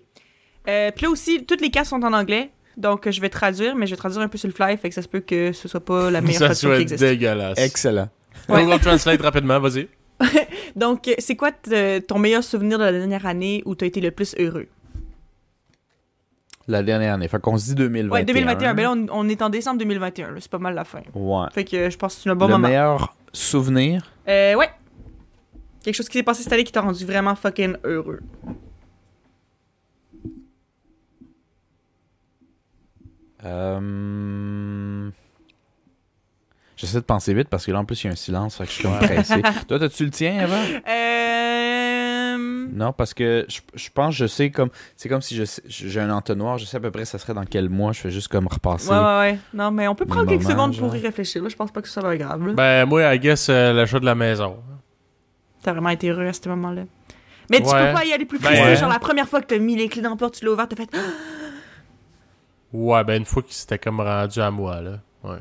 Euh, 0.68 0.90
puis 0.94 1.04
là 1.06 1.10
aussi, 1.10 1.44
toutes 1.44 1.60
les 1.60 1.70
cartes 1.70 1.86
sont 1.86 2.02
en 2.04 2.12
anglais. 2.12 2.50
Donc, 2.76 3.08
je 3.10 3.20
vais 3.20 3.28
traduire, 3.28 3.74
mais 3.74 3.86
je 3.86 3.92
vais 3.92 3.96
traduire 3.96 4.20
un 4.22 4.28
peu 4.28 4.38
sur 4.38 4.48
le 4.48 4.54
fly, 4.54 4.76
fait 4.76 4.88
que 4.88 4.94
ça 4.94 5.02
se 5.02 5.08
peut 5.08 5.20
que 5.20 5.52
ce 5.52 5.66
soit 5.66 5.84
pas 5.84 6.10
la 6.10 6.20
meilleure 6.20 6.38
Ça 6.38 6.44
traduction 6.46 6.68
qui 6.70 6.74
soit 6.74 6.82
existe. 6.82 7.00
dégueulasse. 7.02 7.58
Excellent. 7.58 8.08
Ouais. 8.48 8.64
Google 8.64 8.78
Translate 8.80 9.20
rapidement, 9.20 9.58
vas-y. 9.58 9.88
Donc, 10.76 11.08
euh, 11.08 11.14
c'est 11.18 11.34
quoi 11.36 11.50
t- 11.52 12.02
ton 12.02 12.18
meilleur 12.18 12.44
souvenir 12.44 12.78
de 12.78 12.84
la 12.84 12.92
dernière 12.92 13.26
année 13.26 13.62
où 13.66 13.74
tu 13.74 13.84
as 13.84 13.88
été 13.88 14.00
le 14.00 14.10
plus 14.12 14.34
heureux? 14.38 14.66
La 16.68 16.82
dernière 16.82 17.14
année. 17.14 17.28
Fait 17.28 17.40
qu'on 17.40 17.56
se 17.56 17.64
dit 17.66 17.74
2021. 17.74 18.12
Ouais, 18.14 18.24
2021. 18.24 18.74
Mais 18.74 18.82
là, 18.82 18.92
on, 18.92 19.06
on 19.10 19.28
est 19.28 19.40
en 19.42 19.48
décembre 19.48 19.78
2021. 19.78 20.32
là. 20.32 20.36
C'est 20.40 20.50
pas 20.50 20.58
mal 20.58 20.74
la 20.74 20.84
fin. 20.84 21.00
Ouais. 21.14 21.46
Fait 21.52 21.64
que 21.64 21.76
euh, 21.76 21.90
je 21.90 21.96
pense 21.96 22.14
que 22.16 22.22
c'est 22.22 22.30
un 22.30 22.36
bon 22.36 22.46
le 22.46 22.52
moment. 22.52 22.68
meilleur 22.68 23.14
souvenir? 23.32 24.12
Euh, 24.28 24.54
ouais. 24.54 24.68
Quelque 25.82 25.94
chose 25.94 26.08
qui 26.08 26.18
s'est 26.18 26.22
passé 26.24 26.42
cette 26.42 26.52
année 26.52 26.64
qui 26.64 26.72
t'a 26.72 26.82
rendu 26.82 27.04
vraiment 27.06 27.34
fucking 27.34 27.76
heureux. 27.84 28.20
Euh... 33.44 35.10
J'essaie 36.76 36.98
de 36.98 37.04
penser 37.04 37.34
vite 37.34 37.48
parce 37.48 37.66
que 37.66 37.72
là, 37.72 37.80
en 37.80 37.84
plus, 37.84 38.04
il 38.04 38.06
y 38.06 38.10
a 38.10 38.12
un 38.12 38.16
silence. 38.16 38.56
Fait 38.56 38.64
que 38.64 38.70
je 38.70 38.74
suis 38.74 38.82
comme 38.84 38.98
pressé. 38.98 39.42
Toi, 39.66 39.78
t'as-tu 39.80 40.04
le 40.04 40.10
tien 40.10 40.38
avant? 40.38 40.62
Euh... 40.88 42.36
Non, 42.72 42.92
parce 42.92 43.14
que 43.14 43.46
je, 43.48 43.60
je 43.74 43.88
pense, 43.92 44.14
je 44.14 44.26
sais 44.26 44.50
comme. 44.50 44.68
C'est 44.96 45.08
comme 45.08 45.22
si 45.22 45.42
j'ai 45.66 46.00
un 46.00 46.10
entonnoir, 46.10 46.58
je 46.58 46.66
sais 46.66 46.76
à 46.76 46.80
peu 46.80 46.90
près 46.92 47.04
ça 47.04 47.18
serait 47.18 47.34
dans 47.34 47.44
quel 47.44 47.68
mois. 47.68 47.90
Je 47.92 48.00
fais 48.00 48.10
juste 48.10 48.28
comme 48.28 48.46
repasser. 48.46 48.90
Ouais, 48.90 48.96
ouais, 48.96 49.18
ouais. 49.18 49.38
Non, 49.54 49.70
mais 49.72 49.88
on 49.88 49.96
peut 49.96 50.06
prendre 50.06 50.28
quelques 50.28 50.42
moments, 50.42 50.54
secondes 50.54 50.72
genre. 50.74 50.86
pour 50.90 50.96
y 50.96 51.00
réfléchir. 51.00 51.42
Là. 51.42 51.48
Je 51.48 51.56
pense 51.56 51.72
pas 51.72 51.82
que 51.82 51.88
ça 51.88 52.00
va 52.00 52.14
être 52.14 52.20
grave. 52.20 52.46
là. 52.46 52.52
Ben, 52.52 52.84
moi, 52.86 53.12
I 53.14 53.18
guess, 53.18 53.48
euh, 53.48 53.72
l'achat 53.72 53.98
de 53.98 54.04
la 54.04 54.14
maison. 54.14 54.58
T'as 55.62 55.72
vraiment 55.72 55.88
été 55.90 56.08
heureux 56.10 56.26
à 56.26 56.32
ce 56.32 56.48
moment-là. 56.48 56.82
Mais 57.50 57.58
tu 57.60 57.64
Ouais. 57.66 57.88
peux 57.88 57.94
pas 57.94 58.04
y 58.04 58.12
aller 58.12 58.26
plus 58.26 58.38
Ben, 58.38 58.50
précis. 58.50 58.62
ouais. 58.62 58.76
Genre, 58.76 58.88
la 58.90 58.98
première 59.00 59.26
fois 59.26 59.40
que 59.40 59.46
t'as 59.46 59.58
mis 59.58 59.74
les 59.74 59.88
clés 59.88 60.02
dans 60.02 60.10
la 60.10 60.16
porte, 60.16 60.34
tu 60.38 60.44
l'as 60.44 60.52
ouvert, 60.52 60.68
t'as 60.68 60.76
fait. 60.76 60.88
Ouais, 62.72 63.04
ben, 63.04 63.18
une 63.18 63.24
fois 63.24 63.42
que 63.42 63.48
c'était 63.50 63.78
comme 63.78 64.00
rendu 64.00 64.40
à 64.40 64.50
moi, 64.50 64.80
là. 64.80 64.98
Ouais. 65.24 65.38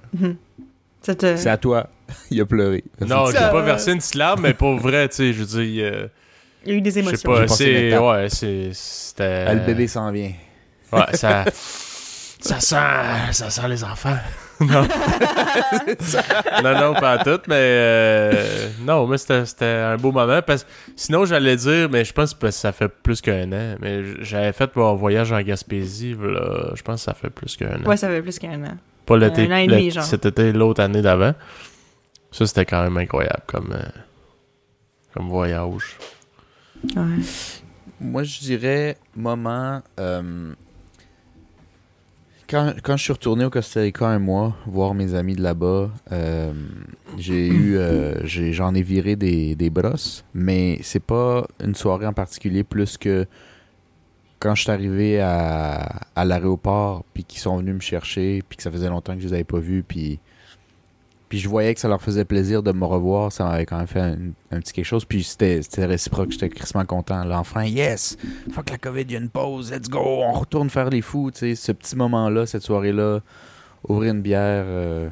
Te... 1.01 1.35
C'est 1.37 1.49
à 1.49 1.57
toi. 1.57 1.87
il 2.31 2.41
a 2.41 2.45
pleuré. 2.45 2.83
Non, 3.01 3.27
j'ai 3.27 3.37
pas 3.37 3.61
versé 3.61 3.91
une 3.93 4.01
syllabe, 4.01 4.39
mais 4.41 4.53
pour 4.53 4.75
vrai, 4.77 5.07
tu 5.09 5.15
sais, 5.15 5.33
je 5.33 5.43
veux 5.43 5.63
dire, 5.63 5.91
euh, 5.93 6.07
Il 6.65 6.71
y 6.71 6.75
a 6.75 6.77
eu 6.77 6.81
des 6.81 6.89
je 6.89 6.95
sais 6.95 6.99
émotions. 7.01 7.31
pas, 7.31 7.47
c'est, 7.47 7.97
ouais, 7.97 8.29
c'est, 8.29 8.69
c'était... 8.73 9.45
Ah, 9.47 9.53
le 9.53 9.61
bébé 9.61 9.87
s'en 9.87 10.11
vient. 10.11 10.31
Ouais, 10.91 11.13
ça, 11.13 11.45
ça 12.39 12.59
sent, 12.59 13.33
ça 13.33 13.49
sent 13.49 13.67
les 13.67 13.83
enfants. 13.83 14.17
non. 14.61 14.87
non, 16.63 16.79
non, 16.79 16.93
pas 16.93 17.19
tout, 17.19 17.39
mais 17.47 17.55
euh, 17.55 18.69
non, 18.81 19.05
mais 19.07 19.17
c'était, 19.17 19.45
c'était 19.45 19.65
un 19.65 19.97
beau 19.97 20.11
moment 20.11 20.41
parce 20.41 20.65
sinon 20.95 21.25
j'allais 21.25 21.55
dire, 21.55 21.89
mais 21.91 22.03
je 22.03 22.13
pense 22.13 22.33
que 22.33 22.49
ça 22.51 22.71
fait 22.71 22.87
plus 22.87 23.21
qu'un 23.21 23.51
an, 23.51 23.75
mais 23.79 24.23
j'avais 24.23 24.53
fait 24.53 24.75
mon 24.75 24.95
voyage 24.95 25.31
en 25.31 25.41
Gaspésie, 25.41 26.15
là, 26.19 26.71
je 26.73 26.81
pense 26.81 27.01
que 27.01 27.05
ça 27.05 27.13
fait 27.13 27.29
plus 27.29 27.55
qu'un 27.55 27.83
an. 27.83 27.85
Ouais, 27.85 27.97
ça 27.97 28.07
fait 28.07 28.21
plus 28.21 28.39
qu'un 28.39 28.63
an. 28.63 28.77
Pas 29.05 29.17
l'été, 29.17 29.89
genre. 29.91 30.03
cet 30.03 30.25
été, 30.25 30.51
l'autre 30.51 30.81
année 30.81 31.01
d'avant. 31.01 31.33
Ça, 32.31 32.45
c'était 32.45 32.65
quand 32.65 32.83
même 32.83 32.97
incroyable 32.97 33.43
comme, 33.45 33.71
euh, 33.71 33.87
comme 35.13 35.29
voyage. 35.29 35.97
Ouais. 36.95 37.23
Moi, 38.01 38.23
je 38.23 38.39
dirais 38.39 38.97
moment. 39.15 39.81
Quand, 42.49 42.73
quand 42.83 42.97
je 42.97 43.03
suis 43.03 43.13
retourné 43.13 43.45
au 43.45 43.49
Costa 43.49 43.81
Rica 43.81 44.07
un 44.07 44.19
mois, 44.19 44.55
voir 44.65 44.93
mes 44.93 45.13
amis 45.15 45.35
de 45.35 45.41
là-bas, 45.41 45.91
euh, 46.11 46.53
j'ai 47.17 47.47
eu. 47.47 47.77
euh, 47.77 48.25
J'en 48.25 48.73
ai 48.73 48.81
viré 48.81 49.15
des, 49.15 49.55
des 49.55 49.69
brosses, 49.69 50.23
mais 50.33 50.79
c'est 50.81 51.03
pas 51.03 51.45
une 51.63 51.75
soirée 51.75 52.05
en 52.07 52.13
particulier 52.13 52.63
plus 52.63 52.97
que 52.97 53.25
quand 54.39 54.55
je 54.55 54.63
suis 54.63 54.71
arrivé 54.71 55.19
à, 55.19 56.01
à 56.15 56.25
l'aéroport, 56.25 57.03
puis 57.13 57.23
qu'ils 57.23 57.39
sont 57.39 57.57
venus 57.57 57.75
me 57.75 57.79
chercher, 57.79 58.43
puis 58.47 58.57
que 58.57 58.63
ça 58.63 58.71
faisait 58.71 58.89
longtemps 58.89 59.15
que 59.15 59.21
je 59.21 59.27
les 59.27 59.33
avais 59.33 59.43
pas 59.43 59.59
vus, 59.59 59.83
puis. 59.87 60.19
Puis 61.29 61.39
je 61.39 61.49
voyais 61.49 61.73
que 61.73 61.79
ça 61.79 61.89
leur 61.89 62.01
faisait 62.01 62.23
plaisir 62.23 62.63
de 62.63 62.71
me 62.71 62.85
revoir, 62.85 63.31
ça 63.31 63.43
m'avait 63.43 63.65
quand 63.65 63.77
même 63.77 63.87
fait 63.87 63.99
un, 63.99 64.59
petit 64.59 64.71
quelque 64.71 64.85
chose. 64.85 65.03
Puis 65.03 65.23
c'était 65.23 65.85
réciproque, 65.85 66.31
j'étais 66.31 66.49
crissement 66.49 66.85
content. 66.85 67.23
L'enfant, 67.25 67.61
yes! 67.61 68.17
Fuck 68.51 68.69
la 68.69 68.77
COVID, 68.77 69.01
il 69.01 69.11
y 69.11 69.15
a 69.15 69.19
une 69.19 69.29
pause, 69.29 69.71
let's 69.71 69.89
go! 69.89 69.99
On 69.99 70.31
retourne 70.31 70.69
faire 70.69 70.89
les 70.89 71.01
fous, 71.01 71.31
sais. 71.33 71.55
Ce 71.55 71.71
petit 71.73 71.95
moment-là, 71.97 72.45
cette 72.45 72.63
soirée-là, 72.63 73.19
ouvrir 73.87 74.13
une 74.13 74.21
bière 74.21 74.63
euh, 74.67 75.09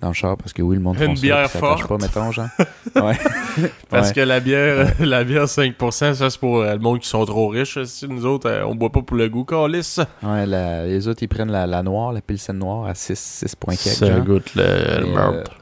dans 0.00 0.08
le 0.08 0.14
char, 0.14 0.36
parce 0.36 0.52
que 0.52 0.62
oui, 0.62 0.76
le 0.76 0.82
monde 0.82 0.96
Une 1.00 1.14
bière 1.14 1.50
forte. 1.50 1.86
pas, 1.86 1.98
mettons, 1.98 2.30
genre. 2.32 2.48
Ouais. 2.96 3.16
Parce 3.90 4.08
Ouais. 4.08 4.14
que 4.14 4.20
la 4.20 4.40
bière, 4.40 4.94
la 5.00 5.22
bière 5.24 5.44
5%, 5.44 6.14
ça 6.14 6.30
c'est 6.30 6.38
pour 6.40 6.60
euh, 6.60 6.72
le 6.72 6.78
monde 6.78 6.98
qui 7.00 7.08
sont 7.08 7.24
trop 7.24 7.48
riches. 7.48 7.82
Si 7.84 8.08
nous 8.08 8.24
autres, 8.26 8.48
euh, 8.50 8.64
on 8.64 8.74
boit 8.74 8.90
pas 8.90 9.02
pour 9.02 9.16
le 9.16 9.28
goût, 9.28 9.44
calice. 9.44 10.00
Ouais, 10.22 10.46
la- 10.46 10.86
les 10.86 11.06
autres, 11.06 11.22
ils 11.22 11.28
prennent 11.28 11.52
la, 11.52 11.66
la 11.66 11.82
noire, 11.82 12.12
la 12.12 12.20
pilsen 12.20 12.56
noire 12.58 12.86
à 12.86 12.94
6, 12.94 13.18
6 13.18 13.56
points 13.56 13.74
quelques, 13.76 13.96
Ça 13.96 14.06
genre. 14.06 14.24
goûte 14.24 14.54
le, 14.54 15.00
le 15.00 15.06
Mais, 15.06 15.12
meurtre. 15.12 15.52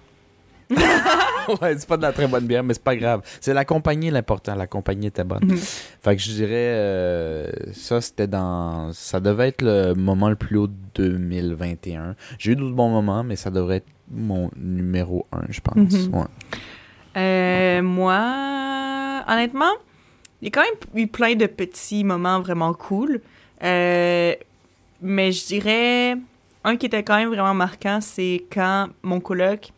ouais, 1.63 1.75
c'est 1.79 1.89
pas 1.89 1.97
de 1.97 2.03
la 2.03 2.13
très 2.13 2.27
bonne 2.27 2.47
bière, 2.47 2.63
mais 2.63 2.75
c'est 2.75 2.83
pas 2.83 2.97
grave. 2.97 3.23
C'est 3.41 3.55
la 3.55 3.65
compagnie 3.65 4.11
l'important. 4.11 4.55
La 4.55 4.67
compagnie 4.67 5.07
était 5.09 5.25
bonne. 5.25 5.45
Mhm. 5.45 5.57
Fait 5.57 6.17
que 6.17 6.23
je 6.23 6.31
dirais, 6.33 6.51
euh, 6.53 7.51
ça 7.73 8.01
c'était 8.01 8.27
dans. 8.27 8.93
Ça 8.93 9.21
devait 9.21 9.49
être 9.49 9.63
le 9.63 9.95
moment 9.95 10.29
le 10.29 10.37
plus 10.37 10.57
haut 10.59 10.67
de 10.69 10.73
2021. 10.97 12.15
J'ai 12.39 12.53
eu 12.53 12.57
d'autres 12.57 12.75
bons 12.75 12.91
moments, 12.91 13.25
mais 13.25 13.37
ça 13.37 13.51
devrait 13.51 13.77
être 13.79 13.87
mon 14.11 14.51
numéro 14.57 15.27
1, 15.33 15.43
je 15.51 15.61
pense. 15.61 15.77
Mhm. 15.77 16.15
Ouais. 16.15 16.25
Euh, 17.17 17.83
moi, 17.83 19.25
honnêtement, 19.27 19.73
il 20.41 20.47
y 20.47 20.49
a 20.49 20.51
quand 20.51 20.63
même 20.63 21.03
eu 21.03 21.07
plein 21.07 21.35
de 21.35 21.47
petits 21.47 22.05
moments 22.05 22.41
vraiment 22.41 22.73
cool. 22.75 23.21
Euh, 23.65 24.35
mais 25.01 25.33
je 25.33 25.47
dirais, 25.47 26.17
un 26.65 26.77
qui 26.77 26.87
était 26.87 27.03
quand 27.03 27.17
même 27.17 27.29
vraiment 27.29 27.55
marquant, 27.55 28.01
c'est 28.01 28.45
quand 28.53 28.89
mon 29.03 29.21
coloc. 29.21 29.71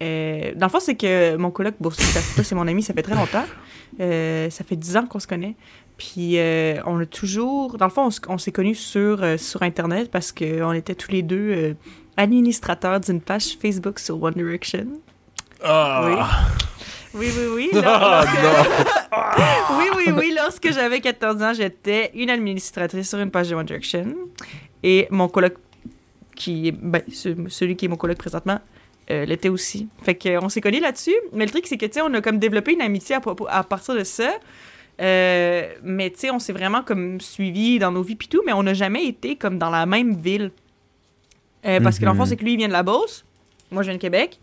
Euh, 0.00 0.52
dans 0.54 0.66
le 0.66 0.70
fond, 0.70 0.80
c'est 0.80 0.94
que 0.94 1.36
mon 1.36 1.50
coloc, 1.50 1.74
bon, 1.80 1.90
c'est 1.90 2.54
mon 2.54 2.66
ami, 2.66 2.82
ça 2.82 2.94
fait 2.94 3.02
très 3.02 3.14
longtemps. 3.14 3.46
Ça 3.98 4.64
fait 4.64 4.76
10 4.76 4.96
ans 4.96 5.06
qu'on 5.06 5.20
se 5.20 5.26
connaît. 5.26 5.54
Puis 5.96 6.38
on 6.86 7.00
a 7.00 7.06
toujours. 7.06 7.76
Dans 7.78 7.86
le 7.86 7.90
fond, 7.90 8.08
on, 8.28 8.38
s'est 8.38 8.52
connus 8.52 8.76
sur, 8.76 9.24
sur 9.38 9.62
Internet 9.62 10.10
parce 10.10 10.32
qu'on 10.32 10.72
était 10.72 10.94
tous 10.94 11.10
les 11.10 11.22
deux 11.22 11.76
euh, 12.18 12.22
administrateurs 12.22 13.00
d'une 13.00 13.20
page 13.20 13.56
Facebook 13.60 13.98
sur 13.98 14.22
One 14.22 14.34
Direction. 14.34 14.86
Ah! 15.62 16.46
Oui, 17.14 17.28
oui, 17.36 17.44
oui. 17.54 17.70
Ah, 17.84 18.24
Là, 18.24 18.42
non! 18.42 19.78
oui, 19.78 19.84
oui, 19.96 20.12
oui. 20.16 20.34
Lorsque 20.36 20.70
j'avais 20.72 21.00
14 21.00 21.42
ans, 21.42 21.52
j'étais 21.54 22.10
une 22.14 22.30
administratrice 22.30 23.08
sur 23.08 23.18
une 23.18 23.30
page 23.30 23.48
de 23.48 23.54
One 23.54 23.66
Direction. 23.66 24.14
Et 24.82 25.06
mon 25.10 25.28
coloc, 25.28 25.54
qui 26.36 26.68
est, 26.68 26.72
ben, 26.72 27.02
ce- 27.12 27.34
celui 27.48 27.76
qui 27.76 27.86
est 27.86 27.88
mon 27.88 27.96
coloc 27.96 28.18
présentement, 28.18 28.60
euh, 29.10 29.24
l'était 29.24 29.48
aussi. 29.48 29.88
Fait 30.02 30.14
qu'on 30.14 30.48
s'est 30.48 30.60
connus 30.60 30.80
là-dessus. 30.80 31.16
Mais 31.32 31.46
le 31.46 31.50
truc, 31.50 31.66
c'est 31.66 31.78
que, 31.78 31.86
tu 31.86 31.94
sais, 31.94 32.02
on 32.02 32.12
a 32.14 32.20
comme 32.20 32.38
développé 32.38 32.72
une 32.74 32.82
amitié 32.82 33.16
à, 33.48 33.64
partir 33.64 33.94
de 33.94 34.04
ça. 34.04 34.30
Euh, 35.00 35.68
mais, 35.82 36.10
tu 36.10 36.18
sais, 36.20 36.30
on 36.30 36.38
s'est 36.38 36.52
vraiment 36.52 36.82
comme 36.82 37.20
suivis 37.20 37.78
dans 37.78 37.90
nos 37.90 38.02
vies 38.02 38.16
pis 38.16 38.28
tout, 38.28 38.42
mais 38.44 38.52
on 38.52 38.62
n'a 38.62 38.74
jamais 38.74 39.06
été 39.06 39.36
comme 39.36 39.58
dans 39.58 39.70
la 39.70 39.86
même 39.86 40.14
ville. 40.14 40.50
Euh, 41.66 41.80
parce 41.80 41.98
que 41.98 42.04
l'enfant, 42.04 42.22
Mhm. 42.22 42.26
c'est 42.28 42.36
que 42.36 42.44
lui, 42.44 42.52
il 42.54 42.56
vient 42.58 42.68
de 42.68 42.72
la 42.72 42.82
Beauce. 42.82 43.24
Moi, 43.70 43.82
je 43.82 43.88
viens 43.88 43.96
de 43.96 44.00
Québec. 44.00 44.38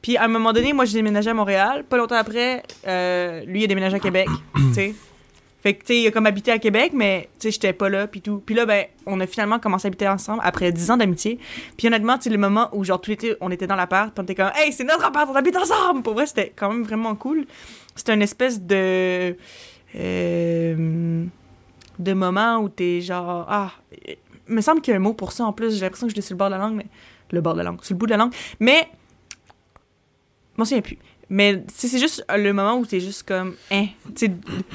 Puis 0.00 0.16
à 0.16 0.24
un 0.24 0.28
moment 0.28 0.52
donné, 0.52 0.72
moi, 0.72 0.84
j'ai 0.84 0.94
déménagé 0.94 1.30
à 1.30 1.34
Montréal. 1.34 1.84
Pas 1.84 1.96
longtemps 1.96 2.14
après, 2.16 2.62
euh, 2.86 3.44
lui, 3.44 3.60
il 3.60 3.64
a 3.64 3.66
déménagé 3.66 3.96
à 3.96 4.00
Québec. 4.00 4.28
tu 4.54 4.74
sais. 4.74 4.94
Fait 5.60 5.74
que, 5.74 5.80
tu 5.80 5.86
sais, 5.88 6.00
il 6.02 6.06
a 6.06 6.12
comme 6.12 6.24
habité 6.26 6.52
à 6.52 6.58
Québec, 6.60 6.92
mais, 6.94 7.28
tu 7.40 7.48
sais, 7.48 7.50
j'étais 7.50 7.72
pas 7.72 7.88
là, 7.88 8.06
puis 8.06 8.20
tout. 8.20 8.40
Puis 8.46 8.54
là, 8.54 8.64
ben, 8.64 8.84
on 9.06 9.18
a 9.18 9.26
finalement 9.26 9.58
commencé 9.58 9.86
à 9.86 9.88
habiter 9.88 10.06
ensemble 10.06 10.40
après 10.44 10.70
10 10.70 10.92
ans 10.92 10.96
d'amitié. 10.96 11.40
Puis 11.76 11.88
honnêtement, 11.88 12.16
tu 12.16 12.24
sais, 12.24 12.30
le 12.30 12.38
moment 12.38 12.68
où, 12.72 12.84
genre, 12.84 13.00
tout 13.00 13.10
l'été, 13.10 13.34
on 13.40 13.50
était 13.50 13.66
dans 13.66 13.74
l'appart, 13.74 14.16
on 14.16 14.22
était 14.22 14.36
comme, 14.36 14.52
hey, 14.54 14.72
c'est 14.72 14.84
notre 14.84 15.04
appart, 15.04 15.28
on 15.28 15.34
habite 15.34 15.56
ensemble! 15.56 16.02
Pour 16.02 16.14
vrai, 16.14 16.26
c'était 16.26 16.52
quand 16.54 16.70
même 16.72 16.84
vraiment 16.84 17.16
cool. 17.16 17.44
C'était 17.96 18.14
une 18.14 18.22
espèce 18.22 18.62
de. 18.62 19.36
euh, 19.96 21.24
de 21.98 22.12
moment 22.12 22.58
où 22.58 22.68
t'es 22.68 23.00
genre, 23.00 23.44
ah. 23.48 23.72
Il 24.48 24.54
me 24.54 24.60
semble 24.60 24.80
qu'il 24.80 24.92
y 24.92 24.94
a 24.94 24.96
un 24.96 25.02
mot 25.02 25.14
pour 25.14 25.32
ça 25.32 25.44
en 25.44 25.52
plus. 25.52 25.74
J'ai 25.74 25.82
l'impression 25.82 26.06
que 26.06 26.12
je 26.12 26.16
l'ai 26.16 26.22
sur 26.22 26.34
le 26.34 26.38
bord 26.38 26.48
de 26.48 26.54
la 26.54 26.58
langue, 26.58 26.74
mais. 26.76 26.86
Le 27.30 27.40
bord 27.42 27.52
de 27.52 27.58
la 27.58 27.64
langue, 27.64 27.82
sur 27.82 27.94
le 27.94 27.98
bout 27.98 28.06
de 28.06 28.12
la 28.12 28.16
langue. 28.16 28.32
Mais. 28.60 28.88
Je 30.54 30.60
m'en 30.60 30.64
souviens 30.64 30.82
plus. 30.82 30.98
mais 31.30 31.62
tu 31.78 31.86
c'est 31.86 31.98
juste 31.98 32.24
le 32.34 32.52
moment 32.52 32.78
où 32.78 32.86
t'es 32.86 32.98
juste 32.98 33.22
comme, 33.22 33.54
hein, 33.70 33.86
tu 34.16 34.28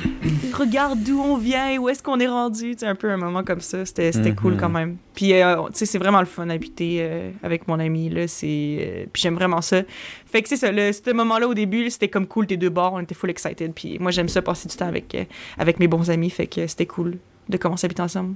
regarde 0.54 1.04
d'où 1.04 1.20
on 1.20 1.36
vient 1.36 1.70
et 1.72 1.78
où 1.78 1.90
est-ce 1.90 2.02
qu'on 2.02 2.20
est 2.20 2.28
rendu. 2.28 2.76
C'est 2.78 2.86
un 2.86 2.96
peu 2.96 3.10
un 3.10 3.18
moment 3.18 3.44
comme 3.44 3.60
ça. 3.60 3.86
C'était 3.86 4.12
c'était 4.12 4.34
cool 4.34 4.56
quand 4.56 4.70
même. 4.70 4.98
Puis, 5.14 5.34
euh, 5.34 5.58
tu 5.68 5.80
sais, 5.80 5.86
c'est 5.86 5.98
vraiment 5.98 6.20
le 6.20 6.26
fun 6.26 6.46
d'habiter 6.46 7.00
euh, 7.02 7.32
avec 7.42 7.68
mon 7.68 7.80
ami, 7.80 8.10
là. 8.10 8.28
C'est... 8.28 8.78
euh, 8.80 9.06
puis 9.12 9.22
j'aime 9.22 9.36
vraiment 9.36 9.62
ça. 9.62 9.82
Fait 10.26 10.42
que 10.42 10.48
c'est 10.50 10.58
ça, 10.58 10.72
le, 10.72 10.92
ce 10.94 11.12
moment-là, 11.12 11.48
au 11.48 11.54
début, 11.54 11.90
c'était 11.90 12.08
comme 12.08 12.28
cool, 12.28 12.48
tes 12.48 12.58
deux 12.58 12.70
bords, 12.70 12.94
on 12.94 13.00
était 13.00 13.16
full 13.16 13.30
excited. 13.30 13.74
Puis 13.74 13.98
moi, 14.00 14.12
j'aime 14.12 14.30
ça, 14.30 14.42
passer 14.42 14.70
du 14.70 14.76
temps 14.76 14.88
avec, 14.88 15.18
avec 15.58 15.80
mes 15.80 15.88
bons 15.88 16.10
amis. 16.10 16.30
Fait 16.30 16.48
que 16.48 16.66
c'était 16.68 16.86
cool 16.86 17.18
de 17.50 17.58
commencer 17.58 17.86
à 17.86 17.88
habiter 17.88 18.04
ensemble. 18.04 18.36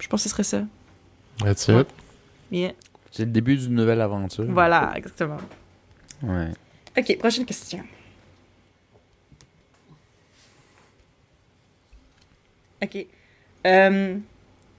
Je 0.00 0.08
pense 0.08 0.22
que 0.22 0.28
ce 0.28 0.30
serait 0.30 0.42
ça. 0.42 0.62
That's 1.38 1.68
Ouais. 1.68 1.82
it. 1.82 1.88
Yeah. 2.50 2.72
C'est 3.12 3.24
le 3.24 3.30
début 3.30 3.56
d'une 3.56 3.74
nouvelle 3.74 4.00
aventure. 4.00 4.44
Voilà, 4.48 4.92
exactement. 4.96 5.38
Ouais. 6.22 6.50
OK, 6.98 7.18
prochaine 7.18 7.44
question. 7.44 7.84
OK. 12.82 13.06
Euh, 13.66 14.18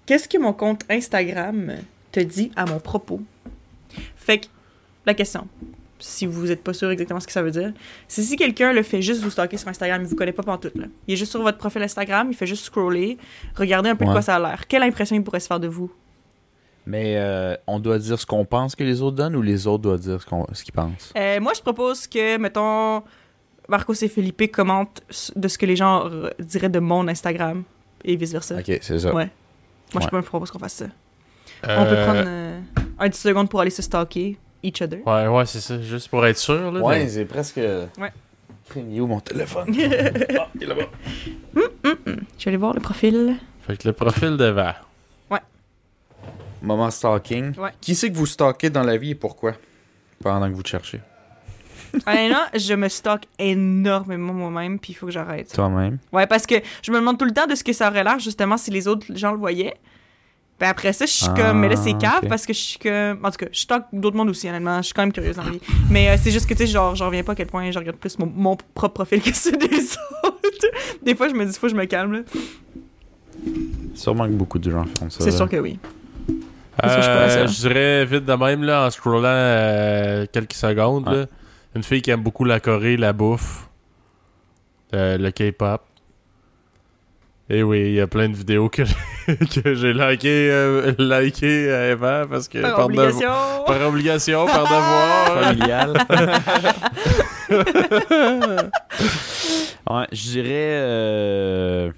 Qu'est-ce 0.05 0.27
que 0.27 0.37
mon 0.37 0.51
compte 0.53 0.83
Instagram 0.89 1.77
te 2.11 2.19
dit 2.19 2.51
à 2.55 2.65
mon 2.65 2.79
propos? 2.79 3.21
Fait 4.15 4.39
que, 4.39 4.47
la 5.05 5.13
question, 5.13 5.47
si 6.01 6.25
vous 6.25 6.47
n'êtes 6.47 6.63
pas 6.63 6.73
sûr 6.73 6.89
exactement 6.91 7.19
ce 7.19 7.27
que 7.27 7.31
ça 7.33 7.41
veut 7.41 7.51
dire, 7.51 7.71
c'est 8.07 8.21
si 8.21 8.35
quelqu'un 8.35 8.73
le 8.73 8.83
fait 8.83 9.01
juste 9.01 9.21
vous 9.23 9.29
stalker 9.29 9.55
sur 9.57 9.67
Instagram, 9.69 10.01
il 10.01 10.07
vous 10.07 10.15
connaît 10.15 10.33
pas 10.33 10.43
pantoute, 10.43 10.75
là. 10.75 10.85
Il 11.07 11.13
est 11.13 11.17
juste 11.17 11.31
sur 11.31 11.41
votre 11.41 11.57
profil 11.57 11.81
Instagram, 11.83 12.27
il 12.29 12.35
fait 12.35 12.47
juste 12.47 12.65
scroller, 12.65 13.17
regarder 13.55 13.89
un 13.89 13.95
peu 13.95 14.03
de 14.05 14.09
Ouais. 14.09 14.15
quoi 14.15 14.21
ça 14.21 14.35
a 14.35 14.39
l'air. 14.39 14.67
Quelle 14.67 14.83
impression 14.83 15.15
il 15.15 15.23
pourrait 15.23 15.39
se 15.39 15.47
faire 15.47 15.59
de 15.59 15.67
vous? 15.67 15.91
Mais 16.85 17.15
euh, 17.17 17.55
on 17.67 17.79
doit 17.79 17.99
dire 17.99 18.19
ce 18.19 18.25
qu'on 18.25 18.43
pense 18.43 18.75
que 18.75 18.83
les 18.83 19.01
autres 19.03 19.15
donnent 19.15 19.35
ou 19.35 19.41
les 19.43 19.67
autres 19.67 19.83
doivent 19.83 19.99
dire 19.99 20.19
ce 20.21 20.25
qu'on- 20.25 20.47
ce 20.51 20.63
qu'ils 20.63 20.73
pensent? 20.73 21.13
Euh, 21.15 21.39
moi, 21.39 21.53
je 21.55 21.61
propose 21.61 22.07
que, 22.07 22.37
mettons, 22.37 23.03
Marcos 23.69 23.93
et 24.01 24.07
Felipe 24.07 24.51
commentent 24.51 25.01
de 25.35 25.47
ce 25.47 25.57
que 25.59 25.65
les 25.67 25.75
gens 25.75 26.09
diraient 26.39 26.69
de 26.69 26.79
mon 26.79 27.07
Instagram 27.07 27.63
et 28.03 28.15
vice-versa. 28.15 28.55
Ok, 28.57 28.79
c'est 28.81 28.97
ça. 28.99 29.13
Ouais. 29.13 29.29
Moi, 29.93 30.03
Ouais. 30.03 30.09
je 30.23 30.25
propose 30.27 30.49
qu'on 30.49 30.57
fasse 30.59 30.73
ça. 30.73 30.85
On 31.63 31.67
peut 31.67 31.91
Euh, 31.91 32.05
prendre 32.05 32.23
euh, 32.25 32.59
un 32.97 33.09
10 33.09 33.19
secondes 33.19 33.47
pour 33.47 33.61
aller 33.61 33.69
se 33.69 33.83
stalker 33.83 34.37
each 34.63 34.81
other. 34.81 34.99
Ouais, 35.05 35.27
ouais, 35.27 35.45
c'est 35.45 35.61
ça. 35.61 35.81
Juste 35.81 36.09
pour 36.09 36.25
être 36.25 36.37
sûr. 36.37 36.71
Là, 36.71 36.79
Ouais, 36.79 37.07
c'est 37.07 37.25
presque. 37.25 37.57
Ouais. 37.57 38.11
Où 38.75 39.05
mon 39.05 39.19
téléphone? 39.19 39.67
ah, 40.39 40.47
il 40.55 40.63
est 40.63 40.65
là-bas. 40.65 40.87
Je 41.53 41.59
vais 41.59 42.47
aller 42.47 42.57
voir 42.57 42.73
le 42.73 42.79
profil. 42.79 43.35
Fait 43.61 43.77
que 43.77 43.87
le 43.87 43.93
profil 43.93 44.37
de 44.37 44.45
vert. 44.45 44.85
Moment 46.61 46.91
stalking. 46.91 47.57
Ouais. 47.57 47.71
Qui 47.81 47.95
c'est 47.95 48.11
que 48.11 48.15
vous 48.15 48.27
stalkez 48.27 48.69
dans 48.69 48.83
la 48.83 48.97
vie 48.97 49.11
et 49.11 49.15
pourquoi? 49.15 49.53
Pendant 50.21 50.47
que 50.47 50.53
vous 50.53 50.63
cherchez. 50.63 51.01
Honnêtement, 52.05 52.45
je 52.53 52.73
me 52.73 52.87
stalk 52.87 53.23
énormément 53.37 54.31
moi-même, 54.33 54.79
puis 54.79 54.93
il 54.93 54.95
faut 54.95 55.07
que 55.07 55.11
j'arrête. 55.11 55.51
Toi-même. 55.53 55.97
Ouais, 56.13 56.27
parce 56.27 56.45
que 56.45 56.55
je 56.81 56.91
me 56.91 56.99
demande 56.99 57.17
tout 57.17 57.25
le 57.25 57.33
temps 57.33 57.47
de 57.47 57.55
ce 57.55 57.63
que 57.63 57.73
ça 57.73 57.89
aurait 57.89 58.03
l'air, 58.03 58.19
justement, 58.19 58.57
si 58.57 58.71
les 58.71 58.87
autres 58.87 59.05
gens 59.15 59.31
le 59.31 59.37
voyaient. 59.39 59.75
Puis 60.61 60.69
après 60.69 60.93
ça, 60.93 61.07
je 61.07 61.11
suis 61.11 61.25
Ah, 61.27 61.33
comme, 61.35 61.59
mais 61.61 61.69
là, 61.69 61.75
c'est 61.75 61.93
cave 61.97 62.19
ok. 62.21 62.29
parce 62.29 62.45
que 62.45 62.53
je 62.53 62.59
suis 62.59 62.77
comme. 62.77 63.17
En 63.25 63.31
tout 63.31 63.37
cas, 63.37 63.47
je 63.51 63.59
stalk 63.61 63.85
d'autres 63.91 64.15
mondes 64.15 64.29
aussi, 64.29 64.47
honnêtement. 64.47 64.77
Je 64.77 64.83
suis 64.83 64.93
quand 64.93 65.01
même 65.01 65.11
curieuse 65.11 65.35
dans 65.37 65.43
la 65.43 65.49
vie. 65.49 65.59
Mais 65.89 66.07
euh, 66.09 66.17
c'est 66.21 66.29
juste 66.29 66.45
que, 66.47 66.53
tu 66.53 66.59
sais, 66.59 66.67
genre, 66.67 66.93
j'en 66.95 67.07
reviens 67.07 67.23
pas 67.23 67.31
à 67.31 67.35
quel 67.35 67.47
point 67.47 67.71
je 67.71 67.79
regarde 67.79 67.97
plus 67.97 68.19
mon, 68.19 68.27
mon 68.27 68.55
propre 68.75 68.93
profil 68.93 69.23
que 69.23 69.35
ceux 69.35 69.53
des 69.57 69.65
autres. 70.23 70.67
Des 71.01 71.15
fois, 71.15 71.29
je 71.29 71.33
me 71.33 71.43
dis, 71.47 71.53
faut 71.57 71.65
que 71.65 71.71
je 71.73 71.75
me 71.75 71.85
calme, 71.85 72.13
là. 72.13 72.19
Sûrement 73.95 74.25
que 74.27 74.33
beaucoup 74.33 74.59
de 74.59 74.69
gens 74.69 74.85
font 74.99 75.09
ça. 75.09 75.23
C'est 75.23 75.31
sûr 75.31 75.49
que 75.49 75.57
oui. 75.57 75.79
Que 76.27 76.87
je 76.87 77.09
Euh, 77.09 77.47
je 77.47 77.59
dirais 77.67 78.05
vite 78.05 78.25
de 78.25 78.33
même, 78.33 78.63
là, 78.63 78.85
en 78.85 78.91
scrollant 78.91 79.23
euh, 79.25 80.27
quelques 80.31 80.53
secondes, 80.53 81.07
là, 81.11 81.25
une 81.75 81.81
fille 81.81 82.03
qui 82.03 82.11
aime 82.11 82.21
beaucoup 82.21 82.45
la 82.45 82.59
Corée, 82.59 82.97
la 82.97 83.13
bouffe, 83.13 83.67
euh, 84.93 85.17
le 85.17 85.31
K-pop. 85.31 85.81
Et 87.53 87.63
oui, 87.63 87.79
il 87.81 87.91
y 87.95 87.99
a 87.99 88.07
plein 88.07 88.29
de 88.29 88.35
vidéos 88.37 88.69
que, 88.69 88.83
que 89.61 89.73
j'ai 89.75 89.91
liké, 89.91 90.49
euh, 90.51 90.93
liké 90.97 91.69
avant 91.69 92.25
parce 92.29 92.47
que 92.47 92.59
Par 92.61 92.77
devo- 92.77 92.83
obligation. 92.85 93.29
par 93.65 93.81
obligation, 93.89 94.45
par 94.45 94.63
devoir. 94.63 95.43
Familial. 95.43 95.93
ouais, 99.89 100.07
je 100.11 100.29
dirais. 100.31 100.49
euh, 100.81 101.91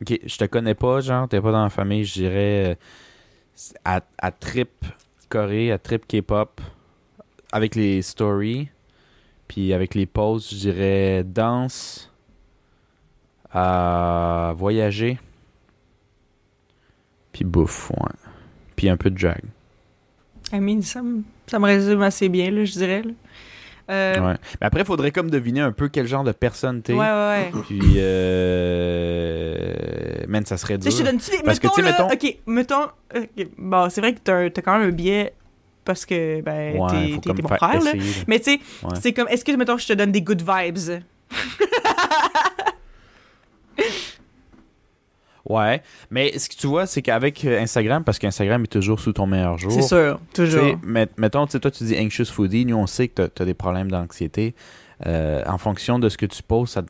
Ok, 0.00 0.18
je 0.26 0.36
te 0.36 0.44
connais 0.44 0.74
pas, 0.74 1.00
genre, 1.00 1.28
t'es 1.28 1.40
pas 1.40 1.52
dans 1.52 1.62
la 1.64 1.70
famille, 1.70 2.04
je 2.04 2.12
dirais. 2.14 2.70
euh, 2.70 2.74
À, 3.84 4.00
à 4.18 4.30
trip 4.32 4.70
Corée, 5.28 5.72
à 5.72 5.78
trip 5.78 6.06
K-pop, 6.06 6.60
avec 7.52 7.74
les 7.74 8.02
stories, 8.02 8.68
puis 9.48 9.72
avec 9.72 9.94
les 9.94 10.06
posts, 10.06 10.50
je 10.52 10.56
dirais 10.58 11.24
danse, 11.24 12.10
à 13.54 14.52
voyager, 14.58 15.18
puis 17.32 17.44
bouffe, 17.44 17.90
ouais. 17.90 17.96
Puis 18.76 18.88
un 18.88 18.96
peu 18.96 19.10
de 19.10 19.18
drag. 19.20 19.42
I 20.52 20.60
mean, 20.60 20.82
ça, 20.82 21.02
me- 21.02 21.22
ça 21.46 21.58
me 21.58 21.66
résume 21.66 22.02
assez 22.02 22.28
bien, 22.28 22.50
là, 22.50 22.64
je 22.64 22.72
dirais. 22.72 23.02
Là. 23.02 23.10
Euh, 23.90 24.18
Ouais. 24.20 24.34
Mais 24.60 24.66
après, 24.66 24.80
il 24.80 24.86
faudrait 24.86 25.10
comme 25.12 25.30
deviner 25.30 25.60
un 25.60 25.72
peu 25.72 25.88
quel 25.88 26.06
genre 26.08 26.24
de 26.24 26.32
personne 26.32 26.80
t'es. 26.82 26.92
ouais, 26.94 26.98
ouais, 26.98 27.50
ouais. 27.54 27.60
Puis, 27.66 27.80
euh... 27.96 29.74
man, 30.26 30.44
ça 30.46 30.56
serait 30.56 30.78
dur. 30.78 30.90
je 30.90 30.96
te 30.98 31.02
donne-tu 31.02 31.30
des... 31.30 31.42
Parce 31.42 31.58
que, 31.58 31.66
mettons, 31.66 32.08
tu 32.08 32.12
mettons- 32.12 32.12
OK, 32.12 32.38
mettons... 32.46 32.84
ok, 33.14 33.46
Bon, 33.58 33.90
c'est 33.90 34.00
vrai 34.00 34.14
que 34.14 34.20
t'as, 34.24 34.48
t'as 34.50 34.62
quand 34.62 34.78
même 34.78 34.88
un 34.88 34.92
biais 34.92 35.34
parce 35.84 36.06
que, 36.06 36.40
ben, 36.40 36.76
Ouais, 36.78 37.18
t'es, 37.20 37.32
mon 37.42 37.48
frère, 37.48 37.82
là. 37.82 37.92
Mais 38.26 38.38
tu 38.40 38.52
sais, 38.52 38.60
Ouais. 38.82 38.90
c'est 39.00 39.12
comme... 39.12 39.28
Est-ce 39.28 39.44
que, 39.44 39.52
mettons, 39.52 39.76
je 39.76 39.86
te 39.86 39.92
donne 39.92 40.12
des 40.12 40.22
good 40.22 40.42
vibes? 40.42 41.02
Ouais, 45.48 45.82
mais 46.10 46.38
ce 46.38 46.48
que 46.48 46.54
tu 46.54 46.66
vois, 46.66 46.86
c'est 46.86 47.02
qu'avec 47.02 47.44
euh, 47.44 47.60
Instagram, 47.60 48.02
parce 48.02 48.18
qu'Instagram 48.18 48.64
est 48.64 48.68
toujours 48.72 48.98
sous 48.98 49.12
ton 49.12 49.26
meilleur 49.26 49.58
jour. 49.58 49.72
C'est 49.72 49.82
sûr, 49.82 50.18
toujours. 50.32 50.78
met- 50.82 51.10
mettons, 51.18 51.44
tu 51.44 51.52
sais, 51.52 51.60
toi, 51.60 51.70
tu 51.70 51.84
dis 51.84 51.98
anxious 51.98 52.24
foodie. 52.32 52.64
Nous, 52.64 52.76
on 52.76 52.86
sait 52.86 53.08
que 53.08 53.26
tu 53.26 53.42
as, 53.42 53.44
des 53.44 53.52
problèmes 53.52 53.90
d'anxiété. 53.90 54.54
Euh, 55.04 55.42
en 55.46 55.58
fonction 55.58 55.98
de 55.98 56.08
ce 56.08 56.16
que 56.16 56.24
tu 56.24 56.42
poses, 56.42 56.70
ça, 56.70 56.82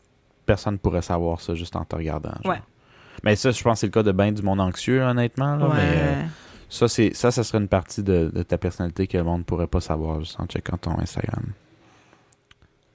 personne 0.47 0.79
pourrait 0.79 1.03
savoir 1.03 1.41
ça 1.41 1.57
juste 1.57 1.75
en 1.75 1.85
te 1.85 1.97
regardant. 1.97 2.31
genre. 2.45 2.53
Ouais. 2.53 2.63
Mais 3.25 3.35
ça, 3.35 3.51
je 3.51 3.61
pense 3.61 3.75
que 3.75 3.81
c'est 3.81 3.87
le 3.87 3.93
cas 3.93 4.05
de 4.05 4.13
bien 4.13 4.31
du 4.31 4.43
monde 4.43 4.61
anxieux, 4.61 5.03
honnêtement. 5.03 5.57
là, 5.57 5.67
ouais. 5.67 5.75
Mais 5.75 5.95
euh, 5.97 6.23
ça, 6.69 6.87
ça, 6.87 7.31
ça 7.33 7.43
serait 7.43 7.59
une 7.59 7.67
partie 7.69 8.05
de, 8.05 8.31
de 8.33 8.43
ta 8.45 8.57
personnalité 8.57 9.09
que 9.09 9.17
le 9.19 9.25
monde 9.25 9.45
pourrait 9.45 9.67
pas 9.67 9.81
savoir 9.81 10.21
juste 10.21 10.39
en 10.39 10.47
checkant 10.47 10.77
ton 10.77 10.97
Instagram. 11.01 11.43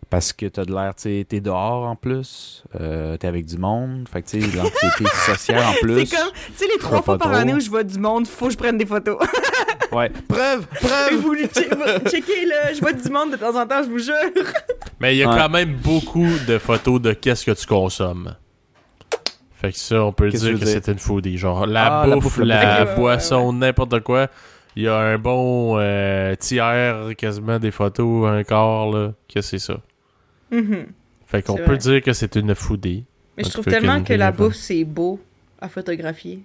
Parce 0.09 0.33
que 0.33 0.47
t'as 0.47 0.65
de 0.65 0.73
l'air, 0.73 0.95
tu 0.95 1.03
sais, 1.03 1.25
t'es 1.29 1.39
dehors 1.39 1.85
en 1.85 1.95
plus, 1.95 2.63
euh, 2.81 3.15
t'es 3.17 3.27
avec 3.27 3.45
du 3.45 3.57
monde, 3.59 4.07
fait 4.11 4.23
que 4.23 4.29
tu 4.29 4.41
sais, 4.41 4.57
l'anxiété 4.57 5.05
sociale 5.25 5.63
en 5.63 5.73
plus. 5.81 6.05
C'est 6.07 6.15
comme, 6.17 6.31
tu 6.33 6.53
sais, 6.55 6.65
les 6.73 6.79
trois 6.79 7.03
fois 7.03 7.17
par 7.19 7.31
année 7.33 7.53
où 7.53 7.59
je 7.59 7.69
vois 7.69 7.83
du 7.83 7.99
monde, 7.99 8.25
faut 8.27 8.47
que 8.47 8.53
je 8.53 8.57
prenne 8.57 8.77
des 8.77 8.85
photos. 8.85 9.17
Ouais. 9.91 10.11
Preuve! 10.27 10.67
Preuve! 10.67 11.15
vous 11.19 11.33
che- 11.35 11.47
vous 11.75 12.09
checkez, 12.11 12.45
là, 12.45 12.71
je 12.75 12.79
vois 12.79 12.93
du 12.93 13.09
monde 13.09 13.31
de 13.31 13.37
temps 13.37 13.59
en 13.59 13.65
temps, 13.65 13.81
je 13.81 13.89
vous 13.89 13.97
jure. 13.97 14.13
Mais 14.99 15.15
il 15.15 15.17
y 15.17 15.23
a 15.23 15.27
Ouais. 15.29 15.35
quand 15.35 15.49
même 15.49 15.77
beaucoup 15.77 16.27
de 16.47 16.59
photos 16.59 17.01
de 17.01 17.13
qu'est-ce 17.13 17.43
que 17.43 17.51
tu 17.59 17.65
consommes. 17.65 18.35
Fait 19.55 19.71
que 19.71 19.77
ça, 19.79 20.03
on 20.03 20.13
peut 20.13 20.29
Qu'est-ce 20.29 20.45
dire 20.45 20.59
que 20.59 20.65
c'est 20.67 20.87
une 20.89 20.99
foodie. 20.99 21.39
Genre 21.39 21.65
la 21.65 22.01
Ah, 22.01 22.05
la 22.07 22.15
bouffe, 22.17 22.37
la 22.37 22.83
ouais, 22.85 22.95
boisson, 22.95 23.51
n'importe 23.51 24.01
quoi. 24.01 24.27
Il 24.75 24.83
y 24.83 24.87
a 24.87 24.95
un 24.95 25.17
bon 25.17 25.77
euh, 25.79 26.35
tiers 26.35 27.09
quasiment 27.17 27.57
des 27.57 27.71
photos, 27.71 28.29
un 28.29 28.43
quart, 28.43 28.91
là, 28.91 29.13
que 29.33 29.41
c'est 29.41 29.57
ça. 29.57 29.77
Mhm. 30.51 30.87
Fait 31.27 31.41
qu'on 31.43 31.55
peut 31.57 31.77
dire 31.77 32.01
que 32.01 32.13
c'est 32.13 32.35
une 32.35 32.55
foodie. 32.55 33.05
Mais 33.37 33.43
je 33.43 33.49
trouve 33.51 33.65
tellement 33.65 34.03
que 34.03 34.13
la 34.13 34.31
bouffe, 34.31 34.55
c'est 34.55 34.83
beau 34.83 35.19
à 35.61 35.69
photographier. 35.69 36.41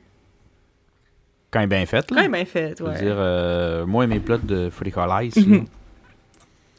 Quand 1.51 1.61
même 1.61 1.69
bien 1.69 1.87
fait, 1.87 2.05
Quand 2.09 2.17
là. 2.17 2.23
même 2.23 2.33
bien 2.33 2.45
fait, 2.45 2.75
Je 2.79 2.83
veux 2.85 2.91
ouais. 2.91 2.99
dire, 2.99 3.15
euh, 3.17 3.87
moi 3.87 4.05
et 4.05 4.07
mes 4.09 4.19
plots 4.21 4.39
de 4.39 4.69
fricolis, 4.71 5.33
Mhm. 5.37 5.65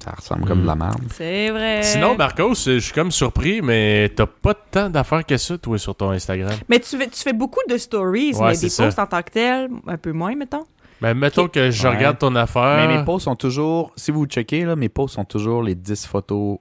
ça 0.04 0.12
ressemble 0.12 0.46
comme 0.46 0.62
de 0.64 0.68
la 0.68 0.76
merde. 0.76 1.02
C'est 1.14 1.50
vrai. 1.50 1.82
Sinon, 1.82 2.16
Marcos, 2.16 2.54
je 2.66 2.78
suis 2.80 2.94
comme 2.94 3.10
surpris, 3.12 3.62
mais 3.62 4.12
t'as 4.16 4.26
pas 4.26 4.54
tant 4.54 4.90
d'affaires 4.90 5.26
que 5.26 5.38
ça, 5.38 5.58
toi, 5.58 5.78
sur 5.78 5.96
ton 5.96 6.12
Instagram. 6.12 6.52
Mais 6.70 6.80
tu 6.80 6.98
fais, 6.98 7.08
tu 7.08 7.22
fais 7.22 7.34
beaucoup 7.34 7.62
de 7.70 7.78
stories, 7.78 8.34
Ouais, 8.36 8.52
mais 8.52 8.58
des 8.58 8.70
ça. 8.70 8.84
posts 8.86 9.00
en 9.00 9.08
tant 9.08 9.22
que 9.24 9.32
tel, 9.32 9.70
un 9.88 9.98
peu 9.98 10.12
moins, 10.12 10.36
mettons. 10.36 10.66
Mais 11.02 11.14
mettons 11.14 11.48
que 11.48 11.72
je 11.72 11.88
Ouais. 11.88 11.96
regarde 11.96 12.18
ton 12.20 12.36
affaire. 12.36 12.88
Mais 12.88 12.98
mes 12.98 13.04
posts 13.06 13.26
sont 13.26 13.36
toujours, 13.36 13.92
si 13.96 14.12
vous 14.12 14.26
checkez, 14.26 14.66
là, 14.66 14.76
mes 14.76 14.90
posts 14.90 15.16
sont 15.16 15.26
toujours 15.26 15.64
les 15.64 15.76
10 15.76 16.06
photos 16.06 16.58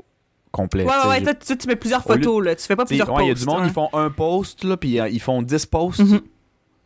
complètes. 0.55 0.87
Ouais, 0.87 0.93
ouais, 1.09 1.25
ouais. 1.27 1.35
tu, 1.59 1.69
mets 1.69 1.77
plusieurs 1.77 2.09
Au 2.09 2.13
lieu- 2.15 2.23
photos, 2.23 2.45
là. 2.45 2.55
Tu 2.55 2.63
fais 2.65 2.77
pas 2.77 2.85
plusieurs 2.85 3.09
posts. 3.09 3.23
Il 3.25 3.29
y 3.29 3.31
a 3.31 3.35
du 3.35 3.45
monde, 3.45 3.61
ouais. 3.63 3.67
ils 3.69 3.73
font 3.73 3.89
un 3.93 4.09
post, 4.11 4.65
là, 4.65 4.77
puis 4.77 5.01
euh, 5.01 5.09
ils 5.09 5.21
font 5.21 5.43
10 5.43 5.67
posts. 5.67 6.01
Mhm. 6.01 6.21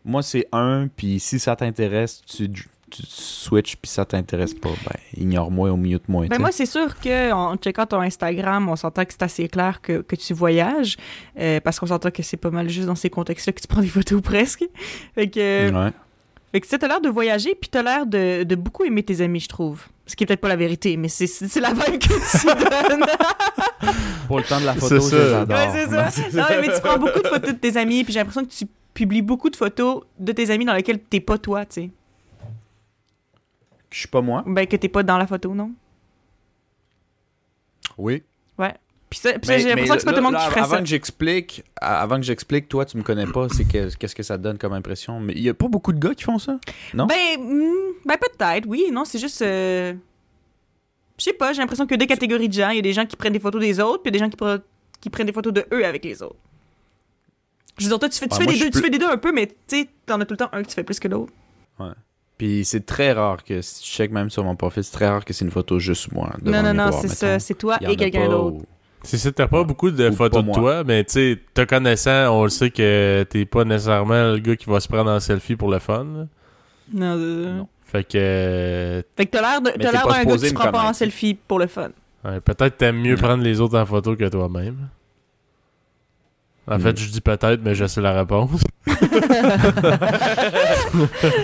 Moi, 0.05 0.23
c'est 0.23 0.47
un, 0.53 0.89
puis 0.95 1.21
si 1.21 1.39
ça 1.39 1.55
t'intéresse, 1.55 2.23
tu, 2.27 2.51
tu 2.51 3.03
switches, 3.07 3.77
puis 3.77 3.91
ça 3.91 4.05
t'intéresse 4.07 4.55
pas, 4.55 4.71
ben, 4.71 4.97
ignore-moi 5.23 5.71
au 5.71 5.77
milieu 5.77 5.99
de 5.99 6.05
moi. 6.09 6.27
Ben 6.29 6.39
moi, 6.39 6.51
c'est 6.53 6.65
sûr 6.67 6.99
qu'en 7.01 7.57
checkant 7.57 7.85
ton 7.85 8.01
Instagram, 8.01 8.69
on 8.69 8.77
s'entend 8.77 9.05
que 9.05 9.13
c'est 9.13 9.23
assez 9.23 9.49
clair 9.49 9.81
que, 9.83 10.01
que 10.01 10.17
tu 10.17 10.33
voyages, 10.33 10.97
euh, 11.39 11.61
parce 11.61 11.79
qu'on 11.79 11.87
s'entend 11.89 12.11
que 12.11 12.23
c'est 12.23 12.39
pas 12.39 12.51
mal 12.51 12.69
juste 12.71 12.87
dans 12.87 12.95
ces 12.95 13.11
contextes-là 13.11 13.53
que 13.53 13.61
tu 13.61 13.67
prends 13.69 13.83
des 13.83 13.89
photos 13.89 14.23
presque. 14.23 14.65
Fait 15.15 15.29
que, 15.29 15.71
Ouais. 15.71 15.93
Fait 16.53 16.61
que 16.63 16.67
ça, 16.67 16.79
t'as 16.79 16.89
l'air 16.89 17.01
de 17.01 17.09
voyager, 17.11 17.55
puis 17.55 17.69
t'as 17.69 17.83
l'air 17.83 18.07
de, 18.07 18.43
de 18.43 18.55
beaucoup 18.55 18.85
aimer 18.85 19.03
tes 19.03 19.21
amis, 19.21 19.41
je 19.41 19.49
trouve. 19.49 19.85
Ce 20.07 20.17
qui 20.17 20.25
est 20.25 20.27
peut-être 20.27 20.41
pas 20.41 20.49
la 20.49 20.57
vérité, 20.57 20.97
mais 20.97 21.09
c'est- 21.09 21.27
c'est 21.27 21.47
c'est 21.49 21.61
la 21.61 21.73
vibe 21.75 21.99
que 21.99 22.09
tu 22.09 22.47
donnes. 22.99 23.05
Pour 24.27 24.39
le 24.39 24.45
temps 24.45 24.59
de 24.61 24.65
la 24.65 24.75
photo, 24.75 24.99
C'est 25.01 25.11
je 25.19 25.23
les 25.25 25.31
ça. 25.31 25.41
adore. 25.43 25.59
Ouais, 25.59 25.69
c'est 25.73 26.31
ça. 26.31 26.41
Non, 26.41 26.61
mais 26.63 26.75
tu 26.75 26.81
prends 26.81 26.99
beaucoup 26.99 27.21
de 27.21 27.29
photos 27.29 27.53
de 27.53 27.59
tes 27.59 27.77
amis, 27.77 28.03
puis 28.05 28.13
j'ai 28.15 28.19
l'impression 28.21 28.45
que 28.45 28.51
tu 28.51 28.65
publies 28.95 29.21
beaucoup 29.23 29.51
de 29.51 29.57
photos 29.57 30.05
de 30.19 30.33
tes 30.33 30.51
amis 30.51 30.65
dans 30.65 30.73
lesquelles 30.73 31.01
t'es 31.01 31.21
pas 31.21 31.37
toi, 31.39 31.67
tu 31.67 31.83
sais. 31.83 31.91
Je 33.91 33.99
suis 33.99 34.09
pas 34.09 34.21
moi. 34.23 34.43
Ben, 34.47 34.67
que 34.67 34.77
t'es 34.77 34.89
pas 34.89 35.03
dans 35.03 35.19
la 35.19 35.27
photo, 35.27 35.55
non? 35.55 35.73
Oui. 37.99 38.23
Puis 39.11 39.21
ça, 39.21 39.33
puis 39.33 39.47
ça, 39.47 39.57
j'ai 39.59 39.69
l'impression 39.69 39.95
que 39.95 40.01
c'est 40.01 40.05
pas 40.07 40.13
tout 40.13 40.17
le 40.19 40.23
monde 40.23 40.37
qui 40.37 40.45
ferait 40.47 40.61
avant 40.61 40.71
ça. 40.75 40.81
que 40.81 40.87
j'explique, 40.87 41.65
avant 41.81 42.17
que 42.17 42.23
j'explique, 42.23 42.69
toi, 42.69 42.85
tu 42.85 42.97
me 42.99 43.03
connais 43.03 43.27
pas, 43.27 43.49
c'est 43.49 43.65
que- 43.65 43.95
qu'est-ce 43.97 44.15
que 44.15 44.23
ça 44.23 44.37
te 44.37 44.43
donne 44.43 44.59
comme 44.59 44.75
impression? 44.75 45.19
Mais 45.19 45.33
il 45.35 45.43
y 45.43 45.49
a 45.49 45.55
pas 45.55 45.69
beaucoup 45.69 45.93
de 45.95 45.99
gars 45.99 46.15
qui 46.15 46.25
font 46.25 46.39
ça? 46.39 46.59
non? 46.93 47.07
Ben, 47.07 47.17
hmm, 47.41 47.73
ben 48.05 48.17
peut-être, 48.19 48.67
oui. 48.69 48.87
Non, 48.93 49.05
c'est 49.07 49.19
juste... 49.19 49.41
euh, 49.41 49.95
Je 51.17 51.25
sais 51.25 51.33
pas, 51.33 51.53
j'ai 51.55 51.61
l'impression 51.63 51.87
que 51.87 51.95
deux 51.95 52.05
catégories 52.07 52.49
de 52.49 52.53
gens. 52.55 52.69
Il 52.71 52.77
y 52.77 52.81
a 52.81 52.83
des 52.83 52.93
gens 52.93 53.07
qui 53.07 53.17
prennent 53.17 53.33
des 53.33 53.41
photos 53.41 53.61
des 53.63 53.81
autres, 53.81 54.03
puis 54.03 54.11
il 54.11 54.15
y 54.15 54.17
a 54.17 54.19
des 54.21 54.25
gens 54.27 54.31
qui, 54.31 54.37
pre- 54.37 54.61
qui 55.01 55.09
prennent 55.09 55.27
des 55.27 55.33
photos 55.33 55.53
de 55.55 55.65
eux 55.73 55.87
avec 55.87 56.05
les 56.05 56.23
autres. 56.23 56.37
Je 57.79 57.85
veux 57.85 57.89
dire, 57.91 57.99
toi, 57.99 58.09
tu 58.11 58.19
fais, 58.19 58.27
tu 58.29 58.33
Ouais, 58.35 58.39
fais 58.41 58.45
moi, 58.45 58.53
des 58.53 58.59
deux, 58.61 58.71
tu 58.71 58.81
fais 58.81 58.91
des 58.91 58.99
deux 58.99 59.09
un 59.09 59.17
peu, 59.17 59.33
mais 59.33 59.47
tu 59.47 59.55
sais, 59.69 59.89
t'en 60.05 60.21
as 60.21 60.27
tout 60.27 60.35
le 60.35 60.39
temps 60.39 60.49
un 60.53 60.63
que 60.63 60.69
tu 60.69 60.75
fais 60.75 60.83
plus 60.85 61.01
que 61.01 61.09
l'autre. 61.09 61.33
Puis 62.37 62.65
c'est 62.65 62.87
très 62.87 63.13
rare 63.13 63.43
que, 63.43 63.61
si 63.63 63.83
tu 63.83 63.89
check 63.91 64.13
même 64.13 64.31
sur 64.31 64.45
mon 64.45 64.55
profil, 64.55 64.85
c'est 64.85 64.93
très 64.93 65.09
rare 65.09 65.25
que 65.25 65.33
c'est 65.33 65.45
une 65.45 65.51
photo 65.51 65.79
juste 65.81 66.13
moi. 66.13 66.33
Non, 66.45 66.63
non, 66.63 66.73
non, 66.75 66.93
c'est 66.93 67.09
ça. 67.09 67.39
C'est 67.41 67.55
toi 67.55 67.79
y 67.81 67.85
et 67.85 67.89
a 67.89 67.97
quelqu'un 67.97 68.29
d'autre. 68.29 68.57
ou- 68.59 68.65
C'est 69.11 69.17
ça, 69.17 69.33
t'as 69.33 69.47
pas 69.49 69.65
beaucoup 69.65 69.91
de 69.91 70.11
Ou 70.11 70.13
photos 70.13 70.45
de 70.45 70.53
toi, 70.53 70.85
mais 70.85 71.03
tu 71.03 71.13
sais, 71.13 71.39
te 71.55 71.63
connaissant, 71.65 72.29
on 72.39 72.43
le 72.45 72.51
sait 72.51 72.69
que 72.71 73.25
t'es 73.31 73.47
pas 73.47 73.65
nécessairement 73.65 74.33
le 74.33 74.39
gars 74.39 74.55
qui 74.55 74.69
va 74.69 74.81
se 74.81 74.89
prendre 74.89 75.11
en 75.11 75.19
selfie 75.19 75.57
pour 75.57 75.71
le 75.71 75.79
fun. 75.79 76.05
là. 76.05 76.27
Non, 76.93 77.17
euh, 77.19 77.57
Non. 77.57 77.69
Fait 77.91 78.05
que 78.05 78.19
euh, 78.19 79.03
Fait 79.17 79.25
que 79.25 79.31
t'as 79.31 79.41
l'air 79.41 79.63
de- 79.63 79.71
Mais 79.79 79.85
t'as 79.85 79.87
t'es 79.87 79.93
l'air 79.97 80.03
pas 80.07 80.13
d'un 80.13 80.25
gars 80.25 80.37
qui 80.37 80.49
se 80.51 80.55
prend 80.55 80.71
pas 80.71 80.83
en 80.85 80.93
selfie 80.93 81.33
pour 81.49 81.59
le 81.59 81.67
fun. 81.69 81.89
ouais, 82.27 82.41
peut-être 82.43 82.77
t'aimes 82.77 83.01
mieux 83.01 83.17
prendre 83.17 83.43
les 83.43 83.63
autres 83.63 83.79
en 83.79 83.87
photo 83.87 84.15
que 84.15 84.29
toi-même. 84.29 84.89
En 86.71 86.77
Mm. 86.77 86.81
fait, 86.81 86.99
je 87.01 87.09
dis 87.11 87.23
peut-être, 87.23 87.61
mais 87.63 87.75
je 87.75 87.87
sais 87.87 88.03
la 88.03 88.13
réponse. 88.13 88.61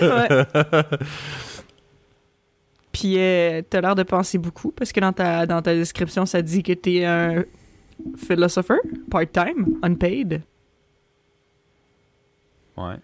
Ouais. 0.01 0.45
Puis 2.95 3.15
euh, 3.17 3.61
t'as 3.69 3.81
l'air 3.81 3.93
de 3.93 4.03
penser 4.03 4.37
beaucoup, 4.37 4.71
parce 4.71 4.93
que 4.93 5.01
dans 5.01 5.11
ta, 5.11 5.45
dans 5.45 5.61
ta 5.61 5.75
description, 5.75 6.25
ça 6.25 6.41
dit 6.41 6.63
que 6.63 6.71
t'es 6.71 7.03
un 7.03 7.43
philosopher, 8.15 8.77
part-time, 9.11 9.77
unpaid. 9.83 10.41
Ouais. 12.77 12.95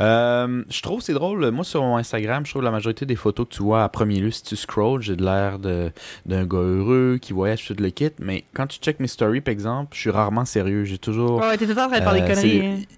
Euh, 0.00 0.64
je 0.68 0.82
trouve 0.82 1.02
c'est 1.02 1.12
drôle. 1.12 1.50
Moi, 1.52 1.64
sur 1.64 1.82
mon 1.82 1.96
Instagram, 1.98 2.44
je 2.44 2.50
trouve 2.50 2.62
la 2.62 2.72
majorité 2.72 3.06
des 3.06 3.14
photos 3.14 3.46
que 3.48 3.54
tu 3.54 3.62
vois 3.62 3.84
à 3.84 3.88
premier 3.88 4.18
lieu, 4.18 4.32
si 4.32 4.42
tu 4.42 4.56
scrolls, 4.56 5.02
j'ai 5.02 5.14
de 5.14 5.22
l'air 5.24 5.60
d'un 5.60 6.44
gars 6.44 6.58
heureux 6.58 7.18
qui 7.22 7.32
voyage 7.32 7.64
tout 7.64 7.76
le 7.78 7.90
kit. 7.90 8.10
Mais 8.18 8.42
quand 8.54 8.66
tu 8.66 8.80
check 8.80 8.98
mes 8.98 9.06
stories, 9.06 9.40
par 9.40 9.52
exemple, 9.52 9.94
je 9.94 10.00
suis 10.00 10.10
rarement 10.10 10.44
sérieux. 10.46 10.82
J'ai 10.84 10.98
toujours. 10.98 11.38
Ouais, 11.40 11.56
t'es 11.58 11.64
tout 11.66 11.70
le 11.70 11.76
temps 11.76 11.84
en 11.86 11.90
train 11.90 11.98
de 12.00 12.04
faire 12.04 12.12
Euh, 12.12 12.26
des 12.26 12.34
conneries. 12.34 12.88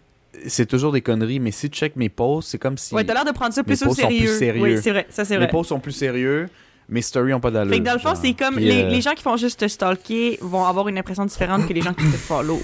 C'est- 0.46 0.66
toujours 0.66 0.92
des 0.92 1.00
conneries, 1.00 1.40
mais 1.40 1.50
si 1.50 1.68
tu 1.70 1.78
check 1.78 1.96
mes 1.96 2.08
posts, 2.08 2.50
c'est 2.50 2.58
comme 2.58 2.76
si. 2.78 2.94
Ouais, 2.94 3.04
t'as 3.04 3.14
l'air 3.14 3.24
de 3.24 3.30
prendre 3.32 3.52
ça 3.52 3.62
mes 3.62 3.66
plus 3.66 3.82
au 3.82 3.86
posts 3.86 4.00
sont 4.00 4.06
plus 4.08 4.16
sérieux. 4.18 4.38
sérieux. 4.38 4.62
Oui, 4.62 4.78
c'est 4.82 4.90
vrai, 4.90 5.06
ça 5.10 5.24
c'est 5.24 5.34
mes 5.34 5.44
vrai. 5.44 5.48
posts 5.48 5.68
sont 5.70 5.80
plus 5.80 5.92
sérieux, 5.92 6.48
mes 6.88 7.02
stories 7.02 7.32
ont 7.34 7.40
pas 7.40 7.50
d'allure. 7.50 7.72
Fait 7.72 7.80
que 7.80 7.84
dans 7.84 7.92
le 7.94 7.98
fond, 7.98 8.14
c'est 8.14 8.34
comme 8.34 8.58
les, 8.58 8.82
euh, 8.84 8.88
les 8.88 9.00
gens 9.00 9.12
qui 9.14 9.22
font 9.22 9.36
juste 9.36 9.60
te 9.60 9.68
stalker 9.68 10.38
vont 10.40 10.64
avoir 10.64 10.88
une 10.88 10.98
impression 10.98 11.24
différente 11.24 11.66
que 11.66 11.72
les 11.72 11.80
gens 11.82 11.94
qui 11.94 12.04
te 12.04 12.16
follow. 12.16 12.60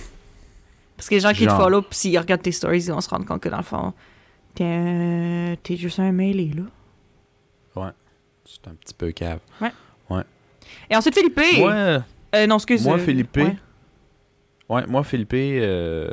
Parce 0.97 1.09
que 1.09 1.15
les 1.15 1.21
gens 1.21 1.33
qui 1.33 1.47
te 1.47 1.53
follow, 1.53 1.81
pis 1.83 1.97
s'ils 1.97 2.19
regardent 2.19 2.43
tes 2.43 2.53
stories, 2.53 2.85
ils 2.85 2.93
vont 2.93 3.01
se 3.01 3.09
rendre 3.09 3.25
compte 3.25 3.41
que 3.43 3.49
dans 3.49 3.57
le 3.57 3.63
fond, 3.63 3.95
t'es 4.55 4.65
un- 4.65 5.55
t'es 5.63 5.77
juste 5.77 5.99
un 5.99 6.13
mêlé, 6.13 6.51
là. 6.57 6.63
C'est 8.53 8.67
un 8.69 8.75
petit 8.75 8.95
peu 8.95 9.13
cave. 9.13 9.39
Et 10.91 10.97
ensuite, 10.97 11.15
Philippe. 11.15 11.41
Moi, 11.59 11.73
Euh, 11.73 12.47
non, 12.49 12.57
excuse. 12.57 12.85
moi 12.85 12.97
euh, 12.97 12.99
Philippe. 12.99 13.37
ouais. 13.37 13.57
Ouais, 14.69 14.87
moi, 14.89 15.05
Philippe, 15.05 15.33
euh, 15.35 16.11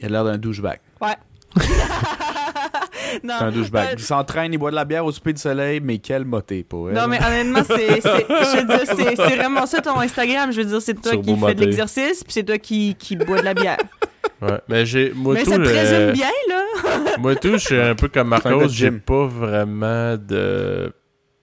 il 0.00 0.06
a 0.06 0.08
l'air 0.08 0.24
d'un 0.24 0.38
douchebag. 0.38 0.78
non, 1.00 1.08
C'est 3.38 3.44
un 3.44 3.50
douchebag. 3.50 3.88
euh, 3.88 3.94
Il 3.98 4.02
s'entraîne, 4.02 4.52
il 4.52 4.58
boit 4.58 4.70
de 4.70 4.76
la 4.76 4.84
bière 4.84 5.04
au 5.04 5.12
souper 5.12 5.32
de 5.32 5.38
soleil, 5.38 5.80
mais 5.82 5.98
quel 5.98 6.24
moté 6.24 6.62
pour 6.62 6.88
elle. 6.90 6.96
Non, 6.96 7.06
mais 7.08 7.18
honnêtement, 7.24 7.62
c'est, 7.66 8.00
c'est- 8.00 8.26
je 8.28 8.56
veux 8.58 8.64
dire, 8.66 8.80
c'est, 8.84 9.16
c'est 9.16 9.36
vraiment 9.36 9.66
ça 9.66 9.80
ton 9.80 9.98
Instagram. 9.98 10.52
Je 10.52 10.58
veux 10.60 10.66
dire, 10.66 10.82
c'est 10.82 10.94
toi 11.00 11.16
qui 11.16 11.36
fais 11.38 11.54
de 11.54 11.64
l'exercice, 11.64 12.22
puis 12.24 12.32
c'est 12.32 12.44
toi 12.44 12.58
qui, 12.58 12.94
qui 12.98 13.16
bois 13.16 13.40
de 13.40 13.44
la 13.44 13.54
bière. 13.54 13.78
Ouais. 14.42 14.60
Mais 14.68 14.86
j'ai. 14.86 15.12
Moi, 15.14 15.34
mais 15.34 15.42
tout, 15.42 15.50
ça 15.50 15.56
te 15.56 15.62
euh, 15.62 15.64
présume 15.64 16.12
bien, 16.12 16.30
là. 16.48 16.64
Moi, 17.18 17.34
tout, 17.36 17.52
je 17.52 17.56
suis 17.58 17.80
un 17.80 17.94
peu 17.94 18.08
comme 18.08 18.28
Marcos. 18.28 18.68
J'ai 18.68 18.90
pas 18.92 19.26
vraiment 19.26 20.16
de. 20.16 20.92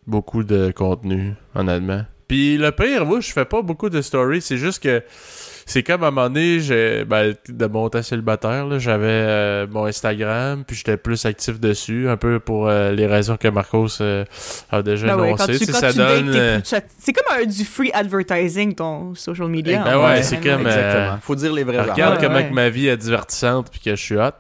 beaucoup 0.07 0.43
de 0.43 0.71
contenu, 0.71 1.33
honnêtement. 1.55 2.03
Puis 2.27 2.57
le 2.57 2.71
pire, 2.71 3.05
moi, 3.05 3.19
je 3.19 3.31
fais 3.31 3.45
pas 3.45 3.61
beaucoup 3.61 3.89
de 3.89 4.01
stories. 4.01 4.41
C'est 4.41 4.57
juste 4.57 4.81
que. 4.81 5.03
C'est 5.67 5.81
comme 5.81 6.03
à 6.03 6.07
un 6.07 6.11
moment 6.11 6.27
donné, 6.29 6.59
j'ai, 6.59 7.05
ben, 7.05 7.33
de 7.49 7.65
mon 7.65 7.89
temps 7.89 8.03
célibataire, 8.03 8.67
là, 8.67 8.77
j'avais 8.77 9.07
euh, 9.07 9.65
mon 9.67 9.85
Instagram, 9.85 10.63
puis 10.65 10.75
j'étais 10.75 10.95
plus 10.95 11.25
actif 11.25 11.59
dessus, 11.59 12.07
un 12.07 12.17
peu 12.17 12.39
pour 12.39 12.67
euh, 12.67 12.91
les 12.91 13.07
raisons 13.07 13.35
que 13.35 13.47
Marcos 13.47 13.87
euh, 13.99 14.25
a 14.71 14.83
déjà 14.83 15.07
Ben 15.07 15.17
ouais, 15.23 15.27
énoncées. 15.29 15.65
quand 15.65 15.73
ça 15.79 15.91
tu 15.91 15.97
donne. 15.97 16.29
euh, 16.35 16.59
plus- 16.59 16.81
c'est 16.99 17.13
comme 17.13 17.35
un, 17.41 17.45
du 17.45 17.65
free 17.65 17.89
advertising, 17.95 18.75
ton 18.75 19.15
social 19.15 19.47
media. 19.47 19.83
Ben 19.83 19.97
en 19.97 20.05
ouais, 20.05 20.21
c'est 20.21 20.37
comme, 20.37 20.67
euh, 20.67 20.69
Exactement. 20.69 21.17
Faut 21.23 21.35
dire 21.35 21.51
les 21.53 21.63
vraies 21.63 21.81
regarde. 21.81 22.13
Ouais, 22.13 22.21
comment 22.21 22.35
ouais. 22.35 22.47
que 22.49 22.53
ma 22.53 22.69
vie 22.69 22.87
est 22.87 22.97
divertissante 22.97 23.71
puis 23.71 23.79
que 23.79 23.91
je 23.95 24.01
suis 24.03 24.17
hot. 24.17 24.31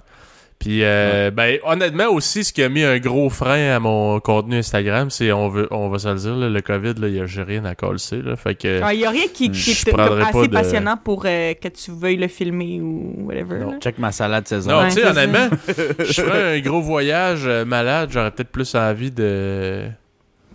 Puis 0.57 0.83
euh, 0.83 1.31
ben 1.31 1.59
honnêtement 1.63 2.07
aussi 2.07 2.43
ce 2.43 2.51
qui 2.53 2.63
a 2.63 2.69
mis 2.69 2.81
un 2.83 2.97
gros 2.97 3.29
frein 3.29 3.75
à 3.75 3.79
mon 3.79 4.19
contenu 4.19 4.55
Instagram, 4.57 5.09
c'est 5.09 5.31
on 5.31 5.49
veut 5.49 5.67
on 5.69 5.89
va 5.89 5.99
se 5.99 6.07
le 6.07 6.15
dire 6.15 6.35
là, 6.35 6.49
le 6.49 6.61
Covid 6.61 6.93
là, 6.97 7.07
y 7.09 7.19
a 7.19 7.25
j'ai 7.25 7.43
rien 7.43 7.65
à 7.65 7.75
coller 7.75 7.97
là, 8.23 8.35
fait 8.35 8.55
que 8.55 8.91
Il 8.93 8.97
n'y 8.97 9.05
a 9.05 9.09
rien 9.09 9.25
qui, 9.31 9.51
qui 9.51 9.71
est 9.71 9.93
assez 9.93 10.47
de- 10.47 10.53
passionnant 10.53 10.97
pour 10.97 11.23
euh, 11.25 11.53
que 11.53 11.67
tu 11.67 11.91
veuilles 11.91 12.15
le 12.17 12.29
filmer 12.29 12.79
ou 12.81 13.13
whatever. 13.27 13.59
Non. 13.59 13.71
là. 13.71 13.79
Check 13.79 13.99
ma 13.99 14.11
salade 14.11 14.47
César. 14.47 14.75
non, 14.77 14.83
Ouais, 14.87 14.93
tu 14.93 15.01
sais 15.01 15.05
honnêtement, 15.07 15.49
je 15.99 16.21
ferais 16.21 16.57
un 16.57 16.61
gros 16.61 16.81
voyage 16.81 17.43
euh, 17.45 17.65
malade, 17.65 18.09
j'aurais 18.11 18.31
peut-être 18.31 18.49
plus 18.51 18.73
envie 18.75 19.11
de 19.11 19.83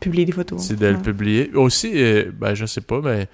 Publier 0.00 0.24
des 0.24 0.32
photos. 0.32 0.60
c'est 0.62 0.78
de 0.78 0.86
le 0.86 0.98
publier. 0.98 1.50
Aussi 1.54 1.92
euh, 1.96 2.32
ben 2.34 2.54
je 2.54 2.64
sais 2.66 2.80
pas 2.80 3.00
mais 3.04 3.28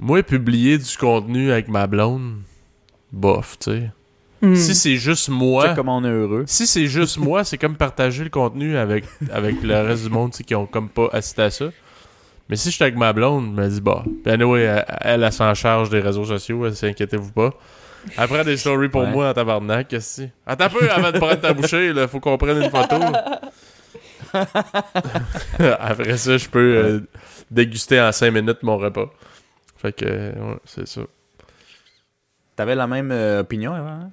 moi 0.00 0.22
publier 0.24 0.76
du 0.78 0.96
contenu 0.98 1.52
avec 1.52 1.68
ma 1.68 1.86
blonde 1.86 2.38
bof, 3.12 3.56
tu 3.60 3.70
sais. 3.70 3.90
Hmm. 4.42 4.56
Si 4.56 4.74
c'est 4.74 4.96
juste 4.96 5.28
moi 5.28 5.66
Check 5.68 5.76
comment 5.76 5.98
on 5.98 6.04
est 6.04 6.08
heureux. 6.10 6.42
Si 6.48 6.66
c'est 6.66 6.86
juste 6.86 7.16
moi, 7.18 7.44
c'est 7.44 7.58
comme 7.58 7.76
partager 7.76 8.24
le 8.24 8.30
contenu 8.30 8.76
avec, 8.76 9.04
avec 9.32 9.62
le 9.62 9.80
reste 9.82 10.02
du 10.04 10.10
monde 10.10 10.32
qui 10.32 10.54
ont 10.56 10.66
comme 10.66 10.88
pas 10.88 11.08
assisté 11.12 11.42
à 11.42 11.50
ça. 11.50 11.66
Mais 12.48 12.56
si 12.56 12.70
je 12.70 12.74
suis 12.74 12.82
avec 12.82 12.96
ma 12.96 13.12
blonde, 13.12 13.54
elle 13.56 13.64
me 13.64 13.68
dit 13.70 13.80
bah. 13.80 14.02
Puis 14.24 14.32
anyway, 14.32 14.62
elle, 14.62 14.84
elle, 15.00 15.22
elle 15.22 15.32
s'en 15.32 15.54
charge 15.54 15.90
des 15.90 16.00
réseaux 16.00 16.24
sociaux, 16.24 16.66
elle 16.66 16.74
s'inquiétez-vous 16.74 17.30
pas. 17.30 17.54
Après 18.16 18.44
des 18.44 18.56
stories 18.56 18.88
pour 18.88 19.02
Ouais. 19.02 19.10
moi 19.12 19.30
en 19.30 19.32
tabarnak, 19.32 19.86
qu'est-ce 19.86 20.22
que 20.22 20.22
c'est? 20.24 20.32
Attends 20.44 20.64
un 20.64 20.68
peu 20.70 20.90
avant 20.90 21.12
de 21.12 21.18
prendre 21.18 21.40
ta 21.40 21.52
bouchée, 21.54 21.92
là, 21.92 22.08
faut 22.08 22.18
qu'on 22.18 22.36
prenne 22.36 22.60
une 22.62 22.68
photo. 22.70 22.96
Après 25.78 26.16
ça, 26.16 26.36
je 26.36 26.48
peux 26.48 26.58
euh, 26.76 27.00
déguster 27.50 28.00
en 28.00 28.10
5 28.10 28.30
minutes 28.32 28.62
mon 28.62 28.76
repas. 28.78 29.08
Fait 29.76 29.92
que, 29.92 30.04
ouais, 30.04 30.56
c'est 30.64 30.88
ça. 30.88 31.02
T'avais 32.56 32.74
la 32.74 32.86
même 32.88 33.10
euh, 33.12 33.40
opinion 33.40 33.72
avant? 33.72 33.88
hein? 33.88 34.10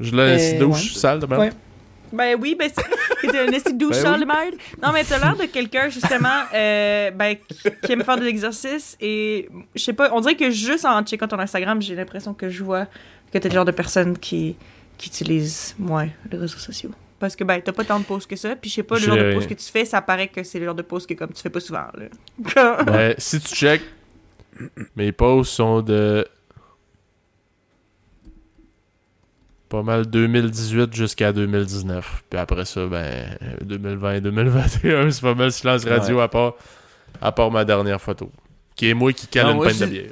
Je 0.00 0.14
laisse 0.14 0.54
Euh, 0.54 0.58
douche 0.58 0.94
ouais. 0.94 0.98
sale 1.00 1.20
de 1.20 1.26
même. 1.26 1.38
Ouais. 1.38 1.50
Ben 2.12 2.36
oui, 2.40 2.54
ben 2.56 2.70
c'est 2.72 3.38
un 3.38 3.50
esti 3.52 3.74
douche 3.74 3.96
Ben 3.96 4.02
sale 4.02 4.14
oui. 4.14 4.20
de 4.20 4.26
merde. 4.26 4.54
Non, 4.82 4.92
mais 4.92 5.02
t'as 5.04 5.18
l'air 5.18 5.36
de 5.36 5.46
quelqu'un, 5.46 5.88
justement, 5.88 6.42
euh, 6.54 7.10
ben, 7.10 7.36
qui, 7.82 7.92
aime 7.92 8.04
faire 8.04 8.16
de 8.16 8.24
l'exercice 8.24 8.96
et, 9.00 9.48
je 9.74 9.82
sais 9.82 9.92
pas, 9.92 10.10
on 10.12 10.20
dirait 10.20 10.36
que 10.36 10.50
juste 10.50 10.84
en 10.84 11.02
checkant 11.02 11.26
ton 11.26 11.38
Instagram, 11.38 11.82
j'ai 11.82 11.94
l'impression 11.96 12.32
que 12.34 12.48
je 12.50 12.62
vois 12.62 12.86
que 13.32 13.38
t'es 13.38 13.48
le 13.48 13.54
genre 13.54 13.64
de 13.64 13.72
personne 13.72 14.16
qui, 14.16 14.54
qui 14.96 15.08
utilise 15.08 15.74
moins 15.78 16.08
les 16.30 16.38
réseaux 16.38 16.58
sociaux. 16.58 16.90
Parce 17.18 17.34
que, 17.34 17.42
ben, 17.42 17.60
t'as 17.64 17.72
pas 17.72 17.84
tant 17.84 17.98
de 17.98 18.04
posts 18.04 18.28
que 18.28 18.36
ça, 18.36 18.54
puis 18.54 18.70
je 18.70 18.76
sais 18.76 18.82
pas, 18.82 18.96
le 18.96 19.00
genre 19.00 19.16
de 19.16 19.34
posts 19.34 19.48
que 19.48 19.54
tu 19.54 19.70
fais, 19.70 19.84
ça 19.84 20.00
paraît 20.02 20.28
que 20.28 20.42
c'est 20.44 20.58
le 20.58 20.66
genre 20.66 20.74
de 20.74 20.82
posts 20.82 21.08
que, 21.08 21.14
comme, 21.14 21.32
tu 21.32 21.42
fais 21.42 21.50
pas 21.50 21.60
souvent, 21.60 21.86
là. 21.94 22.76
Ben, 22.84 23.14
si 23.18 23.40
tu 23.40 23.54
check, 23.54 23.82
mes 24.94 25.10
posts 25.10 25.52
sont 25.52 25.80
de 25.80 26.24
pas 29.74 29.82
mal 29.82 30.06
2018 30.06 30.94
jusqu'à 30.94 31.32
2019. 31.32 32.22
Puis 32.30 32.38
après 32.38 32.64
ça, 32.64 32.86
ben 32.86 33.36
2020 33.62 34.12
et 34.14 34.20
2021, 34.20 35.10
c'est 35.10 35.20
pas 35.20 35.34
mal 35.34 35.50
silence 35.50 35.84
radio 35.84 36.20
à 36.20 36.28
part 36.28 36.54
à 37.20 37.32
part 37.32 37.50
ma 37.50 37.64
dernière 37.64 38.00
photo. 38.00 38.30
Qui 38.76 38.90
est 38.90 38.94
moi 38.94 39.12
qui 39.12 39.26
cale 39.26 39.46
Non, 39.46 39.50
une 39.50 39.56
moi, 39.56 39.66
pinte 39.68 39.80
de 39.80 39.86
bière. 39.86 40.10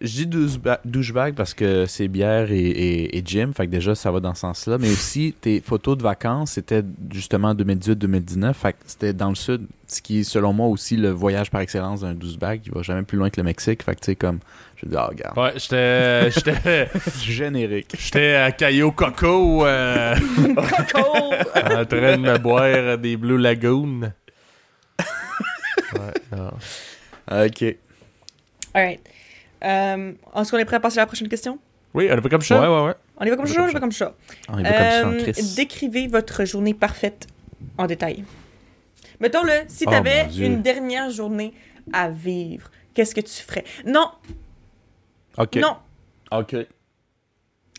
Je 0.00 0.24
dis 0.24 0.26
doucheba- 0.26 0.80
douchebag 0.84 1.34
parce 1.34 1.52
que 1.52 1.84
c'est 1.86 2.08
bière 2.08 2.50
et, 2.50 2.58
et, 2.58 3.18
et 3.18 3.22
gym, 3.24 3.52
fait 3.52 3.66
que 3.66 3.70
déjà 3.72 3.94
ça 3.94 4.10
va 4.10 4.20
dans 4.20 4.34
ce 4.34 4.40
sens-là. 4.40 4.78
Mais 4.78 4.90
aussi, 4.90 5.34
tes 5.40 5.60
photos 5.60 5.98
de 5.98 6.02
vacances, 6.02 6.52
c'était 6.52 6.82
justement 7.12 7.54
2018-2019, 7.54 8.54
fait 8.54 8.72
que 8.72 8.78
c'était 8.86 9.12
dans 9.12 9.28
le 9.28 9.34
sud, 9.34 9.66
ce 9.86 10.00
qui 10.00 10.20
est 10.20 10.24
selon 10.24 10.52
moi 10.52 10.68
aussi 10.68 10.96
le 10.96 11.10
voyage 11.10 11.50
par 11.50 11.60
excellence 11.60 12.00
d'un 12.00 12.14
douchebag. 12.14 12.62
Il 12.66 12.72
va 12.72 12.82
jamais 12.82 13.02
plus 13.02 13.18
loin 13.18 13.28
que 13.30 13.38
le 13.40 13.44
Mexique, 13.44 13.82
fait 13.82 13.94
que 13.94 14.00
tu 14.00 14.06
sais, 14.06 14.16
comme, 14.16 14.38
je 14.76 14.86
dis, 14.86 14.96
ah, 14.96 15.06
regarde. 15.06 15.36
Ouais, 15.36 15.52
j'étais. 15.56 16.30
J'étais. 16.30 16.88
Générique. 17.22 17.94
J'étais 17.98 18.34
à 18.36 18.52
Cayo 18.52 18.92
Coco 18.92 19.66
euh, 19.66 20.14
Coco! 20.36 21.34
en 21.56 21.84
train 21.84 22.16
de 22.16 22.22
me 22.22 22.38
boire 22.38 22.96
des 22.96 23.16
Blue 23.18 23.36
Lagoon. 23.38 24.12
Ouais, 25.92 26.14
non. 26.36 26.50
Ok. 27.46 27.76
Alright. 28.72 29.00
Euh, 29.64 30.12
Est-ce 30.36 30.50
qu'on 30.50 30.58
est 30.58 30.64
prêt 30.64 30.76
à 30.76 30.80
passer 30.80 30.98
à 30.98 31.02
la 31.02 31.06
prochaine 31.06 31.28
question? 31.28 31.58
Oui, 31.94 32.08
on 32.10 32.16
est 32.16 32.20
pas 32.20 32.28
comme 32.28 32.40
ça. 32.42 32.60
ouais, 32.60 32.86
ouais. 32.88 32.94
On 33.18 33.24
y 33.24 33.30
va 33.30 33.36
comme 33.36 33.46
y 33.46 33.48
ça, 33.50 33.60
va 33.60 33.64
on 33.66 33.68
y 33.68 33.72
va 33.72 33.80
comme 33.80 33.92
ça? 33.92 34.14
On 34.48 34.52
comme 34.54 34.64
Euh, 34.66 35.18
Chris. 35.32 35.54
décrivez 35.56 36.06
votre 36.06 36.44
journée 36.44 36.72
parfaite 36.74 37.26
en 37.76 37.86
détail. 37.86 38.24
Mettons-le, 39.20 39.52
si 39.68 39.84
Oh, 39.86 39.90
t'avais 39.90 40.24
mon 40.24 40.30
Dieu. 40.30 40.46
une 40.46 40.62
dernière 40.62 41.10
journée 41.10 41.52
à 41.92 42.08
vivre, 42.08 42.70
qu'est-ce 42.94 43.14
que 43.14 43.20
tu 43.20 43.42
ferais? 43.42 43.64
Non, 43.84 44.10
Ok. 45.36 45.56
non, 45.56 45.76
Ok. 46.32 46.56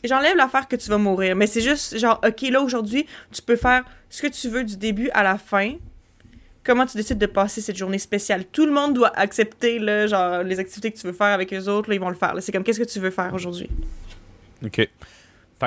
j'enlève 0.03 0.35
l'affaire 0.35 0.67
que 0.67 0.75
tu 0.75 0.89
vas 0.89 0.97
mourir, 0.97 1.35
mais 1.35 1.47
c'est 1.47 1.61
juste 1.61 1.97
genre, 1.97 2.19
ok, 2.25 2.41
là 2.49 2.61
aujourd'hui, 2.61 3.07
tu 3.31 3.41
peux 3.41 3.55
faire 3.55 3.83
ce 4.09 4.21
que 4.21 4.27
tu 4.27 4.49
veux 4.49 4.63
du 4.63 4.77
début 4.77 5.09
à 5.11 5.23
la 5.23 5.37
fin. 5.37 5.73
Comment 6.63 6.85
tu 6.85 6.95
décides 6.97 7.17
de 7.17 7.25
passer 7.25 7.59
cette 7.61 7.75
journée 7.77 7.97
spéciale? 7.97 8.45
Tout 8.45 8.65
le 8.67 8.71
monde 8.71 8.93
doit 8.93 9.11
accepter, 9.17 9.79
là, 9.79 10.05
genre, 10.05 10.43
les 10.43 10.59
activités 10.59 10.91
que 10.91 10.97
tu 10.97 11.07
veux 11.07 11.13
faire 11.13 11.27
avec 11.33 11.51
eux 11.53 11.67
autres, 11.67 11.89
là, 11.89 11.95
ils 11.95 12.01
vont 12.01 12.09
le 12.09 12.15
faire. 12.15 12.35
C'est 12.39 12.51
comme, 12.51 12.63
qu'est-ce 12.63 12.79
que 12.79 12.88
tu 12.88 12.99
veux 12.99 13.09
faire 13.09 13.33
aujourd'hui? 13.33 13.67
OK. 14.63 14.75
Fait 14.75 14.89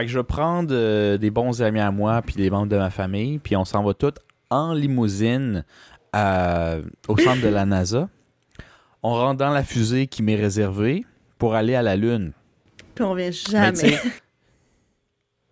que 0.02 0.06
je 0.06 0.18
vais 0.18 0.24
prendre 0.24 0.70
euh, 0.72 1.18
des 1.18 1.30
bons 1.30 1.62
amis 1.62 1.80
à 1.80 1.90
moi 1.90 2.22
puis 2.22 2.34
des 2.36 2.48
membres 2.50 2.68
de 2.68 2.76
ma 2.76 2.90
famille, 2.90 3.38
puis 3.38 3.56
on 3.56 3.64
s'en 3.64 3.82
va 3.82 3.94
tous 3.94 4.12
en 4.50 4.72
limousine 4.72 5.64
à- 6.12 6.76
au 7.08 7.16
centre 7.16 7.42
de 7.42 7.48
la 7.48 7.64
NASA. 7.64 8.08
On 9.02 9.14
rentre 9.14 9.38
dans 9.38 9.50
la 9.50 9.62
fusée 9.64 10.06
qui 10.06 10.22
m'est 10.22 10.36
réservée 10.36 11.04
pour 11.38 11.54
aller 11.54 11.74
à 11.74 11.82
la 11.82 11.96
Lune. 11.96 12.32
Puis 12.94 13.04
on 13.04 13.10
revient 13.10 13.24
Mais 13.26 13.32
jamais. 13.74 13.98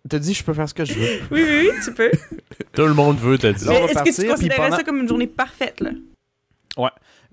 T'as 0.09 0.19
dit 0.19 0.33
je 0.33 0.43
peux 0.43 0.53
faire 0.53 0.67
ce 0.67 0.73
que 0.73 0.85
je 0.85 0.93
veux. 0.93 1.19
oui, 1.31 1.43
oui, 1.43 1.69
oui, 1.71 1.79
tu 1.83 1.93
peux. 1.93 2.11
Tout 2.73 2.85
le 2.85 2.93
monde 2.93 3.17
veut 3.17 3.37
Mais 3.41 3.51
va 3.51 3.53
est-ce 3.53 4.03
que 4.03 4.21
tu 4.21 4.27
considérais 4.27 4.57
pendant- 4.57 4.75
ça 4.77 4.83
comme 4.83 4.99
une 4.99 5.07
journée 5.07 5.27
parfaite, 5.27 5.79
là? 5.79 5.91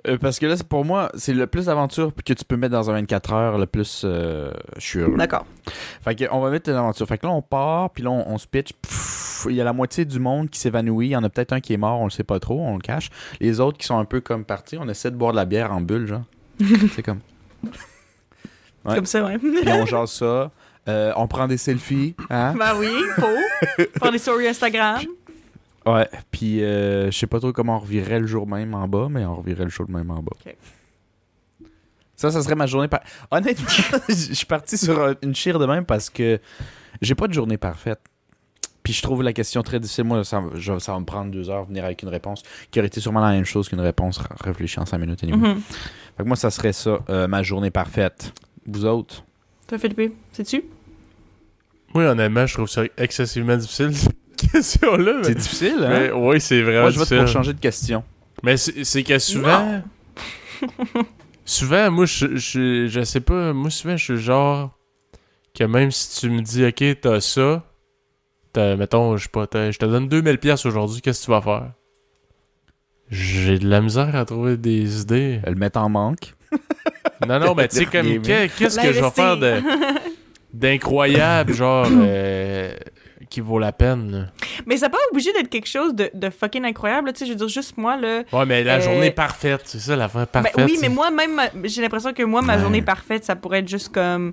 Euh, 0.06 0.16
parce 0.16 0.38
que 0.38 0.46
là, 0.46 0.54
pour 0.66 0.84
moi, 0.84 1.10
c'est 1.14 1.34
le 1.34 1.46
plus 1.46 1.66
d'aventure 1.66 2.12
que 2.24 2.32
tu 2.32 2.44
peux 2.44 2.56
mettre 2.56 2.72
dans 2.72 2.88
un 2.90 2.94
24 2.94 3.32
heures, 3.34 3.58
le 3.58 3.66
plus 3.66 4.02
euh, 4.04 4.50
je 4.76 4.80
suis 4.80 4.98
heureux. 5.00 5.16
D'accord. 5.16 5.44
Fait 6.02 6.14
que 6.14 6.24
on 6.30 6.40
va 6.40 6.50
mettre 6.50 6.70
une 6.70 6.76
aventure. 6.76 7.06
Fait 7.06 7.18
que 7.18 7.26
là, 7.26 7.32
on 7.32 7.42
part, 7.42 7.90
puis 7.90 8.02
là, 8.02 8.10
on, 8.10 8.26
on 8.26 8.38
se 8.38 8.46
pitch. 8.46 8.70
Il 9.48 9.54
y 9.54 9.60
a 9.60 9.64
la 9.64 9.72
moitié 9.72 10.04
du 10.04 10.18
monde 10.18 10.48
qui 10.48 10.58
s'évanouit. 10.58 11.08
Il 11.08 11.10
y 11.10 11.16
en 11.16 11.24
a 11.24 11.28
peut-être 11.28 11.52
un 11.52 11.60
qui 11.60 11.74
est 11.74 11.78
mort, 11.78 12.00
on 12.00 12.04
le 12.04 12.10
sait 12.10 12.24
pas 12.24 12.38
trop, 12.40 12.60
on 12.60 12.74
le 12.76 12.80
cache. 12.80 13.10
Les 13.40 13.60
autres 13.60 13.76
qui 13.78 13.86
sont 13.86 13.98
un 13.98 14.04
peu 14.04 14.20
comme 14.20 14.44
partis, 14.44 14.78
on 14.78 14.88
essaie 14.88 15.10
de 15.10 15.16
boire 15.16 15.32
de 15.32 15.36
la 15.36 15.44
bière 15.44 15.72
en 15.72 15.80
bulle, 15.82 16.06
genre. 16.06 16.24
c'est 16.94 17.02
comme. 17.02 17.20
Ouais. 18.84 18.94
Comme 18.94 19.06
ça, 19.06 19.22
ouais. 19.24 19.38
Puis 19.38 19.68
on 19.68 19.84
jase 19.84 20.12
ça. 20.12 20.50
Euh, 20.90 21.12
on 21.16 21.26
prend 21.28 21.46
des 21.46 21.56
selfies. 21.56 22.14
Hein? 22.30 22.54
ben 22.58 22.74
oui, 22.78 22.90
faut. 23.16 23.86
Faire 24.02 24.12
des 24.12 24.18
stories 24.18 24.48
Instagram. 24.48 25.00
Ouais. 25.86 26.08
Puis 26.30 26.62
euh, 26.62 27.10
je 27.10 27.16
sais 27.18 27.26
pas 27.26 27.38
trop 27.40 27.52
comment 27.52 27.76
on 27.76 27.80
revirait 27.80 28.20
le 28.20 28.26
jour 28.26 28.46
même 28.46 28.74
en 28.74 28.86
bas, 28.88 29.08
mais 29.10 29.24
on 29.24 29.36
revirait 29.36 29.64
le 29.64 29.70
jour 29.70 29.88
même 29.88 30.10
en 30.10 30.22
bas. 30.22 30.36
Ça, 32.16 32.30
ça 32.30 32.42
serait 32.42 32.54
ma 32.54 32.66
journée 32.66 32.88
par... 32.88 33.00
Honnêtement, 33.30 33.66
je 34.08 34.34
suis 34.34 34.46
parti 34.46 34.76
sur 34.76 35.00
un- 35.02 35.14
une 35.22 35.34
chire 35.34 35.58
de 35.58 35.64
même 35.64 35.86
parce 35.86 36.10
que 36.10 36.38
j'ai 37.00 37.14
pas 37.14 37.26
de 37.28 37.32
journée 37.32 37.56
parfaite. 37.56 38.00
Puis 38.82 38.92
je 38.92 39.02
trouve 39.02 39.22
la 39.22 39.32
question 39.32 39.62
très 39.62 39.80
difficile. 39.80 40.04
Moi, 40.04 40.22
ça, 40.24 40.42
je- 40.54 40.78
ça 40.78 40.92
va 40.92 41.00
me 41.00 41.06
prendre 41.06 41.30
deux 41.30 41.48
heures 41.48 41.64
venir 41.64 41.82
avec 41.84 42.02
une 42.02 42.10
réponse 42.10 42.42
qui 42.70 42.78
aurait 42.78 42.88
été 42.88 43.00
sûrement 43.00 43.20
la 43.20 43.30
même 43.30 43.46
chose 43.46 43.68
qu'une 43.70 43.80
réponse 43.80 44.20
réfléchie 44.40 44.78
en 44.80 44.84
cinq 44.86 44.98
minutes. 44.98 45.22
anyway. 45.24 45.38
Mhm. 45.38 45.60
Fait 46.16 46.22
que 46.22 46.28
moi, 46.28 46.36
ça 46.36 46.50
serait 46.50 46.74
ça, 46.74 46.98
euh, 47.08 47.26
ma 47.26 47.42
journée 47.42 47.70
parfaite. 47.70 48.32
Vous 48.66 48.84
autres? 48.84 49.24
Toi, 49.66 49.78
Philippe, 49.78 50.14
sais-tu? 50.32 50.64
Oui, 51.94 52.04
honnêtement, 52.04 52.46
je 52.46 52.54
trouve 52.54 52.68
ça 52.68 52.82
excessivement 52.96 53.56
difficile, 53.56 53.94
cette 53.96 54.14
question-là. 54.52 55.14
Mais... 55.18 55.24
C'est 55.24 55.34
difficile, 55.34 55.76
hein? 55.84 55.88
mais 55.88 56.10
oui, 56.12 56.40
c'est 56.40 56.62
vraiment 56.62 56.82
Moi, 56.82 56.90
je 56.90 56.96
difficile. 56.98 57.18
pour 57.18 57.26
changer 57.28 57.52
de 57.52 57.60
question. 57.60 58.04
Mais 58.42 58.56
c'est 58.56 59.02
que 59.02 59.18
souvent. 59.18 59.82
souvent, 61.44 61.90
moi, 61.90 62.06
je, 62.06 62.36
je, 62.36 62.86
je 62.86 63.02
sais 63.04 63.20
pas. 63.20 63.52
Moi, 63.52 63.70
souvent, 63.70 63.96
je 63.96 64.04
suis 64.04 64.18
genre. 64.18 64.76
Que 65.54 65.64
même 65.64 65.90
si 65.90 66.20
tu 66.20 66.30
me 66.30 66.40
dis, 66.42 66.64
OK, 66.64 67.00
t'as 67.00 67.20
ça. 67.20 67.64
T'as, 68.52 68.76
mettons, 68.76 69.16
je 69.16 69.24
sais 69.24 69.28
pas, 69.28 69.46
t'as- 69.46 69.70
je 69.70 69.78
te 69.78 69.84
donne 69.84 70.08
2000$ 70.08 70.36
piastres 70.38 70.66
aujourd'hui, 70.66 71.00
qu'est-ce 71.00 71.20
que 71.20 71.24
tu 71.26 71.30
vas 71.32 71.40
faire? 71.40 71.72
J'ai 73.10 73.58
de 73.58 73.68
la 73.68 73.80
misère 73.80 74.14
à 74.14 74.24
trouver 74.24 74.56
des 74.56 75.02
idées. 75.02 75.40
Le 75.46 75.54
mettre 75.56 75.78
en 75.80 75.88
manque. 75.88 76.34
Non, 77.26 77.38
non, 77.40 77.54
mais 77.56 77.68
tu 77.68 77.76
sais, 77.78 77.86
comme, 77.86 78.22
qu'est-ce 78.22 78.78
que 78.80 78.92
je 78.92 79.00
vais 79.00 79.10
faire 79.10 79.36
de, 79.36 79.60
d'incroyable, 80.52 81.52
genre, 81.52 81.86
euh, 81.90 82.72
qui 83.28 83.40
vaut 83.40 83.58
la 83.58 83.72
peine? 83.72 84.10
là? 84.10 84.26
Mais 84.66 84.76
ça 84.76 84.86
n'a 84.86 84.90
pas 84.90 84.98
obligé 85.12 85.32
d'être 85.32 85.48
quelque 85.48 85.68
chose 85.68 85.94
de, 85.94 86.10
de 86.12 86.30
fucking 86.30 86.64
incroyable. 86.64 87.08
là. 87.08 87.12
Tu 87.12 87.20
sais, 87.20 87.26
je 87.26 87.30
veux 87.32 87.36
dire, 87.38 87.48
juste 87.48 87.76
moi, 87.78 87.96
là. 87.96 88.22
Ouais, 88.32 88.46
mais 88.46 88.64
la 88.64 88.76
Euh, 88.76 88.80
journée 88.80 89.10
parfaite, 89.10 89.62
c'est 89.64 89.78
ça, 89.78 89.94
la 89.96 90.08
fin 90.08 90.20
Ben 90.20 90.26
parfaite. 90.26 90.66
oui, 90.66 90.78
mais 90.80 90.88
moi, 90.88 91.10
même, 91.10 91.40
j'ai 91.64 91.82
l'impression 91.82 92.12
que 92.12 92.22
moi, 92.22 92.42
ma 92.42 92.56
Ouais. 92.56 92.62
journée 92.62 92.82
parfaite, 92.82 93.24
ça 93.24 93.36
pourrait 93.36 93.60
être 93.60 93.68
juste 93.68 93.90
comme. 93.92 94.32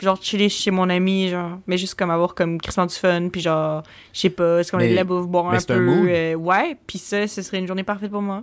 Genre, 0.00 0.20
chiller 0.20 0.48
chez 0.48 0.70
mon 0.72 0.90
ami, 0.90 1.28
genre. 1.28 1.60
Mais 1.66 1.78
juste 1.78 1.94
comme 1.94 2.10
avoir 2.10 2.34
comme 2.34 2.60
crissement 2.60 2.84
du 2.86 2.94
fun, 2.94 3.28
puis 3.30 3.40
genre, 3.40 3.82
je 4.12 4.20
sais 4.20 4.28
pas, 4.30 4.62
c'est 4.62 4.70
comme 4.70 4.80
Mais- 4.80 4.90
de 4.90 4.96
la 4.96 5.04
bouffe, 5.04 5.26
boire 5.28 5.46
mais 5.50 5.56
un 5.56 5.60
c'est 5.60 5.70
un 5.70 5.76
peu. 5.76 5.84
mood. 5.84 6.08
euh, 6.08 6.34
ouais, 6.34 6.76
puis 6.86 6.98
ça, 6.98 7.26
ce 7.28 7.40
serait 7.42 7.58
une 7.58 7.66
journée 7.66 7.84
parfaite 7.84 8.10
pour 8.10 8.20
moi. 8.20 8.42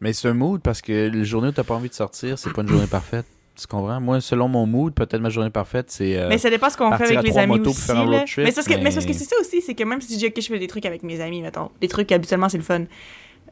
Mais 0.00 0.12
c'est 0.12 0.28
un 0.28 0.34
mood 0.34 0.62
parce 0.62 0.80
que 0.80 1.10
la 1.12 1.24
journée 1.24 1.48
où 1.48 1.52
t'as 1.52 1.64
pas 1.64 1.74
envie 1.74 1.88
de 1.88 1.94
sortir, 1.94 2.38
c'est 2.38 2.52
pas 2.52 2.62
une 2.62 2.68
journée 2.68 2.86
parfaite. 2.86 3.26
Tu 3.54 3.66
comprends? 3.66 4.00
Moi, 4.00 4.20
selon 4.20 4.48
mon 4.48 4.66
mood, 4.66 4.94
peut-être 4.94 5.20
ma 5.20 5.28
journée 5.28 5.50
parfaite, 5.50 5.90
c'est. 5.90 6.16
euh, 6.18 6.28
mais 6.28 6.38
ça 6.38 6.48
dépend 6.48 6.70
ce 6.70 6.76
qu'on 6.76 6.90
fait 6.96 7.16
avec 7.16 7.22
les 7.22 7.36
amis 7.38 7.52
aussi. 7.52 7.62
pour 7.62 7.76
faire 7.76 7.96
un 7.98 8.10
là. 8.10 8.18
road 8.18 8.26
trip, 8.26 8.44
mais 8.44 8.50
c'est 8.50 8.54
parce 8.54 8.66
que, 8.66 8.74
mais... 8.74 8.80
mais- 8.82 8.90
c'est 8.90 8.96
parce 8.96 9.06
que 9.06 9.12
c'est 9.12 9.24
ça 9.24 9.36
aussi, 9.40 9.60
c'est 9.60 9.74
que 9.74 9.84
même 9.84 10.00
si 10.00 10.14
je 10.14 10.18
dis, 10.18 10.26
ok, 10.26 10.34
je 10.40 10.46
fais 10.46 10.58
des 10.58 10.66
trucs 10.66 10.86
avec 10.86 11.02
mes 11.02 11.20
amis, 11.20 11.42
mettons, 11.42 11.70
des 11.80 11.88
trucs 11.88 12.10
habituellement, 12.12 12.48
c'est 12.48 12.56
le 12.56 12.62
fun. 12.62 12.84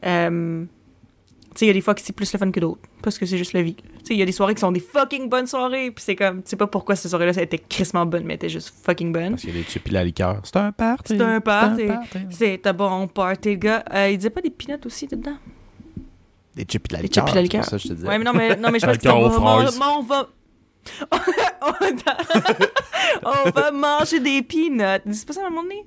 Euh, 0.03 0.65
tu 1.53 1.59
sais, 1.59 1.65
il 1.65 1.67
y 1.67 1.71
a 1.71 1.73
des 1.73 1.81
fois 1.81 1.93
que 1.93 2.01
c'est 2.01 2.13
plus 2.13 2.31
le 2.31 2.39
fun 2.39 2.49
que 2.49 2.59
d'autres, 2.61 2.81
parce 3.03 3.19
que 3.19 3.25
c'est 3.25 3.37
juste 3.37 3.53
la 3.53 3.61
vie. 3.61 3.75
Tu 3.75 3.83
sais, 4.05 4.13
il 4.13 4.19
y 4.19 4.21
a 4.23 4.25
des 4.25 4.31
soirées 4.31 4.55
qui 4.55 4.61
sont 4.61 4.71
des 4.71 4.79
fucking 4.79 5.29
bonnes 5.29 5.47
soirées, 5.47 5.91
puis 5.91 6.03
c'est 6.03 6.15
comme, 6.15 6.41
tu 6.41 6.49
sais 6.49 6.55
pas 6.55 6.65
pourquoi 6.67 6.95
cette 6.95 7.11
soirée-là, 7.11 7.33
ça 7.33 7.41
a 7.41 7.43
été 7.43 7.59
crissement 7.59 8.05
bonne, 8.05 8.23
mais 8.23 8.35
était 8.35 8.49
juste 8.49 8.73
fucking 8.83 9.11
bonne. 9.11 9.31
Parce 9.31 9.41
qu'il 9.41 9.55
y 9.55 9.59
a 9.59 9.61
des 9.61 9.67
chips 9.67 9.85
et 9.87 9.91
la 9.91 10.03
liqueur. 10.03 10.39
C'est 10.43 10.55
un 10.57 10.71
party. 10.71 11.17
C'est 11.17 11.21
un 11.21 11.41
party. 11.41 11.85
party. 11.85 12.19
C'est 12.31 12.65
un 12.65 12.73
bon 12.73 13.07
party, 13.07 13.57
gars. 13.57 13.83
Euh, 13.93 14.09
il 14.09 14.17
disait 14.17 14.29
pas 14.29 14.41
des 14.41 14.49
peanuts 14.49 14.79
aussi 14.85 15.07
dedans? 15.07 15.37
Des 16.55 16.63
chips 16.63 16.85
et 16.85 16.87
de 16.89 16.93
la 16.93 16.99
Des 16.99 17.03
liqueur. 17.07 17.27
chips 17.27 17.37
et 17.37 17.57
de 17.57 17.63
ça 17.63 17.71
que 17.71 17.77
je 17.77 17.87
te 17.87 17.93
disais. 17.93 18.07
Ouais, 18.07 18.17
mais 18.17 18.23
non, 18.25 18.33
mais, 18.33 18.55
non, 18.57 18.69
mais 18.71 18.79
je 18.79 18.85
pense 18.85 18.97
qu'on 18.97 19.25
aux 19.25 19.29
va, 19.29 19.97
on 19.97 20.01
va... 20.03 20.29
on 23.23 23.49
va 23.51 23.71
manger 23.71 24.19
des 24.19 24.41
peanuts. 24.41 25.01
C'est 25.13 25.25
pas 25.27 25.33
ça 25.33 25.43
à 25.43 25.47
un 25.47 25.49
moment 25.49 25.63
donné? 25.63 25.83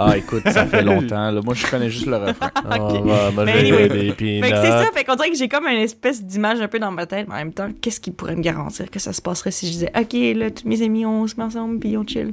Ah, 0.00 0.16
écoute, 0.16 0.42
ça 0.48 0.64
fait 0.64 0.82
longtemps. 0.82 1.30
là. 1.32 1.40
Moi, 1.42 1.54
je 1.54 1.66
connais 1.66 1.90
juste 1.90 2.06
le 2.06 2.16
refrain. 2.16 2.50
On 2.64 3.00
va 3.02 3.30
manger 3.32 3.52
anyway. 3.58 3.88
des 3.88 4.10
Fait 4.12 4.50
que 4.50 4.56
c'est 4.56 4.62
peanuts. 4.62 4.84
ça, 4.84 4.90
fait 4.94 5.04
qu'on 5.04 5.16
dirait 5.16 5.30
que 5.30 5.36
j'ai 5.36 5.48
comme 5.48 5.66
une 5.66 5.80
espèce 5.80 6.22
d'image 6.22 6.60
un 6.60 6.68
peu 6.68 6.78
dans 6.78 6.92
ma 6.92 7.04
tête, 7.06 7.26
mais 7.28 7.34
en 7.34 7.38
même 7.38 7.52
temps, 7.52 7.68
qu'est-ce 7.80 7.98
qui 8.00 8.10
pourrait 8.12 8.36
me 8.36 8.42
garantir 8.42 8.90
que 8.90 9.00
ça 9.00 9.12
se 9.12 9.20
passerait 9.20 9.50
si 9.50 9.66
je 9.66 9.72
disais, 9.72 9.92
OK, 9.98 10.12
là, 10.36 10.50
tous 10.52 10.66
mes 10.68 10.82
amis, 10.82 11.04
on 11.04 11.26
se 11.26 11.34
met 11.36 11.42
ensemble, 11.42 11.80
puis 11.80 11.96
on 11.96 12.06
chill? 12.06 12.32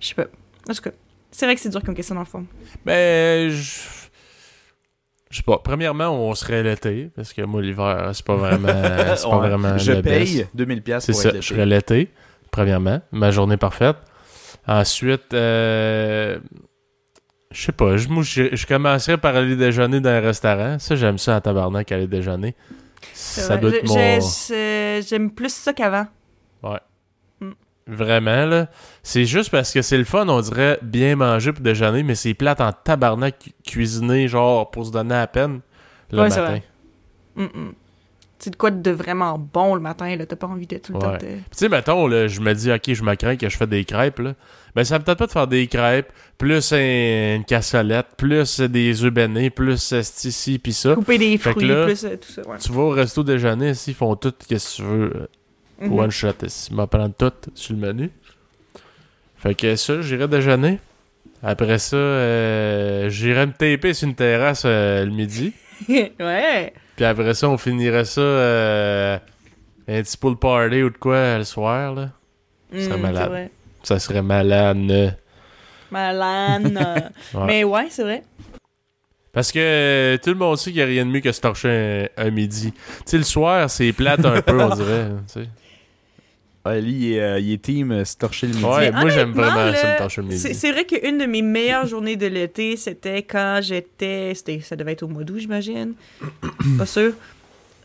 Je 0.00 0.06
sais 0.08 0.14
pas. 0.14 0.26
En 0.70 0.72
tout 0.74 0.82
cas, 0.82 0.90
c'est 1.32 1.46
vrai 1.46 1.56
que 1.56 1.60
c'est 1.60 1.68
dur 1.68 1.82
comme 1.82 1.94
question 1.96 2.14
dans 2.14 2.20
le 2.22 2.26
fond. 2.26 2.46
Ben, 2.86 3.50
je. 3.50 3.72
Je 5.34 5.38
sais 5.38 5.42
pas. 5.42 5.58
Premièrement, 5.58 6.10
on 6.10 6.32
serait 6.36 6.62
l'été, 6.62 7.10
parce 7.16 7.32
que 7.32 7.42
moi, 7.42 7.60
l'hiver, 7.60 8.10
c'est 8.12 8.24
pas 8.24 8.36
vraiment. 8.36 8.68
C'est 9.16 9.24
pas 9.28 9.36
Ouais. 9.40 9.48
vraiment. 9.48 9.76
Je 9.78 9.90
le 9.90 10.00
paye 10.02 10.36
best. 10.44 10.48
2000$ 10.56 10.80
piastres 10.82 11.06
C'est 11.06 11.12
pour 11.12 11.20
ça. 11.22 11.28
être 11.30 11.42
Je 11.42 11.48
serais 11.48 11.66
l'été. 11.66 12.08
premièrement. 12.52 13.00
Ma 13.10 13.32
journée 13.32 13.56
parfaite. 13.56 13.96
Ensuite, 14.68 15.34
euh, 15.34 16.38
je 17.50 17.60
sais 17.62 17.72
pas. 17.72 17.96
Je, 17.96 18.06
moi, 18.08 18.22
je, 18.22 18.54
je 18.54 18.64
commencerais 18.64 19.18
par 19.18 19.34
aller 19.34 19.56
déjeuner 19.56 19.98
dans 20.00 20.10
un 20.10 20.20
restaurant. 20.20 20.78
Ça, 20.78 20.94
j'aime 20.94 21.18
ça 21.18 21.34
en 21.34 21.40
tabarnak, 21.40 21.90
aller 21.90 22.06
déjeuner. 22.06 22.54
Ça 23.12 23.56
vrai. 23.56 23.58
doit 23.58 23.70
Je- 23.70 23.76
être 23.76 23.88
mon. 23.88 23.94
j'ai- 23.94 24.20
j'ai- 25.00 25.02
J'aime 25.08 25.32
plus 25.32 25.52
ça 25.52 25.72
qu'avant. 25.72 26.06
Vraiment, 27.86 28.46
là. 28.46 28.68
C'est 29.02 29.26
juste 29.26 29.50
parce 29.50 29.72
que 29.72 29.82
c'est 29.82 29.98
le 29.98 30.04
fun, 30.04 30.26
on 30.28 30.40
dirait 30.40 30.78
bien 30.82 31.16
manger 31.16 31.52
pour 31.52 31.62
déjeuner, 31.62 32.02
mais 32.02 32.14
c'est 32.14 32.32
plate 32.32 32.60
en 32.62 32.72
tabarnak 32.72 33.38
cu- 33.38 33.50
cuisiner, 33.62 34.26
genre, 34.26 34.70
pour 34.70 34.86
se 34.86 34.90
donner 34.90 35.14
à 35.14 35.26
peine 35.26 35.60
le 36.10 36.22
Ouais, 36.22 36.28
matin. 36.30 36.60
Mm, 37.36 37.42
mm. 37.44 37.72
C'est 38.38 38.50
de 38.50 38.56
quoi 38.56 38.70
de 38.70 38.90
vraiment 38.90 39.38
bon 39.38 39.74
le 39.74 39.80
matin, 39.80 40.16
là. 40.16 40.26
T'as 40.26 40.36
pas 40.36 40.46
envie 40.46 40.66
de 40.66 40.76
tout 40.78 40.92
le 40.92 40.98
Ouais. 40.98 41.04
temps. 41.04 41.18
te- 41.18 41.24
Tu 41.24 41.40
sais, 41.52 41.68
mettons, 41.68 42.06
là, 42.06 42.26
je 42.26 42.40
me 42.40 42.52
dis, 42.54 42.70
ok, 42.72 42.92
je 42.92 43.02
me 43.02 43.14
crains 43.14 43.36
que 43.36 43.48
je 43.48 43.56
fais 43.56 43.66
des 43.66 43.84
crêpes, 43.84 44.18
là. 44.18 44.34
Ben, 44.74 44.82
ça 44.84 44.98
me 44.98 45.04
tente 45.04 45.18
pas 45.18 45.26
de 45.26 45.32
faire 45.32 45.46
des 45.46 45.66
crêpes, 45.66 46.10
plus 46.36 46.72
un- 46.72 47.36
une 47.36 47.44
cassolette, 47.44 48.06
plus 48.18 48.60
des 48.60 49.04
œufs 49.04 49.12
bénis, 49.12 49.50
plus 49.50 49.92
euh, 49.92 50.02
c'ti, 50.02 50.32
ci, 50.32 50.58
pis 50.58 50.72
ça. 50.72 50.94
Couper 50.94 51.16
des 51.18 51.38
Fait 51.38 51.52
fruits, 51.52 51.68
là- 51.68 51.84
plus 51.84 52.04
euh, 52.04 52.16
tout 52.16 52.30
ça, 52.32 52.42
ouais. 52.48 52.58
Tu 52.58 52.72
vas 52.72 52.82
au 52.82 52.90
resto 52.90 53.22
déjeuner, 53.22 53.70
ici, 53.70 53.92
ils 53.92 53.94
font 53.94 54.16
tout, 54.16 54.32
qu'est-ce 54.48 54.78
que 54.78 54.82
tu 54.82 54.88
veux. 54.88 55.28
Euh, 55.82 55.86
Mhm. 55.86 55.98
One 55.98 56.10
shot, 56.10 56.32
ils 56.42 56.74
m'en 56.74 56.86
prennent 56.86 57.12
tout 57.14 57.32
sur 57.54 57.74
le 57.74 57.80
menu? 57.80 58.10
Fait 59.36 59.54
que 59.54 59.76
ça, 59.76 60.00
j'irai 60.00 60.28
déjeuner. 60.28 60.78
Après 61.42 61.78
ça, 61.78 61.96
euh, 61.96 63.08
j'irai 63.10 63.46
me 63.46 63.52
taper 63.52 63.92
sur 63.92 64.08
une 64.08 64.14
terrasse 64.14 64.62
euh, 64.64 65.04
le 65.04 65.10
midi. 65.10 65.52
ouais. 65.88 66.72
Puis 66.96 67.04
après 67.04 67.34
ça, 67.34 67.48
on 67.50 67.58
finirait 67.58 68.04
ça 68.06 68.20
euh, 68.20 69.18
un 69.88 70.02
petit 70.02 70.16
pool 70.16 70.36
party 70.38 70.82
ou 70.82 70.90
de 70.90 70.96
quoi 70.96 71.36
le 71.38 71.44
soir, 71.44 71.94
là. 71.94 72.10
serait 72.72 72.96
Mm, 72.96 73.00
malade. 73.02 73.28
vrai. 73.28 73.50
Ça 73.82 73.98
serait 73.98 74.22
malade. 74.22 75.14
Malade. 75.90 76.78
Ouais. 77.34 77.46
Mais 77.46 77.64
ouais, 77.64 77.86
c'est 77.90 78.02
vrai. 78.04 78.22
Parce 79.32 79.50
que 79.50 79.58
euh, 79.58 80.16
tout 80.18 80.30
le 80.30 80.36
monde 80.36 80.56
sait 80.56 80.70
qu'il 80.70 80.76
n'y 80.76 80.82
a 80.82 80.86
rien 80.86 81.04
de 81.04 81.10
mieux 81.10 81.20
que 81.20 81.32
se 81.32 81.40
torcher 81.40 82.08
un, 82.16 82.26
un 82.26 82.30
midi. 82.30 82.72
Tu 82.72 82.80
sais, 83.04 83.18
le 83.18 83.24
soir, 83.24 83.68
c'est 83.68 83.92
plate 83.92 84.24
un 84.24 84.40
peu, 84.40 84.60
on 84.62 84.74
dirait. 84.74 85.08
Il 86.66 87.12
est, 87.12 87.20
euh, 87.20 87.38
il 87.40 87.52
est 87.52 87.62
team 87.62 87.92
euh, 87.92 88.04
se 88.04 88.16
torcher 88.16 88.46
le 88.46 88.54
midi. 88.54 88.64
Ouais, 88.64 88.90
moi, 88.90 89.08
j'aime 89.10 89.32
vraiment 89.32 89.54
ça 89.54 89.82
là, 89.82 89.92
me 89.94 89.98
torcher 89.98 90.22
le 90.22 90.30
C'est 90.30 90.48
midi. 90.48 90.58
c'est 90.60 90.72
vrai 90.72 90.84
qu'une 90.86 91.18
de 91.18 91.26
mes 91.26 91.42
meilleures 91.42 91.86
journées 91.86 92.16
de 92.16 92.26
l'été, 92.26 92.76
c'était 92.76 93.22
quand 93.22 93.60
j'étais. 93.62 94.32
c'était- 94.34 94.60
Ça 94.60 94.74
devait 94.76 94.92
être 94.92 95.02
au 95.02 95.08
mois 95.08 95.24
d'août, 95.24 95.38
j'imagine. 95.38 95.92
Pas 96.78 96.86
sûr. 96.86 97.12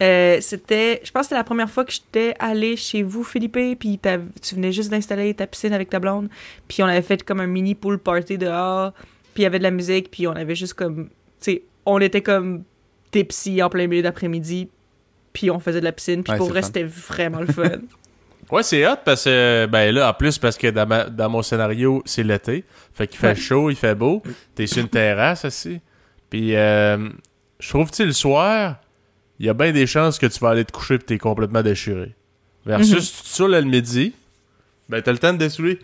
Euh, 0.01 0.38
c'était. 0.39 1.01
Je 1.03 1.11
pense 1.11 1.22
que 1.22 1.26
c'était 1.26 1.35
la 1.35 1.43
première 1.43 1.69
fois 1.69 1.84
que 1.84 1.91
j'étais 1.91 2.34
allée 2.39 2.77
chez 2.77 3.03
vous, 3.03 3.26
Philippe, 3.26 3.57
puis 3.80 3.99
tu 4.41 4.56
venais 4.56 4.72
juste 4.72 4.89
d'installer 4.91 5.34
ta 5.34 5.45
piscine 5.45 5.73
avec 5.73 5.89
ta 5.89 5.99
blonde. 5.99 6.30
Puis 6.69 6.81
on 6.81 6.85
avait 6.85 7.01
fait 7.01 7.22
comme 7.23 7.41
un 7.41 7.47
mini 7.47 7.76
pool 7.76 7.99
party 7.99 8.38
dehors. 8.38 8.93
Puis 9.34 9.41
il 9.41 9.43
y 9.43 9.45
avait 9.45 9.57
de 9.60 9.64
la 9.64 9.72
musique, 9.72 10.10
puis 10.10 10.26
on 10.26 10.31
avait 10.31 10.56
juste 10.56 10.73
comme. 10.76 11.07
Tu 11.07 11.11
sais, 11.51 11.64
on 11.85 11.99
était 11.99 12.22
comme 12.22 12.64
tipsy 13.11 13.61
en 13.61 13.69
plein 13.69 13.88
milieu 13.88 14.01
d'après-midi. 14.03 14.69
Puis 15.34 15.51
on 15.51 15.60
faisait 15.60 15.80
de 15.81 15.85
la 15.85 15.91
piscine. 15.91 16.23
Puis 16.23 16.31
Ouais, 16.31 16.38
pour 16.38 16.47
vrai, 16.47 16.61
c'était 16.61 16.84
vraiment 16.84 17.41
le 17.41 17.47
fun. 17.47 17.64
Ouais, 18.51 18.63
c'est 18.63 18.88
hot 18.88 18.95
parce 19.05 19.26
que, 19.26 19.67
ben 19.67 19.93
là, 19.93 20.09
en 20.09 20.13
plus, 20.13 20.38
parce 20.39 20.57
que 20.57 20.67
dans, 20.67 20.88
ma- 20.88 21.05
dans 21.05 21.30
mon 21.30 21.41
scénario, 21.43 22.01
c'est 22.05 22.23
l'été. 22.23 22.63
Fait 22.93 23.07
qu'il 23.07 23.19
fait 23.19 23.35
chaud, 23.35 23.69
il 23.69 23.76
fait 23.76 23.93
beau. 23.95 24.23
T'es 24.55 24.65
sur 24.65 24.80
une 24.81 24.89
terrasse 24.89 25.45
aussi. 25.45 25.80
Puis, 26.30 26.55
euh, 26.55 27.09
je 27.59 27.69
trouve, 27.69 27.91
tu 27.91 27.97
sais, 27.97 28.05
le 28.05 28.11
soir, 28.13 28.77
il 29.39 29.45
y 29.45 29.49
a 29.49 29.53
bien 29.53 29.71
des 29.71 29.85
chances 29.85 30.17
que 30.17 30.26
tu 30.26 30.39
vas 30.39 30.49
aller 30.49 30.65
te 30.65 30.71
coucher 30.71 30.95
et 30.95 30.99
t'es 30.99 31.17
complètement 31.19 31.61
déchiré. 31.61 32.15
Versus, 32.65 32.91
Mhm. 32.93 32.99
tu 33.17 33.23
te 33.23 33.27
saoules 33.27 33.51
le 33.51 33.61
midi, 33.61 34.13
ben 34.89 35.01
t'as 35.01 35.11
le 35.11 35.17
temps 35.19 35.34
de 35.34 35.38
dessouler. 35.38 35.80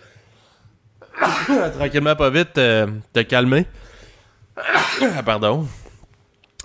Tranquillement, 1.78 2.16
pas 2.16 2.30
vite, 2.30 2.58
euh, 2.58 2.88
te 3.14 3.22
calmer. 3.22 3.66
Ah, 4.58 5.22
Pardon. 5.26 5.68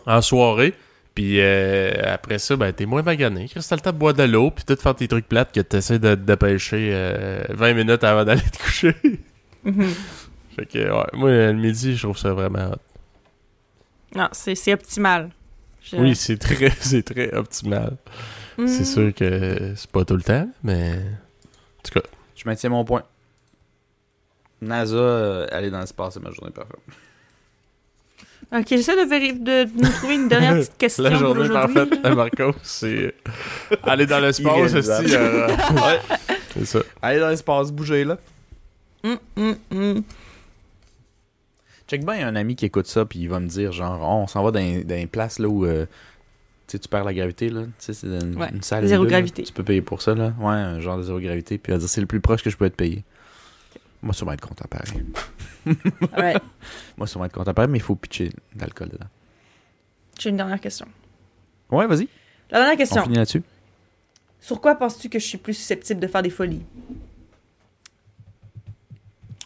En 0.07 0.23
soirée. 0.23 0.75
Puis 1.21 1.39
euh, 1.39 1.91
après 2.15 2.39
ça, 2.39 2.57
ben 2.57 2.73
t'es 2.73 2.87
moins 2.87 3.03
magané. 3.03 3.47
T'as 3.53 3.77
le 3.77 3.81
temps 3.83 3.93
de 3.93 3.99
boire 3.99 4.15
de 4.15 4.23
l'eau, 4.23 4.51
puis 4.51 4.65
tout 4.65 4.75
faire 4.77 4.95
tes 4.95 5.07
trucs 5.07 5.29
plates 5.29 5.53
que 5.53 5.61
t'essaies 5.61 5.99
de 5.99 6.15
te 6.15 6.21
dépêcher 6.21 6.93
euh, 6.95 7.45
20 7.51 7.75
minutes 7.75 8.03
avant 8.05 8.25
d'aller 8.25 8.41
te 8.41 8.57
coucher. 8.57 8.97
Mhm. 9.65 9.91
fait 10.57 10.65
que, 10.65 10.79
ouais, 10.79 11.05
moi, 11.13 11.29
le 11.31 11.53
midi, 11.53 11.95
je 11.95 12.03
trouve 12.05 12.17
ça 12.17 12.33
vraiment 12.33 12.71
hot. 12.71 14.17
Non, 14.17 14.29
c'est 14.33 14.73
optimal. 14.73 15.29
Je- 15.83 15.97
Oui, 15.97 16.17
c'est 16.17 16.39
très, 16.39 16.71
c'est 16.81 17.03
très 17.03 17.35
optimal. 17.35 17.99
C'est 18.57 18.87
sûr 18.87 19.13
que 19.15 19.75
c'est 19.77 19.91
pas 19.91 20.07
tout 20.07 20.17
le 20.17 20.23
temps, 20.23 20.49
mais... 20.63 20.95
En 20.95 21.83
tout 21.83 22.01
cas, 22.01 22.07
Je 22.35 22.45
maintiens 22.47 22.71
mon 22.71 22.85
point. 22.87 23.03
NASA, 24.63 24.97
euh, 24.97 25.47
aller 25.53 25.71
dans 25.71 25.81
l'espace, 25.81 26.15
c'est 26.15 26.23
ma 26.23 26.31
journée 26.31 26.51
parfaite. 26.51 26.81
Ok, 28.53 28.67
j'essaie 28.69 28.97
de, 28.97 29.09
véri- 29.09 29.39
de 29.39 29.65
nous 29.81 29.89
trouver 29.91 30.15
une 30.17 30.29
dernière 30.29 30.55
petite 30.57 30.77
question 30.79 31.05
la 31.05 31.15
journée 31.15 31.49
parfaite 31.49 31.93
à 32.03 32.15
Marco, 32.15 32.53
c'est 32.63 33.15
aller 33.85 34.07
dans 34.07 34.19
l'espace, 34.19 34.75
aussi. 34.75 35.15
euh, 35.15 35.47
ouais. 35.73 36.01
c'est 36.55 36.65
ça. 36.65 36.81
Aller 37.01 37.21
dans 37.21 37.29
l'espace, 37.29 37.71
bouger 37.71 38.05
là. 38.05 38.19
Hum, 39.05 39.19
hum, 39.37 39.57
hum. 39.73 40.03
Check 41.89 42.05
bien, 42.05 42.15
il 42.17 42.21
y 42.21 42.23
a 42.25 42.29
un 42.29 42.37
ami 42.37 42.57
qui 42.57 42.67
écoute 42.67 42.87
ça, 42.87 43.05
puis 43.05 43.21
il 43.21 43.29
va 43.29 43.39
me 43.41 43.47
dire, 43.47 43.73
genre, 43.73 44.01
Oh, 44.03 44.23
on 44.23 44.27
s'en 44.27 44.43
va 44.43 44.51
dans, 44.51 44.61
dans 44.85 44.97
une 44.97 45.09
place 45.09 45.39
là 45.39 45.49
où 45.49 45.65
euh, 45.65 45.87
tu 46.67 46.73
sais, 46.73 46.79
tu 46.81 46.89
perds 46.89 47.05
la 47.05 47.15
gravité, 47.15 47.49
là. 47.51 47.63
Tu 47.63 47.71
sais, 47.79 47.93
c'est 47.95 48.07
une, 48.07 48.37
Ouais, 48.37 48.49
une 48.53 48.63
salle. 48.63 48.87
zéro 48.87 49.05
là. 49.05 49.11
gravité. 49.11 49.43
Tu 49.45 49.53
peux 49.53 49.65
payer 49.65 49.81
pour 49.83 50.03
ça, 50.03 50.15
là. 50.15 50.33
Ouais, 50.41 50.53
un 50.55 50.81
genre 50.81 50.99
de 50.99 51.03
zéro 51.03 51.19
gravité, 51.21 51.57
puis 51.59 51.73
il 51.73 51.75
va 51.75 51.79
dire, 51.79 51.89
c'est 51.89 52.01
le 52.01 52.07
plus 52.09 52.21
proche 52.21 52.43
que 52.43 52.51
je 52.51 52.57
peux 52.57 52.65
être 52.65 52.77
payé. 52.77 53.05
Moi, 54.03 54.13
sûrement 54.13 54.33
être 54.33 54.47
content 54.47 54.67
pareil. 54.71 55.03
Alright. 56.13 56.43
Moi, 56.97 57.07
sûrement 57.07 57.27
être 57.27 57.33
content 57.35 57.53
mais 57.69 57.79
il 57.79 57.83
faut 57.83 57.97
pitcher 57.97 58.29
de 58.55 58.61
l'alcool 58.61 58.89
dedans. 58.91 59.07
J'ai 60.19 60.31
une 60.31 60.37
dernière 60.37 60.61
question. 60.61 60.87
Ouais, 61.71 61.87
vas-y. 61.87 62.09
La 62.51 62.59
dernière 62.59 62.75
On 62.75 62.77
question. 62.79 63.03
finit 63.05 63.17
là-dessus. 63.17 63.43
Sur 64.41 64.61
quoi 64.61 64.75
penses-tu 64.75 65.09
que 65.09 65.19
je 65.19 65.27
suis 65.27 65.39
plus 65.39 65.55
susceptible 65.55 66.01
de 66.01 66.07
faire 66.07 66.23
des 66.23 66.31
folies? 66.31 66.63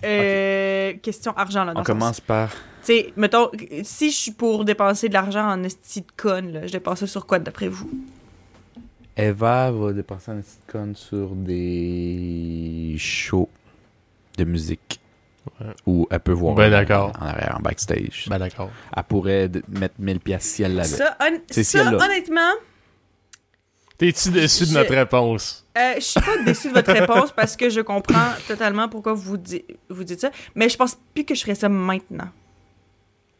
Euh, 0.05 0.93
Question 1.03 1.33
argent, 1.37 1.65
là. 1.65 1.73
dans 1.73 1.81
On 1.81 1.85
sens. 1.85 1.87
commence 1.87 2.21
par. 2.21 2.51
Tu 2.51 2.57
sais, 2.83 3.13
mettons, 3.17 3.51
si 3.83 4.11
je 4.11 4.17
suis 4.17 4.31
pour 4.33 4.65
dépenser 4.65 5.09
de 5.09 5.15
l'argent 5.15 5.49
en 5.49 5.63
esti 5.63 6.03
de 6.03 6.07
conne, 6.17 6.53
là, 6.53 6.67
je 6.67 6.73
dépense 6.73 7.01
ça 7.01 7.07
sur 7.07 7.27
quoi 7.27 7.39
d'après 7.39 7.69
vous? 7.69 7.91
Eva 9.17 9.71
va 9.71 9.93
dépenser 9.93 10.33
un 10.33 10.41
petit 10.41 10.59
con 10.71 10.93
sur 10.95 11.31
des 11.35 12.97
shows 12.99 13.49
de 14.37 14.45
musique. 14.45 15.01
Ouais. 15.61 15.67
Où 15.87 16.07
elle 16.11 16.21
peut 16.21 16.33
voir 16.33 16.55
Ben 16.55 16.71
d'accord. 16.71 17.13
en 17.21 17.27
arrière, 17.27 17.57
en 17.59 17.63
backstage. 17.63 18.27
Ben 18.29 18.39
d'accord. 18.39 18.71
Elle 18.97 19.03
pourrait 19.05 19.51
mettre 19.69 19.95
1000 19.99 20.21
pièces 20.21 20.45
si 20.45 20.63
elle 20.63 20.75
l'avait. 20.75 20.89
Ça, 20.89 21.17
hon- 21.21 21.95
honnêtement, 22.01 22.51
T'es-tu 23.97 24.31
déçu 24.31 24.67
de 24.67 24.73
notre 24.73 24.93
réponse? 24.95 25.65
euh, 25.79 25.95
je 25.97 26.01
suis 26.01 26.21
pas 26.21 26.43
déçue 26.45 26.69
de 26.69 26.75
votre 26.75 26.93
réponse 26.93 27.31
parce 27.33 27.57
que 27.57 27.71
je 27.71 27.81
comprends 27.81 28.31
totalement 28.49 28.89
pourquoi 28.89 29.13
vous, 29.15 29.37
di- 29.37 29.65
vous 29.89 30.03
dites 30.03 30.21
ça, 30.21 30.31
mais 30.57 30.69
je 30.69 30.77
pense 30.77 30.97
plus 31.15 31.25
que 31.25 31.35
je 31.35 31.43
ferais 31.43 31.55
ça 31.55 31.69
maintenant. 31.69 32.29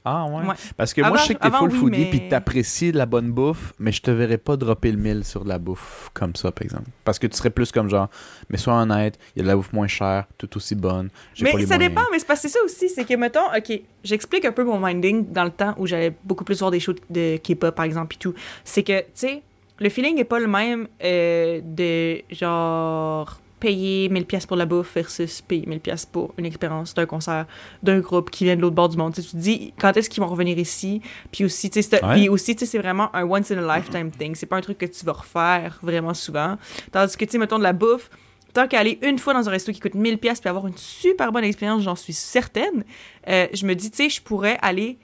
Ah 0.07 0.27
ouais? 0.27 0.47
Ouais. 0.47 0.55
Parce 0.77 0.93
que 0.93 1.01
moi, 1.01 1.17
je 1.17 1.23
sais 1.25 1.35
que 1.35 1.41
t'es 1.41 1.51
full 1.51 1.71
oui, 1.73 1.79
foodie 1.79 1.99
mais- 2.01 2.11
puis 2.11 2.21
que 2.27 2.29
t'apprécies 2.31 2.93
la 2.93 3.07
bonne 3.07 3.31
bouffe, 3.33 3.73
mais 3.79 3.91
je 3.91 4.03
te 4.03 4.11
verrais 4.11 4.37
pas 4.37 4.57
dropper 4.57 4.93
le 4.93 4.99
1000 4.99 5.25
sur 5.25 5.45
de 5.45 5.49
la 5.49 5.59
bouffe 5.59 6.11
comme 6.13 6.37
ça, 6.37 6.53
par 6.53 6.63
exemple. 6.63 6.91
Parce 7.05 7.19
que 7.19 7.27
tu 7.27 7.37
serais 7.37 7.49
plus 7.51 7.73
comme 7.73 7.89
genre, 7.89 8.09
mais 8.51 8.59
sois 8.59 8.75
honnête, 8.75 9.19
il 9.35 9.39
y 9.39 9.41
a 9.41 9.45
de 9.45 9.49
la 9.49 9.57
bouffe 9.57 9.73
moins 9.73 9.87
chère, 9.87 10.27
tout 10.37 10.55
aussi 10.57 10.75
bonne. 10.75 11.09
pas 11.09 11.15
Mais 11.41 11.53
les 11.53 11.67
ça 11.67 11.77
moyens. 11.77 11.79
dépend, 11.95 12.03
mais 12.13 12.19
c'est 12.19 12.27
parce 12.27 12.43
que 12.43 12.49
ça 12.49 12.59
aussi, 12.65 12.91
c'est 12.91 13.05
que, 13.07 13.15
mettons, 13.15 13.47
ok, 13.57 13.81
j'explique 14.03 14.45
un 14.45 14.53
peu 14.53 14.63
mon 14.65 14.79
minding 14.79 15.33
dans 15.33 15.45
le 15.45 15.51
temps 15.51 15.75
où 15.79 15.87
j'allais 15.87 16.13
beaucoup 16.25 16.45
plus 16.45 16.59
voir 16.59 16.71
des 16.71 16.81
shows 16.81 16.95
de 17.09 17.39
K-pop, 17.39 17.75
par 17.75 17.87
exemple, 17.87 18.15
et 18.17 18.19
tout. 18.19 18.35
C'est 18.63 18.83
que, 18.83 18.99
tu 19.01 19.07
sais, 19.15 19.43
le 19.81 19.89
feeling 19.89 20.19
est 20.19 20.25
pas 20.25 20.39
le 20.39 20.47
même 20.49 20.87
euh, 21.03 21.61
de, 21.65 22.21
genre, 22.31 23.41
payer 23.69 24.11
1000 24.11 24.27
pièces 24.27 24.45
pour 24.45 24.59
la 24.59 24.67
bouffe 24.67 24.95
versus 24.95 25.41
payer 25.41 25.65
1000 25.67 25.81
pièces 25.81 26.05
pour 26.05 26.35
une 26.37 26.45
expérience 26.45 26.93
d'un 26.93 27.07
concert 27.07 27.47
d'un 27.83 28.01
groupe 28.01 28.31
qui 28.31 28.45
vient 28.45 28.57
de 28.57 28.61
l'autre 28.61 28.75
bord 28.75 28.91
du 28.91 28.99
monde. 28.99 29.15
Tu 29.15 29.23
te 29.23 29.35
dis, 29.37 29.73
quand 29.81 29.97
est-ce 29.97 30.11
qu'ils 30.11 30.23
vont 30.23 30.29
revenir 30.29 30.59
ici? 30.59 31.01
Puis 31.33 31.47
aussi, 31.47 31.71
tu 31.71 31.83
sais, 31.83 31.89
c'est- 31.97 32.05
Ouais. 32.05 32.29
aussi, 32.29 32.55
c'est 32.59 32.77
vraiment 32.79 33.09
un 33.17 33.25
once 33.25 33.51
in 33.51 33.67
a 33.67 33.77
lifetime 33.79 34.11
thing. 34.11 34.35
C'est 34.35 34.45
pas 34.45 34.57
un 34.57 34.61
truc 34.61 34.77
que 34.77 34.85
tu 34.85 35.03
vas 35.07 35.13
refaire 35.13 35.79
vraiment 35.83 36.13
souvent. 36.13 36.59
Tandis 36.93 37.17
que, 37.17 37.25
tu 37.25 37.31
sais, 37.33 37.39
mettons 37.39 37.57
de 37.59 37.63
la 37.63 37.73
bouffe, 37.73 38.11
tant 38.53 38.69
qu'à 38.69 38.81
aller 38.81 38.99
une 39.01 39.19
fois 39.19 39.33
dans 39.33 39.49
un 39.49 39.51
resto 39.53 39.73
qui 39.73 39.81
coûte 39.81 39.95
1000 39.95 40.19
pièces 40.19 40.41
puis 40.41 40.51
avoir 40.51 40.67
une 40.67 40.77
super 40.77 41.33
bonne 41.33 41.45
expérience, 41.45 41.83
j'en 41.83 41.97
suis 41.97 42.13
certaine, 42.13 42.85
euh, 43.29 43.47
je 43.55 43.65
me 43.65 43.75
dis, 43.75 43.91
tu 43.91 43.97
sais, 43.97 44.09
je 44.11 44.21
pourrais 44.21 44.59
aller, 44.61 44.99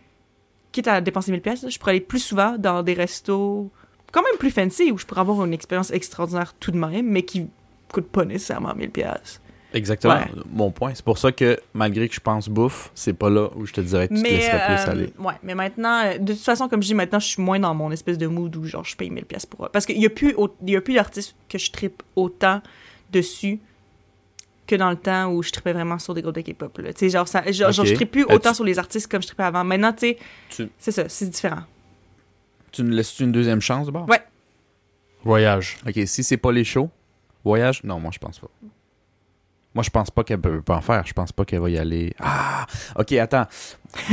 quitte 0.70 0.86
à 0.86 1.00
dépenser 1.00 1.32
1000 1.32 1.40
pièces, 1.40 1.64
je 1.66 1.78
pourrais 1.78 1.92
aller 1.92 2.00
plus 2.02 2.18
souvent 2.20 2.56
dans 2.58 2.82
des 2.82 2.92
restos 2.92 3.70
quand 4.12 4.22
même 4.22 4.36
plus 4.38 4.50
fancy 4.50 4.92
où 4.92 4.98
je 4.98 5.06
pourrais 5.06 5.22
avoir 5.22 5.44
une 5.46 5.54
expérience 5.54 5.90
extraordinaire 5.92 6.52
tout 6.60 6.72
de 6.72 6.76
même, 6.78 7.06
mais 7.08 7.22
qui 7.22 7.46
coûte 7.92 8.08
pas 8.08 8.24
nécessairement 8.24 8.74
1000 8.74 8.90
pièces. 8.90 9.40
Exactement. 9.72 10.14
Ouais. 10.14 10.26
Mon 10.52 10.70
point. 10.72 10.92
C'est 10.94 11.04
pour 11.04 11.16
ça 11.18 11.30
que, 11.30 11.56
malgré 11.74 12.08
que 12.08 12.14
je 12.14 12.20
pense 12.20 12.48
bouffe, 12.48 12.90
c'est 12.94 13.12
pas 13.12 13.30
là 13.30 13.50
où 13.54 13.66
je 13.66 13.72
te 13.72 13.80
dirais 13.80 14.08
que 14.08 14.14
tu 14.14 14.20
te 14.20 14.24
Mais, 14.24 14.34
laisserais 14.36 14.64
plus 14.66 14.74
euh, 14.88 14.90
aller. 14.90 15.12
ouais, 15.18 15.34
mais 15.44 15.54
maintenant, 15.54 16.04
euh, 16.06 16.18
de 16.18 16.32
toute 16.32 16.42
façon, 16.42 16.68
comme 16.68 16.82
je 16.82 16.88
dis, 16.88 16.94
maintenant, 16.94 17.20
je 17.20 17.26
suis 17.28 17.42
moins 17.42 17.60
dans 17.60 17.72
mon 17.72 17.92
espèce 17.92 18.18
de 18.18 18.26
mood 18.26 18.54
où, 18.56 18.64
genre, 18.64 18.84
je 18.84 18.96
paye 18.96 19.10
1000 19.10 19.24
pièces 19.26 19.46
pour... 19.46 19.70
Parce 19.70 19.86
qu'il 19.86 19.98
y 20.00 20.06
a 20.06 20.10
plus, 20.10 20.34
y 20.66 20.74
a 20.76 20.80
plus 20.80 20.94
d'artistes 20.94 21.36
que 21.48 21.56
je 21.56 21.70
trippe 21.70 22.02
autant 22.16 22.62
dessus 23.12 23.60
que 24.66 24.74
dans 24.74 24.90
le 24.90 24.96
temps 24.96 25.30
où 25.32 25.40
je 25.42 25.50
trippais 25.52 25.72
vraiment 25.72 25.98
sur 26.00 26.14
des 26.14 26.22
groupes 26.22 26.34
de 26.34 26.40
K-pop, 26.40 26.76
là. 26.78 26.92
Tu 26.92 26.98
sais, 27.00 27.10
genre, 27.10 27.28
ça, 27.28 27.42
genre, 27.52 27.70
je 27.72 27.94
trippe 27.94 28.10
plus 28.10 28.22
Euh, 28.22 28.34
autant 28.34 28.50
tu- 28.50 28.56
sur 28.56 28.64
les 28.64 28.78
artistes 28.78 29.08
comme 29.10 29.22
je 29.22 29.26
trippais 29.28 29.42
avant. 29.44 29.62
Maintenant, 29.62 29.92
tu 29.92 29.98
sais, 30.08 30.18
Tu, 30.48 30.68
c'est 30.78 30.92
ça, 30.92 31.08
c'est 31.08 31.28
différent. 31.30 31.62
tu 32.72 32.82
nous 32.82 32.90
laisses 32.90 33.18
une 33.20 33.30
deuxième 33.32 33.60
chance 33.60 33.86
d'abord? 33.86 34.08
Ouais. 34.08 34.20
Voyage. 35.22 35.76
Ok, 35.86 35.94
si 36.06 36.24
c'est 36.24 36.36
pas 36.36 36.50
les 36.52 36.64
shows, 36.64 36.88
voyage? 37.44 37.82
Non, 37.84 38.00
moi 38.00 38.10
je 38.12 38.18
pense 38.18 38.38
pas. 38.38 38.48
Moi 39.74 39.84
je 39.84 39.90
pense 39.90 40.10
pas 40.10 40.24
qu'elle 40.24 40.40
peut 40.40 40.62
pas 40.62 40.76
en 40.76 40.80
faire. 40.80 41.06
Je 41.06 41.12
pense 41.12 41.30
pas 41.32 41.44
qu'elle 41.44 41.60
va 41.60 41.70
y 41.70 41.78
aller. 41.78 42.12
Ah! 42.18 42.66
Ok, 42.96 43.12
attends. 43.12 43.46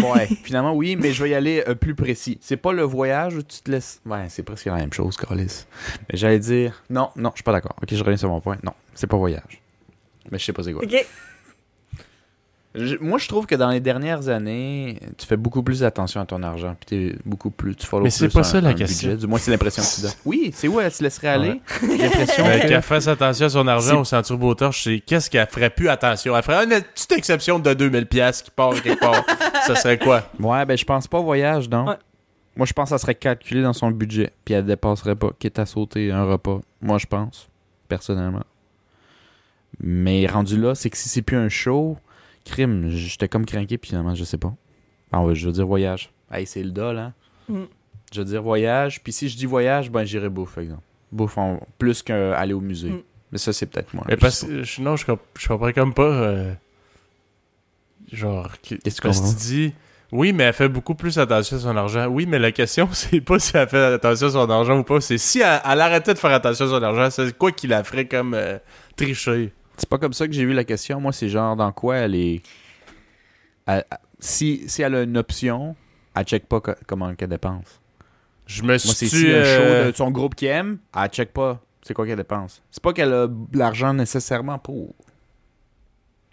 Ouais, 0.04 0.28
finalement, 0.44 0.74
oui, 0.74 0.96
mais 0.96 1.12
je 1.14 1.24
vais 1.24 1.32
y 1.32 1.34
aller 1.34 1.64
euh, 1.68 1.74
plus 1.74 1.96
précis. 1.96 2.38
C'est 2.42 2.58
pas 2.58 2.74
le 2.74 2.84
voyage 2.84 3.36
où 3.36 3.42
tu 3.42 3.62
te 3.62 3.72
laisses? 3.72 4.00
Ouais, 4.06 4.28
c'est 4.30 4.44
presque 4.44 4.66
la 4.66 4.76
même 4.76 4.94
chose, 4.94 5.18
Carlis. 5.18 5.66
Mais 6.10 6.18
j'allais 6.18 6.40
dire. 6.40 6.84
Non, 6.90 7.10
non, 7.16 7.32
je 7.32 7.38
suis 7.38 7.44
pas 7.44 7.54
d'accord. 7.54 7.76
Ok, 7.82 7.90
je 7.92 8.04
reviens 8.04 8.18
sur 8.18 8.30
mon 8.30 8.40
point. 8.40 8.58
Non, 8.64 8.74
c'est 8.94 9.08
pas 9.08 9.18
voyage. 9.18 9.62
Mais 10.32 10.38
je 10.38 10.46
sais 10.46 10.54
pas 10.54 10.62
c'est 10.64 10.74
quoi. 10.74 10.84
Ok. 10.84 11.06
Moi, 13.02 13.18
je 13.18 13.28
trouve 13.28 13.46
que 13.46 13.56
dans 13.56 13.70
les 13.70 13.80
dernières 13.80 14.30
années, 14.30 15.00
tu 15.18 15.26
fais 15.26 15.38
beaucoup 15.38 15.64
plus 15.64 15.84
attention 15.84 16.22
à 16.22 16.26
ton 16.26 16.44
argent. 16.44 16.76
Puis 16.80 16.86
t'es 17.12 17.16
beaucoup 17.26 17.50
plus. 17.50 17.76
Tu 17.76 17.86
follow 17.88 18.04
Mais 18.04 18.10
c'est 18.10 18.30
pas 18.30 18.42
un- 18.42 18.44
ça, 18.44 18.62
la 18.62 18.74
question. 18.74 19.10
budget. 19.10 19.22
Du 19.22 19.28
moins, 19.28 19.40
c'est 19.40 19.52
l'impression 19.52 19.82
que 19.84 19.96
tu 19.96 20.02
donnes. 20.02 20.12
Oui, 20.26 20.52
c'est 20.54 20.68
où 20.68 20.80
elle 20.80 20.92
se 20.92 21.04
laisserait 21.04 21.28
aller? 21.30 21.62
L'impression 21.82 22.44
que- 22.44 22.68
qu'elle 22.68 22.82
fasse 22.82 23.08
attention 23.08 23.46
à 23.46 23.50
son 23.50 23.68
argent 23.68 24.02
au 24.02 24.04
centre 24.04 24.28
turbo 24.28 24.54
torche, 24.56 24.84
c'est 24.84 25.00
qu'est-ce 25.00 25.30
qu'elle 25.30 25.48
ferait 25.48 25.70
plus 25.70 25.90
attention? 25.90 26.36
Elle 26.38 26.44
ferait 26.44 26.64
une 26.66 26.82
petite 26.82 27.12
exception 27.14 27.60
de 27.60 27.74
2000 27.74 28.06
pièces 28.06 28.42
qui 28.42 28.52
part 28.52 28.74
quelque 28.82 29.00
part. 29.00 29.24
ça 29.66 29.76
serait 29.76 29.98
quoi? 29.98 30.24
Ouais, 30.40 30.66
ben 30.66 30.78
je 30.78 30.86
pense 30.86 31.08
pas 31.08 31.20
au 31.20 31.24
voyage, 31.24 31.70
non. 31.70 31.88
Ouais. 31.88 31.96
Moi, 32.56 32.66
je 32.66 32.74
pense 32.74 32.86
que 32.90 32.96
ça 32.96 32.98
serait 32.98 33.16
calculé 33.16 33.62
dans 33.62 33.74
son 33.74 33.92
budget, 33.92 34.32
puis 34.44 34.56
elle 34.56 34.66
dépasserait 34.66 35.16
pas, 35.16 35.30
quitte 35.38 35.60
à 35.60 35.66
sauter 35.66 36.12
un 36.12 36.24
repas. 36.26 36.60
Moi, 36.82 36.98
je 36.98 37.06
pense, 37.06 37.48
personnellement. 37.88 38.44
Mais 39.80 40.26
rendu 40.28 40.60
là, 40.60 40.74
c'est 40.76 40.90
que 40.90 40.98
si 40.98 41.08
c'est 41.10 41.22
plus 41.22 41.38
un 41.38 41.50
show, 41.50 41.98
crime, 42.48 42.90
j'étais 42.90 43.28
comme 43.28 43.46
craqué, 43.46 43.78
puis 43.78 43.90
finalement, 43.90 44.16
je 44.16 44.24
sais 44.24 44.38
pas. 44.38 44.54
Ah 45.12 45.22
ouais, 45.24 45.36
je 45.36 45.46
veux 45.48 45.54
dire 45.54 45.66
voyage. 45.68 46.10
Hey, 46.32 46.46
c'est 46.46 46.64
le 46.64 46.72
dol, 46.72 46.98
hein? 46.98 47.14
Mm. 47.50 47.64
Je 48.14 48.20
veux 48.22 48.26
dire 48.26 48.42
voyage, 48.42 49.02
puis 49.04 49.12
si 49.14 49.30
je 49.30 49.38
dis 49.38 49.46
voyage, 49.46 49.90
ben 49.92 50.04
j'irai 50.06 50.30
bouffe, 50.30 50.56
par 50.56 50.64
exemple. 50.64 50.82
Bouffe 51.12 51.38
en- 51.38 51.60
plus 51.78 52.02
qu'aller 52.04 52.54
au 52.54 52.60
musée. 52.62 52.90
Mm. 52.92 53.02
Mais 53.32 53.38
ça, 53.38 53.52
c'est 53.54 53.66
peut-être 53.66 53.94
moi. 53.94 54.04
Mais 54.08 54.16
je 54.16 54.20
parce 54.20 54.40
sais 54.40 54.48
que 54.48 54.64
je- 54.64 54.82
non, 54.82 54.96
je, 54.96 55.06
comp- 55.06 55.20
je 55.38 55.48
comprends 55.48 55.72
comme 55.74 55.94
pas. 55.94 56.04
euh, 56.04 56.54
genre, 58.12 58.52
que- 58.62 58.76
Qu'est-ce 58.76 59.02
que 59.02 59.08
tu 59.10 59.36
dis. 59.36 59.74
Oui, 60.14 60.32
mais 60.32 60.46
elle 60.46 60.54
fait 60.54 60.70
beaucoup 60.70 60.96
plus 60.96 61.20
attention 61.20 61.58
à 61.58 61.60
son 61.60 61.76
argent. 61.76 62.08
Oui, 62.08 62.26
mais 62.26 62.40
la 62.40 62.54
question, 62.54 62.88
c'est 62.94 63.20
pas 63.20 63.40
si 63.40 63.56
elle 63.58 63.68
fait 63.68 63.78
attention 63.96 64.28
à 64.28 64.32
son 64.32 64.50
argent 64.50 64.80
ou 64.80 64.84
pas. 64.84 65.02
C'est 65.02 65.18
si 65.18 65.42
elle, 65.42 65.60
elle 65.66 65.82
arrêtait 65.82 66.14
de 66.14 66.20
faire 66.20 66.32
attention 66.32 66.66
à 66.66 66.70
son 66.70 66.84
argent, 66.84 67.10
c'est 67.10 67.38
quoi 67.38 67.52
qui 67.52 67.68
la 67.68 67.84
ferait 67.84 68.08
comme 68.08 68.34
euh, 68.34 68.58
tricher? 68.96 69.52
C'est 69.78 69.88
pas 69.90 69.98
comme 69.98 70.14
ça 70.14 70.28
que 70.28 70.34
j'ai 70.34 70.46
vu 70.46 70.54
la 70.54 70.64
question. 70.64 71.00
Moi, 71.00 71.12
c'est 71.14 71.30
genre 71.30 71.56
dans 71.56 71.72
quoi 71.72 71.98
elle 71.98 72.16
est. 72.16 72.42
elle- 73.68 73.86
si, 74.20 74.64
si 74.68 74.82
elle 74.82 74.96
a 74.96 75.04
une 75.04 75.18
option, 75.18 75.76
elle 76.16 76.26
check 76.26 76.48
pas 76.48 76.60
co- 76.60 76.72
comment 76.88 77.14
qu'elle 77.16 77.30
dépense. 77.30 77.80
Je 78.48 78.64
me 78.64 78.78
suis 78.78 78.88
Moi, 78.88 78.96
c'est 78.96 79.06
tu, 79.08 79.18
si 79.18 79.32
un 79.32 79.36
euh, 79.36 79.84
show 79.84 79.92
de 79.92 79.96
son 79.96 80.10
groupe 80.10 80.34
qui 80.36 80.46
aime, 80.48 80.80
elle 80.96 81.10
check 81.10 81.32
pas 81.34 81.62
c'est 81.84 81.94
quoi 81.94 82.06
qu'elle 82.06 82.18
dépense. 82.18 82.62
C'est 82.72 82.82
pas 82.84 82.92
qu'elle 82.94 83.14
a 83.14 83.28
de 83.28 83.58
l'argent 83.58 83.94
nécessairement 83.94 84.58
pour. 84.58 84.94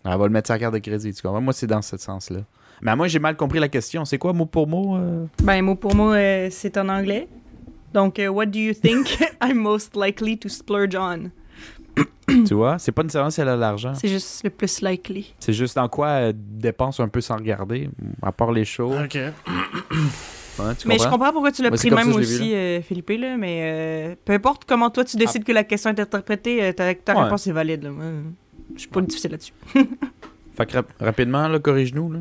Elle 0.05 0.19
va 0.19 0.25
le 0.27 0.31
mettre 0.33 0.49
sur 0.49 0.55
la 0.55 0.59
carte 0.59 0.75
de 0.75 0.79
crédit, 0.81 1.13
tu 1.15 1.23
comprends? 1.23 1.41
Moi, 1.41 1.53
c'est 1.53 1.67
dans 1.67 1.81
ce 1.83 1.97
sens-là. 1.97 2.41
Mais 2.83 2.95
moi, 2.97 3.07
j'ai 3.09 3.19
mal 3.19 3.37
compris 3.37 3.59
la 3.61 3.69
question. 3.69 4.05
C'est 4.05 4.19
quoi 4.19 4.33
mot 4.33 4.47
pour 4.47 4.67
mot? 4.67 4.97
euh? 4.97 5.27
Ben, 5.43 5.63
mot 5.63 5.77
pour 5.77 5.95
mot, 5.95 6.13
euh, 6.13 6.49
c'est 6.51 6.77
en 6.77 6.89
anglais. 6.89 7.29
Donc, 7.95 8.19
euh, 8.19 8.29
what 8.29 8.47
do 8.47 8.59
you 8.59 8.75
think 8.75 9.17
I'm 9.43 9.59
most 9.59 9.97
likely 9.97 10.37
to 10.39 10.49
splurge 10.49 10.95
on? 10.97 11.31
Tu 12.47 12.55
vois? 12.55 12.79
C'est 12.79 12.93
pas 12.93 13.03
nécessairement 13.03 13.31
si 13.31 13.41
elle 13.41 13.49
a 13.49 13.57
de 13.57 13.61
l'argent. 13.61 13.93
C'est 13.95 14.09
juste 14.09 14.43
le 14.45 14.51
plus 14.51 14.81
likely. 14.83 15.35
C'est 15.39 15.53
juste 15.53 15.77
dans 15.77 15.89
quoi 15.89 16.09
elle 16.11 16.35
dépense 16.37 16.99
un 17.01 17.09
peu 17.09 17.21
sans 17.21 17.37
regarder, 17.37 17.89
à 18.23 18.33
part 18.33 18.53
les 18.53 18.65
shows. 18.65 18.93
Ok. 19.05 19.17
Hein, 19.17 20.75
Mais 20.87 20.99
je 20.99 21.09
comprends? 21.09 21.33
pourquoi 21.33 21.51
tu 21.51 21.63
l'as 21.63 21.71
pris 21.71 21.91
de 21.91 21.95
même 21.95 22.13
ça 22.13 22.19
aussi, 22.19 22.55
euh, 22.55 22.81
Philippe, 22.81 23.11
là, 23.11 23.37
mais 23.37 23.61
euh, 23.63 24.15
peu 24.25 24.33
importe 24.35 24.65
comment 24.67 24.89
toi 24.89 25.05
tu 25.05 25.17
décides 25.17 25.43
que 25.45 25.51
la 25.53 25.65
question 25.65 25.91
est 25.91 25.99
interprétée, 26.01 26.63
euh, 26.63 26.73
ta, 26.73 26.95
ta 26.95 27.15
Ouais. 27.17 27.23
réponse 27.25 27.47
est 27.49 27.53
valide. 27.53 27.83
Là. 27.83 27.91
Moi, 27.91 28.05
je 28.75 28.81
suis 28.81 28.89
pas 28.89 29.01
difficile 29.01 29.33
là-dessus. 29.33 29.53
Fait 30.57 30.67
que 30.67 30.75
rap- 30.75 30.93
rapidement, 31.01 31.49
là, 31.49 31.59
corrige-nous. 31.59 32.13
Là. 32.13 32.19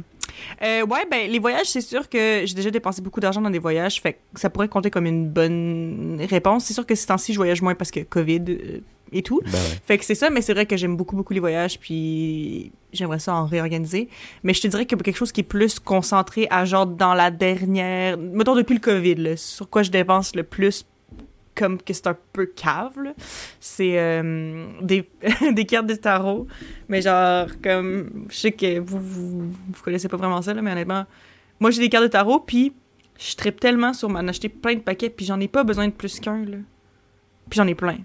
Euh, 0.63 0.83
ouais, 0.87 1.05
ben 1.09 1.29
les 1.29 1.37
voyages, 1.37 1.67
c'est 1.67 1.81
sûr 1.81 2.09
que 2.09 2.41
j'ai 2.45 2.55
déjà 2.55 2.71
dépensé 2.71 3.03
beaucoup 3.03 3.19
d'argent 3.19 3.39
dans 3.39 3.51
des 3.51 3.59
voyages, 3.59 4.01
fait 4.01 4.13
que 4.13 4.39
ça 4.39 4.49
pourrait 4.49 4.67
compter 4.67 4.89
comme 4.89 5.05
une 5.05 5.29
bonne 5.29 6.17
réponse. 6.27 6.65
C'est 6.65 6.73
sûr 6.73 6.87
que 6.87 6.95
ces 6.95 7.05
temps-ci, 7.05 7.33
je 7.33 7.37
voyage 7.37 7.61
moins 7.61 7.75
parce 7.75 7.91
que 7.91 7.99
COVID 7.99 8.41
euh, 8.49 8.79
et 9.13 9.21
tout. 9.21 9.41
Ben 9.45 9.51
ouais. 9.51 9.59
Fait 9.85 9.97
que 9.97 10.05
c'est 10.05 10.15
ça, 10.15 10.29
mais 10.29 10.41
c'est 10.41 10.53
vrai 10.53 10.65
que 10.65 10.77
j'aime 10.77 10.97
beaucoup, 10.97 11.15
beaucoup 11.15 11.33
les 11.33 11.39
voyages, 11.39 11.79
puis 11.79 12.71
j'aimerais 12.91 13.19
ça 13.19 13.35
en 13.35 13.45
réorganiser. 13.45 14.09
Mais 14.43 14.53
je 14.53 14.61
te 14.61 14.67
dirais 14.67 14.85
que 14.85 14.95
quelque 14.95 15.15
chose 15.17 15.31
qui 15.31 15.41
est 15.41 15.45
plus 15.45 15.79
concentré 15.79 16.47
à 16.49 16.65
genre 16.65 16.87
dans 16.87 17.13
la 17.13 17.31
dernière... 17.31 18.17
Mettons 18.17 18.55
depuis 18.55 18.75
le 18.75 18.79
COVID, 18.79 19.15
là, 19.15 19.37
sur 19.37 19.69
quoi 19.69 19.83
je 19.83 19.91
dépense 19.91 20.35
le 20.35 20.43
plus 20.43 20.85
comme 21.55 21.79
que 21.79 21.93
c'est 21.93 22.07
un 22.07 22.17
peu 22.33 22.47
cave, 22.47 22.97
c'est 23.59 23.99
euh, 23.99 24.65
des, 24.81 25.07
des 25.53 25.65
cartes 25.65 25.85
de 25.85 25.93
tarot. 25.93 26.47
Mais 26.87 27.01
genre, 27.01 27.47
comme... 27.63 28.25
Je 28.29 28.35
sais 28.35 28.51
que 28.51 28.79
vous, 28.79 28.99
vous, 28.99 29.51
vous 29.51 29.83
connaissez 29.83 30.07
pas 30.07 30.17
vraiment 30.17 30.41
ça, 30.41 30.53
là, 30.53 30.61
mais 30.61 30.71
honnêtement, 30.71 31.05
moi 31.59 31.71
j'ai 31.71 31.79
des 31.79 31.89
cartes 31.89 32.05
de 32.05 32.09
tarot, 32.09 32.39
puis 32.39 32.73
je 33.19 33.35
tripe 33.35 33.59
tellement 33.59 33.93
sur 33.93 34.09
m'en 34.09 34.19
acheter 34.19 34.49
plein 34.49 34.75
de 34.75 34.79
paquets, 34.79 35.09
puis 35.09 35.25
j'en 35.25 35.39
ai 35.39 35.47
pas 35.47 35.63
besoin 35.63 35.87
de 35.87 35.93
plus 35.93 36.19
qu'un, 36.19 36.43
là. 36.45 36.57
Puis 37.49 37.57
j'en 37.57 37.67
ai 37.67 37.75
plein. 37.75 37.97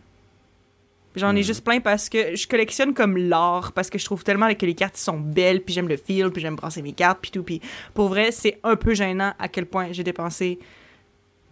J'en 1.18 1.34
ai 1.36 1.40
Hmm. 1.40 1.44
juste 1.44 1.64
plein 1.64 1.80
parce 1.80 2.08
que 2.08 2.34
je 2.36 2.46
collectionne 2.48 2.94
comme 2.94 3.16
l'art, 3.16 3.72
parce 3.72 3.90
que 3.90 3.98
je 3.98 4.04
trouve 4.04 4.24
tellement 4.24 4.52
que 4.54 4.64
les 4.66 4.74
cartes 4.74 4.96
sont 4.96 5.18
belles, 5.18 5.62
puis 5.62 5.74
j'aime 5.74 5.88
le 5.88 5.96
feel, 5.96 6.30
puis 6.30 6.40
j'aime 6.40 6.56
brasser 6.56 6.80
mes 6.80 6.92
cartes, 6.92 7.18
puis 7.20 7.30
tout. 7.30 7.42
Puis 7.42 7.60
pour 7.94 8.08
vrai, 8.08 8.30
c'est 8.32 8.58
un 8.64 8.76
peu 8.76 8.94
gênant 8.94 9.32
à 9.38 9.48
quel 9.48 9.66
point 9.66 9.88
j'ai 9.92 10.04
dépensé 10.04 10.58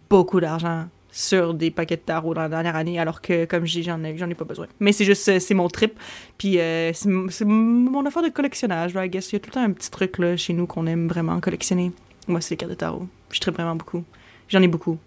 beaucoup 0.09 0.39
d'argent 0.39 0.85
sur 1.11 1.53
des 1.53 1.71
paquets 1.71 1.95
de 1.95 2.01
tarot 2.01 2.33
dans 2.33 2.41
la 2.41 2.49
dernière 2.49 2.75
année, 2.75 2.99
alors 2.99 3.21
que, 3.21 3.45
comme 3.45 3.65
je 3.65 3.71
dis, 3.79 3.83
j'en 3.83 4.03
ai, 4.03 4.15
j'en 4.17 4.29
ai 4.29 4.35
pas 4.35 4.45
besoin. 4.45 4.67
Mais 4.79 4.91
c'est 4.91 5.05
juste, 5.05 5.39
c'est 5.39 5.53
mon 5.53 5.67
trip, 5.67 5.99
puis 6.37 6.59
euh, 6.59 6.91
c'est 6.93 7.45
mon 7.45 8.05
affaire 8.05 8.23
de 8.23 8.29
collectionnage, 8.29 8.93
là, 8.93 9.05
I 9.05 9.09
guess. 9.09 9.31
Il 9.31 9.33
y 9.33 9.35
a 9.37 9.39
tout 9.39 9.49
le 9.49 9.53
temps 9.53 9.63
un 9.63 9.71
petit 9.71 9.89
truc, 9.89 10.17
là, 10.19 10.37
chez 10.37 10.53
nous 10.53 10.67
qu'on 10.67 10.85
aime 10.85 11.07
vraiment 11.07 11.39
collectionner. 11.39 11.91
Moi, 12.27 12.41
c'est 12.41 12.51
les 12.51 12.57
cartes 12.57 12.71
de 12.71 12.75
tarot. 12.75 13.07
Je 13.31 13.39
tripe 13.39 13.55
vraiment 13.55 13.75
beaucoup. 13.75 14.03
J'en 14.49 14.61
ai 14.61 14.67
beaucoup. 14.67 14.97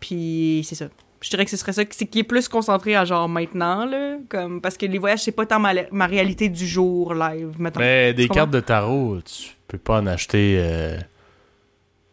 Puis 0.00 0.62
c'est 0.68 0.74
ça. 0.74 0.88
Je 1.24 1.30
dirais 1.30 1.44
que 1.46 1.50
ce 1.50 1.56
serait 1.56 1.72
ça 1.72 1.82
c'est 1.90 2.04
qui 2.06 2.18
est 2.18 2.22
plus 2.22 2.48
concentré 2.48 2.94
à 2.96 3.06
genre 3.06 3.30
maintenant 3.30 3.86
là, 3.86 4.16
comme 4.28 4.60
parce 4.60 4.76
que 4.76 4.84
les 4.84 4.98
voyages 4.98 5.22
c'est 5.22 5.32
pas 5.32 5.46
tant 5.46 5.58
ma, 5.58 5.72
ma 5.90 6.04
réalité 6.06 6.50
du 6.50 6.66
jour 6.66 7.14
live 7.14 7.54
mettons. 7.58 7.80
Mais 7.80 8.12
des 8.12 8.24
Tu 8.24 8.28
comprends? 8.28 8.40
cartes 8.42 8.50
de 8.50 8.60
tarot, 8.60 9.18
tu 9.24 9.50
peux 9.66 9.78
pas 9.78 10.00
en 10.00 10.06
acheter 10.06 10.56
euh, 10.58 10.98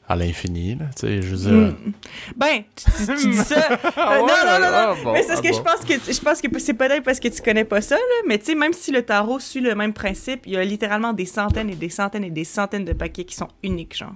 à 0.07 0.15
l'infini, 0.15 0.75
là. 0.75 0.85
Tu 0.95 1.07
sais, 1.07 1.21
je 1.21 1.27
veux 1.35 1.37
dire. 1.37 1.51
Mm. 1.73 1.91
Ben, 2.37 2.63
tu, 2.75 2.85
tu- 3.05 3.15
tu 3.21 3.29
dis 3.31 3.37
ça. 3.37 3.67
Euh, 3.97 4.17
non, 4.19 4.27
non, 4.27 4.59
non, 4.59 5.03
non. 5.05 5.13
mais 5.13 5.23
c'est 5.23 5.35
ce 5.35 5.41
que 5.41 5.53
je 5.53 5.59
pense 5.61 5.81
que 5.85 5.93
je 6.11 6.19
pense 6.21 6.41
que 6.41 6.59
c'est 6.59 6.73
peut-être 6.73 7.03
parce 7.03 7.19
que 7.19 7.27
tu 7.27 7.41
connais 7.41 7.65
pas 7.65 7.81
ça 7.81 7.95
là, 7.95 8.01
mais 8.27 8.37
tu 8.39 8.45
sais 8.45 8.55
même 8.55 8.73
si 8.73 8.91
le 8.91 9.01
tarot 9.03 9.39
suit 9.39 9.59
le 9.61 9.75
même 9.75 9.93
principe, 9.93 10.43
il 10.45 10.53
y 10.53 10.57
a 10.57 10.63
littéralement 10.63 11.11
des 11.13 11.25
centaines 11.25 11.69
et 11.69 11.75
des 11.75 11.89
centaines 11.89 12.23
et 12.23 12.29
des 12.31 12.43
centaines 12.45 12.85
de 12.85 12.93
paquets 12.93 13.25
qui 13.25 13.35
sont 13.35 13.49
uniques 13.61 13.97
genre. 13.97 14.13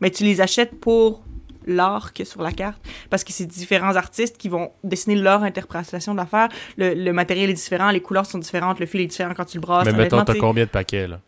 Mais 0.00 0.10
tu 0.10 0.24
les 0.24 0.40
achètes 0.40 0.80
pour 0.80 1.22
l'art 1.70 2.12
que 2.12 2.24
sur 2.24 2.42
la 2.42 2.52
carte 2.52 2.80
parce 3.08 3.24
que 3.24 3.32
c'est 3.32 3.46
différents 3.46 3.96
artistes 3.96 4.36
qui 4.36 4.48
vont 4.48 4.72
dessiner 4.84 5.16
leur 5.16 5.42
interprétation 5.42 6.12
de 6.12 6.18
l'affaire. 6.18 6.48
Le, 6.76 6.94
le 6.94 7.12
matériel 7.12 7.48
est 7.50 7.54
différent, 7.54 7.90
les 7.90 8.00
couleurs 8.00 8.26
sont 8.26 8.38
différentes, 8.38 8.78
le 8.80 8.86
fil 8.86 9.00
est 9.00 9.06
différent 9.06 9.32
quand 9.34 9.44
tu 9.46 9.56
le 9.58 9.62
brasses. 9.62 9.86
Mais 9.86 9.92
mettons, 9.92 10.24
t'as 10.24 10.34
combien 10.34 10.64
de 10.64 10.70
paquets, 10.70 11.06
là? 11.06 11.20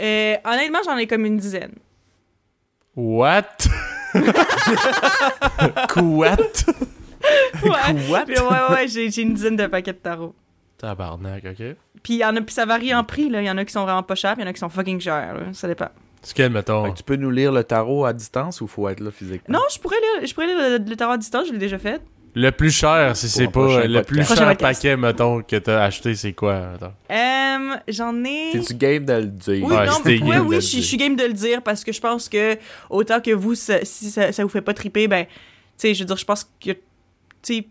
euh, 0.00 0.36
honnêtement, 0.44 0.80
j'en 0.84 0.96
ai 0.96 1.06
comme 1.06 1.24
une 1.24 1.36
dizaine. 1.36 1.72
What? 2.96 3.42
Quoi? 5.92 6.36
Ouais. 7.64 8.24
Puis 8.26 8.38
ouais, 8.38 8.74
ouais, 8.74 8.88
j'ai 8.88 9.22
une 9.22 9.34
dizaine 9.34 9.56
de 9.56 9.66
paquets 9.66 9.92
de 9.92 9.98
tarot. 9.98 10.34
Tabarnak, 10.78 11.44
ok. 11.44 11.76
Puis 12.02 12.16
y 12.16 12.24
en 12.24 12.36
a, 12.36 12.40
puis 12.40 12.54
ça 12.54 12.66
varie 12.66 12.94
en 12.94 13.04
prix, 13.04 13.30
là. 13.30 13.40
Il 13.40 13.46
y 13.46 13.50
en 13.50 13.56
a 13.56 13.64
qui 13.64 13.72
sont 13.72 13.84
vraiment 13.84 14.02
pas 14.02 14.14
chers, 14.14 14.34
il 14.36 14.42
y 14.42 14.44
en 14.44 14.46
a 14.48 14.52
qui 14.52 14.58
sont 14.60 14.68
fucking 14.68 15.00
chers, 15.00 15.34
là. 15.34 15.40
Ça 15.52 15.66
dépend. 15.68 15.88
C'est 16.24 16.34
quel, 16.34 16.50
mettons? 16.50 16.84
Fait 16.86 16.90
que 16.92 16.96
tu 16.96 17.02
peux 17.04 17.16
nous 17.16 17.30
lire 17.30 17.52
le 17.52 17.62
tarot 17.62 18.04
à 18.04 18.12
distance 18.12 18.60
ou 18.60 18.66
faut 18.66 18.88
être 18.88 19.00
là 19.00 19.10
physiquement? 19.10 19.58
Non, 19.58 19.64
je 19.72 19.78
pourrais 19.78 19.96
lire, 20.00 20.26
je 20.26 20.34
pourrais 20.34 20.46
lire 20.48 20.56
le, 20.58 20.78
le 20.90 20.96
tarot 20.96 21.12
à 21.12 21.18
distance, 21.18 21.46
je 21.48 21.52
l'ai 21.52 21.58
déjà 21.58 21.78
fait. 21.78 22.00
Le 22.36 22.50
plus 22.50 22.72
cher, 22.72 23.16
si 23.16 23.28
c'est 23.28 23.46
pas 23.46 23.84
le 23.86 24.02
plus 24.02 24.24
cher 24.26 24.36
podcast. 24.38 24.60
paquet, 24.60 24.96
mettons, 24.96 25.40
que 25.42 25.54
t'as 25.54 25.84
acheté, 25.84 26.16
c'est 26.16 26.32
quoi? 26.32 26.70
Mettons? 26.72 26.92
Euh, 27.12 27.76
j'en 27.86 28.24
ai. 28.24 28.50
T'es-tu 28.52 28.74
game 28.74 29.04
de 29.04 29.12
le 29.12 29.26
dire? 29.26 29.64
Oui, 29.64 29.72
Ouais, 29.72 29.86
non, 29.86 29.92
c'était 30.02 30.20
ouais, 30.20 30.38
oui, 30.40 30.56
je 30.56 30.60
suis- 30.60 30.70
dire. 30.78 30.82
je 30.82 30.88
suis 30.88 30.96
game 30.96 31.14
de 31.14 31.22
le 31.24 31.32
dire 31.32 31.62
parce 31.62 31.84
que 31.84 31.92
je 31.92 32.00
pense 32.00 32.28
que 32.28 32.56
autant 32.90 33.20
que 33.20 33.30
vous, 33.30 33.54
ça- 33.54 33.84
si 33.84 34.10
ça, 34.10 34.32
ça 34.32 34.42
vous 34.42 34.48
fait 34.48 34.62
pas 34.62 34.74
triper, 34.74 35.06
ben, 35.06 35.26
tu 35.26 35.30
sais, 35.76 35.94
je 35.94 36.00
veux 36.00 36.06
dire, 36.06 36.16
je 36.16 36.24
pense 36.24 36.42
que, 36.60 36.72
tu 36.72 36.78
sais, 37.42 37.66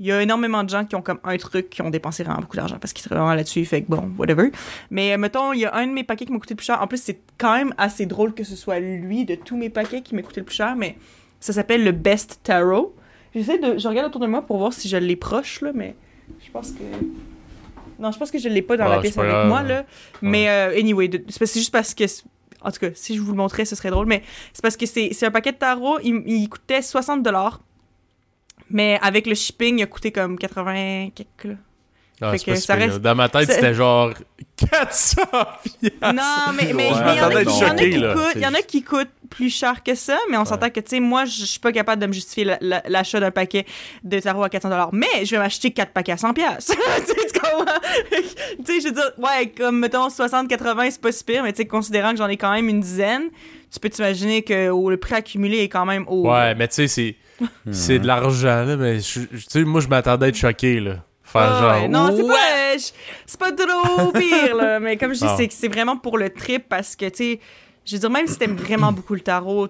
il 0.00 0.06
y 0.06 0.12
a 0.12 0.22
énormément 0.22 0.62
de 0.64 0.68
gens 0.70 0.84
qui 0.84 0.94
ont 0.96 1.02
comme 1.02 1.18
un 1.24 1.36
truc 1.36 1.70
qui 1.70 1.82
ont 1.82 1.90
dépensé 1.90 2.22
vraiment 2.22 2.40
beaucoup 2.40 2.56
d'argent 2.56 2.78
parce 2.80 2.92
qu'ils 2.92 3.04
travaillent 3.04 3.24
vraiment 3.24 3.34
là-dessus, 3.36 3.64
fait 3.64 3.82
que 3.82 3.88
bon, 3.88 4.10
whatever. 4.18 4.50
Mais 4.90 5.12
euh, 5.12 5.18
mettons, 5.18 5.52
il 5.52 5.60
y 5.60 5.64
a 5.66 5.74
un 5.74 5.86
de 5.86 5.92
mes 5.92 6.04
paquets 6.04 6.24
qui 6.26 6.32
m'a 6.32 6.38
coûté 6.38 6.54
le 6.54 6.56
plus 6.56 6.66
cher. 6.66 6.80
En 6.80 6.86
plus, 6.86 7.02
c'est 7.02 7.18
quand 7.36 7.56
même 7.56 7.74
assez 7.78 8.06
drôle 8.06 8.32
que 8.34 8.44
ce 8.44 8.54
soit 8.56 8.78
lui 8.80 9.24
de 9.24 9.34
tous 9.34 9.56
mes 9.56 9.70
paquets 9.70 10.02
qui 10.02 10.14
m'a 10.14 10.22
coûté 10.22 10.40
le 10.40 10.46
plus 10.46 10.54
cher, 10.56 10.76
mais 10.76 10.96
ça 11.40 11.52
s'appelle 11.52 11.82
le 11.84 11.92
Best 11.92 12.40
Tarot. 12.44 12.94
J'essaie 13.34 13.58
de, 13.58 13.76
je 13.78 13.88
regarde 13.88 14.06
autour 14.08 14.20
de 14.20 14.26
moi 14.26 14.42
pour 14.42 14.58
voir 14.58 14.72
si 14.72 14.88
je 14.88 14.96
l'ai 14.96 15.16
proche 15.16 15.60
là, 15.62 15.72
mais 15.74 15.94
je 16.44 16.50
pense 16.50 16.70
que 16.72 16.82
non, 17.98 18.12
je 18.12 18.18
pense 18.18 18.30
que 18.30 18.38
je 18.38 18.48
l'ai 18.48 18.62
pas 18.62 18.76
dans 18.76 18.84
Ah, 18.84 18.88
la 18.90 18.94
c'est 18.96 19.00
pièce 19.02 19.18
avec 19.18 19.30
grave. 19.30 19.48
moi 19.48 19.62
là. 19.62 19.84
Mais 20.22 20.48
euh, 20.48 20.78
anyway, 20.78 21.10
c'est 21.28 21.52
juste 21.54 21.72
parce 21.72 21.94
que 21.94 22.04
en 22.60 22.70
tout 22.70 22.78
cas, 22.80 22.88
si 22.94 23.16
je 23.16 23.20
vous 23.20 23.32
le 23.32 23.36
montrais, 23.36 23.64
ce 23.64 23.74
serait 23.76 23.90
drôle, 23.90 24.06
mais 24.06 24.22
c'est 24.52 24.62
parce 24.62 24.76
que 24.76 24.86
c'est 24.86 25.24
un 25.24 25.30
paquet 25.30 25.52
de 25.52 25.58
tarot, 25.58 25.98
il, 26.02 26.22
il 26.26 26.48
coûtait 26.48 26.82
60 26.82 27.22
dollars. 27.22 27.60
Mais 28.70 28.98
avec 29.02 29.26
le 29.26 29.34
shipping, 29.34 29.78
il 29.78 29.82
a 29.82 29.86
coûté 29.86 30.12
comme 30.12 30.38
80 30.38 31.08
quelques 31.14 31.44
là. 31.44 31.54
Ah, 32.20 32.32
que 32.36 32.50
pas 32.50 32.56
si 32.56 32.62
ça 32.62 32.74
reste- 32.74 32.98
Dans 32.98 33.14
ma 33.14 33.28
tête, 33.28 33.48
c'était 33.48 33.74
genre 33.74 34.12
400 34.56 35.22
piastres! 35.62 35.98
Non, 36.02 36.52
mais 36.56 36.72
mais 36.72 36.90
Ouais, 36.90 36.96
il 37.14 37.16
y 37.16 37.20
en 37.20 37.30
a 37.30 37.44
qui- 37.44 37.90
coûtent- 38.12 38.22
C'est 38.32 38.38
il 38.38 38.42
y 38.42 38.46
en 38.48 38.54
a 38.54 38.62
qui 38.62 38.82
coûtent 38.82 39.08
plus 39.30 39.50
cher 39.56 39.84
que 39.84 39.94
ça, 39.94 40.18
mais 40.28 40.36
on 40.36 40.44
s'entend 40.44 40.68
que, 40.70 40.80
tu 40.80 40.88
sais, 40.96 41.00
moi, 41.00 41.26
je 41.26 41.44
suis 41.44 41.60
pas 41.60 41.70
capable 41.70 42.02
de 42.02 42.08
me 42.08 42.12
justifier 42.12 42.42
la- 42.44 42.58
la- 42.60 42.82
l'achat 42.88 43.20
d'un 43.20 43.30
paquet 43.30 43.66
de 44.02 44.18
tarot 44.18 44.42
à 44.42 44.48
400 44.48 44.90
mais 44.92 45.06
je 45.24 45.30
vais 45.30 45.38
m'acheter 45.38 45.70
4 45.70 45.92
paquets 45.92 46.10
à 46.10 46.16
100 46.16 46.34
piastres. 46.34 46.74
tu 47.06 47.06
sais, 47.06 47.14
tu 47.32 47.38
comprends? 47.38 47.64
Tu 48.10 48.24
sais, 48.64 48.80
je 48.80 48.86
veux 48.88 48.94
dire, 48.94 49.12
ouais, 49.18 49.50
comme, 49.56 49.78
mettons, 49.78 50.10
60, 50.10 50.48
80, 50.48 50.90
c'est 50.90 51.00
pas 51.00 51.12
si 51.12 51.22
pire, 51.22 51.44
mais 51.44 51.52
tu 51.52 51.58
sais, 51.58 51.66
considérant 51.68 52.10
que 52.10 52.16
j'en 52.16 52.26
ai 52.28 52.36
quand 52.36 52.50
même 52.52 52.68
une 52.68 52.80
dizaine, 52.80 53.28
tu 53.72 53.78
peux 53.78 53.90
t'imaginer 53.90 54.42
que 54.42 54.70
oh, 54.70 54.90
le 54.90 54.96
prix 54.96 55.14
accumulé 55.14 55.58
est 55.58 55.68
quand 55.68 55.86
même 55.86 56.04
haut. 56.08 56.28
Ouais, 56.28 56.56
mais 56.56 56.66
tu 56.66 56.74
sais, 56.74 56.88
c'est. 56.88 57.14
C'est 57.70 57.98
de 57.98 58.06
l'argent, 58.06 58.64
là, 58.64 58.76
mais 58.76 59.00
je- 59.00 59.20
je- 59.32 59.44
tu 59.44 59.50
sais, 59.50 59.64
moi, 59.64 59.80
je 59.80 59.88
m'attendais 59.88 60.26
à 60.26 60.28
être 60.28 60.34
choqué, 60.36 60.80
là. 60.80 61.04
Faire 61.22 61.60
genre. 61.60 61.82
ouais, 61.82 61.88
non, 61.88 62.10
c'est 62.16 62.26
pas, 62.26 62.32
euh, 62.34 62.78
je- 62.78 62.90
c'est 63.26 63.38
pas 63.38 63.52
trop 63.52 64.12
pire, 64.12 64.56
là. 64.56 64.80
Mais 64.80 64.96
comme 64.96 65.12
je 65.14 65.20
dis, 65.20 65.26
c'est, 65.36 65.52
c'est 65.52 65.68
vraiment 65.68 65.96
pour 65.96 66.16
le 66.18 66.30
trip 66.30 66.68
parce 66.68 66.96
que, 66.96 67.06
tu 67.10 67.16
sais, 67.16 67.40
je 67.84 67.94
veux 67.96 68.00
dire, 68.00 68.10
même 68.10 68.26
si 68.26 68.38
t'aimes 68.38 68.56
vraiment 68.56 68.92
beaucoup 68.92 69.14
le 69.14 69.20
tarot, 69.20 69.68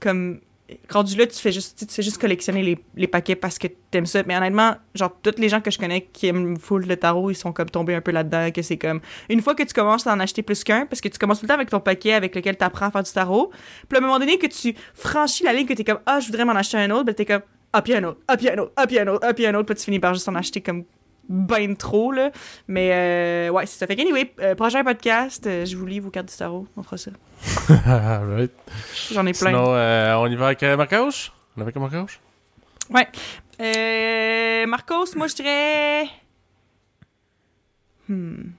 comme, 0.00 0.40
rendu 0.90 1.16
là, 1.16 1.26
tu 1.26 1.36
fais 1.38 1.52
juste, 1.52 1.86
tu 1.86 1.94
fais 1.94 2.02
juste 2.02 2.18
collectionner 2.18 2.62
les, 2.62 2.78
les 2.94 3.06
paquets 3.06 3.36
parce 3.36 3.58
que 3.58 3.68
t'aimes 3.90 4.06
ça. 4.06 4.22
Mais 4.26 4.36
honnêtement, 4.36 4.76
genre, 4.94 5.16
tous 5.22 5.38
les 5.38 5.48
gens 5.48 5.60
que 5.60 5.70
je 5.70 5.78
connais 5.78 6.02
qui 6.12 6.26
aiment 6.26 6.58
full 6.58 6.86
le 6.86 6.96
tarot, 6.96 7.30
ils 7.30 7.34
sont 7.34 7.52
comme 7.52 7.70
tombés 7.70 7.94
un 7.94 8.00
peu 8.00 8.10
là-dedans, 8.10 8.50
que 8.50 8.62
c'est 8.62 8.76
comme, 8.76 9.00
une 9.28 9.40
fois 9.40 9.54
que 9.54 9.62
tu 9.62 9.72
commences 9.72 10.06
à 10.06 10.12
en 10.12 10.20
acheter 10.20 10.42
plus 10.42 10.64
qu'un, 10.64 10.86
parce 10.86 11.00
que 11.00 11.08
tu 11.08 11.18
commences 11.18 11.40
tout 11.40 11.44
le 11.44 11.48
temps 11.48 11.54
avec 11.54 11.70
ton 11.70 11.80
paquet 11.80 12.12
avec 12.12 12.34
lequel 12.34 12.56
t'apprends 12.56 12.86
à 12.86 12.90
faire 12.90 13.02
du 13.02 13.12
tarot, 13.12 13.50
puis 13.88 13.96
à 13.96 14.02
un 14.02 14.04
moment 14.04 14.18
donné 14.18 14.38
que 14.38 14.46
tu 14.46 14.74
franchis 14.94 15.44
la 15.44 15.52
ligne 15.52 15.66
que 15.66 15.74
t'es 15.74 15.84
comme, 15.84 16.00
ah, 16.06 16.20
je 16.20 16.26
voudrais 16.26 16.44
m'en 16.44 16.52
acheter 16.52 16.76
un 16.76 16.90
autre, 16.90 17.04
ben 17.04 17.14
t'es 17.14 17.24
comme, 17.24 17.42
ah, 17.72 17.82
puis 17.82 17.94
un 17.94 18.04
autre, 18.04 18.20
ah, 18.28 18.36
puis 18.36 18.48
un 18.48 18.58
autre, 18.58 18.72
ah, 18.76 18.86
puis 18.86 18.98
un 18.98 19.06
autre, 19.08 19.20
ah, 19.26 19.34
puis 19.34 19.46
un 19.46 19.54
autre, 19.54 19.66
puis 19.66 19.74
tu 19.76 19.84
finis 19.84 20.00
par 20.00 20.14
juste 20.14 20.28
en 20.28 20.34
acheter 20.34 20.60
comme 20.60 20.84
ben 21.28 21.76
trop, 21.76 22.12
là. 22.12 22.30
Mais 22.66 22.90
euh, 22.92 23.50
ouais, 23.50 23.66
c'est 23.66 23.78
ça. 23.78 23.86
Fait 23.86 23.96
que, 23.96 24.00
anyway, 24.00 24.32
euh, 24.40 24.54
prochain 24.54 24.82
podcast, 24.82 25.46
euh, 25.46 25.64
je 25.64 25.76
vous 25.76 25.86
lis 25.86 26.00
vos 26.00 26.10
cartes 26.10 26.28
du 26.28 26.36
tarot. 26.36 26.66
On 26.76 26.82
fera 26.82 26.96
ça. 26.96 27.10
Alright. 27.86 28.52
J'en 29.12 29.26
ai 29.26 29.32
plein. 29.32 29.50
Sinon, 29.50 29.74
euh, 29.74 30.14
on 30.16 30.26
y 30.26 30.36
va 30.36 30.46
avec 30.46 30.62
euh, 30.62 30.76
Marcos? 30.76 31.30
On 31.56 31.60
y 31.60 31.64
va 31.64 31.64
avec 31.64 31.76
Marcos? 31.76 32.12
Ouais. 32.90 33.08
Euh, 33.60 34.66
Marcos, 34.66 35.14
moi, 35.16 35.26
je 35.26 35.34
dirais. 35.34 36.08
Hmm. 38.08 38.50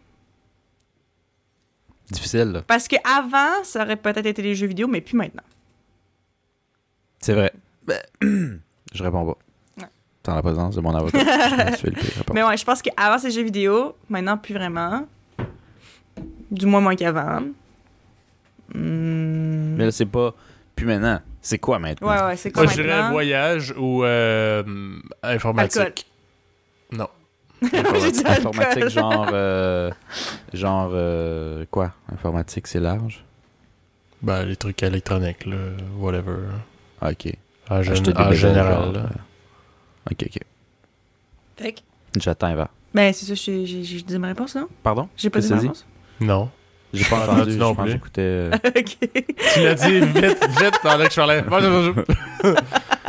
Difficile, 2.11 2.51
là. 2.51 2.61
Parce 2.65 2.87
que 2.87 2.95
avant, 3.03 3.63
ça 3.63 3.83
aurait 3.83 3.95
peut-être 3.95 4.25
été 4.25 4.41
les 4.41 4.55
jeux 4.55 4.67
vidéo, 4.67 4.87
mais 4.87 5.01
plus 5.01 5.17
maintenant. 5.17 5.43
C'est 7.19 7.33
vrai. 7.33 7.53
Ben, 7.83 8.01
je 8.93 9.03
réponds 9.03 9.25
pas. 9.25 9.37
Dans 10.29 10.35
la 10.35 10.41
présence 10.43 10.75
de 10.75 10.81
mon 10.81 10.93
avocat. 10.93 11.71
je 11.71 11.75
suis 11.77 11.87
le 11.89 11.93
pire, 11.93 12.11
réponds. 12.17 12.33
Mais 12.35 12.43
ouais, 12.43 12.55
je 12.55 12.63
pense 12.63 12.83
qu'avant, 12.83 13.17
c'est 13.17 13.31
jeux 13.31 13.41
vidéo. 13.43 13.95
Maintenant, 14.09 14.37
plus 14.37 14.53
vraiment. 14.53 15.07
Du 16.51 16.67
moins, 16.67 16.81
moins 16.81 16.95
qu'avant. 16.95 17.41
Hmm. 18.73 19.75
Mais 19.75 19.85
là, 19.85 19.91
c'est 19.91 20.05
pas. 20.05 20.33
Puis 20.75 20.85
maintenant. 20.85 21.19
C'est 21.41 21.57
quoi 21.57 21.79
maintenant? 21.79 22.07
Ouais, 22.09 22.21
ouais, 22.23 22.35
c'est 22.37 22.51
quoi 22.51 22.63
Moi, 22.63 22.71
je 22.73 22.81
dirais 22.81 22.95
maintenant? 22.95 23.11
voyage 23.11 23.73
ou 23.77 24.03
euh, 24.03 24.63
informatique. 25.23 25.81
Alcool. 25.81 25.93
Non. 26.91 27.07
Informatique, 27.61 28.25
alcool. 28.27 28.89
genre. 28.89 29.29
euh, 29.33 29.91
genre. 30.53 30.91
euh, 30.93 31.65
quoi? 31.71 31.91
Informatique, 32.13 32.67
c'est 32.67 32.79
large? 32.79 33.23
Ben, 34.21 34.43
les 34.43 34.55
trucs 34.57 34.83
électroniques, 34.83 35.45
là, 35.45 35.55
whatever. 35.97 36.37
Ah, 37.01 37.09
ok. 37.11 37.33
En, 37.69 37.79
des 37.81 37.89
en 38.15 38.31
général, 38.33 38.83
genre, 38.83 38.91
là. 38.91 38.99
euh, 38.99 39.07
Ok, 40.11 40.23
ok. 40.25 40.39
Fait 41.57 41.71
que- 41.73 41.79
J'attends 42.19 42.55
verre. 42.55 42.69
Ben, 42.93 43.13
c'est 43.13 43.25
ça, 43.25 43.33
j'ai 43.35 43.65
j'ai- 43.65 43.83
j'ai 43.83 44.01
dit 44.01 44.17
ma 44.17 44.27
réponse, 44.29 44.55
non? 44.55 44.67
Pardon? 44.81 45.07
J'ai 45.15 45.29
pas 45.29 45.39
dit 45.39 45.49
ma 45.49 45.59
réponse? 45.59 45.85
Non. 46.19 46.49
J'ai 46.91 47.05
pas 47.05 47.17
entendu. 47.29 47.55
non 47.55 47.75
plus. 47.75 47.91
j'écoutais. 47.91 48.21
euh, 48.21 48.51
ok. 48.65 48.97
Tu 49.53 49.59
l'as 49.61 49.75
dit 49.75 49.99
vite, 49.99 50.47
vite, 50.59 50.79
pendant 50.81 51.05
que 51.05 51.11
je 51.11 51.15
parlais. 51.15 51.43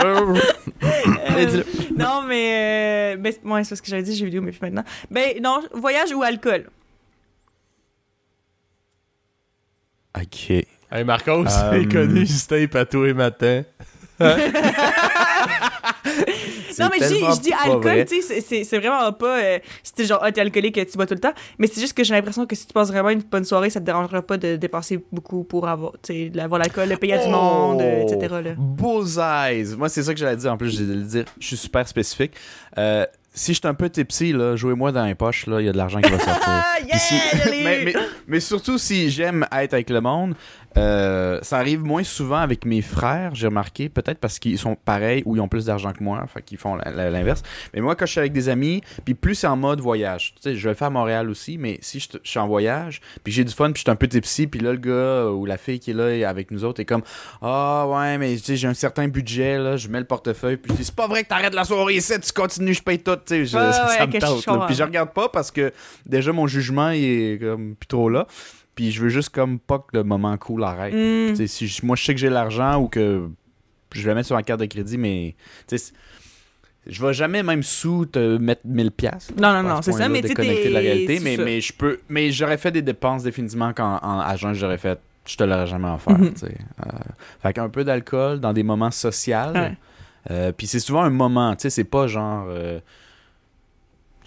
Euh, 0.02 1.62
non, 1.96 2.22
mais. 2.26 3.14
Euh, 3.14 3.16
ben, 3.16 3.32
c'est- 3.32 3.42
ouais, 3.48 3.64
c'est 3.64 3.76
ce 3.76 3.82
que 3.82 3.88
j'avais 3.88 4.02
dit, 4.02 4.14
jeux 4.16 4.26
vidéo, 4.26 4.42
mais 4.42 4.52
plus 4.52 4.60
maintenant. 4.60 4.84
Ben, 5.10 5.40
non, 5.42 5.62
voyage 5.74 6.12
ou 6.12 6.22
alcool? 6.22 6.68
Ok. 10.16 10.50
Hey, 10.50 11.04
Marcos, 11.04 11.46
Euh, 11.46 11.70
c'est 11.72 11.88
connu, 11.90 12.26
tous 12.90 13.04
les 13.04 13.14
matins. 13.14 13.62
Non, 16.80 16.88
mais 16.90 16.98
je 17.06 17.40
dis, 17.40 17.52
alcool, 17.52 18.04
tu 18.06 18.22
sais, 18.22 18.64
c'est- 18.64 18.78
vraiment 18.78 19.12
pas. 19.12 19.40
Euh, 19.42 19.58
si 19.82 20.06
genre, 20.06 20.20
ah, 20.22 20.32
t'es 20.32 20.40
alcoolique, 20.40 20.74
tu 20.90 20.96
bois 20.96 21.06
tout 21.06 21.14
le 21.14 21.20
temps. 21.20 21.32
Mais 21.58 21.66
c'est 21.66 21.80
juste 21.80 21.94
que 21.94 22.02
j'ai 22.04 22.14
l'impression 22.14 22.46
que 22.46 22.56
si 22.56 22.66
tu 22.66 22.72
passes 22.72 22.88
vraiment 22.90 23.10
une 23.10 23.20
bonne 23.22 23.44
soirée, 23.44 23.70
ça 23.70 23.80
te 23.80 23.84
dérangera 23.84 24.22
pas 24.22 24.36
de 24.36 24.56
dépenser 24.56 25.04
beaucoup 25.12 25.44
pour 25.44 25.68
avoir, 25.68 25.92
tu 26.02 26.12
sais, 26.14 26.28
de 26.30 26.40
avoir 26.40 26.58
l'alcool, 26.60 26.88
le 26.88 26.96
payer 26.96 27.14
à 27.14 27.24
du 27.24 27.28
monde, 27.30 27.80
euh, 27.82 28.02
etc. 28.02 28.34
Là. 28.44 28.50
Bullseyes. 28.56 29.76
Moi, 29.76 29.88
c'est 29.88 30.02
ça 30.02 30.12
que 30.14 30.20
j'allais 30.20 30.36
dire. 30.36 30.52
En 30.52 30.56
plus, 30.56 30.70
j'ai 30.76 30.84
de 30.84 30.94
le 30.94 31.02
dire. 31.04 31.24
Je 31.38 31.46
suis 31.46 31.56
super 31.56 31.86
spécifique. 31.86 32.32
Euh, 32.78 33.06
si 33.32 33.54
je 33.54 33.58
suis 33.60 33.68
un 33.68 33.74
peu 33.74 33.88
tipsy, 33.88 34.32
là, 34.32 34.56
jouez-moi 34.56 34.90
dans 34.90 35.04
les 35.04 35.14
poches, 35.14 35.46
là, 35.46 35.60
il 35.60 35.66
y 35.66 35.68
a 35.68 35.72
de 35.72 35.76
l'argent 35.76 36.00
qui 36.00 36.10
va 36.10 36.18
sortir. 36.18 36.42
Ah, 36.46 36.64
yeah! 36.86 36.98
Si- 36.98 37.94
mais 38.26 38.40
surtout 38.40 38.76
si 38.78 39.08
j'aime 39.10 39.46
être 39.52 39.74
avec 39.74 39.88
le 39.90 40.00
monde, 40.00 40.34
euh, 40.76 41.38
ça 41.42 41.58
arrive 41.58 41.82
moins 41.82 42.04
souvent 42.04 42.36
avec 42.38 42.64
mes 42.64 42.80
frères, 42.82 43.34
j'ai 43.34 43.48
remarqué, 43.48 43.88
peut-être 43.88 44.18
parce 44.18 44.38
qu'ils 44.38 44.58
sont 44.58 44.76
pareils 44.76 45.22
ou 45.26 45.36
ils 45.36 45.40
ont 45.40 45.48
plus 45.48 45.64
d'argent 45.66 45.92
que 45.92 46.02
moi, 46.02 46.24
fait 46.32 46.42
qu'ils 46.42 46.58
font 46.58 46.76
l'inverse. 46.76 47.42
Mais 47.74 47.80
moi, 47.80 47.96
quand 47.96 48.06
je 48.06 48.12
suis 48.12 48.20
avec 48.20 48.32
des 48.32 48.48
amis, 48.48 48.80
puis 49.04 49.14
plus 49.14 49.34
c'est 49.34 49.46
en 49.48 49.56
mode 49.56 49.80
voyage, 49.80 50.34
tu 50.36 50.42
sais, 50.42 50.54
je 50.56 50.62
vais 50.62 50.70
le 50.70 50.74
faire 50.76 50.88
à 50.88 50.90
Montréal 50.90 51.28
aussi, 51.28 51.58
mais 51.58 51.78
si 51.82 51.98
je, 52.00 52.08
je 52.22 52.30
suis 52.30 52.38
en 52.38 52.46
voyage, 52.46 53.00
puis 53.24 53.32
j'ai 53.32 53.44
du 53.44 53.52
fun, 53.52 53.72
puis 53.72 53.80
je 53.80 53.84
suis 53.84 53.90
un 53.90 53.96
peu 53.96 54.06
tipsy, 54.06 54.46
puis 54.46 54.60
là, 54.60 54.72
le 54.72 54.78
gars 54.78 55.26
ou 55.30 55.44
la 55.46 55.56
fille 55.56 55.80
qui 55.80 55.90
est 55.90 55.94
là 55.94 56.28
avec 56.28 56.50
nous 56.50 56.64
autres 56.64 56.80
est 56.80 56.84
comme 56.84 57.02
Ah 57.42 57.86
ouais, 57.88 58.18
mais 58.18 58.36
tu 58.36 58.42
sais, 58.44 58.56
j'ai 58.56 58.68
un 58.68 58.74
certain 58.74 59.08
budget, 59.08 59.58
là, 59.58 59.76
je 59.76 59.88
mets 59.88 59.98
le 60.00 60.06
portefeuille, 60.06 60.56
puis 60.56 60.72
je 60.72 60.76
dis 60.78 60.84
C'est 60.84 60.94
pas 60.94 61.08
vrai 61.08 61.24
que 61.24 61.28
t'arrêtes 61.28 61.54
la 61.54 61.64
soirée 61.64 61.94
ici, 61.96 62.12
tu 62.20 62.32
continues, 62.32 62.74
je 62.74 62.82
paye 62.82 62.98
tout, 63.00 63.16
tu 63.16 63.22
sais, 63.26 63.44
je- 63.44 63.50
ça, 63.56 63.86
ouais, 63.86 63.96
ça 63.98 64.04
ok, 64.04 64.14
me 64.14 64.20
je 64.20 64.44
tente. 64.44 64.66
Puis 64.66 64.74
je 64.76 64.82
regarde 64.84 65.10
pas 65.12 65.28
parce 65.28 65.50
que 65.50 65.72
déjà 66.06 66.32
mon 66.32 66.46
jugement 66.46 66.90
il 66.90 67.04
est 67.04 67.38
comme 67.40 67.74
plus 67.74 67.86
trop 67.88 68.08
là. 68.08 68.26
Puis 68.80 68.92
je 68.92 69.02
veux 69.02 69.10
juste 69.10 69.28
comme 69.28 69.58
pas 69.58 69.78
que 69.78 69.94
le 69.98 70.04
moment 70.04 70.34
cool 70.38 70.64
arrête. 70.64 70.94
Sais, 71.36 71.46
Si 71.46 71.66
je- 71.68 71.84
moi 71.84 71.96
je 71.96 72.04
sais 72.06 72.14
que 72.14 72.18
j'ai 72.20 72.30
l'argent 72.30 72.80
ou 72.80 72.88
que 72.88 73.28
je 73.92 74.02
vais 74.02 74.14
mettre 74.14 74.26
sur 74.28 74.36
ma 74.36 74.42
carte 74.42 74.60
de 74.60 74.64
crédit, 74.64 74.96
mais 74.96 75.34
je 76.86 77.04
vais 77.06 77.12
jamais 77.12 77.42
même 77.42 77.62
sous 77.62 78.06
te 78.06 78.38
mettre 78.38 78.62
1000 78.64 78.90
pièces. 78.90 79.28
Non, 79.36 79.52
non, 79.52 79.62
non, 79.62 79.82
c'est 79.82 79.92
ça, 79.92 80.08
mais 80.08 80.22
tu 80.22 80.32
de 80.32 80.68
la 80.70 80.80
réalité, 80.80 81.20
mais, 81.20 81.36
mais 81.36 81.60
je 81.60 81.74
peux 81.74 82.00
mais 82.08 82.32
j'aurais 82.32 82.56
fait 82.56 82.70
des 82.72 82.80
dépenses 82.80 83.22
définitivement 83.22 83.74
quand 83.74 83.98
en 84.02 84.18
agent 84.20 84.54
j'aurais 84.54 84.78
fait 84.78 84.98
je 85.26 85.36
te 85.36 85.44
l'aurais 85.44 85.66
jamais 85.66 85.90
offert, 85.90 86.18
Mhm. 86.18 86.34
sais. 86.34 86.46
Euh, 86.86 86.90
fait 87.42 87.52
qu'un 87.52 87.68
peu 87.68 87.84
d'alcool 87.84 88.40
dans 88.40 88.54
des 88.54 88.62
moments 88.62 88.90
sociaux. 88.90 89.52
Ouais. 89.54 89.76
Euh, 90.30 90.52
puis 90.52 90.66
c'est 90.66 90.80
souvent 90.80 91.02
un 91.02 91.10
moment, 91.10 91.54
tu 91.54 91.64
sais, 91.64 91.70
c'est 91.70 91.84
pas 91.84 92.06
genre 92.06 92.46
euh, 92.48 92.80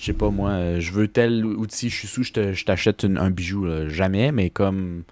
je 0.03 0.07
sais 0.07 0.17
pas 0.17 0.29
moi, 0.29 0.79
je 0.79 0.91
veux 0.91 1.07
tel 1.07 1.45
outil, 1.45 1.89
je 1.89 1.95
suis 1.95 2.07
sous, 2.09 2.23
je 2.23 2.33
te- 2.33 2.51
je 2.51 2.65
t'achète 2.65 3.05
un 3.05 3.29
bijou, 3.29 3.63
là. 3.63 3.87
jamais, 3.87 4.33
mais 4.33 4.49
comme, 4.49 5.03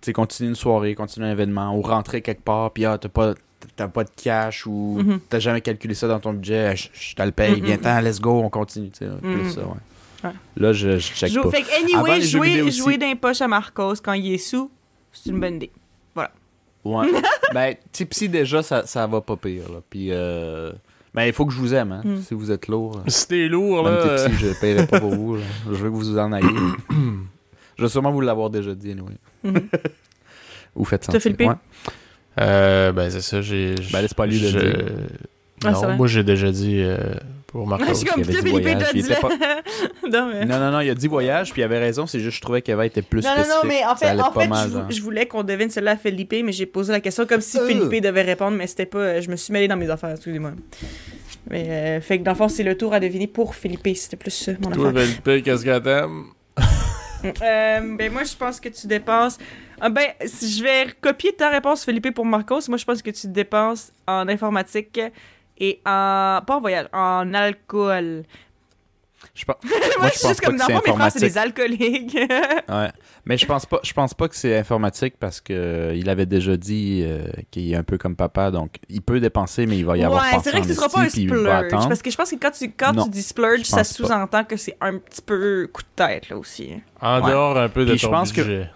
tu 0.00 0.06
sais, 0.06 0.12
continuer 0.12 0.50
une 0.50 0.54
soirée, 0.56 0.94
continuer 0.94 1.26
un 1.26 1.32
événement, 1.32 1.76
ou 1.76 1.82
rentrer 1.82 2.22
quelque 2.22 2.42
part, 2.42 2.70
puis 2.70 2.84
ah, 2.84 2.96
t'as 2.96 3.08
pas, 3.08 3.34
t'as 3.74 3.88
pas 3.88 4.04
de 4.04 4.10
cash, 4.22 4.66
ou 4.66 4.98
Mhm. 5.02 5.20
t'as 5.28 5.40
jamais 5.40 5.60
calculé 5.60 5.94
ça 5.94 6.06
dans 6.06 6.20
ton 6.20 6.32
budget, 6.32 6.76
je, 6.76 6.88
je 6.92 7.14
te 7.16 7.22
le 7.22 7.32
paye, 7.32 7.60
viens-t'en, 7.60 8.00
let's 8.00 8.20
go, 8.20 8.40
on 8.40 8.50
continue, 8.50 8.90
tu 8.90 8.98
sais, 9.04 9.10
plus 9.20 9.28
Mhm. 9.30 9.50
ça, 9.50 9.60
ouais. 9.62 9.74
Ouais. 10.22 10.30
Là, 10.58 10.72
je, 10.72 10.98
je 10.98 11.12
check 11.14 11.32
Jou- 11.32 11.42
pas. 11.42 11.50
Fait 11.50 11.62
que, 11.62 11.82
anyway, 11.82 12.20
jouer, 12.20 12.70
jouer 12.70 12.98
d'un 12.98 13.16
poche 13.16 13.40
à 13.40 13.48
Marcos 13.48 13.94
quand 14.04 14.12
il 14.12 14.32
est 14.34 14.38
sous, 14.38 14.70
c'est 15.12 15.30
une 15.30 15.40
bonne 15.40 15.56
idée. 15.56 15.70
Ouais. 16.84 17.06
ben, 17.52 17.74
tipsy, 17.92 18.28
déjà, 18.28 18.62
ça, 18.62 18.86
ça 18.86 19.06
va 19.06 19.20
pas 19.20 19.36
pire, 19.36 19.70
là. 19.70 19.80
Puis, 19.90 20.08
euh, 20.12 20.72
ben, 21.14 21.24
il 21.24 21.32
faut 21.32 21.44
que 21.46 21.52
je 21.52 21.58
vous 21.58 21.74
aime, 21.74 21.92
hein, 21.92 22.02
Mm. 22.04 22.16
si 22.22 22.34
vous 22.34 22.50
êtes 22.50 22.68
lourd. 22.68 22.96
euh. 22.98 23.02
Si 23.08 23.26
t'es 23.28 23.48
lourd, 23.48 23.82
là. 23.82 23.90
Même 23.90 24.00
euh, 24.10 24.26
tipsy, 24.28 24.46
je 24.46 24.60
paierai 24.60 24.86
pas 24.86 25.00
pour 25.00 25.10
vous. 25.14 25.36
là. 25.36 25.42
Je 25.66 25.76
veux 25.76 25.90
que 25.90 25.94
vous 25.96 26.18
en 26.18 26.32
ayez. 26.32 26.46
je 27.78 27.82
vais 27.82 27.88
sûrement 27.88 28.12
vous 28.12 28.20
l'avoir 28.20 28.50
déjà 28.50 28.74
dit, 28.74 28.92
anyway. 28.92 29.14
Mhm. 29.44 29.60
Ou 30.76 30.84
faites 30.84 31.04
ça. 31.04 31.12
T'as 31.12 31.20
Philippe? 31.20 31.42
euh, 32.40 32.92
ben, 32.92 33.10
c'est 33.10 33.20
ça, 33.22 33.40
j'ai. 33.42 33.74
Ben, 33.92 34.02
laisse 34.02 34.14
pas 34.14 34.26
lui 34.26 34.38
le 34.38 34.50
dire. 34.50 34.84
Ah, 35.64 35.72
non, 35.72 35.96
moi, 35.96 36.06
j'ai 36.06 36.22
déjà 36.24 36.50
dit 36.50 36.80
euh, 36.80 36.96
pour 37.50 37.66
Marcos. 37.66 37.86
Je 37.88 37.94
suis 37.94 38.06
comme, 38.06 38.22
putain, 38.22 38.42
Philippe, 38.42 39.20
pas- 39.20 39.28
Non, 40.10 40.30
mais... 40.32 40.44
Non, 40.44 40.58
non, 40.60 40.70
non, 40.70 40.80
il 40.80 40.90
a 40.90 40.94
dit 40.94 41.08
voyage, 41.08 41.52
puis 41.52 41.62
il 41.62 41.64
avait 41.64 41.78
raison, 41.78 42.06
c'est 42.06 42.20
juste 42.20 42.30
que 42.30 42.36
je 42.36 42.40
trouvais 42.42 42.62
qu'Eva 42.62 42.86
était 42.86 43.02
plus 43.02 43.22
Non, 43.24 43.30
non, 43.30 43.34
spécifique. 43.42 43.62
non, 43.62 43.68
mais 43.68 43.84
en 43.84 43.96
fait, 43.96 44.10
en 44.20 44.48
mal, 44.48 44.86
je, 44.88 45.02
voulais 45.02 45.26
qu'on 45.26 45.42
devine 45.42 45.68
celle-là 45.70 45.92
à 45.92 45.96
Felipe, 45.96 46.34
mais 46.44 46.52
j'ai 46.52 46.66
posé 46.66 46.92
la 46.92 47.00
question 47.00 47.26
comme 47.26 47.40
si 47.40 47.58
Euh. 47.58 47.66
Felipe 47.66 48.02
devait 48.02 48.22
répondre, 48.22 48.56
mais 48.56 48.66
c'était 48.66 48.86
pas. 48.86 49.20
Je 49.20 49.28
me 49.30 49.36
suis 49.36 49.52
mêlée 49.52 49.68
dans 49.68 49.76
mes 49.76 49.90
affaires, 49.90 50.10
excusez-moi. 50.10 50.52
Mais, 51.50 51.66
euh, 51.70 52.00
fait 52.00 52.18
que 52.18 52.22
dans 52.24 52.32
le 52.32 52.36
fond, 52.36 52.48
c'est 52.48 52.62
le 52.62 52.76
tour 52.76 52.92
à 52.94 53.00
deviner 53.00 53.26
pour 53.26 53.54
Felipe, 53.54 53.88
c'était 53.96 54.16
plus 54.16 54.30
ça, 54.30 54.52
mon 54.60 54.70
Toi, 54.70 54.90
affaire. 54.90 55.02
Felipe, 55.24 55.44
qu'est-ce 55.44 55.64
que 55.64 55.78
t'aimes? 55.78 56.24
Euh, 57.42 57.80
ben, 57.98 58.10
moi, 58.10 58.24
je 58.24 58.34
pense 58.34 58.58
que 58.60 58.70
tu 58.70 58.86
dépenses. 58.86 59.36
Ah, 59.78 59.90
ben, 59.90 60.06
si 60.24 60.50
je 60.50 60.62
vais 60.62 60.86
copier 61.02 61.32
ta 61.34 61.50
réponse, 61.50 61.84
Felipe, 61.84 62.14
pour 62.14 62.24
Marcos. 62.24 62.60
Moi, 62.68 62.78
je 62.78 62.84
pense 62.86 63.02
que 63.02 63.10
tu 63.10 63.26
dépenses 63.28 63.92
en 64.06 64.26
informatique 64.28 64.98
et 65.60 65.80
en. 65.86 66.40
Pas 66.46 66.56
en 66.56 66.60
voyage, 66.60 66.86
en 66.92 67.32
alcool. 67.34 68.24
Je 69.34 69.44
pense, 69.44 69.56
Moi, 69.62 69.72
moi, 70.00 70.08
je 70.12 70.18
suis 70.18 70.28
juste 70.28 70.40
comme, 70.40 70.56
dans 70.56 70.66
mes 70.66 70.74
frères, 70.80 71.12
c'est 71.12 71.20
des 71.20 71.38
alcooliques. 71.38 72.18
Ouais. 72.68 72.90
Mais 73.26 73.36
je 73.36 73.46
pense 73.46 73.66
pas, 73.66 73.78
je 73.82 73.92
pense 73.92 74.14
pas 74.14 74.28
que 74.28 74.34
c'est 74.34 74.56
informatique 74.58 75.14
parce 75.20 75.40
que 75.40 75.52
euh, 75.52 75.94
il 75.94 76.08
avait 76.08 76.24
déjà 76.26 76.56
dit 76.56 77.02
euh, 77.04 77.24
qu'il 77.50 77.70
est 77.70 77.76
un 77.76 77.82
peu 77.82 77.98
comme 77.98 78.16
papa, 78.16 78.50
donc 78.50 78.76
il 78.88 79.02
peut 79.02 79.20
dépenser, 79.20 79.66
mais 79.66 79.76
il 79.76 79.84
va 79.84 79.96
y 79.96 80.02
avoir 80.04 80.22
ouais, 80.22 80.38
c'est 80.42 80.50
vrai 80.50 80.62
que 80.62 80.66
ce 80.66 80.74
sera 80.74 80.88
pas 80.88 81.00
un 81.02 81.08
splurge. 81.08 81.68
Parce 81.70 82.00
que 82.02 82.10
je 82.10 82.16
pense 82.16 82.30
que 82.30 82.36
quand 82.36 82.50
tu, 82.50 82.72
quand 82.72 82.92
Non, 82.94 83.04
tu 83.04 83.10
dis 83.10 83.22
splurge, 83.22 83.60
je 83.60 83.64
ça 83.66 83.84
sous-entend 83.84 84.44
que 84.44 84.56
c'est 84.56 84.76
un 84.80 84.96
petit 84.98 85.22
peu 85.22 85.68
coup 85.72 85.82
de 85.82 85.88
tête, 85.94 86.28
là 86.30 86.36
aussi. 86.38 86.72
En 87.00 87.20
Ouais. 87.22 87.30
dehors 87.30 87.56
un 87.58 87.68
peu 87.68 87.84
de 87.84 87.90
Puis 87.90 87.98
je 87.98 88.06
ton 88.06 88.22
que- 88.24 88.42
budget. 88.42 88.70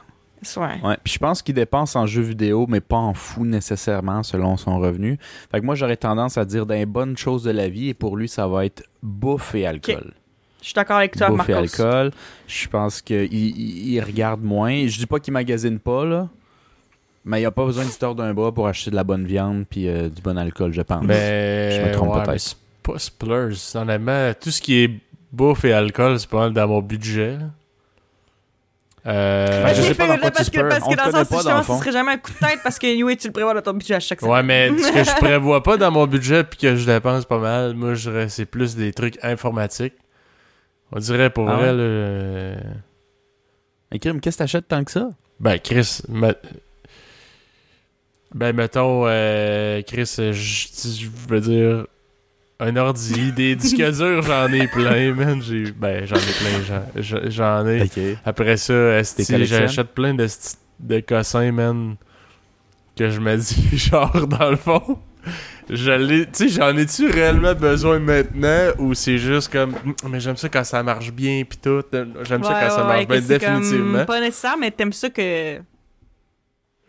Ouais. 0.56 0.80
Ouais, 0.82 0.96
puis 1.02 1.12
je 1.14 1.18
pense 1.18 1.42
qu'il 1.42 1.54
dépense 1.54 1.96
en 1.96 2.06
jeux 2.06 2.22
vidéo, 2.22 2.66
mais 2.68 2.80
pas 2.80 2.96
en 2.96 3.14
fou 3.14 3.44
nécessairement 3.44 4.22
selon 4.22 4.56
son 4.56 4.78
revenu. 4.78 5.18
Fait 5.50 5.60
que 5.60 5.66
moi, 5.66 5.74
j'aurais 5.74 5.96
tendance 5.96 6.38
à 6.38 6.44
dire 6.44 6.66
des 6.66 6.86
bonnes 6.86 7.16
choses 7.16 7.42
de 7.44 7.50
la 7.50 7.68
vie, 7.68 7.88
et 7.90 7.94
pour 7.94 8.16
lui, 8.16 8.28
ça 8.28 8.46
va 8.46 8.64
être 8.64 8.82
bouffe 9.02 9.54
et 9.54 9.66
alcool. 9.66 10.12
Je 10.60 10.66
suis 10.68 10.74
d'accord 10.74 10.96
avec 10.96 11.16
toi, 11.16 11.28
bouffe 11.28 11.48
et 11.48 11.54
alcool. 11.54 12.10
Je 12.46 12.68
pense 12.68 13.02
qu'il 13.02 13.32
il, 13.32 13.92
il 13.92 14.00
regarde 14.00 14.42
moins. 14.42 14.86
Je 14.86 14.96
dis 14.98 15.06
pas 15.06 15.20
qu'il 15.20 15.32
magasine 15.34 15.78
pas, 15.78 16.04
là. 16.04 16.28
Mais 17.26 17.40
il 17.40 17.46
a 17.46 17.50
pas 17.50 17.64
besoin 17.64 17.84
d'histoire 17.84 18.14
d'un 18.14 18.34
bras 18.34 18.52
pour 18.52 18.66
acheter 18.68 18.90
de 18.90 18.96
la 18.96 19.04
bonne 19.04 19.26
viande 19.26 19.64
puis 19.68 19.88
euh, 19.88 20.10
du 20.10 20.20
bon 20.20 20.36
alcool, 20.36 20.72
je 20.72 20.82
pense. 20.82 21.02
Mais 21.04 21.70
Je 21.70 21.88
me 21.88 21.92
trompe 21.94 22.14
ouais, 22.14 22.22
peut-être. 22.22 22.40
c'est 22.40 22.56
pas 22.82 22.98
splurge. 22.98 23.58
Honnêtement, 23.74 24.32
tout 24.38 24.50
ce 24.50 24.60
qui 24.60 24.76
est 24.84 24.90
bouffe 25.32 25.64
et 25.64 25.72
alcool, 25.72 26.20
c'est 26.20 26.28
pas 26.28 26.40
mal 26.40 26.52
dans 26.52 26.68
mon 26.68 26.82
budget. 26.82 27.38
Euh, 29.06 29.74
je 29.74 29.82
sais 29.82 29.94
pas 29.94 30.06
dans 30.06 30.16
quoi 30.16 30.31
tu 30.31 30.36
parce 30.36 30.48
que, 30.51 30.56
spurs. 30.59 30.68
parce 30.68 30.82
On 30.86 30.90
que 30.90 30.97
dans 30.97 31.05
le 31.06 31.12
sens, 31.12 31.28
pas, 31.28 31.35
dans 31.35 31.36
justement, 31.36 31.59
le 31.59 31.64
ce 31.64 31.78
serait 31.78 31.93
jamais 31.93 32.12
un 32.12 32.16
coup 32.16 32.32
de 32.32 32.39
tête 32.47 32.60
parce 32.62 32.78
que, 32.78 32.86
anyway, 32.86 33.16
tu 33.16 33.26
le 33.26 33.32
prévois 33.35 33.52
dans 33.52 33.60
ton 33.60 33.74
budget 33.74 33.94
à 33.97 34.01
chaque 34.01 34.20
semaine. 34.20 34.32
Ouais, 34.35 34.43
mais 34.43 34.70
ce 34.78 34.93
que 34.93 35.05
je 35.05 35.14
prévois 35.20 35.62
pas 35.62 35.76
dans 35.76 35.90
mon 35.90 36.06
budget 36.06 36.43
puis 36.44 36.59
que 36.59 36.74
je 36.74 36.86
dépense 36.86 37.26
pas 37.26 37.39
mal, 37.39 37.74
moi, 37.74 37.93
je 37.94 38.09
dirais 38.10 38.28
c'est 38.31 38.47
plus 38.47 38.76
des 38.76 38.93
trucs 38.94 39.22
informatiques. 39.22 39.93
On 40.93 40.98
dirait 40.98 41.28
pour 41.31 41.48
Ah 41.51 41.56
vrai, 41.56 41.66
ouais? 41.66 41.72
là, 41.72 41.82
euh, 41.82 42.56
Mais 43.93 43.98
Krim, 43.98 44.20
qu'est-ce 44.20 44.36
que 44.39 44.43
t'achètes 44.44 44.68
tant 44.68 44.82
que 44.85 44.90
ça? 44.90 45.10
Ben, 45.40 45.59
Chris, 45.59 46.01
me- 46.09 46.35
ben, 48.35 48.55
mettons, 48.56 49.05
euh, 49.06 49.82
Chris, 49.82 50.14
je 50.16 50.32
je 50.32 51.09
veux 51.28 51.40
dire, 51.40 51.86
un 52.60 52.76
ordi, 52.76 53.32
des 53.32 53.56
disques 53.56 53.76
durs, 53.76 54.22
j'en 54.22 54.52
ai 54.52 54.66
plein, 54.68 55.12
man. 55.14 55.43
J'ai, 55.43 55.72
ben, 55.72 56.05
j'en 56.06 56.16
ai 56.16 56.20
plein, 56.20 56.82
j'en- 57.28 57.66
ai. 57.66 58.16
Après 58.24 58.56
ça, 58.56 59.02
j'achète 59.02 59.89
plein 59.94 60.14
de, 60.14 60.26
sti- 60.26 60.56
de 60.81 61.01
cossins, 61.01 61.52
man, 61.52 61.97
que 62.97 63.10
je 63.10 63.20
me 63.20 63.36
dis, 63.39 63.76
genre, 63.78 64.26
dans 64.26 64.51
le 64.51 64.56
fond, 64.56 64.98
je 65.68 65.90
l'ai- 65.93 66.26
tu 66.26 66.31
sais, 66.32 66.48
j'en 66.48 66.76
ai-tu 66.76 67.09
réellement 67.10 67.55
besoin 67.55 67.98
maintenant 67.98 68.68
ou 68.78 68.94
c'est 68.94 69.18
juste 69.18 69.51
comme, 69.51 69.74
mais 70.09 70.20
j'aime 70.20 70.36
ça 70.36 70.48
quand 70.48 70.64
ça 70.64 70.82
marche 70.82 71.10
bien 71.12 71.43
pis 71.48 71.56
tout, 71.59 71.82
j'aime 71.93 72.44
ça 72.44 72.51
Ouais, 72.52 72.60
quand 72.60 72.70
ça 72.70 72.85
marche 72.85 72.98
ouais, 73.01 73.06
bien, 73.06 73.20
c'est 73.20 73.39
comme 73.44 73.55
définitivement. 73.60 74.05
Pas 74.05 74.20
nécessaire, 74.20 74.56
mais 74.59 74.70
t'aimes 74.70 74.93
ça 74.93 75.10
que. 75.10 75.59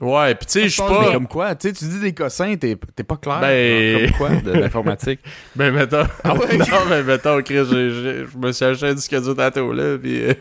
Ouais, 0.06 0.36
pis 0.36 0.46
tu 0.46 0.52
sais, 0.54 0.64
je 0.64 0.68
suis 0.70 0.82
pense 0.82 0.92
Mais 1.00 1.06
pas... 1.08 1.12
comme 1.14 1.28
quoi? 1.28 1.56
Tu 1.56 1.68
sais, 1.70 1.74
tu 1.74 1.86
dis 1.86 2.00
des 2.00 2.14
cossins, 2.14 2.56
t'es 2.56 2.78
t'es 2.96 3.04
pas 3.04 3.18
clair. 3.18 3.40
Ben- 3.42 4.00
Genre, 4.00 4.02
Comme 4.02 4.18
quoi, 4.18 4.30
de 4.42 4.52
l'informatique? 4.60 5.20
Ben, 5.56 5.72
mettons. 5.74 6.04
Ah 6.24 6.34
ouais? 6.36 6.58
non, 6.58 6.66
mais 6.90 7.04
mettons, 7.04 7.42
Chris, 7.42 7.66
je 7.70 8.26
me 8.38 8.52
suis 8.52 8.66
acheté 8.66 8.88
un 8.88 8.94
disque 8.94 9.20
dur 9.22 9.36
tantôt, 9.36 9.74
là, 9.74 9.98
pis. 9.98 10.22
euh, 10.24 10.34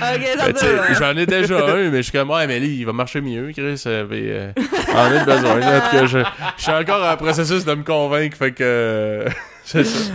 Ok, 0.00 0.20
ben, 0.38 0.94
J'en 0.98 1.16
ai 1.16 1.26
déjà 1.26 1.56
un, 1.66 1.90
mais 1.90 1.98
je 1.98 2.02
suis 2.02 2.12
comme, 2.12 2.30
ouais, 2.30 2.46
mais 2.46 2.58
lui, 2.60 2.76
il 2.78 2.84
va 2.84 2.92
marcher 2.92 3.20
mieux, 3.20 3.52
Chris, 3.52 3.82
euh, 3.86 4.04
pis, 4.04 4.28
euh, 4.30 4.50
en 4.94 5.12
ai 5.12 5.24
besoin, 5.24 5.58
là. 5.58 5.78
En 5.78 5.80
tout 5.90 5.96
cas, 5.96 6.06
je, 6.06 6.18
suis 6.56 6.72
encore 6.72 7.04
en 7.04 7.16
processus 7.16 7.64
de 7.64 7.74
me 7.74 7.82
convaincre, 7.84 8.36
fait 8.36 8.52
que. 8.52 9.24
c'est 9.64 9.84
ça. 9.84 10.10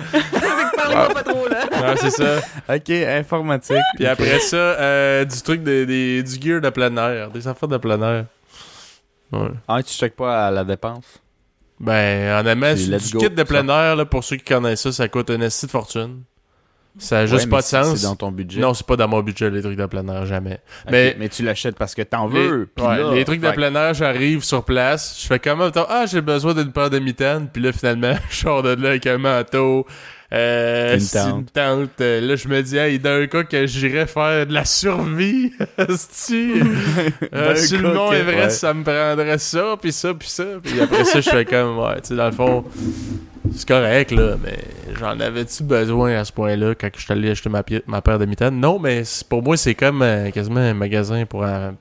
Pas 1.14 1.24
trop, 1.24 1.48
là. 1.48 1.66
Ouais, 1.72 1.96
c'est 1.98 2.10
ça. 2.12 2.40
ok, 2.70 2.90
informatique. 2.90 3.78
Puis 3.96 4.06
après 4.06 4.40
ça, 4.40 4.56
euh, 4.56 5.26
du 5.26 5.42
truc, 5.42 5.64
de, 5.64 5.84
des, 5.86 6.24
du 6.24 6.36
gear 6.42 6.62
de 6.62 6.70
plein 6.70 6.96
air, 6.98 7.30
des 7.30 7.48
affaires 7.48 7.68
de 7.70 7.78
plein 7.78 8.02
air. 8.02 8.26
Ouais. 9.32 9.50
Ah, 9.68 9.84
tu 9.84 9.94
checkes 9.94 10.16
pas 10.16 10.48
à 10.48 10.52
la 10.52 10.64
dépense? 10.64 11.22
Ben, 11.80 12.40
honnêtement, 12.40 12.74
du 12.74 13.12
go, 13.12 13.20
kit 13.20 13.30
de 13.30 13.44
plein 13.44 13.68
air, 13.68 13.96
là, 13.96 14.06
pour 14.06 14.24
ceux 14.24 14.38
qui 14.38 14.46
connaissent 14.46 14.82
ça, 14.82 14.92
ça 14.92 15.08
coûte 15.08 15.30
une 15.30 15.44
de 15.44 15.50
fortune. 15.68 16.24
Ça 17.00 17.20
a 17.20 17.26
juste 17.28 17.44
Ouais, 17.46 17.50
pas 17.52 17.58
de 17.60 17.66
sens. 17.66 17.98
C'est 17.98 18.08
dans 18.08 18.16
ton 18.16 18.32
budget. 18.32 18.60
Non, 18.60 18.74
c'est 18.74 18.86
pas 18.86 18.96
dans 18.96 19.08
mon 19.08 19.22
budget, 19.22 19.52
les 19.52 19.62
trucs 19.62 19.78
de 19.78 19.86
plein 19.86 20.08
air, 20.08 20.26
jamais. 20.26 20.60
Mais- 20.90 21.16
mais 21.20 21.30
tu 21.30 21.44
l'achètes 21.44 21.78
parce 21.78 21.94
que 21.94 22.02
t'en 22.02 22.26
veux. 22.28 22.68
puis 22.76 22.84
ouais, 22.84 22.98
là, 22.98 23.14
les 23.14 23.24
trucs 23.24 23.40
de 23.42 23.52
plein 23.52 23.74
air, 23.76 23.94
j'arrive 23.94 24.44
sur 24.44 24.64
place, 24.64 25.20
je 25.22 25.28
fais 25.28 25.38
mettons, 25.56 25.86
ah, 25.88 26.06
j'ai 26.08 26.22
besoin 26.22 26.56
d'une 26.56 26.72
paire 26.72 26.90
de 26.90 26.98
mitaines, 26.98 27.50
puis 27.54 27.62
là, 27.62 27.72
finalement, 27.72 28.14
je 28.32 28.36
sors 28.38 28.64
de 28.64 28.70
là 28.70 28.90
avec 28.90 29.06
un 29.06 29.20
manteau, 29.20 29.86
euh, 30.34 30.98
Une 30.98 31.08
tente. 31.08 31.54
tente. 31.54 32.02
Euh, 32.02 32.20
Là, 32.22 32.36
je 32.36 32.48
me 32.48 32.62
dis, 32.62 32.78
hey, 32.78 33.00
d'un 33.00 33.28
cas 33.28 33.44
que 33.44 33.66
j'irais 33.66 34.08
faire 34.08 34.46
de 34.46 34.54
la 34.54 34.66
survie. 34.66 35.52
Euh, 37.34 37.56
sur 37.56 37.82
le 37.82 37.94
mont 37.94 38.12
Everest, 38.12 38.40
ouais. 38.44 38.50
ça 38.50 38.74
me 38.74 38.84
prendrait 38.84 39.38
ça, 39.38 39.76
puis 39.82 39.92
ça, 39.92 40.14
puis 40.14 40.28
ça. 40.30 40.44
Puis 40.64 40.80
après 40.82 41.04
ça, 41.06 41.22
je 41.22 41.30
fais 41.30 41.46
comme, 41.46 41.78
ouais, 41.80 41.96
tu 42.02 42.10
sais, 42.10 42.16
dans 42.16 42.26
le 42.26 42.32
fond, 42.32 42.64
c'est 43.56 43.68
correct, 43.68 44.12
là, 44.12 44.36
mais 44.44 44.58
j'en 45.00 45.20
avais-tu 45.20 45.64
besoin 45.64 46.16
à 46.18 46.26
ce 46.26 46.32
point-là 46.32 46.76
quand 46.76 46.90
je 46.96 47.02
suis 47.02 47.12
allé 47.14 47.30
acheter 47.32 47.50
ma, 47.50 47.64
ma 47.88 48.02
paire 48.02 48.20
de 48.20 48.26
mitaines? 48.26 48.60
Non, 48.60 48.80
mais 48.80 49.04
pour 49.30 49.44
moi, 49.44 49.56
c'est 49.58 49.76
comme 49.76 50.02
euh, 50.02 50.30
quasiment 50.32 50.60
un 50.60 50.74
magasin 50.74 51.26
pour 51.26 51.44
un, 51.46 51.76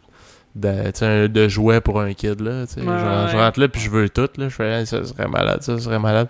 de, 0.55 0.85
tu 0.86 0.90
sais, 0.94 1.06
un- 1.06 1.28
de 1.28 1.48
jouets 1.48 1.81
pour 1.81 2.01
un 2.01 2.12
kid, 2.12 2.40
là. 2.40 2.62
Ouais, 2.62 2.66
Je 2.85 3.36
rentre 3.36 3.60
là, 3.60 3.68
puis 3.68 3.81
je 3.81 3.90
veux 3.90 4.09
tout, 4.09 4.28
là. 4.39 4.48
Je 4.48 4.55
fais, 4.55 4.70
Hey, 4.81 4.86
ça 4.86 5.05
serait 5.05 5.28
malade, 5.28 5.62
ça 5.62 5.78
serait 5.78 5.98
malade. 5.98 6.28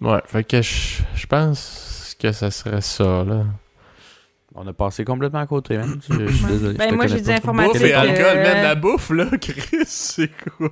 Ouais, 0.00 0.20
fait 0.26 0.44
que 0.44 0.62
je, 0.62 1.02
je 1.14 1.26
pense 1.26 2.16
que 2.18 2.32
ça 2.32 2.50
serait 2.50 2.80
ça, 2.80 3.24
là. 3.24 3.44
On 4.54 4.66
a 4.66 4.72
passé 4.72 5.04
complètement 5.04 5.40
à 5.40 5.46
côté, 5.46 5.76
man. 5.76 6.00
Je, 6.08 6.26
je 6.26 6.32
suis 6.32 6.46
désolé. 6.46 6.74
Ben, 6.78 6.84
je 6.86 6.90
te 6.90 6.94
moi, 6.94 7.06
j'ai 7.06 7.20
dit 7.20 7.26
pas. 7.30 7.34
informatique. 7.36 7.74
Bouffe 7.74 7.84
et 7.84 7.94
euh, 7.94 8.00
alcool, 8.00 8.36
même 8.38 8.62
la 8.62 8.74
bouffe, 8.74 9.10
là, 9.10 9.26
Chris, 9.40 9.84
c'est 9.84 10.30
quoi? 10.56 10.70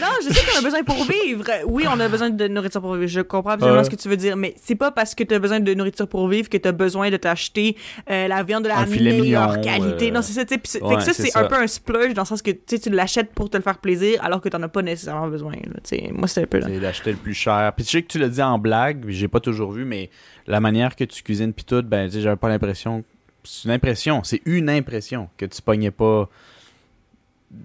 Non, 0.00 0.08
je 0.26 0.32
sais 0.32 0.44
qu'on 0.44 0.58
a 0.58 0.62
besoin 0.62 0.82
pour 0.84 1.04
vivre. 1.04 1.44
Oui, 1.66 1.84
on 1.88 1.98
a 2.00 2.08
besoin 2.08 2.30
de 2.30 2.48
nourriture 2.48 2.80
pour 2.80 2.94
vivre. 2.94 3.06
Je 3.10 3.20
comprends 3.20 3.52
absolument 3.52 3.84
ce 3.84 3.90
que 3.90 3.96
tu 3.96 4.08
veux 4.08 4.16
dire, 4.16 4.36
mais 4.36 4.54
c'est 4.62 4.74
pas 4.74 4.90
parce 4.90 5.14
que 5.14 5.22
tu 5.24 5.34
as 5.34 5.38
besoin 5.38 5.60
de 5.60 5.74
nourriture 5.74 6.08
pour 6.08 6.26
vivre 6.28 6.48
que 6.48 6.56
tu 6.56 6.68
as 6.68 6.72
besoin 6.72 7.10
de 7.10 7.16
t'acheter 7.16 7.76
euh, 8.10 8.28
la 8.28 8.42
viande 8.42 8.64
de 8.64 8.68
la 8.68 8.84
meilleure 8.86 9.52
mignon, 9.52 9.62
qualité. 9.62 10.08
euh, 10.08 10.14
Non, 10.14 10.22
c'est 10.22 10.32
ça. 10.32 10.42
c'est- 10.48 10.78
fait 10.78 10.82
ouais, 10.84 10.96
que 10.96 11.02
ça, 11.02 11.12
c'est 11.12 11.36
un 11.36 11.44
peu 11.44 11.56
un 11.56 11.66
splurge 11.66 12.14
dans 12.14 12.22
le 12.22 12.26
sens 12.26 12.42
que 12.42 12.50
tu 12.50 12.90
l'achètes 12.90 13.32
pour 13.32 13.48
te 13.50 13.56
le 13.56 13.62
faire 13.62 13.78
plaisir 13.78 14.22
alors 14.24 14.40
que 14.40 14.48
tu 14.48 14.56
as 14.56 14.68
pas 14.68 14.82
nécessairement 14.82 15.28
besoin. 15.28 15.52
là. 15.52 16.08
Moi, 16.12 16.28
c'est 16.28 16.42
un 16.42 16.46
peu 16.46 16.58
là. 16.58 16.66
C'est 16.68 16.80
d'acheter 16.80 17.10
le 17.12 17.16
plus 17.18 17.34
cher. 17.34 17.72
Puis 17.76 17.84
tu 17.84 17.90
sais 17.92 18.02
que 18.02 18.08
tu 18.08 18.18
l'as 18.18 18.28
dit 18.28 18.42
en 18.42 18.58
blague, 18.58 19.04
puis 19.04 19.14
j'ai 19.14 19.28
pas 19.28 19.40
toujours 19.40 19.72
vu, 19.72 19.84
mais 19.84 20.10
la 20.46 20.60
manière 20.60 20.96
que 20.96 21.04
tu 21.04 21.22
cuisines 21.22 21.52
puis 21.52 21.64
tout, 21.64 21.82
ben 21.82 22.10
j'avais 22.10 22.36
pas 22.36 22.48
l'impression. 22.48 23.04
C'est 23.44 23.64
une 23.66 23.70
impression, 23.70 24.22
c'est 24.22 24.42
une 24.44 24.68
impression 24.68 25.28
que 25.38 25.46
tu 25.46 25.62
pognais 25.62 25.90
pas 25.90 26.28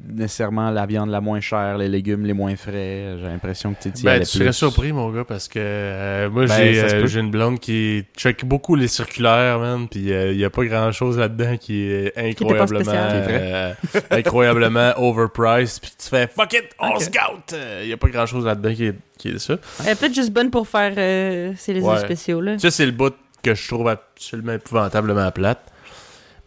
nécessairement 0.08 0.72
la 0.72 0.86
viande 0.88 1.10
la 1.12 1.22
moins 1.22 1.40
chère, 1.40 1.78
les 1.78 1.88
légumes 1.88 2.26
les 2.26 2.34
moins 2.34 2.56
frais. 2.56 3.18
J'ai 3.20 3.28
l'impression 3.28 3.74
que 3.74 3.84
tu 3.84 3.92
t'y 3.92 4.04
Ben, 4.04 4.20
tu 4.20 4.26
serais 4.26 4.46
plus. 4.46 4.54
surpris, 4.54 4.92
mon 4.94 5.12
gars, 5.12 5.24
parce 5.26 5.48
que 5.48 5.60
euh, 5.60 6.30
moi, 6.30 6.46
Ben, 6.48 6.56
j'ai 6.58 6.82
ça 6.82 6.90
se 6.90 6.96
euh, 6.96 7.06
j'ai 7.06 7.20
une 7.20 7.30
blonde 7.30 7.60
qui 7.60 8.04
check 8.18 8.44
beaucoup 8.46 8.76
les 8.76 8.88
circulaires, 8.88 9.60
man, 9.60 9.88
puis 9.88 10.00
il 10.02 10.38
y 10.38 10.44
a 10.46 10.50
pas 10.50 10.66
grand-chose 10.66 11.20
là-dedans 11.20 11.58
qui 11.58 11.84
est 11.84 12.14
incroyablement, 12.18 12.84
spécial. 12.84 13.24
Qui 13.28 13.32
est 13.32 13.42
euh, 13.42 13.74
incroyablement 14.18 14.94
overpriced, 14.98 15.82
puis 15.82 15.92
tu 16.02 16.10
fais 16.10 16.28
«fuck 16.36 16.54
it, 16.54 16.66
on 16.80 16.90
Ok. 16.96 17.02
scout! 17.02 17.56
Il 17.84 17.88
y 17.88 17.94
a 17.94 17.98
pas 17.98 18.10
grand-chose 18.10 18.46
là-dedans 18.46 18.74
qui 18.74 18.86
est, 18.86 18.96
qui 19.20 19.28
est 19.30 19.40
ça. 19.40 19.58
Elle 19.84 19.90
est 19.92 19.96
peut-être 20.00 20.16
juste 20.16 20.32
bonne 20.32 20.50
pour 20.50 20.68
faire 20.68 20.94
euh, 20.98 21.54
ces 21.58 21.74
réseaux 21.74 21.92
Ouais. 21.92 22.00
spéciaux. 22.00 22.42
Là. 22.42 22.58
Ça, 22.58 22.72
c'est 22.72 22.86
le 22.88 22.92
bout 22.92 23.14
que 23.44 23.54
je 23.54 23.68
trouve 23.68 23.88
absolument 23.88 24.54
épouvantablement 24.54 25.30
plate. 25.32 25.62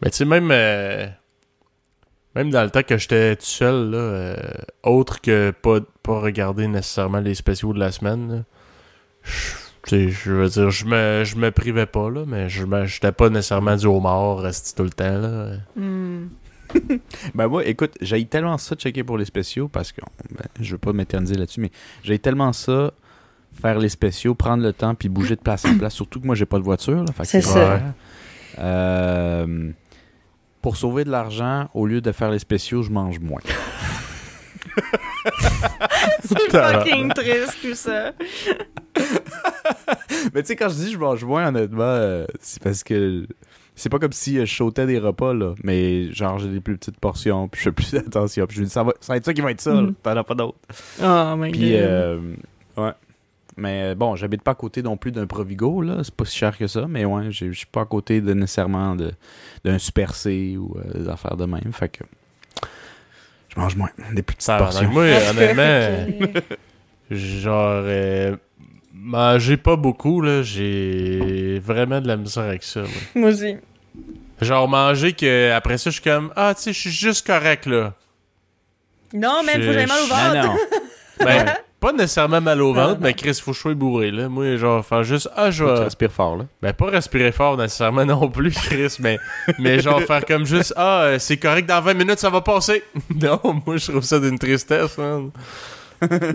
Mais 0.02 0.10
tu 0.10 0.16
sais, 0.16 0.24
même... 0.24 0.50
même 2.38 2.50
dans 2.50 2.62
le 2.62 2.70
temps 2.70 2.82
que 2.84 2.96
j'étais 2.98 3.34
tout 3.34 3.44
seul, 3.44 3.90
là, 3.90 3.96
euh, 3.98 4.36
autre 4.84 5.20
que 5.20 5.50
pas, 5.50 5.80
pas 6.04 6.20
regarder 6.20 6.68
nécessairement 6.68 7.18
les 7.18 7.34
spéciaux 7.34 7.72
de 7.72 7.80
la 7.80 7.90
semaine, 7.90 8.44
je- 9.24 9.30
tu 9.82 9.90
sais, 9.90 10.08
je 10.10 10.32
veux 10.32 10.48
dire, 10.48 10.70
je 10.70 10.84
me, 10.86 11.24
je 11.24 11.34
me 11.36 11.50
privais 11.50 11.86
pas, 11.86 12.08
là, 12.10 12.22
mais 12.26 12.48
je 12.48 12.64
me- 12.64 12.86
j'étais 12.86 13.10
pas 13.10 13.28
nécessairement 13.28 13.74
du 13.74 13.86
homard 13.86 14.38
resté 14.38 14.76
tout 14.76 14.84
le 14.84 14.90
temps, 14.90 15.18
là. 15.18 15.48
Hmm. 15.74 16.28
Ben 17.34 17.48
moi, 17.48 17.64
écoute, 17.64 17.94
j'ai 18.00 18.24
tellement 18.26 18.56
ça 18.58 18.74
de 18.76 18.80
checker 18.80 19.02
pour 19.02 19.18
les 19.18 19.24
spéciaux 19.24 19.66
parce 19.68 19.90
que 19.90 20.00
ben, 20.30 20.44
je 20.60 20.72
veux 20.72 20.78
pas 20.78 20.92
m'éterniser 20.92 21.34
là-dessus, 21.34 21.60
mais 21.60 21.70
j'ai 22.04 22.18
tellement 22.20 22.52
ça 22.52 22.92
faire 23.60 23.78
les 23.80 23.88
spéciaux, 23.88 24.34
prendre 24.36 24.62
le 24.62 24.72
temps 24.72 24.94
puis 24.94 25.08
bouger 25.08 25.34
de 25.34 25.40
place 25.40 25.64
en 25.64 25.76
place. 25.76 25.94
Surtout 25.94 26.20
que 26.20 26.26
moi 26.26 26.36
j'ai 26.36 26.46
pas 26.46 26.58
de 26.58 26.64
voiture, 26.64 27.04
C'est 27.24 27.40
ça. 27.40 27.80
Euh, 28.58 29.70
pour 30.62 30.76
sauver 30.76 31.04
de 31.04 31.10
l'argent, 31.10 31.68
au 31.74 31.86
lieu 31.86 32.00
de 32.00 32.12
faire 32.12 32.30
les 32.30 32.38
spéciaux, 32.38 32.82
je 32.82 32.90
mange 32.90 33.18
moins. 33.20 33.40
C'est 36.24 36.38
fucking 36.50 37.12
triste 37.12 37.58
tout 37.62 37.74
ça. 37.74 38.12
Mais 40.34 40.42
tu 40.42 40.48
sais, 40.48 40.56
quand 40.56 40.68
je 40.68 40.74
dis 40.74 40.92
je 40.92 40.98
mange 40.98 41.24
moins, 41.24 41.48
honnêtement, 41.48 41.82
euh, 41.82 42.26
c'est 42.40 42.62
parce 42.62 42.82
que 42.82 43.26
c'est 43.74 43.88
pas 43.88 43.98
comme 43.98 44.12
si 44.12 44.38
euh, 44.38 44.44
je 44.46 44.54
sautais 44.54 44.86
des 44.86 44.98
repas, 44.98 45.32
là. 45.34 45.54
Mais 45.62 46.12
genre, 46.12 46.38
j'ai 46.38 46.48
des 46.48 46.60
plus 46.60 46.76
petites 46.76 46.98
portions, 46.98 47.48
puis 47.48 47.60
je 47.60 47.64
fais 47.64 47.72
plus 47.72 47.94
attention. 47.94 48.46
Puis 48.46 48.56
je 48.56 48.60
me 48.62 48.66
dis, 48.66 48.72
ça 48.72 48.82
va, 48.82 48.92
ça 49.00 49.12
va 49.12 49.16
être 49.18 49.24
ça 49.24 49.32
qui 49.32 49.40
va 49.40 49.50
être 49.50 49.60
ça, 49.60 49.72
là. 49.74 49.82
Mhm. 49.82 49.94
T'en 50.02 50.16
as 50.16 50.24
pas 50.24 50.34
d'autres. 50.34 50.58
Oh 51.02 51.34
my 51.36 51.50
Puis, 51.52 51.70
god. 51.70 51.80
euh, 51.80 52.20
ouais. 52.76 52.92
Mais 53.58 53.90
euh, 53.90 53.94
bon, 53.94 54.14
j'habite 54.16 54.42
pas 54.42 54.52
à 54.52 54.54
côté 54.54 54.82
non 54.82 54.96
plus 54.96 55.12
d'un 55.12 55.26
Provigo, 55.26 55.82
là. 55.82 55.98
C'est 56.02 56.14
pas 56.14 56.24
si 56.24 56.38
cher 56.38 56.56
que 56.56 56.66
ça. 56.66 56.86
Mais 56.88 57.04
ouais, 57.04 57.30
je 57.30 57.50
suis 57.52 57.66
pas 57.66 57.82
à 57.82 57.84
côté 57.84 58.20
de 58.20 58.32
nécessairement 58.32 58.94
de- 58.94 59.12
d'un 59.64 59.78
Super 59.78 60.14
C 60.14 60.56
ou 60.56 60.76
euh, 60.78 60.98
des 61.02 61.08
affaires 61.08 61.36
de 61.36 61.44
même. 61.44 61.72
Fait 61.72 61.88
que 61.88 62.04
je 63.54 63.60
mange 63.60 63.76
moins. 63.76 63.90
Des 64.12 64.22
plus 64.22 64.36
petites 64.36 64.42
Ça, 64.42 64.58
portions. 64.58 64.88
moi, 64.90 65.04
honnêtement, 65.30 66.40
genre, 67.10 67.82
euh, 67.84 68.36
manger 68.92 69.56
pas 69.56 69.76
beaucoup, 69.76 70.20
là, 70.20 70.42
j'ai 70.42 71.58
vraiment 71.64 72.00
de 72.00 72.08
la 72.08 72.16
misère 72.16 72.44
avec 72.44 72.62
ça. 72.62 72.80
moi. 72.80 72.90
Moi 73.14 73.28
aussi. 73.30 73.56
Genre, 74.40 74.68
manger 74.68 75.14
que 75.14 75.50
après 75.50 75.78
ça, 75.78 75.90
je 75.90 75.94
suis 75.94 76.04
comme, 76.04 76.32
ah, 76.36 76.54
tu 76.54 76.62
sais, 76.62 76.72
je 76.72 76.78
suis 76.78 76.90
juste 76.90 77.26
correct, 77.26 77.66
là. 77.66 77.94
Non, 79.12 79.40
mais 79.44 79.54
il 79.56 79.60
faut 79.62 79.66
que 79.68 79.72
j'aille 79.72 79.86
mal 79.86 80.02
au 80.02 80.06
ventre. 80.06 80.34
Non, 80.34 80.42
non. 80.52 80.56
Ben, 81.24 81.46
pas 81.80 81.92
nécessairement 81.92 82.40
mal 82.40 82.60
au 82.60 82.72
ventre, 82.74 82.98
mais 83.00 83.14
Chris, 83.14 83.38
faut 83.42 83.52
que 83.52 83.56
je 83.56 83.60
sois 83.62 83.74
bourré, 83.74 84.10
là. 84.10 84.28
Moi, 84.28 84.56
genre, 84.56 84.84
faire 84.84 85.04
juste, 85.04 85.28
ah, 85.36 85.50
je 85.50 85.64
tu 85.64 85.70
vais. 85.70 85.84
respires 85.84 86.10
fort, 86.12 86.36
là. 86.36 86.46
Ben, 86.60 86.72
pas 86.72 86.86
respirer 86.86 87.30
fort 87.32 87.56
nécessairement 87.56 88.04
non 88.04 88.28
plus, 88.28 88.52
Chris, 88.52 88.96
mais, 88.98 89.18
mais 89.58 89.78
genre 89.80 90.00
faire 90.02 90.24
comme 90.24 90.44
juste, 90.44 90.74
ah, 90.76 91.02
euh, 91.02 91.18
c'est 91.18 91.36
correct, 91.36 91.68
dans 91.68 91.80
20 91.80 91.94
minutes, 91.94 92.18
ça 92.18 92.30
va 92.30 92.40
passer. 92.40 92.82
non, 93.14 93.40
moi, 93.64 93.76
je 93.76 93.90
trouve 93.90 94.02
ça 94.02 94.18
d'une 94.18 94.38
tristesse, 94.38 94.98
man. 94.98 95.30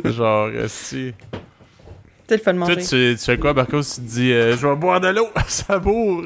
genre, 0.05 0.49
si. 0.67 1.13
C'est 2.29 2.37
le 2.37 2.41
fun 2.41 2.53
de 2.53 2.59
Toi, 2.59 2.67
manger. 2.69 2.87
tu, 2.87 3.15
tu 3.19 3.25
fais 3.25 3.37
quoi, 3.37 3.53
Marcos? 3.53 3.81
Tu 3.81 3.95
te 3.95 4.01
dis, 4.01 4.31
euh, 4.31 4.55
je 4.55 4.65
vais 4.65 4.75
boire 4.75 5.01
de 5.01 5.09
l'eau, 5.09 5.27
ça 5.47 5.77
bourre. 5.77 6.23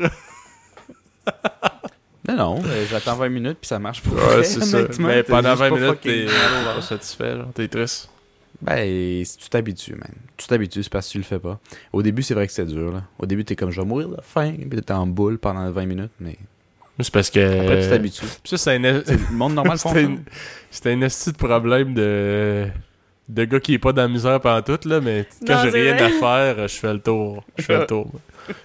Non, 2.30 2.36
non. 2.36 2.62
J'attends 2.90 3.16
20 3.16 3.30
minutes 3.30 3.58
puis 3.62 3.68
ça 3.68 3.80
marche 3.80 4.02
pas. 4.04 4.12
Ouais, 4.12 4.44
c'est 4.44 4.62
ça. 4.64 4.80
Mais 5.00 5.24
t'es 5.24 5.32
pendant 5.32 5.50
juste 5.56 5.62
20 5.62 5.70
pas 5.70 5.76
minutes, 5.76 6.02
t'es 6.02 6.26
mal 6.26 6.26
au 6.26 6.66
pas 6.66 6.74
ventre. 6.74 6.84
satisfait, 6.84 7.36
genre, 7.38 7.48
t'es 7.54 7.68
triste. 7.68 8.10
Ben, 8.62 9.24
si 9.24 9.38
tu 9.38 9.50
t'habitues, 9.50 9.94
man. 9.94 10.10
Tu 10.36 10.48
t'habitues, 10.48 10.82
c'est 10.84 10.92
parce 10.92 11.08
que 11.08 11.12
tu 11.14 11.18
le 11.20 11.24
fais 11.24 11.40
pas. 11.40 11.60
Au 11.94 12.02
début, 12.02 12.24
c'est 12.24 12.34
vrai 12.34 12.48
que 12.48 12.54
c'est 12.54 12.66
dur, 12.66 12.92
là. 12.92 13.04
Au 13.20 13.26
début, 13.26 13.46
t'es 13.46 13.56
comme, 13.56 13.70
je 13.72 13.80
vais 13.80 13.86
mourir 13.88 14.10
de 14.10 14.18
faim, 14.24 14.54
puis 14.70 14.82
t'es 14.82 14.92
en 14.94 15.06
boule 15.06 15.38
pendant 15.38 15.70
20 15.70 15.86
minutes, 15.86 16.12
mais 16.20 16.36
C'est 17.00 17.14
parce 17.14 17.30
que. 17.30 17.62
après, 17.62 17.82
tu 17.84 17.90
t'habitues. 17.90 18.26
Ça, 18.46 18.58
c'est 18.58 18.76
un. 18.76 18.80
Le 18.80 19.04
monde 19.34 19.54
normal. 19.54 19.78
C'était 19.84 20.04
une- 20.04 20.24
C'était 20.72 20.92
un 20.94 21.02
esti 21.02 21.32
de 21.32 21.38
problème 21.38 21.94
de. 21.94 22.68
De 23.30 23.44
gars 23.44 23.60
qui 23.60 23.74
est 23.74 23.78
pas 23.80 23.92
dans 23.92 24.04
la 24.04 24.08
misère 24.08 24.40
pendant 24.40 24.62
tout, 24.62 24.88
là, 24.88 25.02
mais 25.02 25.28
quand 25.46 25.62
j'ai 25.64 25.70
rien 25.92 25.98
à 25.98 26.10
faire, 26.10 26.68
je 26.68 26.76
fais 26.76 26.94
le 26.94 27.00
tour. 27.00 27.44
Je 27.58 27.64
fais 27.64 27.78
le 27.80 27.86
tour. 27.88 28.10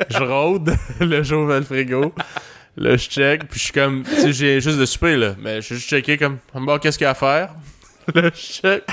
je 0.08 0.22
rôde, 0.22 0.72
le 1.00 1.22
jour 1.24 1.46
vers 1.46 1.58
le 1.58 1.64
frigo. 1.66 2.14
Là, 2.76 2.96
je 2.96 3.08
check, 3.10 3.48
puis 3.48 3.58
je 3.58 3.64
suis 3.64 3.72
comme. 3.72 4.04
Tu 4.04 4.14
sais, 4.14 4.32
j'ai 4.32 4.60
juste 4.60 4.78
de 4.78 4.86
souper, 4.86 5.16
là. 5.16 5.34
Mais 5.42 5.56
je 5.56 5.66
suis 5.66 5.74
juste 5.74 5.88
checké 5.90 6.16
comme. 6.16 6.38
Bon, 6.54 6.78
qu'est-ce 6.78 6.96
qu'il 6.96 7.04
y 7.04 7.08
a 7.08 7.10
à 7.10 7.14
faire? 7.14 7.50
Check. 8.34 8.84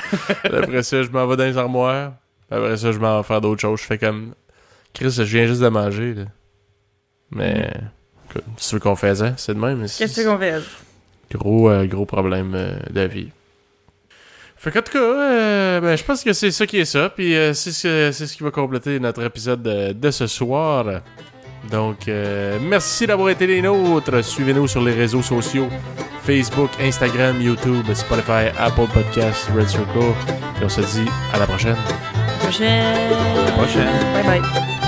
Là, 0.44 0.58
après 0.62 0.82
ça, 0.82 1.02
je 1.02 1.08
m'en 1.10 1.26
vais 1.26 1.36
dans 1.36 1.44
les 1.44 1.56
armoires. 1.58 2.12
Après 2.50 2.76
ça, 2.76 2.92
je 2.92 2.98
m'en 2.98 3.18
vais 3.20 3.26
faire 3.26 3.40
d'autres 3.40 3.60
choses. 3.60 3.80
Je 3.80 3.84
fais 3.86 3.98
comme. 3.98 4.34
Chris, 4.92 5.10
je 5.10 5.22
viens 5.22 5.46
juste 5.46 5.60
de 5.60 5.68
manger, 5.68 6.14
là. 6.14 6.24
Mais. 7.30 7.70
tu 8.34 8.74
veux 8.74 8.80
qu'on 8.80 8.96
faisait, 8.96 9.34
c'est 9.36 9.54
de 9.54 9.58
même. 9.60 9.86
c'est- 9.88 10.04
Qu'est-ce 10.04 10.26
qu'on 10.26 10.38
fait? 10.38 10.60
Gros, 11.32 11.70
euh, 11.70 11.86
gros 11.86 12.06
problème 12.06 12.54
euh, 12.56 12.74
de 12.90 13.02
vie. 13.02 13.30
Fait 14.56 14.70
qu'en 14.72 14.82
tout 14.82 14.92
cas, 14.92 14.98
euh, 14.98 15.80
ben, 15.80 15.96
je 15.96 16.04
pense 16.04 16.22
que 16.24 16.32
c'est 16.32 16.50
ça 16.50 16.66
qui 16.66 16.78
est 16.78 16.84
ça. 16.84 17.08
Puis 17.08 17.34
euh, 17.36 17.54
c'est 17.54 17.70
ce, 17.72 18.10
c'est 18.12 18.26
ce 18.26 18.36
qui 18.36 18.42
va 18.42 18.50
compléter 18.50 18.98
notre 19.00 19.22
épisode 19.22 19.62
de, 19.62 19.92
de 19.92 20.10
ce 20.10 20.26
soir. 20.26 21.00
Donc, 21.68 22.08
euh, 22.08 22.58
merci 22.62 23.06
d'avoir 23.06 23.30
été 23.30 23.46
les 23.46 23.62
nôtres. 23.62 24.24
Suivez-nous 24.24 24.66
sur 24.66 24.82
les 24.82 24.92
réseaux 24.92 25.22
sociaux 25.22 25.68
Facebook, 26.22 26.70
Instagram, 26.80 27.40
YouTube, 27.40 27.92
Spotify, 27.92 28.48
Apple 28.58 28.86
Podcasts, 28.92 29.48
Red 29.56 29.68
Circle. 29.68 30.14
Et 30.60 30.64
on 30.64 30.68
se 30.68 30.80
dit 30.80 31.08
à 31.32 31.38
la 31.38 31.46
prochaine. 31.46 31.76
Prochaine. 32.40 32.96
À 33.38 33.44
la 33.44 33.52
prochaine. 33.52 33.88
Bye 34.14 34.40
bye. 34.40 34.79